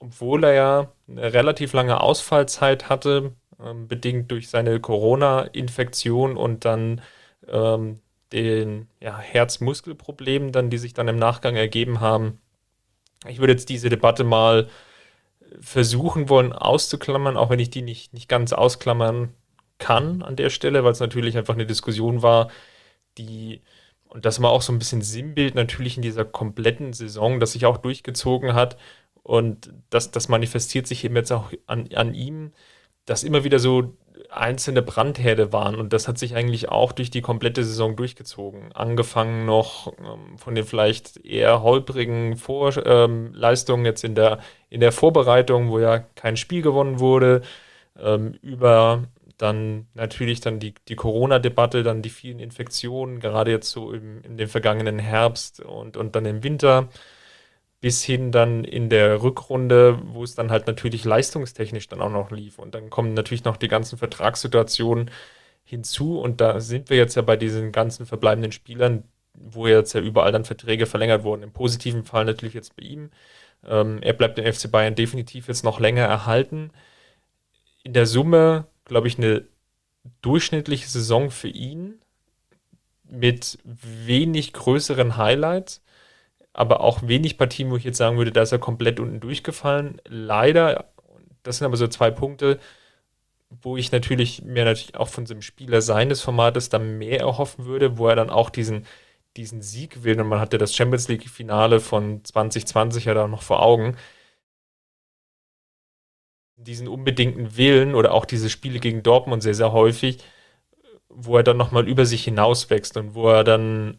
obwohl 0.00 0.42
er 0.42 0.52
ja 0.54 0.92
eine 1.08 1.32
relativ 1.32 1.74
lange 1.74 2.00
Ausfallzeit 2.00 2.88
hatte, 2.88 3.36
ähm, 3.64 3.86
bedingt 3.86 4.32
durch 4.32 4.48
seine 4.48 4.80
Corona-Infektion 4.80 6.36
und 6.36 6.64
dann 6.64 7.02
ähm, 7.48 8.00
den 8.32 8.88
ja, 9.00 9.18
Herzmuskelproblemen, 9.18 10.52
dann, 10.52 10.70
die 10.70 10.78
sich 10.78 10.94
dann 10.94 11.08
im 11.08 11.16
Nachgang 11.16 11.56
ergeben 11.56 12.00
haben. 12.00 12.40
Ich 13.28 13.38
würde 13.40 13.52
jetzt 13.52 13.68
diese 13.68 13.88
Debatte 13.88 14.24
mal 14.24 14.68
versuchen 15.60 16.28
wollen 16.28 16.52
auszuklammern, 16.52 17.36
auch 17.36 17.50
wenn 17.50 17.58
ich 17.58 17.70
die 17.70 17.82
nicht, 17.82 18.14
nicht 18.14 18.28
ganz 18.28 18.52
ausklammern 18.52 19.34
kann 19.78 20.22
an 20.22 20.36
der 20.36 20.50
Stelle, 20.50 20.84
weil 20.84 20.92
es 20.92 21.00
natürlich 21.00 21.36
einfach 21.36 21.54
eine 21.54 21.66
Diskussion 21.66 22.22
war, 22.22 22.50
die, 23.18 23.62
und 24.08 24.24
das 24.24 24.40
war 24.42 24.50
auch 24.50 24.62
so 24.62 24.72
ein 24.72 24.78
bisschen 24.78 25.02
Sinnbild 25.02 25.54
natürlich 25.54 25.96
in 25.96 26.02
dieser 26.02 26.24
kompletten 26.24 26.92
Saison, 26.92 27.40
das 27.40 27.52
sich 27.52 27.66
auch 27.66 27.78
durchgezogen 27.78 28.54
hat. 28.54 28.76
Und 29.22 29.72
das, 29.90 30.10
das 30.10 30.28
manifestiert 30.28 30.86
sich 30.86 31.04
eben 31.04 31.16
jetzt 31.16 31.32
auch 31.32 31.52
an, 31.66 31.88
an 31.94 32.14
ihm, 32.14 32.52
dass 33.06 33.24
immer 33.24 33.44
wieder 33.44 33.58
so 33.58 33.96
einzelne 34.30 34.82
Brandherde 34.82 35.52
waren. 35.52 35.74
Und 35.76 35.92
das 35.92 36.08
hat 36.08 36.18
sich 36.18 36.34
eigentlich 36.34 36.68
auch 36.68 36.92
durch 36.92 37.10
die 37.10 37.22
komplette 37.22 37.64
Saison 37.64 37.96
durchgezogen. 37.96 38.72
Angefangen 38.72 39.46
noch 39.46 39.92
ähm, 39.98 40.36
von 40.38 40.54
den 40.54 40.64
vielleicht 40.64 41.24
eher 41.24 41.62
holprigen 41.62 42.36
Vorleistungen 42.36 43.84
ähm, 43.84 43.86
jetzt 43.86 44.04
in 44.04 44.14
der, 44.14 44.38
in 44.68 44.80
der 44.80 44.92
Vorbereitung, 44.92 45.70
wo 45.70 45.78
ja 45.78 45.98
kein 45.98 46.36
Spiel 46.36 46.62
gewonnen 46.62 47.00
wurde, 47.00 47.42
ähm, 47.98 48.34
über 48.42 49.04
dann 49.38 49.86
natürlich 49.94 50.40
dann 50.40 50.58
die, 50.58 50.74
die 50.88 50.96
Corona-Debatte, 50.96 51.82
dann 51.82 52.02
die 52.02 52.10
vielen 52.10 52.40
Infektionen, 52.40 53.20
gerade 53.20 53.50
jetzt 53.50 53.70
so 53.70 53.92
im, 53.92 54.22
in 54.22 54.36
dem 54.36 54.48
vergangenen 54.48 54.98
Herbst 54.98 55.60
und, 55.60 55.96
und 55.96 56.14
dann 56.14 56.26
im 56.26 56.42
Winter, 56.42 56.88
bis 57.80 58.02
hin 58.04 58.32
dann 58.32 58.64
in 58.64 58.90
der 58.90 59.22
Rückrunde, 59.22 60.00
wo 60.04 60.22
es 60.22 60.34
dann 60.34 60.50
halt 60.50 60.66
natürlich 60.66 61.04
leistungstechnisch 61.04 61.88
dann 61.88 62.02
auch 62.02 62.10
noch 62.10 62.30
lief. 62.30 62.58
Und 62.58 62.74
dann 62.74 62.90
kommen 62.90 63.14
natürlich 63.14 63.44
noch 63.44 63.56
die 63.56 63.68
ganzen 63.68 63.98
Vertragssituationen 63.98 65.10
hinzu. 65.64 66.20
Und 66.20 66.40
da 66.40 66.60
sind 66.60 66.90
wir 66.90 66.96
jetzt 66.96 67.16
ja 67.16 67.22
bei 67.22 67.36
diesen 67.36 67.72
ganzen 67.72 68.06
verbleibenden 68.06 68.52
Spielern, 68.52 69.04
wo 69.34 69.66
jetzt 69.66 69.94
ja 69.94 70.00
überall 70.00 70.32
dann 70.32 70.44
Verträge 70.44 70.86
verlängert 70.86 71.24
wurden. 71.24 71.42
Im 71.42 71.52
positiven 71.52 72.04
Fall 72.04 72.26
natürlich 72.26 72.54
jetzt 72.54 72.76
bei 72.76 72.82
ihm. 72.82 73.10
Ähm, 73.66 74.02
er 74.02 74.12
bleibt 74.12 74.38
den 74.38 74.52
FC 74.52 74.70
Bayern 74.70 74.94
definitiv 74.94 75.48
jetzt 75.48 75.64
noch 75.64 75.80
länger 75.80 76.04
erhalten. 76.04 76.70
In 77.82 77.94
der 77.94 78.06
Summe 78.06 78.66
glaube 78.90 79.08
ich, 79.08 79.16
eine 79.16 79.46
durchschnittliche 80.20 80.88
Saison 80.88 81.30
für 81.30 81.48
ihn 81.48 82.00
mit 83.04 83.58
wenig 83.64 84.52
größeren 84.52 85.16
Highlights, 85.16 85.82
aber 86.52 86.80
auch 86.80 87.06
wenig 87.06 87.38
Partien, 87.38 87.70
wo 87.70 87.76
ich 87.76 87.84
jetzt 87.84 87.98
sagen 87.98 88.18
würde, 88.18 88.32
da 88.32 88.42
ist 88.42 88.52
er 88.52 88.58
komplett 88.58 89.00
unten 89.00 89.20
durchgefallen. 89.20 90.00
Leider, 90.06 90.92
das 91.42 91.58
sind 91.58 91.66
aber 91.66 91.76
so 91.76 91.88
zwei 91.88 92.10
Punkte, 92.10 92.58
wo 93.50 93.76
ich 93.76 93.92
natürlich 93.92 94.42
mir 94.42 94.64
natürlich 94.64 94.96
auch 94.96 95.08
von 95.08 95.26
so 95.26 95.34
einem 95.34 95.42
Spieler 95.42 95.82
seines 95.82 96.20
Formates 96.22 96.68
dann 96.68 96.98
mehr 96.98 97.20
erhoffen 97.20 97.66
würde, 97.66 97.98
wo 97.98 98.08
er 98.08 98.16
dann 98.16 98.30
auch 98.30 98.50
diesen, 98.50 98.86
diesen 99.36 99.62
Sieg 99.62 100.04
will. 100.04 100.20
Und 100.20 100.28
man 100.28 100.40
hatte 100.40 100.58
das 100.58 100.74
Champions 100.74 101.08
League-Finale 101.08 101.80
von 101.80 102.24
2020 102.24 103.06
ja 103.06 103.14
da 103.14 103.28
noch 103.28 103.42
vor 103.42 103.62
Augen 103.62 103.96
diesen 106.64 106.88
unbedingten 106.88 107.56
Willen 107.56 107.94
oder 107.94 108.12
auch 108.12 108.24
diese 108.24 108.50
Spiele 108.50 108.80
gegen 108.80 109.02
Dortmund 109.02 109.42
sehr, 109.42 109.54
sehr 109.54 109.72
häufig, 109.72 110.18
wo 111.08 111.36
er 111.36 111.42
dann 111.42 111.56
nochmal 111.56 111.88
über 111.88 112.06
sich 112.06 112.24
hinauswächst 112.24 112.96
und 112.96 113.14
wo 113.14 113.28
er 113.30 113.44
dann, 113.44 113.98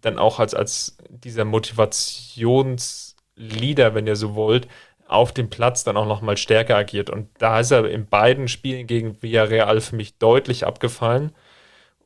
dann 0.00 0.18
auch 0.18 0.40
als, 0.40 0.54
als 0.54 0.96
dieser 1.08 1.44
Motivationsleader, 1.44 3.94
wenn 3.94 4.06
ihr 4.06 4.16
so 4.16 4.34
wollt, 4.34 4.68
auf 5.06 5.32
dem 5.32 5.50
Platz 5.50 5.84
dann 5.84 5.96
auch 5.96 6.06
nochmal 6.06 6.36
stärker 6.36 6.76
agiert. 6.76 7.10
Und 7.10 7.28
da 7.38 7.60
ist 7.60 7.70
er 7.70 7.88
in 7.88 8.06
beiden 8.06 8.48
Spielen 8.48 8.86
gegen 8.86 9.22
Villarreal 9.22 9.80
für 9.80 9.96
mich 9.96 10.18
deutlich 10.18 10.66
abgefallen. 10.66 11.32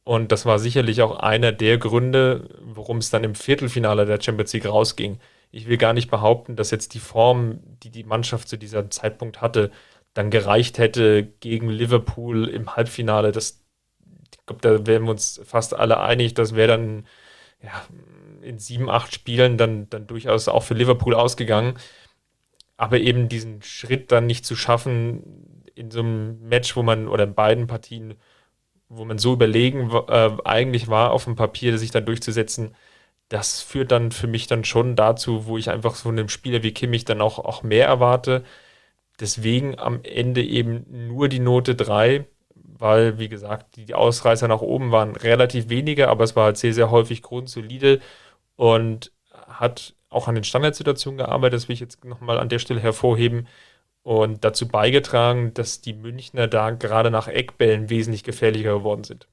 Und 0.04 0.32
das 0.32 0.46
war 0.46 0.58
sicherlich 0.58 1.02
auch 1.02 1.18
einer 1.18 1.52
der 1.52 1.78
Gründe, 1.78 2.48
warum 2.60 2.98
es 2.98 3.10
dann 3.10 3.24
im 3.24 3.34
Viertelfinale 3.34 4.06
der 4.06 4.20
Champions 4.20 4.52
League 4.52 4.66
rausging 4.66 5.18
ich 5.50 5.68
will 5.68 5.78
gar 5.78 5.92
nicht 5.92 6.10
behaupten, 6.10 6.56
dass 6.56 6.70
jetzt 6.70 6.94
die 6.94 6.98
Form, 6.98 7.60
die 7.82 7.90
die 7.90 8.04
Mannschaft 8.04 8.48
zu 8.48 8.56
diesem 8.56 8.90
Zeitpunkt 8.90 9.40
hatte, 9.40 9.70
dann 10.14 10.30
gereicht 10.30 10.78
hätte 10.78 11.24
gegen 11.40 11.70
Liverpool 11.70 12.48
im 12.48 12.76
Halbfinale. 12.76 13.32
Das, 13.32 13.64
ich 14.32 14.46
glaube, 14.46 14.60
da 14.62 14.86
wären 14.86 15.04
wir 15.04 15.10
uns 15.10 15.40
fast 15.44 15.74
alle 15.74 16.00
einig, 16.00 16.34
das 16.34 16.54
wäre 16.54 16.68
dann 16.68 17.06
ja, 17.62 17.84
in 18.42 18.58
sieben, 18.58 18.88
acht 18.88 19.12
Spielen 19.14 19.58
dann, 19.58 19.88
dann 19.90 20.06
durchaus 20.06 20.48
auch 20.48 20.62
für 20.62 20.74
Liverpool 20.74 21.14
ausgegangen. 21.14 21.74
Aber 22.76 22.98
eben 22.98 23.28
diesen 23.28 23.62
Schritt 23.62 24.12
dann 24.12 24.26
nicht 24.26 24.46
zu 24.46 24.56
schaffen 24.56 25.64
in 25.74 25.90
so 25.90 26.00
einem 26.00 26.48
Match, 26.48 26.76
wo 26.76 26.82
man, 26.82 27.08
oder 27.08 27.24
in 27.24 27.34
beiden 27.34 27.66
Partien, 27.66 28.14
wo 28.88 29.04
man 29.04 29.18
so 29.18 29.32
überlegen 29.34 29.90
äh, 30.08 30.30
eigentlich 30.44 30.88
war, 30.88 31.12
auf 31.12 31.24
dem 31.24 31.36
Papier 31.36 31.78
sich 31.78 31.90
dann 31.90 32.06
durchzusetzen, 32.06 32.74
das 33.28 33.60
führt 33.60 33.92
dann 33.92 34.12
für 34.12 34.26
mich 34.26 34.46
dann 34.46 34.64
schon 34.64 34.96
dazu, 34.96 35.46
wo 35.46 35.58
ich 35.58 35.70
einfach 35.70 35.94
von 35.96 36.18
einem 36.18 36.28
Spieler 36.28 36.62
wie 36.62 36.72
Kimmich 36.72 37.04
dann 37.04 37.20
auch, 37.20 37.38
auch 37.38 37.62
mehr 37.62 37.86
erwarte. 37.86 38.44
Deswegen 39.20 39.78
am 39.78 40.00
Ende 40.04 40.42
eben 40.42 41.08
nur 41.08 41.28
die 41.28 41.40
Note 41.40 41.74
3, 41.74 42.26
weil, 42.78 43.18
wie 43.18 43.28
gesagt, 43.28 43.76
die 43.76 43.94
Ausreißer 43.94 44.48
nach 44.48 44.60
oben 44.60 44.90
waren 44.92 45.16
relativ 45.16 45.68
wenige, 45.68 46.08
aber 46.08 46.24
es 46.24 46.36
war 46.36 46.44
halt 46.46 46.56
sehr, 46.58 46.74
sehr 46.74 46.90
häufig 46.90 47.22
grundsolide 47.22 48.00
und 48.56 49.12
hat 49.46 49.94
auch 50.10 50.28
an 50.28 50.34
den 50.34 50.44
Standardsituationen 50.44 51.18
gearbeitet, 51.18 51.54
das 51.54 51.68
will 51.68 51.74
ich 51.74 51.80
jetzt 51.80 52.04
nochmal 52.04 52.38
an 52.38 52.48
der 52.48 52.58
Stelle 52.58 52.80
hervorheben. 52.80 53.46
und 54.02 54.44
dazu 54.44 54.68
beigetragen, 54.68 55.52
dass 55.54 55.82
die 55.82 55.92
Münchner 55.92 56.48
da 56.48 56.70
gerade 56.70 57.10
nach 57.10 57.28
Eckbällen 57.28 57.90
wesentlich 57.90 58.24
gefährlicher 58.24 58.72
geworden 58.78 59.04
sind. 59.04 59.28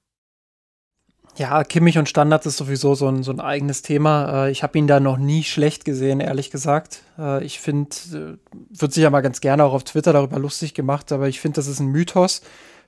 Ja, 1.37 1.65
Kimmich 1.65 1.97
und 1.97 2.07
Standards 2.07 2.45
ist 2.45 2.57
sowieso 2.57 2.95
so 2.95 3.09
ein, 3.09 3.23
so 3.23 3.31
ein 3.31 3.41
eigenes 3.41 3.81
Thema. 3.81 4.45
Äh, 4.47 4.51
ich 4.51 4.63
habe 4.63 4.77
ihn 4.77 4.87
da 4.87 5.01
noch 5.01 5.17
nie 5.17 5.43
schlecht 5.43 5.83
gesehen, 5.83 6.21
ehrlich 6.21 6.49
gesagt. 6.49 7.01
Äh, 7.17 7.43
ich 7.43 7.59
finde, 7.59 7.89
äh, 8.13 8.55
wird 8.69 8.93
sich 8.93 9.03
ja 9.03 9.09
mal 9.09 9.21
ganz 9.21 9.41
gerne 9.41 9.65
auch 9.65 9.73
auf 9.73 9.83
Twitter 9.83 10.13
darüber 10.13 10.39
lustig 10.39 10.73
gemacht, 10.73 11.11
aber 11.11 11.27
ich 11.27 11.41
finde, 11.41 11.55
das 11.55 11.67
ist 11.67 11.81
ein 11.81 11.87
Mythos. 11.87 12.41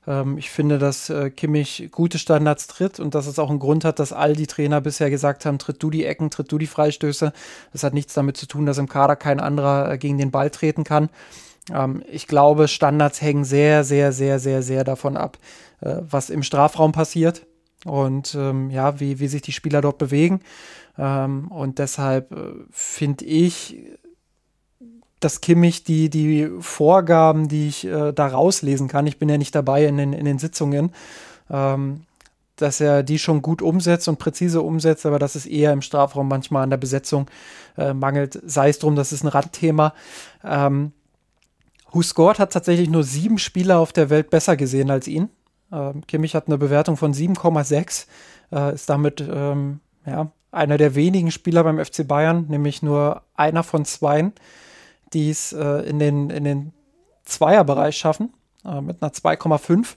Ähm, 0.07 0.37
ich 0.37 0.49
finde, 0.49 0.79
dass 0.79 1.13
Kimmich 1.35 1.89
gute 1.91 2.17
Standards 2.17 2.67
tritt 2.67 2.99
und 2.99 3.13
dass 3.13 3.27
es 3.27 3.37
auch 3.37 3.49
einen 3.49 3.59
Grund 3.59 3.85
hat, 3.85 3.99
dass 3.99 4.13
all 4.13 4.33
die 4.33 4.47
Trainer 4.47 4.81
bisher 4.81 5.09
gesagt 5.09 5.45
haben, 5.45 5.59
tritt 5.59 5.83
du 5.83 5.89
die 5.89 6.05
Ecken, 6.05 6.29
tritt 6.29 6.51
du 6.51 6.57
die 6.57 6.67
Freistöße. 6.67 7.33
Das 7.73 7.83
hat 7.83 7.93
nichts 7.93 8.13
damit 8.13 8.37
zu 8.37 8.47
tun, 8.47 8.65
dass 8.65 8.77
im 8.77 8.89
Kader 8.89 9.15
kein 9.15 9.39
anderer 9.39 9.97
gegen 9.97 10.17
den 10.17 10.31
Ball 10.31 10.49
treten 10.49 10.83
kann. 10.83 11.09
Ähm, 11.73 12.03
ich 12.09 12.27
glaube, 12.27 12.67
Standards 12.67 13.21
hängen 13.21 13.43
sehr, 13.43 13.83
sehr, 13.83 14.11
sehr, 14.11 14.39
sehr, 14.39 14.63
sehr 14.63 14.83
davon 14.83 15.17
ab, 15.17 15.37
was 15.79 16.31
im 16.31 16.41
Strafraum 16.41 16.91
passiert 16.91 17.45
und 17.85 18.35
ähm, 18.35 18.69
ja, 18.69 18.99
wie, 18.99 19.19
wie 19.19 19.27
sich 19.27 19.41
die 19.41 19.51
Spieler 19.51 19.81
dort 19.81 19.97
bewegen. 19.97 20.41
Ähm, 20.97 21.47
und 21.49 21.79
deshalb 21.79 22.31
äh, 22.31 22.53
finde 22.71 23.25
ich, 23.25 23.77
dass 25.19 25.41
Kimmich 25.41 25.83
die, 25.83 26.09
die 26.09 26.49
Vorgaben, 26.59 27.47
die 27.47 27.67
ich 27.67 27.85
äh, 27.85 28.11
da 28.13 28.27
rauslesen 28.27 28.87
kann, 28.87 29.07
ich 29.07 29.17
bin 29.17 29.29
ja 29.29 29.37
nicht 29.37 29.55
dabei 29.55 29.85
in 29.85 29.97
den, 29.97 30.13
in 30.13 30.25
den 30.25 30.39
Sitzungen, 30.39 30.91
ähm, 31.49 32.01
dass 32.55 32.79
er 32.81 33.03
die 33.03 33.19
schon 33.19 33.41
gut 33.41 33.61
umsetzt 33.61 34.07
und 34.07 34.19
präzise 34.19 34.61
umsetzt, 34.61 35.05
aber 35.05 35.19
dass 35.19 35.35
es 35.35 35.45
eher 35.45 35.73
im 35.73 35.81
Strafraum 35.81 36.27
manchmal 36.27 36.63
an 36.63 36.69
der 36.69 36.77
Besetzung 36.77 37.27
äh, 37.77 37.93
mangelt. 37.93 38.39
Sei 38.45 38.69
es 38.69 38.79
drum, 38.79 38.95
das 38.95 39.11
ist 39.11 39.23
ein 39.23 39.27
Randthema. 39.27 39.93
Ähm, 40.43 40.91
Who 41.91 42.01
Scored 42.01 42.39
hat 42.39 42.53
tatsächlich 42.53 42.89
nur 42.89 43.03
sieben 43.03 43.37
Spieler 43.37 43.79
auf 43.79 43.93
der 43.93 44.09
Welt 44.09 44.29
besser 44.29 44.57
gesehen 44.57 44.91
als 44.91 45.07
ihn. 45.07 45.29
Ähm, 45.71 46.05
Kimmich 46.07 46.35
hat 46.35 46.47
eine 46.47 46.57
Bewertung 46.57 46.97
von 46.97 47.13
7,6, 47.13 48.07
äh, 48.51 48.73
ist 48.73 48.89
damit 48.89 49.21
ähm, 49.21 49.79
ja, 50.05 50.31
einer 50.51 50.77
der 50.77 50.95
wenigen 50.95 51.31
Spieler 51.31 51.63
beim 51.63 51.83
FC 51.83 52.07
Bayern, 52.07 52.45
nämlich 52.49 52.81
nur 52.81 53.21
einer 53.35 53.63
von 53.63 53.85
zweien, 53.85 54.33
die 55.13 55.29
es 55.29 55.53
äh, 55.53 55.87
in, 55.87 55.99
den, 55.99 56.29
in 56.29 56.43
den 56.43 56.73
Zweierbereich 57.25 57.97
schaffen, 57.97 58.33
äh, 58.65 58.81
mit 58.81 59.01
einer 59.01 59.11
2,5 59.11 59.95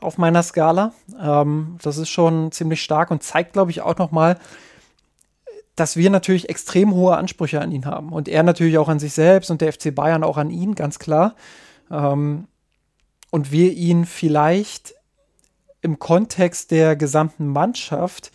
auf 0.00 0.18
meiner 0.18 0.42
Skala. 0.42 0.92
Ähm, 1.20 1.78
das 1.82 1.98
ist 1.98 2.08
schon 2.08 2.52
ziemlich 2.52 2.82
stark 2.82 3.10
und 3.10 3.22
zeigt, 3.22 3.52
glaube 3.54 3.70
ich, 3.70 3.82
auch 3.82 3.96
nochmal, 3.96 4.38
dass 5.76 5.96
wir 5.96 6.10
natürlich 6.10 6.48
extrem 6.48 6.94
hohe 6.94 7.16
Ansprüche 7.16 7.60
an 7.60 7.72
ihn 7.72 7.86
haben 7.86 8.12
und 8.12 8.28
er 8.28 8.42
natürlich 8.42 8.78
auch 8.78 8.88
an 8.88 8.98
sich 8.98 9.14
selbst 9.14 9.50
und 9.50 9.60
der 9.60 9.72
FC 9.72 9.94
Bayern 9.94 10.24
auch 10.24 10.36
an 10.36 10.50
ihn, 10.50 10.74
ganz 10.74 10.98
klar. 10.98 11.34
Ähm, 11.90 12.46
und 13.30 13.50
wir 13.50 13.72
ihn 13.72 14.04
vielleicht 14.04 14.94
im 15.80 15.98
Kontext 15.98 16.70
der 16.70 16.96
gesamten 16.96 17.48
Mannschaft 17.48 18.30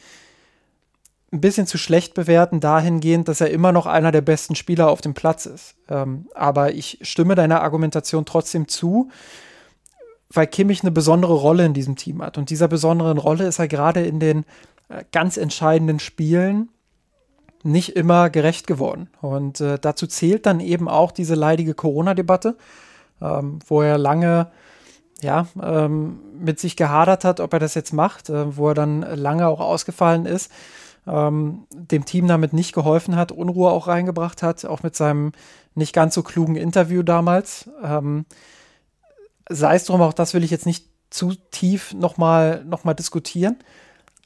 ein 1.31 1.41
bisschen 1.41 1.67
zu 1.67 1.77
schlecht 1.77 2.13
bewerten, 2.13 2.59
dahingehend, 2.59 3.27
dass 3.27 3.41
er 3.41 3.49
immer 3.49 3.71
noch 3.71 3.85
einer 3.85 4.11
der 4.11 4.21
besten 4.21 4.55
Spieler 4.55 4.89
auf 4.89 5.01
dem 5.01 5.13
Platz 5.13 5.45
ist. 5.45 5.75
Ähm, 5.89 6.27
aber 6.33 6.73
ich 6.73 6.99
stimme 7.01 7.35
deiner 7.35 7.61
Argumentation 7.61 8.25
trotzdem 8.25 8.67
zu, 8.67 9.09
weil 10.29 10.47
Kimmich 10.47 10.81
eine 10.81 10.91
besondere 10.91 11.33
Rolle 11.33 11.65
in 11.65 11.73
diesem 11.73 11.95
Team 11.95 12.21
hat. 12.21 12.37
Und 12.37 12.49
dieser 12.49 12.67
besonderen 12.67 13.17
Rolle 13.17 13.45
ist 13.45 13.59
er 13.59 13.67
gerade 13.67 14.05
in 14.05 14.19
den 14.19 14.45
äh, 14.89 15.03
ganz 15.11 15.37
entscheidenden 15.37 15.99
Spielen 15.99 16.69
nicht 17.63 17.95
immer 17.97 18.29
gerecht 18.29 18.65
geworden. 18.65 19.09
Und 19.21 19.59
äh, 19.59 19.77
dazu 19.79 20.07
zählt 20.07 20.45
dann 20.45 20.61
eben 20.61 20.87
auch 20.87 21.11
diese 21.11 21.35
leidige 21.35 21.73
Corona-Debatte, 21.73 22.55
ähm, 23.21 23.59
wo 23.67 23.81
er 23.81 23.97
lange 23.97 24.49
ja, 25.21 25.47
ähm, 25.61 26.19
mit 26.39 26.59
sich 26.59 26.75
gehadert 26.75 27.25
hat, 27.25 27.39
ob 27.39 27.51
er 27.51 27.59
das 27.59 27.73
jetzt 27.73 27.91
macht, 27.91 28.29
äh, 28.29 28.55
wo 28.55 28.69
er 28.69 28.75
dann 28.75 29.01
lange 29.01 29.47
auch 29.47 29.59
ausgefallen 29.59 30.25
ist, 30.25 30.51
ähm, 31.07 31.67
dem 31.71 32.05
Team 32.05 32.27
damit 32.27 32.53
nicht 32.53 32.73
geholfen 32.73 33.15
hat, 33.15 33.31
Unruhe 33.31 33.71
auch 33.71 33.87
reingebracht 33.87 34.43
hat, 34.43 34.65
auch 34.65 34.83
mit 34.83 34.95
seinem 34.95 35.31
nicht 35.75 35.93
ganz 35.93 36.13
so 36.13 36.23
klugen 36.23 36.55
Interview 36.55 37.03
damals. 37.03 37.69
Ähm, 37.83 38.25
sei 39.49 39.75
es 39.75 39.85
drum, 39.85 40.01
auch 40.01 40.13
das 40.13 40.33
will 40.33 40.43
ich 40.43 40.51
jetzt 40.51 40.65
nicht 40.65 40.85
zu 41.09 41.33
tief 41.51 41.93
nochmal 41.93 42.63
noch 42.65 42.83
mal 42.83 42.93
diskutieren, 42.93 43.57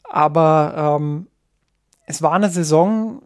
aber 0.03 0.97
ähm, 0.99 1.27
es 2.07 2.21
war 2.21 2.33
eine 2.33 2.49
Saison, 2.49 3.21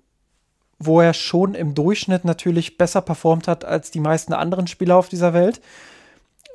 wo 0.78 1.00
er 1.00 1.14
schon 1.14 1.56
im 1.56 1.74
Durchschnitt 1.74 2.26
natürlich 2.26 2.78
besser 2.78 3.02
performt 3.02 3.48
hat 3.48 3.64
als 3.64 3.92
die 3.92 4.02
meisten 4.02 4.34
anderen 4.34 4.68
Spieler 4.68 4.98
auf 4.98 5.08
dieser 5.08 5.34
Welt 5.34 5.62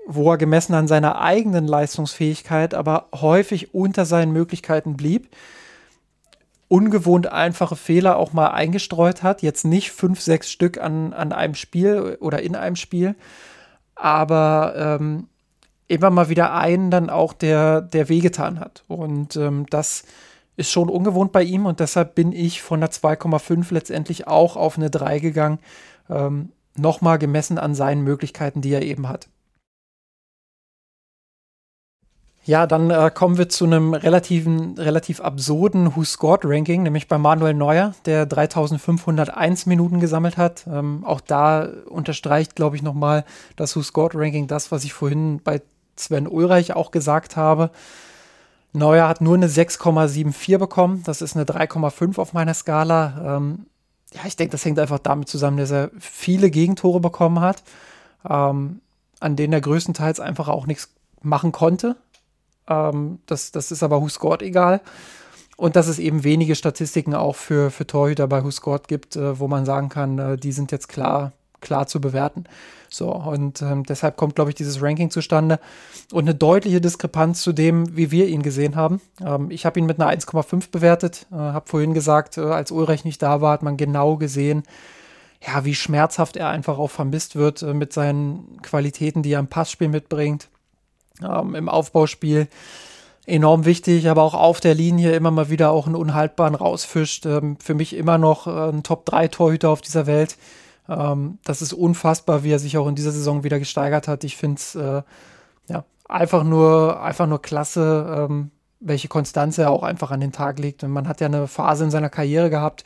wo 0.06 0.31
er 0.32 0.39
gemessen 0.39 0.74
an 0.74 0.89
seiner 0.89 1.20
eigenen 1.20 1.66
Leistungsfähigkeit 1.66 2.74
aber 2.74 3.09
häufig 3.14 3.74
unter 3.74 4.05
seinen 4.05 4.32
Möglichkeiten 4.32 4.97
blieb, 4.97 5.28
ungewohnt 6.70 7.26
einfache 7.32 7.74
Fehler 7.74 8.16
auch 8.16 8.32
mal 8.32 8.52
eingestreut 8.52 9.24
hat, 9.24 9.42
jetzt 9.42 9.64
nicht 9.64 9.90
fünf, 9.90 10.20
sechs 10.20 10.52
Stück 10.52 10.78
an, 10.78 11.12
an 11.12 11.32
einem 11.32 11.56
Spiel 11.56 12.16
oder 12.20 12.42
in 12.42 12.55
einem 12.55 12.76
Spiel, 12.76 13.16
aber 13.97 14.74
ähm, 14.76 15.26
immer 15.88 16.10
mal 16.10 16.28
wieder 16.28 16.55
einen 16.55 16.92
dann 16.92 17.10
auch, 17.10 17.32
der, 17.32 17.80
der 17.80 18.09
wehgetan 18.09 18.60
hat. 18.60 18.84
Und 18.86 19.34
ähm, 19.34 19.66
das 19.68 20.05
ist 20.56 20.70
schon 20.70 20.88
ungewohnt 20.88 21.32
bei 21.32 21.42
ihm 21.42 21.66
und 21.66 21.80
deshalb 21.80 22.14
bin 22.14 22.30
ich 22.30 22.62
von 22.62 22.78
der 22.78 22.92
2,5 22.92 23.74
letztendlich 23.74 24.28
auch 24.28 24.55
auf 24.55 24.78
eine 24.78 24.90
3 24.90 25.18
gegangen, 25.18 25.59
ähm, 26.09 26.51
nochmal 26.76 27.18
gemessen 27.18 27.59
an 27.59 27.74
seinen 27.74 28.05
Möglichkeiten, 28.05 28.60
die 28.60 28.72
er 28.72 28.82
eben 28.82 29.09
hat. 29.09 29.26
Ja, 32.45 32.67
dann 32.67 32.91
äh, 32.91 33.11
kommen 33.15 33.37
wir 33.37 33.51
zu 33.51 33.67
einem 33.67 33.93
relativen, 33.93 34.79
relativ 34.79 35.21
absurden 35.21 35.95
Who 35.95 36.05
Scored 36.05 36.41
Ranking, 36.45 36.83
nämlich 36.83 37.07
bei 37.07 37.19
Manuel 37.19 37.53
Neuer, 37.53 37.95
der 38.07 38.25
3501 38.25 39.67
Minuten 39.67 40.01
gesammelt 40.01 40.39
hat. 40.39 40.67
Ähm, 40.67 41.05
auch 41.05 41.21
da 41.21 41.69
unterstreicht, 41.87 42.57
glaube 42.57 42.77
ich, 42.77 42.83
nochmal 42.83 43.25
das 43.57 43.77
Who 43.77 43.83
Scored 43.83 44.15
Ranking 44.15 44.47
das, 44.47 44.73
was 44.73 44.85
ich 44.85 44.95
vorhin 44.95 45.41
bei 45.45 45.61
Sven 45.97 46.27
Ulreich 46.27 46.75
auch 46.75 46.93
gesagt 46.93 47.37
habe. 47.37 47.71
Neuer 48.73 49.07
hat 49.07 49.21
nur 49.21 49.35
eine 49.35 49.49
6,74 49.49 50.57
bekommen. 50.57 51.03
Das 51.05 51.21
ist 51.21 51.37
eine 51.37 51.45
3,5 51.45 52.19
auf 52.19 52.33
meiner 52.33 52.55
Skala. 52.55 53.37
Ähm, 53.37 53.67
ja, 54.15 54.21
ich 54.27 54.37
denke, 54.37 54.53
das 54.53 54.65
hängt 54.65 54.79
einfach 54.79 54.99
damit 54.99 55.29
zusammen, 55.29 55.59
dass 55.59 55.71
er 55.71 55.91
viele 55.99 56.51
Gegentore 56.51 57.01
bekommen 57.01 57.41
hat, 57.41 57.62
ähm, 58.29 58.81
an 59.21 59.37
denen 59.37 59.53
er 59.53 59.61
größtenteils 59.61 60.21
einfach 60.21 60.49
auch 60.49 60.67
nichts 60.67 60.89
machen 61.23 61.53
konnte. 61.53 61.97
Ähm, 62.69 63.19
das, 63.27 63.53
das 63.53 63.73
ist 63.73 63.82
aber 63.82 64.01
Who 64.01 64.09
Scored 64.09 64.43
egal. 64.43 64.81
Und 65.57 65.77
dass 65.77 65.89
es 65.89 65.99
eben 65.99 66.24
wenige 66.24 66.55
Statistiken 66.55 67.15
auch 67.15 67.37
für, 67.37 67.70
für 67.70 67.87
Torhüter 67.87 68.27
bei 68.27 68.43
Who 68.43 68.51
Scored 68.51 68.89
gibt, 68.89 69.16
äh, 69.16 69.39
wo 69.39 69.47
man 69.47 69.66
sagen 69.66 69.91
kann, 69.91 70.19
äh, 70.19 70.37
die 70.37 70.53
sind 70.53 70.73
jetzt 70.73 70.89
klar, 70.89 71.32
klar 71.61 71.87
zu 71.87 72.01
bewerten. 72.01 72.45
So, 72.89 73.12
und 73.12 73.62
ähm, 73.62 73.85
deshalb 73.85 74.16
kommt, 74.16 74.35
glaube 74.35 74.51
ich, 74.51 74.57
dieses 74.57 74.82
Ranking 74.82 75.11
zustande. 75.11 75.61
Und 76.12 76.24
eine 76.24 76.35
deutliche 76.35 76.81
Diskrepanz 76.81 77.43
zu 77.43 77.53
dem, 77.53 77.97
wie 77.97 78.11
wir 78.11 78.27
ihn 78.27 78.43
gesehen 78.43 78.74
haben. 78.74 79.01
Ähm, 79.24 79.51
ich 79.51 79.66
habe 79.66 79.78
ihn 79.78 79.87
mit 79.87 80.01
einer 80.01 80.11
1,5 80.11 80.70
bewertet, 80.70 81.27
äh, 81.31 81.37
habe 81.37 81.69
vorhin 81.69 81.95
gesagt, 81.95 82.39
äh, 82.39 82.41
als 82.41 82.73
Ulrich 82.73 83.05
nicht 83.05 83.23
da 83.23 83.41
war, 83.41 83.53
hat 83.53 83.62
man 83.62 83.77
genau 83.77 84.16
gesehen, 84.16 84.65
ja, 85.47 85.65
wie 85.65 85.74
schmerzhaft 85.74 86.37
er 86.37 86.49
einfach 86.49 86.78
auch 86.78 86.91
vermisst 86.91 87.37
wird 87.37 87.62
äh, 87.62 87.73
mit 87.73 87.93
seinen 87.93 88.61
Qualitäten, 88.62 89.23
die 89.23 89.32
er 89.32 89.41
im 89.41 89.47
Passspiel 89.47 89.89
mitbringt 89.89 90.49
ähm, 91.22 91.55
im 91.55 91.68
Aufbauspiel 91.68 92.48
enorm 93.26 93.64
wichtig, 93.64 94.09
aber 94.09 94.22
auch 94.22 94.34
auf 94.34 94.60
der 94.60 94.74
Linie 94.74 95.12
immer 95.12 95.30
mal 95.30 95.51
wieder 95.51 95.70
auch 95.70 95.86
einen 95.86 95.94
unhaltbaren 95.94 96.55
rausfischt. 96.55 97.26
Ähm, 97.26 97.56
für 97.59 97.74
mich 97.74 97.94
immer 97.97 98.18
noch 98.18 98.47
äh, 98.47 98.70
ein 98.70 98.82
Top-3-Torhüter 98.82 99.70
auf 99.70 99.80
dieser 99.80 100.06
Welt. 100.06 100.36
Ähm, 100.88 101.38
das 101.44 101.62
ist 101.62 101.72
unfassbar, 101.72 102.42
wie 102.42 102.52
er 102.52 102.59
sich 102.59 102.76
auch 102.76 102.88
in 102.88 102.94
dieser 102.94 103.12
Saison 103.12 103.44
wieder 103.44 103.59
gesteigert 103.59 104.09
hat. 104.09 104.24
Ich 104.24 104.36
finde 104.36 104.56
es 104.56 104.74
äh, 104.74 105.02
ja, 105.68 105.84
einfach, 106.09 106.44
nur, 106.44 107.01
einfach 107.02 107.26
nur 107.26 107.40
klasse, 107.40 108.26
ähm, 108.28 108.51
welche 108.80 109.09
Konstanz 109.09 109.59
er 109.59 109.70
auch 109.70 109.82
einfach 109.82 110.10
an 110.10 110.20
den 110.20 110.32
Tag 110.32 110.59
legt. 110.59 110.82
Und 110.82 110.90
man 110.90 111.06
hat 111.06 111.20
ja 111.20 111.26
eine 111.26 111.47
Phase 111.47 111.84
in 111.84 111.90
seiner 111.90 112.10
Karriere 112.10 112.51
gehabt, 112.51 112.84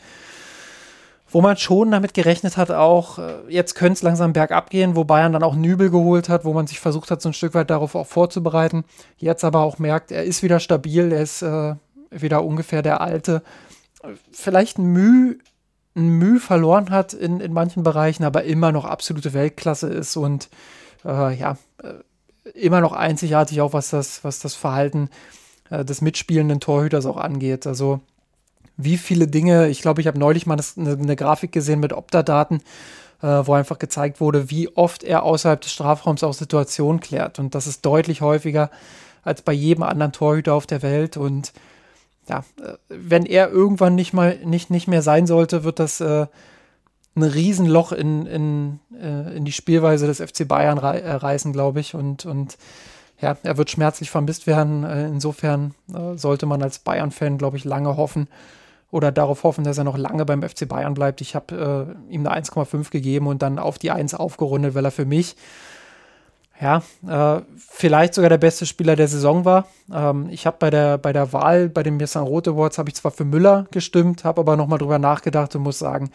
wo 1.35 1.41
man 1.41 1.57
schon 1.57 1.91
damit 1.91 2.15
gerechnet 2.15 2.57
hat, 2.57 2.71
auch 2.71 3.19
äh, 3.19 3.35
jetzt 3.49 3.75
könnte 3.75 3.95
es 3.95 4.03
langsam 4.03 4.33
bergab 4.33 4.71
gehen, 4.71 4.95
wo 4.95 5.03
Bayern 5.03 5.33
dann 5.33 5.43
auch 5.43 5.57
Nübel 5.57 5.91
geholt 5.91 6.29
hat, 6.29 6.45
wo 6.45 6.53
man 6.53 6.69
sich 6.69 6.79
versucht 6.79 7.11
hat, 7.11 7.21
so 7.21 7.29
ein 7.29 7.33
Stück 7.33 7.55
weit 7.55 7.71
darauf 7.71 7.97
auch 7.97 8.07
vorzubereiten. 8.07 8.85
Jetzt 9.17 9.43
aber 9.43 9.63
auch 9.63 9.81
merkt, 9.81 10.13
er 10.13 10.23
ist 10.23 10.45
wieder 10.45 10.61
stabil, 10.61 11.11
er 11.11 11.23
ist 11.23 11.43
äh, 11.43 11.75
wieder 12.13 12.45
ungefähr 12.45 12.83
der 12.83 13.01
Alte. 13.01 13.43
Vielleicht 14.31 14.79
ein 14.79 14.85
Mühe, 14.85 15.39
ein 15.97 16.09
Mühe 16.09 16.39
verloren 16.39 16.91
hat 16.91 17.15
in, 17.15 17.41
in 17.41 17.53
manchen 17.53 17.83
Bereichen, 17.83 18.23
aber 18.23 18.45
immer 18.45 18.71
noch 18.71 18.85
absolute 18.85 19.33
Weltklasse 19.33 19.89
ist 19.89 20.17
und 20.17 20.49
äh, 21.05 21.35
ja, 21.35 21.57
äh, 21.83 21.95
immer 22.57 22.81
noch 22.81 22.93
einzigartig, 22.93 23.61
auch 23.61 23.73
was 23.73 23.91
das, 23.91 24.23
was 24.23 24.39
das 24.39 24.55
Verhalten 24.55 25.11
äh, 25.69 25.85
des 25.85 26.01
mitspielenden 26.01 26.61
Torhüters 26.61 27.07
auch 27.07 27.17
angeht. 27.17 27.67
Also 27.67 28.03
wie 28.77 28.97
viele 28.97 29.27
Dinge, 29.27 29.69
ich 29.69 29.83
glaube, 29.83 30.01
ich 30.01 30.07
habe 30.07 30.19
neulich 30.19 30.47
mal 30.47 30.59
eine, 30.77 30.93
eine, 30.93 31.17
Grafik 31.17 31.53
gesehen 31.53 31.81
mit 31.81 31.93
Opta-Daten, 31.93 32.61
äh, 33.23 33.27
wo 33.27 33.55
einfach 33.55 33.79
gezeigt 33.79 34.21
wurde, 34.21 34.51
wie 34.51 34.69
oft 34.77 35.05
er 35.05 35.23
außerhalb 35.23 35.61
des 35.61 35.73
Strafraums 35.73 36.25
auch 36.25 36.35
Situationen 36.35 37.01
klärt. 37.01 37.39
Und 37.39 37.55
das 37.55 37.67
ist 37.67 37.85
deutlich 37.85 38.21
häufiger 38.21 38.71
als 39.23 39.43
bei 39.43 39.53
jedem 39.53 39.85
anderen 39.85 40.13
Torhüter 40.13 40.55
auf 40.55 40.67
der 40.67 40.83
Welt. 40.83 41.17
Und 41.17 41.53
ja, 42.29 42.45
äh, 42.61 42.75
wenn 42.89 43.27
er 43.27 43.51
irgendwann 43.51 43.95
nicht 43.95 44.13
mal 44.13 44.39
nicht, 44.45 44.71
nicht 44.71 44.89
mehr 44.89 45.03
sein 45.03 45.27
sollte, 45.27 45.63
wird 45.63 45.79
das 45.79 46.01
äh, 46.01 46.27
ein 47.17 47.23
Riesenloch 47.23 47.93
in, 47.93 48.27
in, 48.27 48.81
äh, 49.01 49.37
in 49.37 49.45
die 49.45 49.53
Spielweise 49.53 50.09
des 50.09 50.21
FC 50.21 50.49
Bayern 50.49 50.79
rei 50.79 50.99
äh, 50.99 51.13
reißen, 51.13 51.53
glaube 51.53 51.79
ich. 51.79 51.95
Und, 51.95 52.27
und 52.27 52.59
ja, 53.21 53.37
er 53.45 53.57
wird 53.57 53.71
schmerzlich 53.71 54.11
vermisst 54.11 54.49
werden. 54.49 54.83
Äh, 54.83 55.07
insofern 55.07 55.75
äh, 55.95 56.17
sollte 56.17 56.47
man 56.47 56.61
als 56.61 56.81
Bayern-Fan, 56.81 57.39
glaube 57.39 57.57
ich, 57.57 57.65
lange 57.65 57.97
hoffen 57.97 58.27
oder 58.95 59.11
darauf 59.11 59.43
hoffen, 59.43 59.65
dass 59.65 59.77
er 59.77 59.83
noch 59.83 59.99
lange 59.99 60.25
beim 60.25 60.43
FC 60.43 60.69
Bayern 60.69 60.95
bleibt. 60.95 61.21
Ich 61.21 61.35
habe 61.35 61.97
äh, 62.09 62.15
ihm 62.15 62.25
eine 62.25 62.45
1,5 62.45 62.91
gegeben 62.91 63.27
und 63.27 63.43
dann 63.43 63.59
auf 63.59 63.77
die 63.77 63.91
1 63.91 64.15
aufgerundet, 64.15 64.77
weil 64.77 64.85
er 64.85 64.93
für 64.93 65.05
mich 65.05 65.35
ja, 66.61 66.81
äh, 67.09 67.43
vielleicht 67.59 68.15
sogar 68.15 68.31
der 68.31 68.39
beste 68.39 68.67
Spieler 68.67 68.95
der 68.95 69.09
Saison 69.09 69.45
war. 69.45 69.67
Ähm, 69.93 70.29
ich 70.31 70.47
habe 70.47 70.59
bei 70.61 70.71
der, 70.71 70.99
bei 70.99 71.13
der 71.13 71.33
Wahl 71.33 71.69
bei 71.69 71.83
den 71.83 71.97
Mirsan 71.97 72.23
Rote 72.23 72.51
Awards 72.51 72.79
habe 72.79 72.89
ich 72.89 72.95
zwar 72.95 73.11
für 73.11 73.25
Müller 73.25 73.67
gestimmt, 73.73 74.23
habe 74.23 74.41
aber 74.41 74.57
nochmal 74.57 74.79
drüber 74.79 75.01
nachgedacht 75.01 75.57
und 75.57 75.63
muss 75.63 75.81
sagen, 75.81 76.13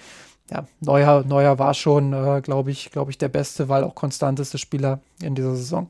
ja, 0.50 0.66
Neuer, 0.80 1.26
Neuer 1.26 1.60
war 1.60 1.74
schon, 1.74 2.14
äh, 2.14 2.40
glaube 2.42 2.72
ich, 2.72 2.92
glaube 2.92 3.12
ich, 3.12 3.18
der 3.18 3.28
beste, 3.28 3.68
weil 3.68 3.84
auch 3.84 3.94
konstanteste 3.94 4.58
Spieler 4.58 5.02
in 5.22 5.36
dieser 5.36 5.58
Saison. 5.58 5.90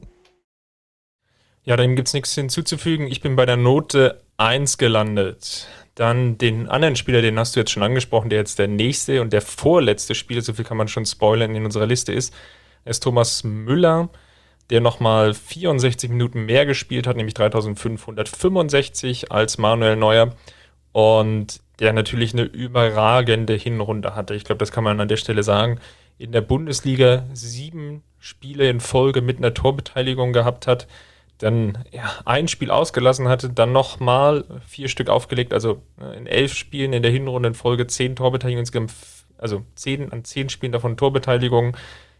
Ja, 1.63 1.77
dem 1.77 1.95
gibt 1.95 2.07
es 2.07 2.15
nichts 2.15 2.33
hinzuzufügen. 2.33 3.05
Ich 3.05 3.21
bin 3.21 3.35
bei 3.35 3.45
der 3.45 3.57
Note 3.57 4.23
1 4.37 4.79
gelandet. 4.79 5.67
Dann 5.99 6.37
den 6.37 6.69
anderen 6.69 6.95
Spieler, 6.95 7.21
den 7.21 7.37
hast 7.37 7.57
du 7.57 7.59
jetzt 7.59 7.71
schon 7.71 7.83
angesprochen, 7.83 8.29
der 8.29 8.39
jetzt 8.39 8.57
der 8.57 8.69
nächste 8.69 9.21
und 9.21 9.33
der 9.33 9.41
vorletzte 9.41 10.15
Spieler, 10.15 10.41
so 10.41 10.53
viel 10.53 10.63
kann 10.63 10.77
man 10.77 10.87
schon 10.87 11.05
spoilern, 11.05 11.53
in 11.53 11.65
unserer 11.65 11.87
Liste 11.87 12.13
ist, 12.13 12.33
ist 12.85 13.03
Thomas 13.03 13.43
Müller, 13.43 14.07
der 14.69 14.79
nochmal 14.79 15.33
64 15.33 16.09
Minuten 16.09 16.45
mehr 16.45 16.65
gespielt 16.65 17.05
hat, 17.05 17.17
nämlich 17.17 17.33
3565 17.33 19.33
als 19.33 19.57
Manuel 19.57 19.97
Neuer 19.97 20.33
und 20.93 21.59
der 21.79 21.91
natürlich 21.91 22.31
eine 22.31 22.43
überragende 22.43 23.55
Hinrunde 23.55 24.15
hatte. 24.15 24.35
Ich 24.35 24.45
glaube, 24.45 24.59
das 24.59 24.71
kann 24.71 24.85
man 24.85 25.01
an 25.01 25.09
der 25.09 25.17
Stelle 25.17 25.43
sagen. 25.43 25.81
In 26.17 26.31
der 26.31 26.39
Bundesliga 26.39 27.25
sieben 27.33 28.03
Spiele 28.19 28.69
in 28.69 28.79
Folge 28.79 29.21
mit 29.21 29.39
einer 29.39 29.53
Torbeteiligung 29.53 30.31
gehabt 30.31 30.65
hat 30.65 30.87
dann 31.39 31.77
ja, 31.91 32.03
ein 32.25 32.47
Spiel 32.47 32.69
ausgelassen 32.69 33.27
hatte, 33.27 33.49
dann 33.49 33.71
nochmal 33.71 34.43
vier 34.67 34.89
Stück 34.89 35.09
aufgelegt, 35.09 35.53
also 35.53 35.81
äh, 35.99 36.17
in 36.17 36.27
elf 36.27 36.53
Spielen 36.53 36.93
in 36.93 37.01
der 37.01 37.11
Hinrunde 37.11 37.49
in 37.49 37.55
Folge 37.55 37.87
zehn 37.87 38.15
Torbeteiligungen, 38.15 38.61
insgesamt, 38.61 38.93
also 39.37 39.63
zehn 39.75 40.11
an 40.11 40.23
zehn 40.23 40.49
Spielen 40.49 40.71
davon 40.71 40.97
Torbeteiligung, 40.97 41.75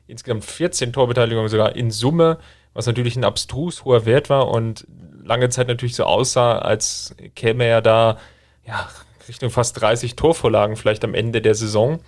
insgesamt 0.07 0.45
14 0.45 0.93
Torbeteiligungen 0.93 1.49
sogar 1.49 1.75
in 1.75 1.91
Summe, 1.91 2.39
was 2.73 2.87
natürlich 2.87 3.15
ein 3.15 3.25
abstrus 3.25 3.85
hoher 3.85 4.05
Wert 4.05 4.29
war 4.29 4.47
und 4.47 4.87
lange 5.23 5.49
Zeit 5.49 5.67
natürlich 5.67 5.95
so 5.95 6.05
aussah, 6.05 6.57
als 6.57 7.15
käme 7.35 7.65
er 7.65 7.81
da 7.81 8.17
ja, 8.65 8.89
Richtung 9.27 9.49
fast 9.49 9.79
30 9.79 10.15
Torvorlagen 10.15 10.75
vielleicht 10.75 11.03
am 11.03 11.13
Ende 11.13 11.41
der 11.41 11.55
Saison. 11.55 11.99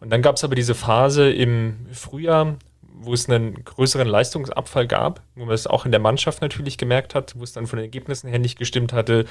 Und 0.00 0.10
dann 0.10 0.22
gab 0.22 0.36
es 0.36 0.44
aber 0.44 0.54
diese 0.54 0.74
Phase 0.74 1.30
im 1.30 1.86
Frühjahr, 1.92 2.56
wo 3.04 3.12
es 3.12 3.28
einen 3.28 3.64
größeren 3.64 4.08
Leistungsabfall 4.08 4.86
gab, 4.86 5.22
wo 5.34 5.44
man 5.44 5.54
es 5.54 5.66
auch 5.66 5.84
in 5.84 5.90
der 5.90 6.00
Mannschaft 6.00 6.40
natürlich 6.40 6.78
gemerkt 6.78 7.14
hat, 7.14 7.38
wo 7.38 7.44
es 7.44 7.52
dann 7.52 7.66
von 7.66 7.78
den 7.78 7.84
Ergebnissen 7.84 8.28
her 8.28 8.38
nicht 8.38 8.58
gestimmt 8.58 8.92
hatte. 8.92 9.24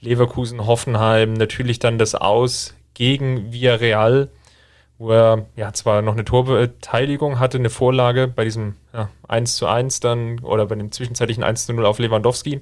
Leverkusen, 0.00 0.66
Hoffenheim, 0.66 1.34
natürlich 1.34 1.78
dann 1.78 1.98
das 1.98 2.14
Aus 2.14 2.74
gegen 2.94 3.52
Villarreal, 3.52 4.28
wo 4.98 5.12
er 5.12 5.46
ja 5.56 5.72
zwar 5.72 6.02
noch 6.02 6.12
eine 6.12 6.24
Torbeteiligung 6.24 7.38
hatte, 7.38 7.58
eine 7.58 7.70
Vorlage 7.70 8.28
bei 8.28 8.44
diesem 8.44 8.76
ja, 8.92 9.10
1 9.28 9.56
zu 9.56 9.66
1 9.66 10.00
dann 10.00 10.40
oder 10.40 10.66
bei 10.66 10.74
dem 10.74 10.92
zwischenzeitlichen 10.92 11.44
1 11.44 11.66
zu 11.66 11.72
0 11.72 11.86
auf 11.86 11.98
Lewandowski, 11.98 12.60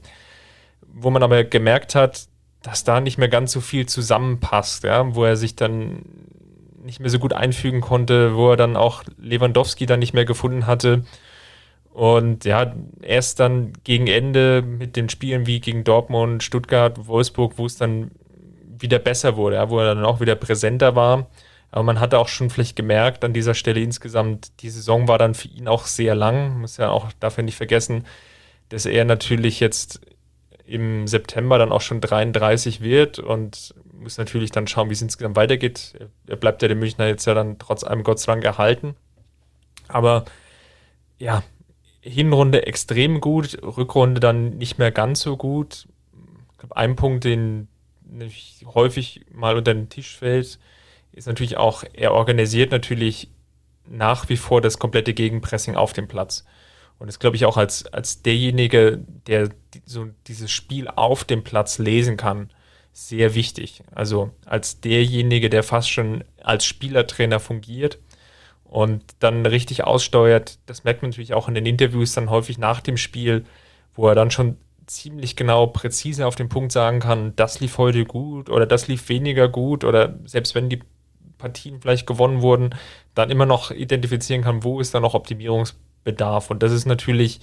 wo 0.93 1.11
man 1.11 1.23
aber 1.23 1.45
gemerkt 1.45 1.95
hat, 1.95 2.29
dass 2.63 2.85
da 2.85 3.01
nicht 3.01 3.19
mehr 3.19 3.29
ganz 3.29 3.53
so 3.53 3.61
viel 3.61 3.87
zusammenpasst, 3.87 4.85
ja, 4.85 5.15
wo 5.15 5.25
er 5.25 5.37
sich 5.37 5.57
dann 5.57 6.03
nicht 6.83 7.01
mehr 7.01 7.11
so 7.11 7.19
gut 7.19 7.33
einfügen 7.33 7.81
konnte, 7.81 8.35
wo 8.35 8.51
er 8.51 8.57
dann 8.57 8.77
auch 8.77 9.03
Lewandowski 9.19 9.87
dann 9.87 10.01
nicht 10.01 10.15
mehr 10.15 10.25
gefunden 10.25 10.67
hatte. 10.67 11.05
Und 11.93 12.45
ja, 12.45 12.75
erst 13.03 13.41
dann 13.41 13.73
gegen 13.85 14.07
Ende 14.07 14.63
mit 14.63 14.97
den 14.97 15.09
Spielen 15.09 15.47
wie 15.47 15.61
gegen 15.61 15.85
Dortmund, 15.85 16.43
Stuttgart, 16.43 17.07
Wolfsburg, 17.07 17.55
wo 17.57 17.67
es 17.67 17.77
dann 17.77 18.11
wieder 18.79 18.99
besser 18.99 19.37
wurde, 19.37 19.57
ja, 19.57 19.71
wo 19.71 19.79
er 19.81 19.95
dann 19.95 20.05
auch 20.05 20.21
wieder 20.21 20.37
präsenter 20.37 20.95
war. 20.95 21.27
Aber 21.71 21.83
man 21.85 22.01
hatte 22.01 22.19
auch 22.19 22.29
schon 22.29 22.51
vielleicht 22.51 22.77
gemerkt 22.77 23.25
an 23.25 23.33
dieser 23.33 23.55
Stelle 23.55 23.81
insgesamt, 23.81 24.61
die 24.63 24.71
Saison 24.71 25.09
war 25.09 25.19
dann 25.19 25.35
für 25.35 25.49
ihn 25.49 25.69
auch 25.69 25.87
sehr 25.87 26.15
lang. 26.15 26.61
Muss 26.61 26.79
ja 26.79 26.91
auch 26.91 27.13
dafür 27.21 27.45
nicht 27.45 27.57
vergessen, 27.57 28.07
dass 28.71 28.87
er 28.87 29.05
natürlich 29.05 29.61
jetzt 29.61 30.01
im 30.65 31.07
September 31.07 31.59
dann 31.59 31.73
auch 31.73 31.81
schon 31.81 32.01
33 32.01 32.81
wird 32.81 33.19
und 33.19 33.75
muss 34.01 34.19
natürlich 34.19 34.51
dann 34.51 34.67
schauen, 34.67 34.89
wie 34.89 34.95
es 34.95 35.03
insgesamt 35.03 35.37
weitergeht. 35.37 35.95
Er 36.27 36.37
bleibt 36.37 36.63
ja 36.63 36.69
der 36.69 36.77
Münchner 36.77 37.07
jetzt 37.07 37.27
ja 37.27 37.35
dann 37.35 37.59
trotz 37.59 37.85
allem 37.85 38.03
Gott 38.03 38.19
sei 38.19 38.33
Dank 38.33 38.45
erhalten. 38.45 38.97
Aber 39.89 40.25
ja, 41.19 41.43
Hinrunde 42.01 42.67
extrem 42.67 43.21
gut, 43.21 43.59
Rückrunde 43.63 44.21
dann 44.21 44.57
nicht 44.57 44.79
mehr 44.79 44.91
ganz 44.91 45.21
so 45.21 45.37
gut. 45.37 45.87
Ich 46.53 46.59
glaube, 46.59 46.77
ein 46.77 46.97
Punkt, 46.97 47.25
den 47.25 47.69
häufig 48.65 49.27
mal 49.33 49.57
unter 49.57 49.75
den 49.75 49.89
Tisch 49.89 50.17
fällt, 50.17 50.59
ist 51.13 51.27
natürlich 51.27 51.57
auch, 51.57 51.85
er 51.93 52.13
organisiert 52.13 52.71
natürlich 52.71 53.31
nach 53.87 54.29
wie 54.29 54.37
vor 54.37 54.61
das 54.61 54.79
komplette 54.79 55.15
Gegenpressing 55.15 55.77
auf 55.77 55.93
dem 55.93 56.09
Platz. 56.09 56.45
Und 56.99 57.09
ist, 57.09 57.19
glaube 57.19 57.37
ich, 57.37 57.47
auch 57.47 57.57
als, 57.57 57.87
als 57.87 58.23
derjenige, 58.23 59.03
der 59.27 59.51
so 59.85 60.09
dieses 60.27 60.51
Spiel 60.51 60.87
auf 60.89 61.25
dem 61.25 61.43
Platz 61.43 61.79
lesen 61.79 62.17
kann, 62.17 62.51
sehr 62.93 63.35
wichtig. 63.35 63.83
Also 63.93 64.31
als 64.45 64.81
derjenige, 64.81 65.51
der 65.51 65.63
fast 65.63 65.91
schon 65.91 66.25
als 66.43 66.65
Spielertrainer 66.65 67.41
fungiert 67.41 67.99
und 68.65 69.03
dann 69.21 69.47
richtig 69.47 69.85
aussteuert, 69.85 70.59
das 70.67 70.85
merkt 70.85 71.03
man 71.03 71.11
natürlich 71.11 71.35
auch 71.35 71.49
in 71.49 71.55
den 71.55 71.67
Interviews 71.67 72.13
dann 72.13 72.31
häufig 72.31 72.59
nach 72.59 72.81
dem 72.81 72.97
Spiel, 72.97 73.45
wo 73.95 74.09
er 74.09 74.15
dann 74.15 74.31
schon 74.31 74.57
ziemlich 74.87 75.37
genau 75.37 75.67
präzise 75.69 76.27
auf 76.27 76.35
den 76.35 76.49
Punkt 76.49 76.73
sagen 76.73 77.01
kann, 77.01 77.35
das 77.37 77.61
lief 77.61 77.79
heute 77.79 78.05
gut 78.05 78.51
oder 78.51 78.67
das 78.67 78.89
lief 78.89 79.09
weniger 79.09 79.49
gut 79.49 79.85
oder 79.85 80.19
selbst 80.25 80.55
wenn 80.55 80.69
die 80.69 80.83
Partien 81.39 81.81
vielleicht 81.81 82.07
gewonnen 82.07 82.43
wurden, 82.43 82.75
dann 83.15 83.31
immer 83.31 83.47
noch 83.47 83.71
identifizieren 83.71 84.43
kann, 84.43 84.63
wo 84.63 84.81
ist 84.81 84.95
da 84.95 85.01
noch 85.01 85.15
Optimierungsbedarf. 85.15 86.51
Und 86.51 86.63
das 86.63 86.73
ist 86.73 86.87
natürlich 86.87 87.41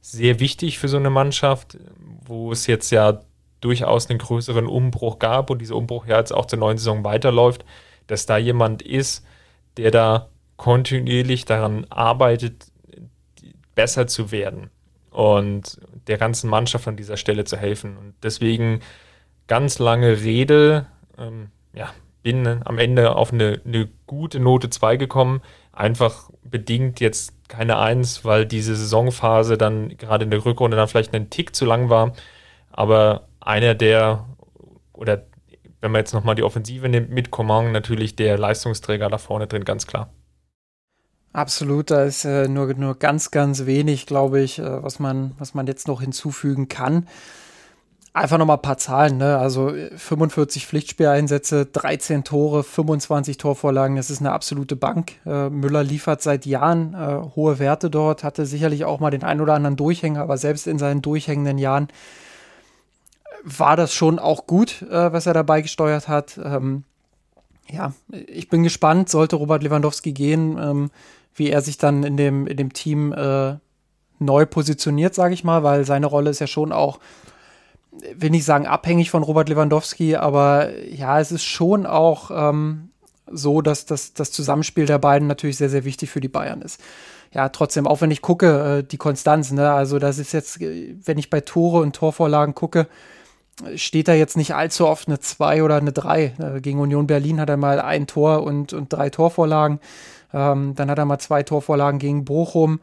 sehr 0.00 0.38
wichtig 0.38 0.78
für 0.78 0.88
so 0.88 0.96
eine 0.96 1.10
Mannschaft, 1.10 1.78
wo 2.24 2.52
es 2.52 2.66
jetzt 2.66 2.90
ja 2.90 3.20
durchaus 3.60 4.08
einen 4.08 4.18
größeren 4.18 4.66
Umbruch 4.66 5.18
gab 5.18 5.50
und 5.50 5.60
dieser 5.60 5.76
Umbruch 5.76 6.06
ja 6.06 6.18
jetzt 6.18 6.32
auch 6.32 6.46
zur 6.46 6.58
neuen 6.58 6.78
Saison 6.78 7.04
weiterläuft, 7.04 7.64
dass 8.06 8.26
da 8.26 8.38
jemand 8.38 8.82
ist, 8.82 9.24
der 9.76 9.90
da 9.90 10.28
kontinuierlich 10.56 11.44
daran 11.44 11.86
arbeitet, 11.88 12.66
besser 13.74 14.06
zu 14.06 14.32
werden 14.32 14.70
und 15.10 15.80
der 16.08 16.18
ganzen 16.18 16.50
Mannschaft 16.50 16.88
an 16.88 16.96
dieser 16.96 17.16
Stelle 17.16 17.44
zu 17.44 17.56
helfen. 17.56 17.96
Und 17.96 18.14
deswegen 18.22 18.80
ganz 19.46 19.78
lange 19.78 20.22
Rede, 20.22 20.86
ähm, 21.16 21.50
ja, 21.72 21.90
bin 22.22 22.46
am 22.64 22.78
Ende 22.78 23.14
auf 23.14 23.32
eine, 23.32 23.60
eine 23.64 23.88
gute 24.06 24.40
Note 24.40 24.68
2 24.68 24.96
gekommen, 24.96 25.40
einfach 25.72 26.30
bedingt 26.42 26.98
jetzt 27.00 27.32
keine 27.48 27.78
1, 27.78 28.24
weil 28.24 28.46
diese 28.46 28.74
Saisonphase 28.74 29.56
dann 29.56 29.96
gerade 29.96 30.24
in 30.24 30.30
der 30.30 30.44
Rückrunde 30.44 30.76
dann 30.76 30.88
vielleicht 30.88 31.14
einen 31.14 31.30
Tick 31.30 31.54
zu 31.54 31.64
lang 31.64 31.88
war, 31.88 32.12
aber 32.72 33.27
einer 33.48 33.74
der, 33.74 34.26
oder 34.92 35.26
wenn 35.80 35.90
man 35.90 36.00
jetzt 36.00 36.12
nochmal 36.12 36.34
die 36.34 36.42
Offensive 36.42 36.88
nimmt, 36.88 37.10
mit 37.10 37.30
Coman 37.30 37.72
natürlich 37.72 38.14
der 38.14 38.36
Leistungsträger 38.36 39.08
da 39.08 39.16
vorne 39.18 39.46
drin, 39.46 39.64
ganz 39.64 39.86
klar. 39.86 40.10
Absolut, 41.32 41.90
da 41.90 42.04
ist 42.04 42.24
äh, 42.24 42.48
nur, 42.48 42.72
nur 42.74 42.98
ganz, 42.98 43.30
ganz 43.30 43.64
wenig, 43.64 44.06
glaube 44.06 44.40
ich, 44.40 44.58
äh, 44.58 44.82
was, 44.82 44.98
man, 44.98 45.32
was 45.38 45.54
man 45.54 45.66
jetzt 45.66 45.88
noch 45.88 46.00
hinzufügen 46.00 46.68
kann. 46.68 47.06
Einfach 48.12 48.38
nochmal 48.38 48.56
ein 48.56 48.62
paar 48.62 48.78
Zahlen, 48.78 49.18
ne? 49.18 49.38
Also 49.38 49.72
45 49.96 50.66
Pflichtspieleinsätze, 50.66 51.66
13 51.66 52.24
Tore, 52.24 52.64
25 52.64 53.36
Torvorlagen, 53.36 53.96
das 53.96 54.10
ist 54.10 54.20
eine 54.20 54.32
absolute 54.32 54.74
Bank. 54.74 55.12
Äh, 55.24 55.50
Müller 55.50 55.84
liefert 55.84 56.22
seit 56.22 56.44
Jahren 56.44 56.94
äh, 56.94 57.36
hohe 57.36 57.58
Werte 57.58 57.88
dort, 57.88 58.24
hatte 58.24 58.44
sicherlich 58.44 58.84
auch 58.84 58.98
mal 58.98 59.10
den 59.10 59.22
ein 59.22 59.40
oder 59.40 59.54
anderen 59.54 59.76
Durchhänger, 59.76 60.22
aber 60.22 60.38
selbst 60.38 60.66
in 60.66 60.78
seinen 60.78 61.02
durchhängenden 61.02 61.58
Jahren 61.58 61.88
war 63.44 63.76
das 63.76 63.92
schon 63.94 64.18
auch 64.18 64.46
gut, 64.46 64.82
äh, 64.82 65.12
was 65.12 65.26
er 65.26 65.34
dabei 65.34 65.62
gesteuert 65.62 66.08
hat. 66.08 66.38
Ähm, 66.42 66.84
ja, 67.70 67.92
ich 68.26 68.48
bin 68.48 68.62
gespannt, 68.62 69.08
sollte 69.08 69.36
Robert 69.36 69.62
Lewandowski 69.62 70.12
gehen, 70.12 70.58
ähm, 70.58 70.90
wie 71.34 71.50
er 71.50 71.60
sich 71.60 71.78
dann 71.78 72.02
in 72.02 72.16
dem, 72.16 72.46
in 72.46 72.56
dem 72.56 72.72
Team 72.72 73.12
äh, 73.12 73.56
neu 74.18 74.46
positioniert, 74.46 75.14
sage 75.14 75.34
ich 75.34 75.44
mal, 75.44 75.62
weil 75.62 75.84
seine 75.84 76.06
Rolle 76.06 76.30
ist 76.30 76.40
ja 76.40 76.46
schon 76.46 76.72
auch, 76.72 76.98
will 78.14 78.30
nicht 78.30 78.44
sagen 78.44 78.66
abhängig 78.66 79.10
von 79.10 79.22
Robert 79.22 79.48
Lewandowski, 79.48 80.16
aber 80.16 80.76
ja, 80.88 81.20
es 81.20 81.30
ist 81.30 81.44
schon 81.44 81.86
auch 81.86 82.30
ähm, 82.32 82.90
so, 83.30 83.60
dass 83.60 83.86
das, 83.86 84.14
das 84.14 84.32
Zusammenspiel 84.32 84.86
der 84.86 84.98
beiden 84.98 85.28
natürlich 85.28 85.56
sehr, 85.56 85.70
sehr 85.70 85.84
wichtig 85.84 86.10
für 86.10 86.20
die 86.20 86.28
Bayern 86.28 86.62
ist. 86.62 86.80
Ja, 87.32 87.50
trotzdem, 87.50 87.86
auch 87.86 88.00
wenn 88.00 88.10
ich 88.10 88.22
gucke, 88.22 88.78
äh, 88.78 88.82
die 88.82 88.96
Konstanz, 88.96 89.52
ne, 89.52 89.70
also 89.70 89.98
das 89.98 90.18
ist 90.18 90.32
jetzt, 90.32 90.60
äh, 90.62 90.96
wenn 91.04 91.18
ich 91.18 91.28
bei 91.28 91.40
Tore 91.40 91.80
und 91.80 91.94
Torvorlagen 91.94 92.54
gucke, 92.54 92.88
steht 93.76 94.08
da 94.08 94.14
jetzt 94.14 94.36
nicht 94.36 94.54
allzu 94.54 94.86
oft 94.86 95.08
eine 95.08 95.20
2 95.20 95.62
oder 95.62 95.76
eine 95.76 95.92
3. 95.92 96.24
Äh, 96.38 96.60
gegen 96.60 96.80
Union 96.80 97.06
Berlin 97.06 97.40
hat 97.40 97.48
er 97.48 97.56
mal 97.56 97.80
ein 97.80 98.06
Tor 98.06 98.42
und, 98.42 98.72
und 98.72 98.92
drei 98.92 99.10
Torvorlagen. 99.10 99.80
Ähm, 100.32 100.74
dann 100.74 100.90
hat 100.90 100.98
er 100.98 101.04
mal 101.04 101.18
zwei 101.18 101.42
Torvorlagen 101.42 101.98
gegen 101.98 102.24
Bochum. 102.24 102.80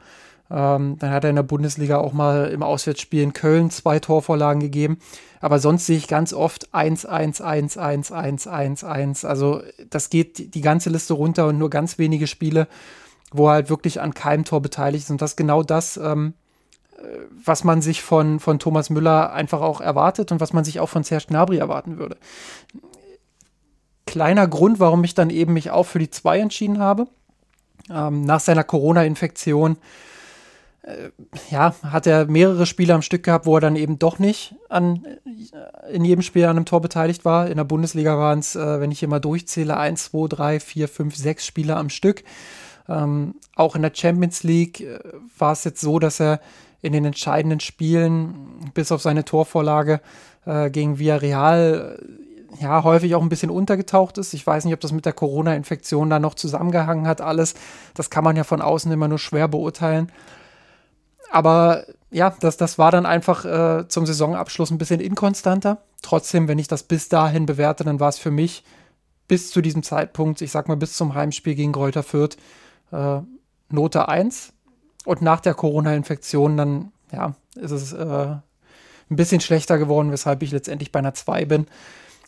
Ähm, 0.51 0.97
dann 0.99 1.11
hat 1.11 1.23
er 1.23 1.31
in 1.31 1.35
der 1.35 1.43
Bundesliga 1.43 1.97
auch 1.97 2.13
mal 2.13 2.49
im 2.49 2.61
Auswärtsspiel 2.61 3.23
in 3.23 3.33
Köln 3.33 3.71
zwei 3.71 3.99
Torvorlagen 3.99 4.61
gegeben. 4.61 4.99
Aber 5.41 5.59
sonst 5.59 5.85
sehe 5.85 5.97
ich 5.97 6.07
ganz 6.07 6.33
oft 6.33 6.73
1, 6.73 7.05
1, 7.05 7.41
1, 7.41 7.77
1, 7.77 8.11
1, 8.11 8.47
1, 8.47 8.83
1. 8.83 9.25
Also 9.25 9.61
das 9.89 10.09
geht 10.09 10.55
die 10.55 10.61
ganze 10.61 10.89
Liste 10.89 11.13
runter 11.13 11.47
und 11.47 11.57
nur 11.57 11.69
ganz 11.69 11.97
wenige 11.97 12.27
Spiele, 12.27 12.67
wo 13.31 13.47
er 13.47 13.53
halt 13.53 13.69
wirklich 13.69 14.01
an 14.01 14.13
keinem 14.13 14.45
Tor 14.45 14.61
beteiligt 14.61 15.05
ist. 15.05 15.11
Und 15.11 15.21
das 15.21 15.31
ist 15.31 15.37
genau 15.37 15.63
das, 15.63 15.97
ähm, 15.97 16.33
was 17.43 17.63
man 17.63 17.81
sich 17.81 18.01
von, 18.01 18.39
von 18.39 18.59
Thomas 18.59 18.89
Müller 18.89 19.33
einfach 19.33 19.61
auch 19.61 19.81
erwartet 19.81 20.31
und 20.31 20.39
was 20.39 20.53
man 20.53 20.63
sich 20.63 20.79
auch 20.79 20.89
von 20.89 21.03
Serge 21.03 21.25
Gnabry 21.27 21.57
erwarten 21.57 21.97
würde. 21.97 22.17
Kleiner 24.05 24.47
Grund, 24.47 24.79
warum 24.79 25.03
ich 25.03 25.15
dann 25.15 25.29
eben 25.29 25.53
mich 25.53 25.71
auch 25.71 25.85
für 25.85 25.99
die 25.99 26.09
2 26.09 26.39
entschieden 26.39 26.79
habe. 26.79 27.07
Ähm, 27.89 28.21
nach 28.21 28.39
seiner 28.39 28.63
Corona-Infektion 28.63 29.77
äh, 30.85 31.09
ja, 31.49 31.75
hat 31.83 32.07
er 32.07 32.25
mehrere 32.25 32.65
Spiele 32.65 32.93
am 32.93 33.01
Stück 33.01 33.23
gehabt, 33.23 33.45
wo 33.45 33.57
er 33.57 33.61
dann 33.61 33.75
eben 33.75 33.99
doch 33.99 34.19
nicht 34.19 34.55
an, 34.69 35.05
in 35.91 36.05
jedem 36.05 36.21
Spiel 36.21 36.45
an 36.45 36.57
einem 36.57 36.65
Tor 36.65 36.81
beteiligt 36.81 37.25
war. 37.25 37.49
In 37.49 37.57
der 37.57 37.63
Bundesliga 37.63 38.17
waren 38.17 38.39
es, 38.39 38.55
äh, 38.55 38.79
wenn 38.79 38.91
ich 38.91 38.99
hier 38.99 39.07
mal 39.07 39.19
durchzähle, 39.19 39.77
1, 39.77 40.11
2, 40.11 40.27
3, 40.27 40.59
4, 40.59 40.87
5, 40.87 41.15
6 41.15 41.45
Spiele 41.45 41.75
am 41.75 41.89
Stück. 41.89 42.23
Ähm, 42.87 43.35
auch 43.55 43.75
in 43.75 43.81
der 43.81 43.91
Champions 43.93 44.43
League 44.43 44.81
äh, 44.81 44.99
war 45.37 45.53
es 45.53 45.63
jetzt 45.63 45.81
so, 45.81 45.97
dass 45.99 46.19
er 46.19 46.39
in 46.85 46.93
den 46.93 47.05
entscheidenden 47.05 47.59
Spielen, 47.59 48.71
bis 48.73 48.91
auf 48.91 49.01
seine 49.01 49.25
Torvorlage 49.25 50.01
äh, 50.45 50.69
gegen 50.69 50.99
Villarreal, 50.99 51.99
ja, 52.61 52.83
häufig 52.83 53.15
auch 53.15 53.21
ein 53.21 53.29
bisschen 53.29 53.49
untergetaucht 53.49 54.17
ist. 54.17 54.33
Ich 54.33 54.45
weiß 54.45 54.65
nicht, 54.65 54.73
ob 54.73 54.79
das 54.79 54.91
mit 54.91 55.05
der 55.05 55.13
Corona-Infektion 55.13 56.09
da 56.09 56.19
noch 56.19 56.35
zusammengehangen 56.35 57.07
hat, 57.07 57.19
alles. 57.19 57.55
Das 57.93 58.09
kann 58.09 58.23
man 58.23 58.35
ja 58.35 58.43
von 58.43 58.61
außen 58.61 58.91
immer 58.91 59.07
nur 59.07 59.19
schwer 59.19 59.47
beurteilen. 59.47 60.11
Aber 61.31 61.83
ja, 62.11 62.33
das, 62.39 62.55
das 62.55 62.77
war 62.77 62.91
dann 62.91 63.05
einfach 63.05 63.43
äh, 63.45 63.87
zum 63.87 64.05
Saisonabschluss 64.05 64.71
ein 64.71 64.77
bisschen 64.77 65.01
inkonstanter. 65.01 65.79
Trotzdem, 66.01 66.47
wenn 66.47 66.59
ich 66.59 66.67
das 66.67 66.83
bis 66.83 67.09
dahin 67.09 67.45
bewerte, 67.45 67.83
dann 67.83 67.99
war 67.99 68.09
es 68.09 68.19
für 68.19 68.31
mich 68.31 68.63
bis 69.27 69.51
zu 69.51 69.61
diesem 69.61 69.83
Zeitpunkt, 69.83 70.41
ich 70.41 70.51
sag 70.51 70.67
mal 70.67 70.77
bis 70.77 70.95
zum 70.95 71.15
Heimspiel 71.15 71.55
gegen 71.55 71.71
Kräuter 71.71 72.03
Fürth, 72.03 72.37
äh, 72.91 73.19
Note 73.69 74.07
1. 74.07 74.53
Und 75.05 75.21
nach 75.21 75.39
der 75.39 75.53
Corona-Infektion 75.53 76.57
dann, 76.57 76.91
ja, 77.11 77.35
ist 77.55 77.71
es 77.71 77.93
äh, 77.93 78.35
ein 79.09 79.15
bisschen 79.15 79.39
schlechter 79.39 79.77
geworden, 79.77 80.11
weshalb 80.11 80.41
ich 80.43 80.51
letztendlich 80.51 80.91
bei 80.91 80.99
einer 80.99 81.13
2 81.13 81.45
bin. 81.45 81.67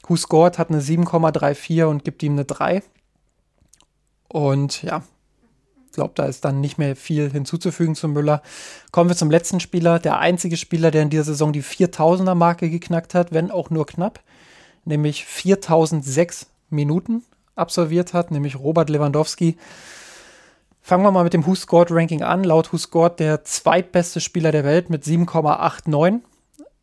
Who 0.07 0.15
Scored 0.15 0.57
hat 0.57 0.69
eine 0.69 0.79
7,34 0.79 1.83
und 1.85 2.05
gibt 2.05 2.23
ihm 2.23 2.33
eine 2.33 2.45
3. 2.45 2.81
Und 4.29 4.83
ja, 4.83 5.03
glaube, 5.97 6.13
da 6.15 6.25
ist 6.25 6.45
dann 6.45 6.61
nicht 6.61 6.77
mehr 6.77 6.95
viel 6.95 7.29
hinzuzufügen 7.29 7.95
zu 7.95 8.07
Müller. 8.07 8.41
Kommen 8.91 9.09
wir 9.09 9.17
zum 9.17 9.31
letzten 9.31 9.59
Spieler, 9.59 9.99
der 9.99 10.19
einzige 10.19 10.55
Spieler, 10.55 10.91
der 10.91 11.01
in 11.01 11.09
dieser 11.09 11.23
Saison 11.23 11.51
die 11.51 11.63
4000er 11.63 12.35
Marke 12.35 12.69
geknackt 12.69 13.15
hat, 13.15 13.33
wenn 13.33 13.51
auch 13.51 13.71
nur 13.71 13.87
knapp, 13.87 14.21
nämlich 14.85 15.25
4006 15.25 16.47
Minuten 16.69 17.23
absolviert 17.55 18.13
hat, 18.13 18.29
nämlich 18.29 18.57
Robert 18.57 18.89
Lewandowski. 18.89 19.57
Fangen 20.87 21.03
wir 21.03 21.11
mal 21.11 21.25
mit 21.25 21.33
dem 21.33 21.45
Who 21.45 21.53
Scored 21.53 21.91
Ranking 21.91 22.23
an. 22.23 22.45
Laut 22.45 22.71
Who 22.71 22.77
Scored 22.77 23.19
der 23.19 23.43
zweitbeste 23.43 24.21
Spieler 24.21 24.53
der 24.53 24.63
Welt 24.63 24.89
mit 24.89 25.03
7,89 25.03 26.21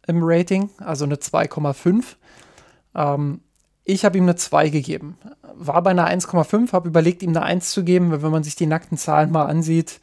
im 0.06 0.20
Rating, 0.20 0.68
also 0.76 1.06
eine 1.06 1.14
2,5. 1.14 2.04
Ähm, 2.94 3.40
ich 3.82 4.04
habe 4.04 4.18
ihm 4.18 4.24
eine 4.24 4.36
2 4.36 4.68
gegeben. 4.68 5.16
War 5.54 5.82
bei 5.82 5.92
einer 5.92 6.06
1,5, 6.06 6.72
habe 6.72 6.86
überlegt, 6.86 7.22
ihm 7.22 7.30
eine 7.30 7.44
1 7.44 7.70
zu 7.70 7.82
geben, 7.82 8.10
weil 8.10 8.22
wenn 8.22 8.30
man 8.30 8.44
sich 8.44 8.56
die 8.56 8.66
nackten 8.66 8.98
Zahlen 8.98 9.30
mal 9.30 9.46
ansieht, 9.46 10.00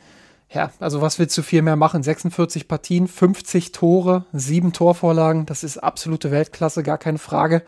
ja, 0.50 0.72
also 0.80 1.04
was 1.04 1.20
willst 1.20 1.38
du 1.38 1.44
viel 1.44 1.62
mehr 1.62 1.76
machen? 1.76 2.02
46 2.02 2.68
Partien, 2.68 3.08
50 3.08 3.72
Tore, 3.72 4.26
7 4.34 4.74
Torvorlagen, 4.74 5.46
das 5.46 5.64
ist 5.64 5.78
absolute 5.78 6.32
Weltklasse, 6.32 6.82
gar 6.82 6.98
keine 6.98 7.20
Frage. 7.20 7.62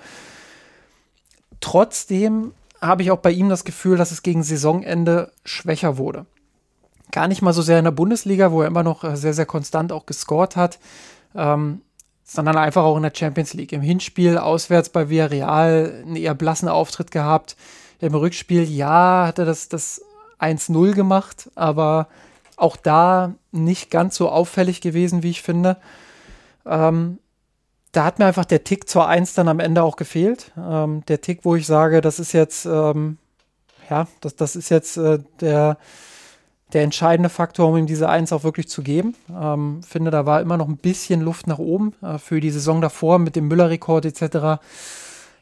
Trotzdem 1.59 2.53
habe 2.83 3.01
ich 3.01 3.11
auch 3.11 3.19
bei 3.19 3.31
ihm 3.31 3.49
das 3.49 3.63
Gefühl, 3.63 3.97
dass 3.97 4.11
es 4.11 4.23
gegen 4.23 4.43
Saisonende 4.43 5.31
schwächer 5.45 5.97
wurde. 5.97 6.25
Gar 7.11 7.27
nicht 7.27 7.41
mal 7.41 7.53
so 7.53 7.61
sehr 7.61 7.79
in 7.79 7.85
der 7.85 7.91
Bundesliga, 7.91 8.51
wo 8.51 8.61
er 8.61 8.67
immer 8.67 8.83
noch 8.83 9.03
äh, 9.03 9.15
sehr, 9.15 9.33
sehr 9.33 9.45
konstant 9.45 9.91
auch 9.91 10.05
gescored 10.05 10.55
hat, 10.55 10.79
ähm, 11.35 11.81
sondern 12.23 12.57
einfach 12.57 12.83
auch 12.83 12.97
in 12.97 13.03
der 13.03 13.13
Champions 13.15 13.53
League. 13.53 13.71
Im 13.71 13.81
Hinspiel 13.81 14.37
auswärts 14.37 14.89
bei 14.89 15.09
Villarreal 15.09 16.03
einen 16.05 16.15
eher 16.15 16.35
blassen 16.35 16.67
Auftritt 16.67 17.11
gehabt. 17.11 17.55
Im 17.99 18.15
Rückspiel, 18.15 18.63
ja, 18.63 19.27
hat 19.27 19.39
er 19.39 19.45
das, 19.45 19.69
das 19.69 20.01
1-0 20.39 20.93
gemacht, 20.93 21.49
aber 21.55 22.07
auch 22.57 22.75
da 22.75 23.33
nicht 23.51 23.91
ganz 23.91 24.15
so 24.15 24.29
auffällig 24.29 24.81
gewesen, 24.81 25.23
wie 25.23 25.29
ich 25.29 25.41
finde. 25.41 25.77
Ähm, 26.65 27.19
da 27.93 28.03
hat 28.03 28.19
mir 28.19 28.25
einfach 28.25 28.45
der 28.45 28.63
Tick 28.63 28.89
zur 28.89 29.07
1 29.07 29.35
dann 29.35 29.47
am 29.47 29.59
Ende 29.59 29.83
auch 29.83 29.95
gefehlt. 29.95 30.51
Ähm, 30.57 31.05
der 31.07 31.21
Tick, 31.21 31.45
wo 31.45 31.55
ich 31.55 31.67
sage, 31.67 32.01
das 32.01 32.19
ist 32.19 32.33
jetzt, 32.33 32.65
ähm, 32.65 33.19
ja, 33.89 34.07
das, 34.19 34.35
das 34.35 34.55
ist 34.55 34.69
jetzt 34.69 34.97
äh, 34.97 35.19
der, 35.39 35.77
der 36.73 36.81
entscheidende 36.81 37.29
Faktor, 37.29 37.69
um 37.69 37.77
ihm 37.77 37.85
diese 37.85 38.09
1 38.09 38.33
auch 38.33 38.43
wirklich 38.43 38.67
zu 38.67 38.81
geben. 38.81 39.15
Ähm, 39.29 39.83
finde, 39.83 40.09
da 40.09 40.25
war 40.25 40.41
immer 40.41 40.57
noch 40.57 40.67
ein 40.67 40.77
bisschen 40.77 41.21
Luft 41.21 41.45
nach 41.45 41.59
oben. 41.59 41.93
Äh, 42.01 42.17
für 42.17 42.39
die 42.39 42.49
Saison 42.49 42.81
davor 42.81 43.19
mit 43.19 43.35
dem 43.35 43.47
Müller-Rekord 43.47 44.05
etc. 44.05 44.59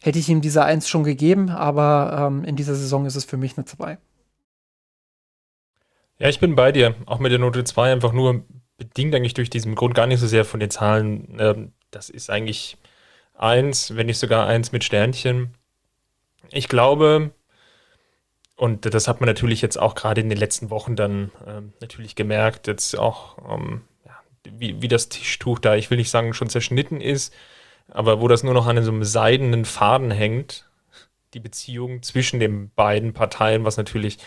hätte 0.02 0.20
ich 0.20 0.28
ihm 0.28 0.42
diese 0.42 0.66
1 0.66 0.90
schon 0.90 1.06
gegeben, 1.06 1.50
aber 1.50 2.28
ähm, 2.28 2.44
in 2.44 2.58
dieser 2.58 2.76
Saison 2.76 3.06
ist 3.06 3.16
es 3.16 3.24
für 3.24 3.38
mich 3.38 3.58
eine 3.58 3.64
2. 3.64 3.98
Ja, 6.20 6.28
ich 6.28 6.42
bin 6.42 6.56
bei 6.56 6.74
dir. 6.74 6.96
Auch 7.06 7.20
mit 7.20 7.32
der 7.32 7.40
Note 7.40 7.64
2 7.64 7.94
einfach 7.94 8.12
nur 8.12 8.44
bedingt 8.78 9.16
eigentlich 9.16 9.36
durch 9.36 9.50
diesen 9.50 9.74
Grund 9.74 9.96
gar 9.96 10.06
nicht 10.06 10.20
so 10.20 10.28
sehr 10.28 10.44
von 10.44 10.60
den 10.60 10.70
Zahlen. 10.70 11.72
Das 11.92 12.10
ist 12.10 12.30
eigentlich 12.30 12.78
eins, 13.38 13.96
wenn 13.96 14.08
nicht 14.08 14.20
sogar 14.20 14.48
eins 14.48 14.72
mit 14.72 14.84
Sternchen. 14.84 15.54
Ich 16.52 16.68
glaube, 16.68 17.32
und 18.56 18.86
das 18.94 19.08
hat 19.08 19.22
man 19.22 19.28
natürlich 19.28 19.62
jetzt 19.62 19.78
auch 19.80 19.96
gerade 19.96 20.22
in 20.22 20.30
den 20.30 20.38
letzten 20.38 20.70
Wochen 20.70 20.96
dann 20.96 21.32
ähm, 21.48 21.74
natürlich 21.82 22.16
gemerkt, 22.16 22.68
jetzt 22.68 22.98
auch, 22.98 23.38
ähm, 23.52 23.82
ja, 24.06 24.14
wie, 24.44 24.82
wie 24.82 24.88
das 24.88 25.10
Tischtuch 25.10 25.60
da, 25.60 25.76
ich 25.76 25.90
will 25.90 25.98
nicht 25.98 26.12
sagen, 26.12 26.34
schon 26.34 26.50
zerschnitten 26.50 27.02
ist, 27.02 27.34
aber 27.90 28.22
wo 28.22 28.28
das 28.28 28.44
nur 28.44 28.54
noch 28.54 28.68
an 28.68 28.84
so 28.84 28.92
einem 28.92 29.04
seidenen 29.04 29.66
Faden 29.66 30.12
hängt, 30.12 30.70
die 31.34 31.40
Beziehung 31.40 32.04
zwischen 32.04 32.40
den 32.40 32.70
beiden 32.76 33.14
Parteien, 33.14 33.66
was 33.66 33.78
natürlich 33.78 34.20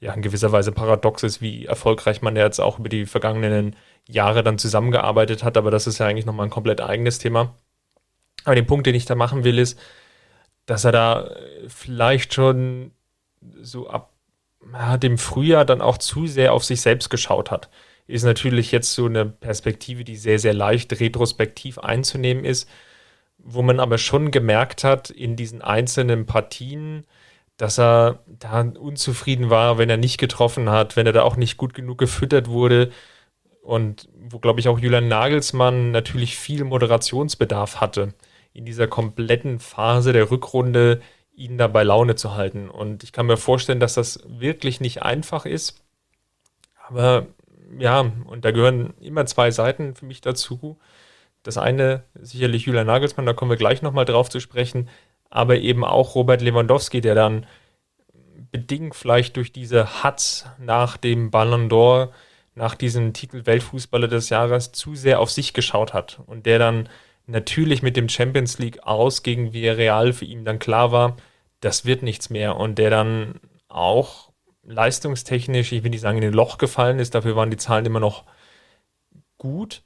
ja 0.00 0.12
in 0.12 0.22
gewisser 0.22 0.52
Weise 0.52 0.72
paradox 0.72 1.22
ist, 1.22 1.40
wie 1.40 1.66
erfolgreich 1.66 2.22
man 2.22 2.36
jetzt 2.36 2.60
auch 2.60 2.78
über 2.78 2.88
die 2.88 3.06
vergangenen 3.06 3.76
Jahre 4.06 4.42
dann 4.42 4.58
zusammengearbeitet 4.58 5.42
hat, 5.44 5.56
aber 5.56 5.70
das 5.70 5.86
ist 5.86 5.98
ja 5.98 6.06
eigentlich 6.06 6.26
nochmal 6.26 6.46
ein 6.46 6.50
komplett 6.50 6.80
eigenes 6.80 7.18
Thema. 7.18 7.54
Aber 8.44 8.54
den 8.54 8.66
Punkt, 8.66 8.86
den 8.86 8.94
ich 8.94 9.06
da 9.06 9.14
machen 9.14 9.44
will, 9.44 9.58
ist, 9.58 9.78
dass 10.66 10.84
er 10.84 10.92
da 10.92 11.30
vielleicht 11.68 12.34
schon 12.34 12.92
so 13.60 13.88
ab 13.88 14.12
ja, 14.72 14.96
dem 14.96 15.18
Frühjahr 15.18 15.64
dann 15.64 15.80
auch 15.80 15.98
zu 15.98 16.26
sehr 16.26 16.52
auf 16.52 16.64
sich 16.64 16.80
selbst 16.80 17.10
geschaut 17.10 17.50
hat. 17.50 17.70
Ist 18.06 18.24
natürlich 18.24 18.72
jetzt 18.72 18.92
so 18.92 19.06
eine 19.06 19.24
Perspektive, 19.24 20.04
die 20.04 20.16
sehr, 20.16 20.38
sehr 20.38 20.54
leicht 20.54 20.98
retrospektiv 21.00 21.78
einzunehmen 21.78 22.44
ist, 22.44 22.68
wo 23.38 23.62
man 23.62 23.80
aber 23.80 23.98
schon 23.98 24.30
gemerkt 24.30 24.84
hat 24.84 25.10
in 25.10 25.36
diesen 25.36 25.62
einzelnen 25.62 26.26
Partien, 26.26 27.06
dass 27.56 27.78
er 27.78 28.20
da 28.26 28.60
unzufrieden 28.60 29.50
war, 29.50 29.78
wenn 29.78 29.90
er 29.90 29.96
nicht 29.96 30.18
getroffen 30.18 30.70
hat, 30.70 30.96
wenn 30.96 31.06
er 31.06 31.12
da 31.12 31.22
auch 31.22 31.36
nicht 31.36 31.56
gut 31.56 31.74
genug 31.74 31.98
gefüttert 31.98 32.48
wurde, 32.48 32.90
und 33.64 34.08
wo, 34.14 34.38
glaube 34.38 34.60
ich, 34.60 34.68
auch 34.68 34.78
Julian 34.78 35.08
Nagelsmann 35.08 35.90
natürlich 35.90 36.36
viel 36.36 36.64
Moderationsbedarf 36.64 37.80
hatte, 37.80 38.14
in 38.52 38.66
dieser 38.66 38.86
kompletten 38.86 39.58
Phase 39.58 40.12
der 40.12 40.30
Rückrunde 40.30 41.00
ihn 41.34 41.56
da 41.56 41.66
bei 41.66 41.82
Laune 41.82 42.14
zu 42.14 42.34
halten. 42.34 42.68
Und 42.68 43.02
ich 43.02 43.12
kann 43.12 43.26
mir 43.26 43.38
vorstellen, 43.38 43.80
dass 43.80 43.94
das 43.94 44.22
wirklich 44.26 44.80
nicht 44.80 45.02
einfach 45.02 45.46
ist. 45.46 45.82
Aber 46.86 47.26
ja, 47.78 48.00
und 48.00 48.44
da 48.44 48.50
gehören 48.50 48.92
immer 49.00 49.24
zwei 49.24 49.50
Seiten 49.50 49.94
für 49.94 50.04
mich 50.04 50.20
dazu. 50.20 50.78
Das 51.42 51.56
eine 51.56 52.04
sicherlich 52.20 52.66
Julian 52.66 52.86
Nagelsmann, 52.86 53.26
da 53.26 53.32
kommen 53.32 53.50
wir 53.50 53.56
gleich 53.56 53.80
nochmal 53.80 54.04
drauf 54.04 54.28
zu 54.28 54.40
sprechen, 54.40 54.88
aber 55.34 55.58
eben 55.58 55.84
auch 55.84 56.14
Robert 56.14 56.40
Lewandowski, 56.40 57.00
der 57.00 57.16
dann 57.16 57.44
bedingt 58.52 58.94
vielleicht 58.94 59.36
durch 59.36 59.50
diese 59.50 60.04
Hatz 60.04 60.46
nach 60.58 60.96
dem 60.96 61.32
Ballon 61.32 61.68
d'Or 61.68 62.10
nach 62.54 62.76
diesem 62.76 63.12
Titel 63.12 63.44
Weltfußballer 63.44 64.06
des 64.06 64.28
Jahres 64.28 64.70
zu 64.70 64.94
sehr 64.94 65.18
auf 65.18 65.32
sich 65.32 65.52
geschaut 65.52 65.92
hat 65.92 66.20
und 66.26 66.46
der 66.46 66.60
dann 66.60 66.88
natürlich 67.26 67.82
mit 67.82 67.96
dem 67.96 68.08
Champions 68.08 68.60
League 68.60 68.84
aus 68.84 69.24
gegen 69.24 69.52
Villarreal 69.52 70.12
für 70.12 70.24
ihn 70.24 70.44
dann 70.44 70.60
klar 70.60 70.92
war, 70.92 71.16
das 71.58 71.84
wird 71.84 72.04
nichts 72.04 72.30
mehr. 72.30 72.56
Und 72.56 72.78
der 72.78 72.90
dann 72.90 73.40
auch 73.66 74.30
leistungstechnisch, 74.62 75.72
ich 75.72 75.82
will 75.82 75.90
nicht 75.90 76.00
sagen, 76.00 76.18
in 76.18 76.24
ein 76.24 76.32
Loch 76.32 76.58
gefallen 76.58 77.00
ist, 77.00 77.16
dafür 77.16 77.34
waren 77.34 77.50
die 77.50 77.56
Zahlen 77.56 77.86
immer 77.86 77.98
noch 77.98 78.22
gut, 79.36 79.82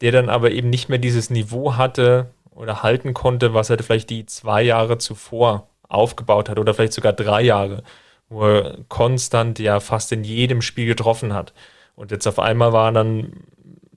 der 0.00 0.12
dann 0.12 0.30
aber 0.30 0.50
eben 0.50 0.70
nicht 0.70 0.88
mehr 0.88 0.98
dieses 0.98 1.28
Niveau 1.28 1.76
hatte 1.76 2.30
oder 2.54 2.82
halten 2.82 3.14
konnte, 3.14 3.54
was 3.54 3.70
er 3.70 3.78
vielleicht 3.82 4.10
die 4.10 4.26
zwei 4.26 4.62
Jahre 4.62 4.98
zuvor 4.98 5.68
aufgebaut 5.88 6.48
hat 6.48 6.58
oder 6.58 6.74
vielleicht 6.74 6.92
sogar 6.92 7.12
drei 7.12 7.42
Jahre, 7.42 7.82
wo 8.28 8.44
er 8.44 8.78
konstant 8.88 9.58
ja 9.58 9.80
fast 9.80 10.12
in 10.12 10.24
jedem 10.24 10.62
Spiel 10.62 10.86
getroffen 10.86 11.34
hat. 11.34 11.52
Und 11.94 12.10
jetzt 12.10 12.26
auf 12.26 12.38
einmal 12.38 12.72
waren 12.72 12.94
dann 12.94 13.32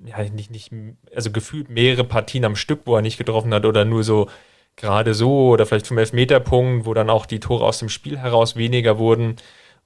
ja 0.05 0.21
nicht, 0.23 0.51
nicht, 0.51 0.71
also 1.15 1.31
gefühlt 1.31 1.69
mehrere 1.69 2.03
Partien 2.03 2.45
am 2.45 2.55
Stück, 2.55 2.81
wo 2.85 2.95
er 2.95 3.01
nicht 3.01 3.17
getroffen 3.17 3.53
hat 3.53 3.65
oder 3.65 3.85
nur 3.85 4.03
so 4.03 4.27
gerade 4.75 5.13
so 5.13 5.49
oder 5.49 5.65
vielleicht 5.65 5.87
vom 5.87 5.97
Elfmeterpunkt, 5.97 6.85
wo 6.85 6.93
dann 6.93 7.09
auch 7.09 7.25
die 7.25 7.39
Tore 7.39 7.65
aus 7.65 7.79
dem 7.79 7.89
Spiel 7.89 8.17
heraus 8.17 8.55
weniger 8.55 8.97
wurden. 8.97 9.37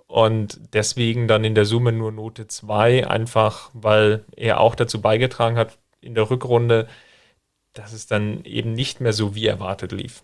Und 0.07 0.59
deswegen 0.73 1.27
dann 1.27 1.43
in 1.43 1.53
der 1.53 1.65
Summe 1.65 1.91
nur 1.91 2.11
Note 2.11 2.47
2, 2.47 3.07
einfach 3.07 3.69
weil 3.73 4.25
er 4.35 4.59
auch 4.59 4.73
dazu 4.73 5.01
beigetragen 5.01 5.57
hat 5.57 5.77
in 6.01 6.15
der 6.15 6.31
Rückrunde, 6.31 6.87
dass 7.73 7.93
es 7.93 8.07
dann 8.07 8.43
eben 8.43 8.73
nicht 8.73 9.01
mehr 9.01 9.13
so 9.13 9.35
wie 9.35 9.47
erwartet 9.47 9.91
lief. 9.91 10.23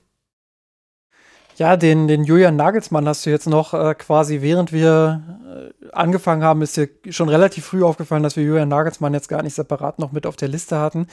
Ja, 1.58 1.78
den, 1.78 2.10
den 2.10 2.26
Julian 2.26 2.58
Nagelsmann 2.58 3.08
hast 3.08 3.26
du 3.26 3.30
jetzt 3.30 3.48
noch 3.48 3.74
äh, 3.74 3.96
quasi, 3.96 4.42
während 4.42 4.74
wir 4.74 5.72
äh, 5.82 5.90
angefangen 5.94 6.44
haben, 6.44 6.62
ist 6.62 6.76
dir 6.76 6.90
schon 7.10 7.30
relativ 7.30 7.66
früh 7.66 7.82
aufgefallen, 7.82 8.24
dass 8.24 8.36
wir 8.36 8.44
Julian 8.44 8.68
Nagelsmann 8.68 9.14
jetzt 9.14 9.30
gar 9.30 9.42
nicht 9.42 9.56
separat 9.56 9.98
noch 9.98 10.12
mit 10.12 10.26
auf 10.26 10.36
der 10.36 10.50
Liste 10.50 10.80
hatten. 10.80 11.08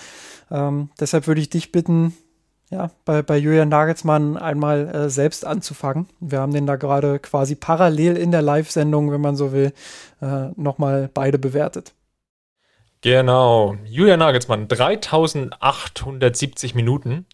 Ähm, 0.50 0.90
deshalb 0.98 1.28
würde 1.28 1.40
ich 1.40 1.48
dich 1.48 1.70
bitten, 1.70 2.12
ja, 2.70 2.90
bei, 3.04 3.22
bei 3.22 3.36
Julian 3.36 3.68
Nagelsmann 3.68 4.36
einmal 4.36 4.88
äh, 4.88 5.10
selbst 5.10 5.46
anzufangen. 5.46 6.08
Wir 6.18 6.40
haben 6.40 6.52
den 6.52 6.66
da 6.66 6.74
gerade 6.74 7.20
quasi 7.20 7.54
parallel 7.54 8.16
in 8.16 8.32
der 8.32 8.42
Live-Sendung, 8.42 9.12
wenn 9.12 9.20
man 9.20 9.36
so 9.36 9.52
will, 9.52 9.72
äh, 10.20 10.48
nochmal 10.56 11.08
beide 11.14 11.38
bewertet. 11.38 11.92
Genau. 13.02 13.76
Julian 13.84 14.20
Nagelsmann, 14.20 14.68
3870 14.68 16.74
Minuten. 16.74 17.26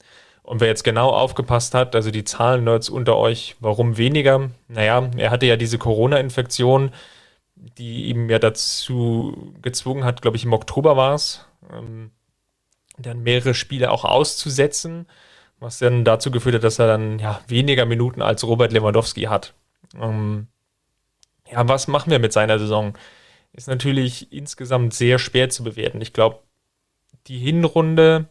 Und 0.42 0.60
wer 0.60 0.68
jetzt 0.68 0.82
genau 0.82 1.10
aufgepasst 1.10 1.74
hat, 1.74 1.94
also 1.94 2.10
die 2.10 2.24
Zahlen-Nerds 2.24 2.88
unter 2.88 3.18
euch, 3.18 3.54
warum 3.60 3.98
weniger? 3.98 4.48
Naja, 4.66 5.10
er 5.16 5.30
hatte 5.30 5.44
ja 5.44 5.56
diese 5.56 5.76
Corona-Infektion, 5.76 6.90
die 7.76 8.06
ihm 8.06 8.30
ja 8.30 8.38
dazu 8.38 9.52
gezwungen 9.60 10.04
hat, 10.04 10.22
glaube 10.22 10.38
ich, 10.38 10.44
im 10.44 10.54
Oktober 10.54 10.96
war 10.96 11.14
es, 11.14 11.44
ähm, 11.70 12.12
dann 12.96 13.22
mehrere 13.22 13.52
Spiele 13.52 13.90
auch 13.90 14.06
auszusetzen, 14.06 15.06
was 15.60 15.78
dann 15.78 16.04
dazu 16.04 16.30
geführt 16.30 16.54
hat, 16.54 16.64
dass 16.64 16.78
er 16.78 16.86
dann 16.86 17.18
ja 17.18 17.40
weniger 17.46 17.84
Minuten 17.84 18.22
als 18.22 18.42
Robert 18.44 18.72
Lewandowski 18.72 19.24
hat. 19.24 19.52
Ähm, 20.00 20.46
ja, 21.50 21.68
was 21.68 21.88
machen 21.88 22.10
wir 22.10 22.20
mit 22.20 22.32
seiner 22.32 22.58
Saison? 22.58 22.96
Ist 23.52 23.68
natürlich 23.68 24.32
insgesamt 24.32 24.94
sehr 24.94 25.18
schwer 25.18 25.50
zu 25.50 25.64
bewerten. 25.64 26.00
Ich 26.00 26.12
glaube, 26.12 26.42
die 27.26 27.38
Hinrunde 27.38 28.28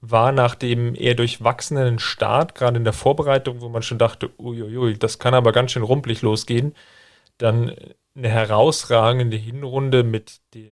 war 0.00 0.32
nach 0.32 0.54
dem 0.54 0.94
eher 0.94 1.14
durchwachsenen 1.14 1.98
Start, 1.98 2.54
gerade 2.54 2.78
in 2.78 2.84
der 2.84 2.92
Vorbereitung, 2.92 3.60
wo 3.60 3.68
man 3.68 3.82
schon 3.82 3.98
dachte, 3.98 4.30
uiuiui, 4.38 4.96
das 4.98 5.18
kann 5.18 5.34
aber 5.34 5.52
ganz 5.52 5.72
schön 5.72 5.82
rumpelig 5.82 6.22
losgehen, 6.22 6.74
dann 7.38 7.74
eine 8.14 8.28
herausragende 8.28 9.36
Hinrunde 9.36 10.04
mit 10.04 10.40
den 10.54 10.70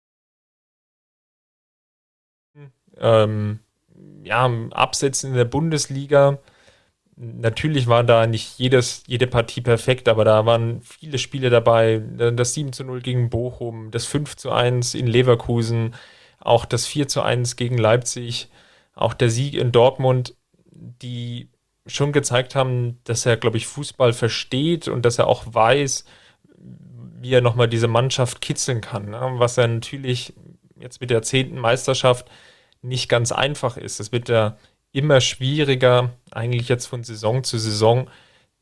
ähm, 2.98 3.60
ja, 4.24 4.50
Absätzen 4.72 5.32
in 5.32 5.38
der 5.38 5.46
Bundesliga. 5.46 6.40
Natürlich 7.16 7.88
war 7.88 8.04
da 8.04 8.26
nicht 8.26 8.58
jedes, 8.58 9.04
jede 9.08 9.28
Partie 9.28 9.62
perfekt, 9.62 10.10
aber 10.10 10.26
da 10.26 10.46
waren 10.46 10.82
viele 10.82 11.18
Spiele 11.20 11.50
dabei. 11.50 12.00
Das 12.00 12.54
7 12.54 12.74
zu 12.74 12.84
0 12.84 13.02
gegen 13.02 13.30
Bochum, 13.30 13.92
das 13.92 14.06
5 14.06 14.36
zu 14.36 14.52
1 14.52 14.96
in 14.96 15.08
Leverkusen, 15.08 15.94
auch 16.40 16.66
das 16.66 16.88
4 16.88 17.08
zu 17.08 17.22
1 17.22 17.56
gegen 17.56 17.78
Leipzig 17.78 18.50
auch 18.96 19.14
der 19.14 19.30
Sieg 19.30 19.56
in 19.56 19.72
Dortmund, 19.72 20.36
die 20.72 21.50
schon 21.86 22.12
gezeigt 22.12 22.56
haben, 22.56 23.00
dass 23.04 23.26
er, 23.26 23.38
glaube 23.38 23.58
ich, 23.58 23.68
Fußball 23.68 24.14
versteht 24.14 24.88
und 24.88 25.04
dass 25.04 25.20
er 25.20 25.28
auch 25.28 25.44
weiß, 25.48 26.06
wie 27.20 27.34
er 27.34 27.42
nochmal 27.42 27.68
diese 27.68 27.88
Mannschaft 27.88 28.42
kitzeln 28.42 28.82
kann. 28.82 29.10
Ne? 29.10 29.34
Was 29.38 29.58
er 29.58 29.68
natürlich 29.68 30.34
jetzt 30.80 31.02
mit 31.02 31.10
der 31.10 31.22
zehnten 31.22 31.58
Meisterschaft 31.58 32.30
nicht 32.82 33.10
ganz 33.10 33.32
einfach 33.32 33.78
ist. 33.78 34.00
Es 34.00 34.12
wird 34.12 34.30
ja 34.30 34.58
immer 34.94 35.20
schwieriger, 35.20 36.12
eigentlich 36.32 36.70
jetzt 36.70 36.86
von 36.86 37.04
Saison 37.04 37.44
zu 37.44 37.58
Saison, 37.58 38.10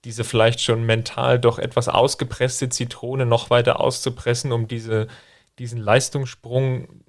diese 0.05 0.23
vielleicht 0.23 0.61
schon 0.61 0.83
mental 0.83 1.39
doch 1.39 1.59
etwas 1.59 1.87
ausgepresste 1.87 2.69
Zitrone 2.69 3.25
noch 3.25 3.51
weiter 3.51 3.79
auszupressen, 3.79 4.51
um 4.51 4.67
diese, 4.67 5.07
diesen 5.59 5.79
Leistungssprung 5.79 7.03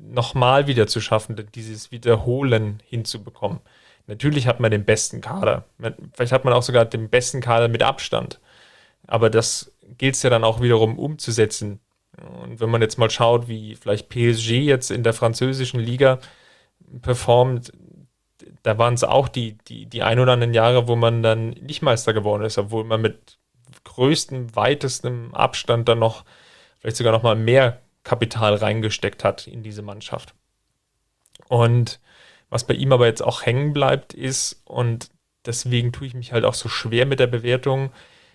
nochmal 0.00 0.66
wieder 0.66 0.86
zu 0.86 1.00
schaffen, 1.00 1.36
dieses 1.54 1.92
Wiederholen 1.92 2.80
hinzubekommen. 2.86 3.60
Natürlich 4.06 4.46
hat 4.46 4.58
man 4.58 4.70
den 4.70 4.86
besten 4.86 5.20
Kader. 5.20 5.66
Vielleicht 6.14 6.32
hat 6.32 6.44
man 6.44 6.54
auch 6.54 6.62
sogar 6.62 6.86
den 6.86 7.10
besten 7.10 7.42
Kader 7.42 7.68
mit 7.68 7.82
Abstand. 7.82 8.40
Aber 9.06 9.28
das 9.28 9.72
gilt 9.98 10.14
es 10.14 10.22
ja 10.22 10.30
dann 10.30 10.44
auch 10.44 10.62
wiederum 10.62 10.98
umzusetzen. 10.98 11.80
Und 12.42 12.60
wenn 12.60 12.70
man 12.70 12.80
jetzt 12.80 12.98
mal 12.98 13.10
schaut, 13.10 13.48
wie 13.48 13.74
vielleicht 13.74 14.08
PSG 14.08 14.52
jetzt 14.62 14.90
in 14.90 15.02
der 15.02 15.12
französischen 15.12 15.78
Liga 15.78 16.20
performt, 17.02 17.70
da 18.62 18.78
waren 18.78 18.94
es 18.94 19.04
auch 19.04 19.28
die, 19.28 19.58
die, 19.68 19.86
die 19.86 20.02
ein 20.02 20.18
oder 20.18 20.32
anderen 20.32 20.54
Jahre, 20.54 20.88
wo 20.88 20.96
man 20.96 21.22
dann 21.22 21.50
nicht 21.50 21.82
Meister 21.82 22.12
geworden 22.12 22.44
ist, 22.44 22.58
obwohl 22.58 22.84
man 22.84 23.00
mit 23.00 23.38
größtem, 23.84 24.54
weitestem 24.54 25.34
Abstand 25.34 25.88
dann 25.88 25.98
noch, 25.98 26.24
vielleicht 26.78 26.96
sogar 26.96 27.12
noch 27.12 27.22
mal 27.22 27.36
mehr 27.36 27.80
Kapital 28.04 28.54
reingesteckt 28.54 29.24
hat 29.24 29.46
in 29.46 29.62
diese 29.62 29.82
Mannschaft. 29.82 30.34
Und 31.48 32.00
was 32.50 32.64
bei 32.64 32.74
ihm 32.74 32.92
aber 32.92 33.06
jetzt 33.06 33.22
auch 33.22 33.44
hängen 33.44 33.72
bleibt, 33.72 34.14
ist, 34.14 34.62
und 34.64 35.10
deswegen 35.44 35.92
tue 35.92 36.06
ich 36.06 36.14
mich 36.14 36.32
halt 36.32 36.44
auch 36.44 36.54
so 36.54 36.68
schwer 36.68 37.06
mit 37.06 37.20
der 37.20 37.26
Bewertung, 37.26 37.90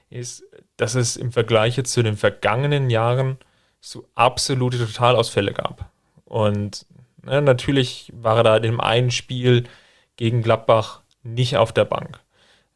ist, 0.09 0.43
dass 0.77 0.95
es 0.95 1.17
im 1.17 1.31
Vergleich 1.31 1.83
zu 1.83 2.03
den 2.03 2.17
vergangenen 2.17 2.89
Jahren 2.89 3.37
so 3.81 4.07
absolute 4.15 4.77
Totalausfälle 4.77 5.53
gab. 5.53 5.89
Und 6.25 6.85
ne, 7.23 7.41
natürlich 7.41 8.11
war 8.15 8.37
er 8.37 8.43
da 8.43 8.57
in 8.57 8.63
dem 8.63 8.79
einen 8.79 9.11
Spiel 9.11 9.63
gegen 10.15 10.41
Gladbach 10.41 11.01
nicht 11.23 11.57
auf 11.57 11.71
der 11.71 11.85
Bank. 11.85 12.19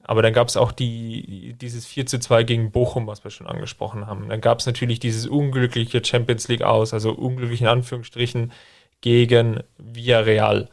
Aber 0.04 0.22
dann 0.22 0.32
gab 0.32 0.48
es 0.48 0.56
auch 0.56 0.72
die, 0.72 1.54
dieses 1.60 1.86
4 1.86 2.06
zu 2.06 2.20
2 2.20 2.44
gegen 2.44 2.72
Bochum, 2.72 3.08
was 3.08 3.26
wir 3.26 3.32
schon 3.32 3.46
angesprochen 3.46 4.08
haben. 4.08 4.30
Dann 4.30 4.40
gab 4.40 4.60
es 4.60 4.66
natürlich 4.66 5.00
dieses 5.00 5.28
unglückliche 5.28 6.04
Champions 6.04 6.48
League 6.48 6.62
aus, 6.62 6.94
also 6.94 7.12
unglücklich 7.12 7.62
in 7.62 7.68
Anführungsstrichen, 7.68 8.54
gegen 9.02 9.64
Villarreal. 9.78 10.70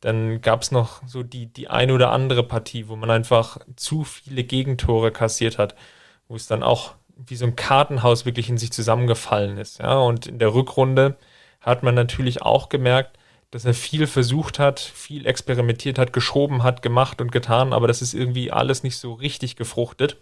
Dann 0.00 0.40
gab 0.40 0.62
es 0.62 0.70
noch 0.70 1.02
so 1.06 1.24
die, 1.24 1.46
die 1.46 1.68
ein 1.68 1.90
oder 1.90 2.12
andere 2.12 2.44
Partie, 2.44 2.86
wo 2.86 2.94
man 2.94 3.10
einfach 3.10 3.58
zu 3.74 4.04
viele 4.04 4.44
Gegentore 4.44 5.10
kassiert 5.10 5.58
hat, 5.58 5.74
wo 6.28 6.36
es 6.36 6.46
dann 6.46 6.62
auch 6.62 6.94
wie 7.16 7.34
so 7.36 7.46
ein 7.46 7.56
Kartenhaus 7.56 8.24
wirklich 8.24 8.48
in 8.48 8.58
sich 8.58 8.70
zusammengefallen 8.72 9.58
ist. 9.58 9.80
Ja? 9.80 9.98
Und 9.98 10.28
in 10.28 10.38
der 10.38 10.54
Rückrunde 10.54 11.16
hat 11.60 11.82
man 11.82 11.96
natürlich 11.96 12.42
auch 12.42 12.68
gemerkt, 12.68 13.18
dass 13.50 13.64
er 13.64 13.74
viel 13.74 14.06
versucht 14.06 14.58
hat, 14.58 14.80
viel 14.80 15.26
experimentiert 15.26 15.98
hat, 15.98 16.12
geschoben 16.12 16.62
hat, 16.62 16.82
gemacht 16.82 17.20
und 17.20 17.32
getan, 17.32 17.72
aber 17.72 17.86
das 17.86 18.02
ist 18.02 18.14
irgendwie 18.14 18.50
alles 18.50 18.82
nicht 18.82 18.96
so 18.96 19.14
richtig 19.14 19.56
gefruchtet. 19.56 20.18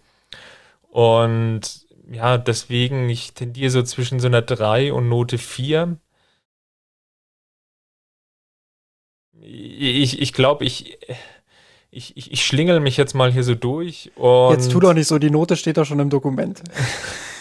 Und 0.91 1.87
ja, 2.11 2.39
deswegen, 2.39 3.09
ich 3.09 3.33
tendiere 3.33 3.71
so 3.71 3.83
zwischen 3.83 4.21
so 4.21 4.27
einer 4.27 4.43
3 4.43 4.93
und 4.93 5.09
Note 5.09 5.39
4. 5.39 5.97
Ich, 9.41 10.21
ich 10.21 10.33
glaube, 10.33 10.65
ich, 10.65 10.99
ich, 11.91 12.17
ich, 12.17 12.33
ich 12.33 12.45
schlingel 12.45 12.81
mich 12.81 12.97
jetzt 12.97 13.15
mal 13.15 13.33
hier 13.33 13.45
so 13.45 13.55
durch. 13.55 14.13
jetzt 14.51 14.71
tu 14.71 14.81
doch 14.81 14.95
nicht 14.95 15.09
so, 15.09 15.19
die 15.19 15.31
Note 15.31 15.57
steht 15.57 15.77
doch 15.79 15.85
schon 15.85 16.01
im 16.01 16.11
Dokument. 16.11 16.63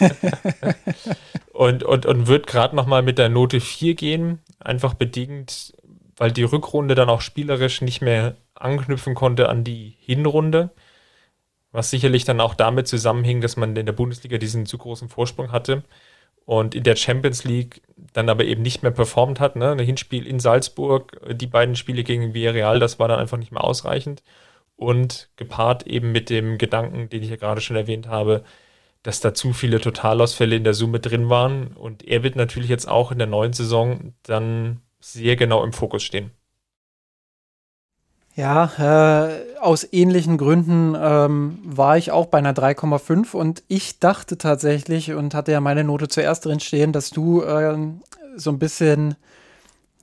und 1.54 1.84
und, 1.84 2.04
und 2.04 2.26
wird 2.26 2.46
gerade 2.46 2.76
noch 2.76 2.86
mal 2.86 3.02
mit 3.02 3.18
der 3.18 3.28
Note 3.28 3.60
4 3.60 3.94
gehen, 3.94 4.40
einfach 4.58 4.94
bedingt, 4.94 5.72
weil 6.16 6.32
die 6.32 6.42
Rückrunde 6.42 6.94
dann 6.94 7.08
auch 7.08 7.20
spielerisch 7.20 7.80
nicht 7.80 8.02
mehr 8.02 8.36
anknüpfen 8.54 9.14
konnte 9.14 9.48
an 9.48 9.64
die 9.64 9.96
Hinrunde. 10.00 10.70
Was 11.72 11.90
sicherlich 11.90 12.24
dann 12.24 12.40
auch 12.40 12.54
damit 12.54 12.86
zusammenhing, 12.88 13.40
dass 13.40 13.56
man 13.56 13.74
in 13.76 13.86
der 13.86 13.92
Bundesliga 13.92 14.38
diesen 14.38 14.66
zu 14.66 14.78
großen 14.78 15.08
Vorsprung 15.08 15.52
hatte 15.52 15.82
und 16.44 16.74
in 16.74 16.82
der 16.82 16.96
Champions 16.96 17.44
League 17.44 17.82
dann 18.12 18.28
aber 18.28 18.44
eben 18.44 18.62
nicht 18.62 18.82
mehr 18.82 18.92
performt 18.92 19.40
hat. 19.40 19.56
Ne? 19.56 19.72
Ein 19.72 19.78
Hinspiel 19.78 20.26
in 20.26 20.40
Salzburg, 20.40 21.20
die 21.32 21.46
beiden 21.46 21.76
Spiele 21.76 22.04
gegen 22.04 22.34
Villarreal, 22.34 22.78
das 22.78 22.98
war 22.98 23.08
dann 23.08 23.18
einfach 23.20 23.38
nicht 23.38 23.52
mehr 23.52 23.64
ausreichend. 23.64 24.22
Und 24.76 25.30
gepaart 25.36 25.86
eben 25.86 26.12
mit 26.12 26.30
dem 26.30 26.58
Gedanken, 26.58 27.08
den 27.08 27.22
ich 27.22 27.30
ja 27.30 27.36
gerade 27.36 27.60
schon 27.60 27.76
erwähnt 27.76 28.08
habe, 28.08 28.44
dass 29.04 29.20
da 29.20 29.34
zu 29.34 29.52
viele 29.52 29.80
Totalausfälle 29.80 30.56
in 30.56 30.64
der 30.64 30.74
Summe 30.74 30.98
drin 30.98 31.28
waren. 31.28 31.68
Und 31.68 32.02
er 32.08 32.24
wird 32.24 32.34
natürlich 32.34 32.70
jetzt 32.70 32.88
auch 32.88 33.12
in 33.12 33.18
der 33.18 33.28
neuen 33.28 33.52
Saison 33.52 34.14
dann 34.24 34.80
sehr 34.98 35.36
genau 35.36 35.62
im 35.62 35.72
Fokus 35.72 36.02
stehen. 36.02 36.30
Ja, 38.34 39.28
äh, 39.28 39.58
aus 39.60 39.86
ähnlichen 39.92 40.38
Gründen 40.38 40.96
ähm, 40.98 41.58
war 41.62 41.98
ich 41.98 42.10
auch 42.10 42.26
bei 42.26 42.38
einer 42.38 42.54
3,5 42.54 43.36
und 43.36 43.62
ich 43.68 44.00
dachte 44.00 44.38
tatsächlich 44.38 45.12
und 45.12 45.34
hatte 45.34 45.52
ja 45.52 45.60
meine 45.60 45.84
Note 45.84 46.08
zuerst 46.08 46.44
drin 46.44 46.58
stehen, 46.58 46.92
dass 46.92 47.10
du 47.10 47.42
äh, 47.42 47.76
so 48.36 48.50
ein 48.50 48.58
bisschen 48.58 49.14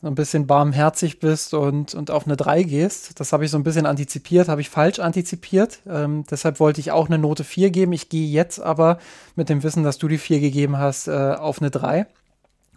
so 0.01 0.07
ein 0.07 0.15
bisschen 0.15 0.47
barmherzig 0.47 1.19
bist 1.19 1.53
und, 1.53 1.93
und 1.93 2.09
auf 2.09 2.25
eine 2.25 2.35
3 2.35 2.63
gehst. 2.63 3.19
Das 3.19 3.33
habe 3.33 3.45
ich 3.45 3.51
so 3.51 3.57
ein 3.57 3.63
bisschen 3.63 3.85
antizipiert, 3.85 4.47
habe 4.47 4.61
ich 4.61 4.69
falsch 4.69 4.99
antizipiert. 4.99 5.79
Ähm, 5.87 6.23
deshalb 6.29 6.59
wollte 6.59 6.81
ich 6.81 6.91
auch 6.91 7.07
eine 7.07 7.19
Note 7.19 7.43
4 7.43 7.69
geben. 7.69 7.93
Ich 7.93 8.09
gehe 8.09 8.27
jetzt 8.27 8.59
aber 8.59 8.97
mit 9.35 9.49
dem 9.49 9.61
Wissen, 9.61 9.83
dass 9.83 9.99
du 9.99 10.07
die 10.07 10.17
4 10.17 10.39
gegeben 10.39 10.77
hast, 10.77 11.07
äh, 11.07 11.35
auf 11.37 11.61
eine 11.61 11.69
3 11.69 12.07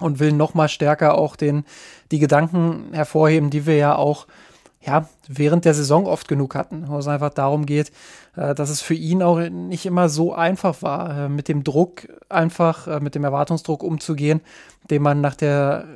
und 0.00 0.18
will 0.20 0.32
noch 0.32 0.52
mal 0.52 0.68
stärker 0.68 1.16
auch 1.16 1.36
den, 1.36 1.64
die 2.10 2.18
Gedanken 2.18 2.92
hervorheben, 2.92 3.48
die 3.48 3.64
wir 3.64 3.76
ja 3.76 3.96
auch 3.96 4.26
ja, 4.82 5.08
während 5.28 5.64
der 5.64 5.72
Saison 5.72 6.06
oft 6.06 6.28
genug 6.28 6.54
hatten, 6.54 6.88
wo 6.88 6.98
es 6.98 7.08
einfach 7.08 7.30
darum 7.30 7.64
geht, 7.64 7.90
äh, 8.36 8.54
dass 8.54 8.68
es 8.68 8.82
für 8.82 8.92
ihn 8.92 9.22
auch 9.22 9.38
nicht 9.38 9.86
immer 9.86 10.10
so 10.10 10.34
einfach 10.34 10.82
war, 10.82 11.24
äh, 11.24 11.28
mit 11.30 11.48
dem 11.48 11.64
Druck 11.64 12.06
einfach, 12.28 12.86
äh, 12.86 13.00
mit 13.00 13.14
dem 13.14 13.24
Erwartungsdruck 13.24 13.82
umzugehen, 13.82 14.42
den 14.90 15.00
man 15.00 15.22
nach 15.22 15.36
der 15.36 15.86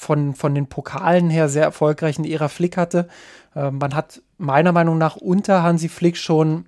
von, 0.00 0.34
von 0.34 0.54
den 0.54 0.66
Pokalen 0.66 1.28
her 1.28 1.50
sehr 1.50 1.64
erfolgreichen 1.64 2.24
Ära 2.24 2.48
Flick 2.48 2.78
hatte. 2.78 3.06
Äh, 3.54 3.70
man 3.70 3.94
hat 3.94 4.22
meiner 4.38 4.72
Meinung 4.72 4.96
nach 4.96 5.16
unter 5.16 5.62
Hansi 5.62 5.90
Flick 5.90 6.16
schon 6.16 6.64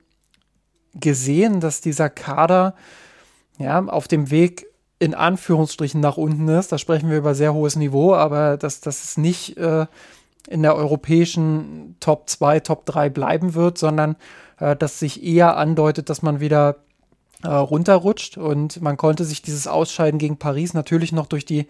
gesehen, 0.92 1.59
dass 1.60 1.80
dieser 1.80 2.10
Kader 2.10 2.74
ja, 3.59 3.82
auf 3.86 4.06
dem 4.06 4.30
Weg 4.30 4.66
in 4.98 5.14
Anführungsstrichen 5.14 5.98
nach 5.98 6.18
unten 6.18 6.46
ist. 6.48 6.72
Da 6.72 6.78
sprechen 6.78 7.09
wir 7.09 7.16
über 7.16 7.34
sehr 7.34 7.54
hohes 7.54 7.74
Niveau, 7.74 8.14
aber 8.14 8.59
dass 8.59 8.82
das 8.82 9.16
nicht 9.16 9.56
äh, 9.56 9.86
in 10.46 10.60
der 10.60 10.76
europäischen 10.76 11.96
Top 12.00 12.28
2, 12.28 12.60
Top 12.60 12.84
3 12.84 13.09
bleiben 13.09 13.54
wird, 13.54 13.78
sondern 13.78 14.16
äh, 14.60 14.76
dass 14.76 14.98
sich 14.98 15.24
eher 15.24 15.56
andeutet, 15.56 16.10
dass 16.10 16.20
man 16.20 16.40
wieder 16.40 16.76
äh, 17.43 17.48
runterrutscht. 17.48 18.36
Und 18.36 18.81
man 18.81 18.97
konnte 18.97 19.24
sich 19.24 19.43
dieses 19.43 19.66
Ausscheiden 19.66 20.19
gegen 20.19 20.39
Paris 20.39 20.74
natürlich 20.74 21.12
noch 21.12 21.27
durch 21.27 21.44
die 21.44 21.66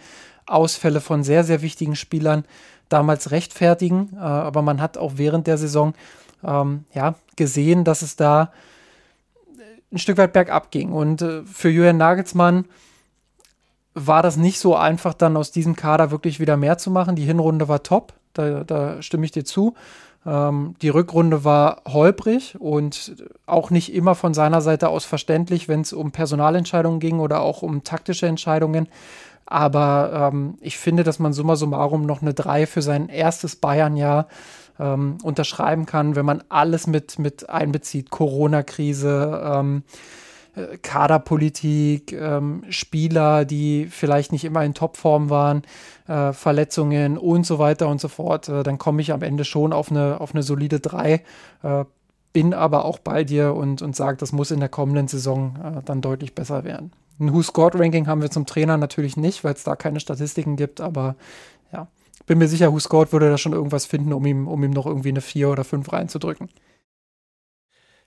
Ausfälle 0.47 1.01
von 1.01 1.23
sehr, 1.25 1.45
sehr 1.45 1.63
wichtigen 1.63 1.97
Spielern 1.97 2.45
damals 2.89 3.31
rechtfertigen. 3.31 4.11
Äh, 4.15 4.21
aber 4.21 4.63
man 4.63 4.81
hat 4.81 4.99
auch 4.99 5.13
während 5.17 5.47
der 5.47 5.59
Saison 5.59 5.95
ähm, 6.45 6.85
ja, 6.95 7.15
gesehen, 7.37 7.85
dass 7.85 8.03
es 8.03 8.17
da 8.17 8.53
ein 9.93 9.99
Stück 9.99 10.19
weit 10.19 10.33
bergab 10.33 10.71
ging. 10.71 10.93
Und 10.93 11.23
äh, 11.23 11.43
für 11.45 11.69
Julian 11.69 11.99
Nagelsmann 11.99 12.65
war 13.95 14.23
das 14.23 14.37
nicht 14.37 14.59
so 14.59 14.75
einfach, 14.75 15.15
dann 15.15 15.37
aus 15.37 15.53
diesem 15.53 15.77
Kader 15.77 16.11
wirklich 16.11 16.41
wieder 16.41 16.57
mehr 16.57 16.79
zu 16.79 16.91
machen. 16.91 17.17
Die 17.17 17.25
Hinrunde 17.25 17.69
war 17.69 17.83
top, 17.83 18.15
da, 18.33 18.65
da 18.65 19.03
stimme 19.03 19.27
ich 19.27 19.33
dir 19.33 19.45
zu. 19.45 19.75
Ähm, 20.25 20.75
die 20.83 20.89
Rückrunde 20.89 21.45
war 21.45 21.83
holprig 21.87 22.57
und 22.61 23.17
auch 23.47 23.71
nicht 23.71 23.93
immer 23.93 24.15
von 24.15 24.35
seiner 24.35 24.61
Seite 24.61 24.89
aus 24.89 25.05
verständlich, 25.05 25.69
wenn 25.69 25.81
es 25.81 25.93
um 25.93 26.13
Personalentscheidungen 26.13 27.01
ging 27.01 27.19
oder 27.19 27.41
auch 27.41 27.63
um 27.63 27.85
taktische 27.85 28.27
Entscheidungen. 28.27 28.89
Aber 29.47 30.31
ähm, 30.33 30.55
ich 30.61 30.79
finde, 30.79 31.03
dass 31.03 31.19
man 31.19 31.33
summa 31.33 31.57
summarum 31.57 32.07
noch 32.07 32.23
eine 32.23 32.35
3 32.35 32.67
für 32.67 32.83
sein 32.83 33.09
erstes 33.09 33.57
Bayern-Jahr 33.57 34.29
ähm, 34.79 35.19
unterschreiben 35.23 35.87
kann, 35.87 36.17
wenn 36.17 36.25
man 36.25 36.43
alles 36.49 36.87
mit, 36.87 37.19
mit 37.19 37.51
einbezieht. 37.51 38.11
Corona-Krise, 38.11 39.43
ähm, 39.45 39.83
äh, 39.87 40.22
Kaderpolitik, 40.83 42.13
ähm, 42.13 42.65
Spieler, 42.69 43.45
die 43.45 43.87
vielleicht 43.91 44.33
nicht 44.33 44.45
immer 44.45 44.65
in 44.65 44.75
Topform 44.75 45.31
waren, 45.31 45.63
äh, 46.09 46.33
Verletzungen 46.33 47.17
und 47.17 47.47
so 47.47 47.59
weiter 47.59 47.89
und 47.89 48.01
so 48.01 48.09
fort, 48.09 48.49
äh, 48.49 48.63
dann 48.63 48.79
komme 48.79 49.01
ich 49.01 49.13
am 49.13 49.23
Ende 49.23 49.45
schon 49.45 49.73
auf 49.73 49.91
eine, 49.91 50.21
auf 50.21 50.35
eine 50.35 50.43
solide 50.43 50.81
3. 50.81 51.23
Äh, 51.63 51.85
bin 52.33 52.55
aber 52.55 52.85
auch 52.85 52.99
bei 52.99 53.25
dir 53.25 53.55
und, 53.55 53.83
und 53.83 53.97
sage, 53.97 54.17
das 54.19 54.33
muss 54.33 54.51
in 54.51 54.61
der 54.61 54.69
kommenden 54.69 55.09
Saison 55.09 55.57
äh, 55.63 55.83
dann 55.85 56.01
deutlich 56.01 56.35
besser 56.35 56.65
werden. 56.65 56.93
Ein 57.19 57.33
Who 57.33 57.43
Scored 57.43 57.75
Ranking 57.75 58.07
haben 58.07 58.23
wir 58.23 58.31
zum 58.31 58.47
Trainer 58.47 58.77
natürlich 58.77 59.17
nicht, 59.17 59.45
weil 59.45 59.55
es 59.55 59.65
da 59.65 59.77
keine 59.77 60.01
Statistiken 60.01 60.57
gibt, 60.57 60.81
aber 60.81 61.15
ja, 61.73 61.89
bin 62.27 62.39
mir 62.39 62.49
sicher, 62.49 62.73
Who 62.73 62.79
Scored 62.79 63.13
würde 63.13 63.31
da 63.31 63.39
schon 63.39 63.53
irgendwas 63.53 63.87
finden, 63.87 64.13
um 64.13 64.25
ihm, 64.27 64.49
um 64.49 64.63
ihm 64.65 64.71
noch 64.71 64.87
irgendwie 64.87 65.11
eine 65.11 65.21
4 65.21 65.51
oder 65.51 65.65
5 65.65 65.93
reinzudrücken. 65.93 66.49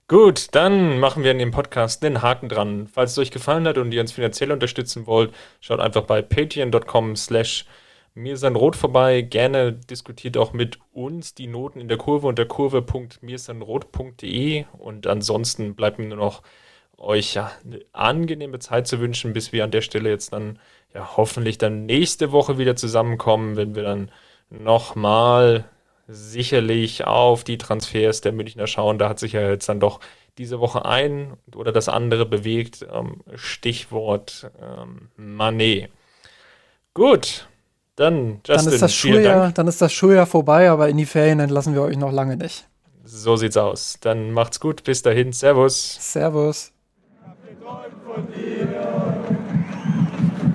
Gut, 0.07 0.53
dann 0.53 0.99
machen 0.99 1.23
wir 1.23 1.32
in 1.32 1.40
dem 1.40 1.49
Podcast 1.49 2.03
den 2.03 2.22
Haken 2.22 2.48
dran. 2.48 2.88
Falls 2.88 3.14
es 3.14 3.18
euch 3.18 3.32
gefallen 3.32 3.68
hat 3.68 3.80
und 3.80 3.91
ihr 3.91 4.02
uns 4.02 4.11
finanziell 4.11 4.52
unterstützen 4.52 5.07
wollt, 5.07 5.34
schaut 5.61 5.80
einfach 5.80 6.03
bei 6.03 6.22
patreon.com 6.22 7.15
slash 7.15 7.65
mir 8.14 8.38
sein 8.38 8.56
Rot 8.56 8.76
vorbei. 8.76 9.23
Gerne 9.23 9.73
diskutiert 9.73 10.38
auch 10.38 10.53
mit 10.53 10.77
uns 10.94 11.34
die 11.34 11.48
Noten 11.48 11.82
in 11.82 11.88
der 11.88 11.98
Kurve 11.98 12.27
unter 12.27 12.45
kurve.mirsanrot.de 12.45 14.65
und 14.77 15.07
ansonsten 15.07 15.73
bleibt 15.73 15.98
mir 15.98 16.06
nur 16.06 16.18
noch 16.18 16.44
euch 16.98 17.34
ja 17.34 17.52
eine 17.64 17.80
angenehme 17.91 18.60
Zeit 18.60 18.88
zu 18.88 18.99
wünschen, 18.99 19.34
bis 19.34 19.53
wir 19.53 19.64
an 19.64 19.72
der 19.72 19.82
Stelle 19.82 20.11
jetzt 20.11 20.34
dann 20.34 20.60
ja 20.94 21.18
hoffentlich 21.18 21.57
dann 21.57 21.88
nächste 21.88 22.32
Woche 22.32 22.60
wieder 22.60 22.76
zusammenkommen, 22.76 23.56
wenn 23.56 23.73
wir 23.73 23.82
dann 23.82 24.11
nochmal 24.52 25.65
sicherlich 26.07 27.06
auf 27.06 27.44
die 27.44 27.57
Transfers 27.57 28.22
der 28.22 28.32
Münchner 28.32 28.68
schauen. 28.68 28.98
Da 28.98 29.10
hat 29.10 29.19
sich 29.19 29.34
ja 29.34 29.49
jetzt 29.49 29.68
dann 29.69 29.80
doch 29.80 29.99
diese 30.38 30.60
Woche 30.60 30.86
ein 30.86 31.34
oder 31.56 31.72
das 31.72 31.90
andere 31.90 32.26
bewegt. 32.26 32.86
Ähm, 32.91 33.22
Stichwort 33.36 34.52
ähm, 34.61 35.10
Manet. 35.15 35.90
Gut, 36.94 37.48
dann 37.95 38.41
Justin, 38.45 38.65
dann 38.65 38.73
ist, 38.73 38.82
das 38.82 38.94
Schuljahr, 38.94 39.52
dann 39.52 39.68
ist 39.68 39.82
das 39.82 39.94
Schuljahr 39.94 40.26
vorbei, 40.26 40.69
aber 40.69 40.90
in 40.90 40.98
die 40.98 41.06
Ferien 41.06 41.40
entlassen 41.40 41.73
wir 41.73 41.82
euch 41.82 41.98
noch 41.98 42.11
lange 42.11 42.38
nicht. 42.38 42.68
So 43.03 43.36
sieht's 43.36 43.56
aus. 43.57 43.98
Dann 44.02 44.32
macht's 44.32 44.60
gut. 44.60 44.84
Bis 44.84 45.02
dahin. 45.03 45.32
Servus. 45.32 45.98
Servus. 46.02 46.72
Ich 46.98 47.27
hab 47.27 47.38
geträumt 47.48 47.94
von 48.03 48.27
dir, 48.34 48.68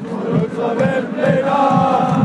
von 0.09 0.43
unserer 0.43 0.79
Welt, 0.79 2.20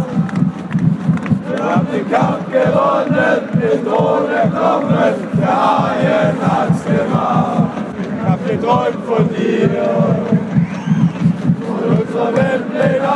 haben 1.65 1.87
den 1.91 2.11
Kampf 2.11 2.45
gewonnen, 2.51 3.49
den 3.53 3.85
Thron 3.85 4.29
erkommen, 4.29 5.13
der 5.39 5.47
Haien 5.47 6.37
hat's 6.41 6.83
gemacht. 6.85 7.63
Ich 7.99 8.29
hab 8.29 8.47
geträumt 8.47 9.05
von 9.05 9.29
dir, 9.29 9.69
von 11.65 11.97
unserer 11.97 12.35
Weltpläne. 12.35 13.15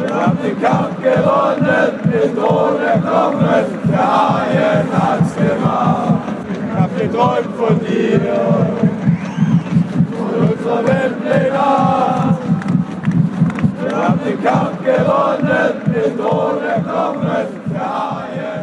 Wir 0.00 0.14
haben 0.14 0.38
den 0.42 0.60
Kampf 0.60 0.96
gewonnen, 1.02 1.90
den 2.04 2.36
Thron 2.36 2.80
erkommen, 2.82 3.64
der 3.90 4.06
Haien 4.06 4.88
hat's 4.92 5.34
gemacht. 5.36 6.22
Ich 6.50 6.80
hab 6.80 6.98
geträumt 6.98 7.54
von 7.56 7.80
dir, 7.80 8.20
von 10.16 10.48
unserer 10.48 10.86
Weltpläne. 10.86 12.33
Wir 13.94 14.08
haben 14.08 14.18
den 14.24 14.42
Kampf 14.42 14.78
gewonnen, 14.82 15.82
mit 15.86 16.18
ohne 16.18 16.82
Knochen, 16.82 17.46
der 17.72 17.80
Haie. 17.80 18.53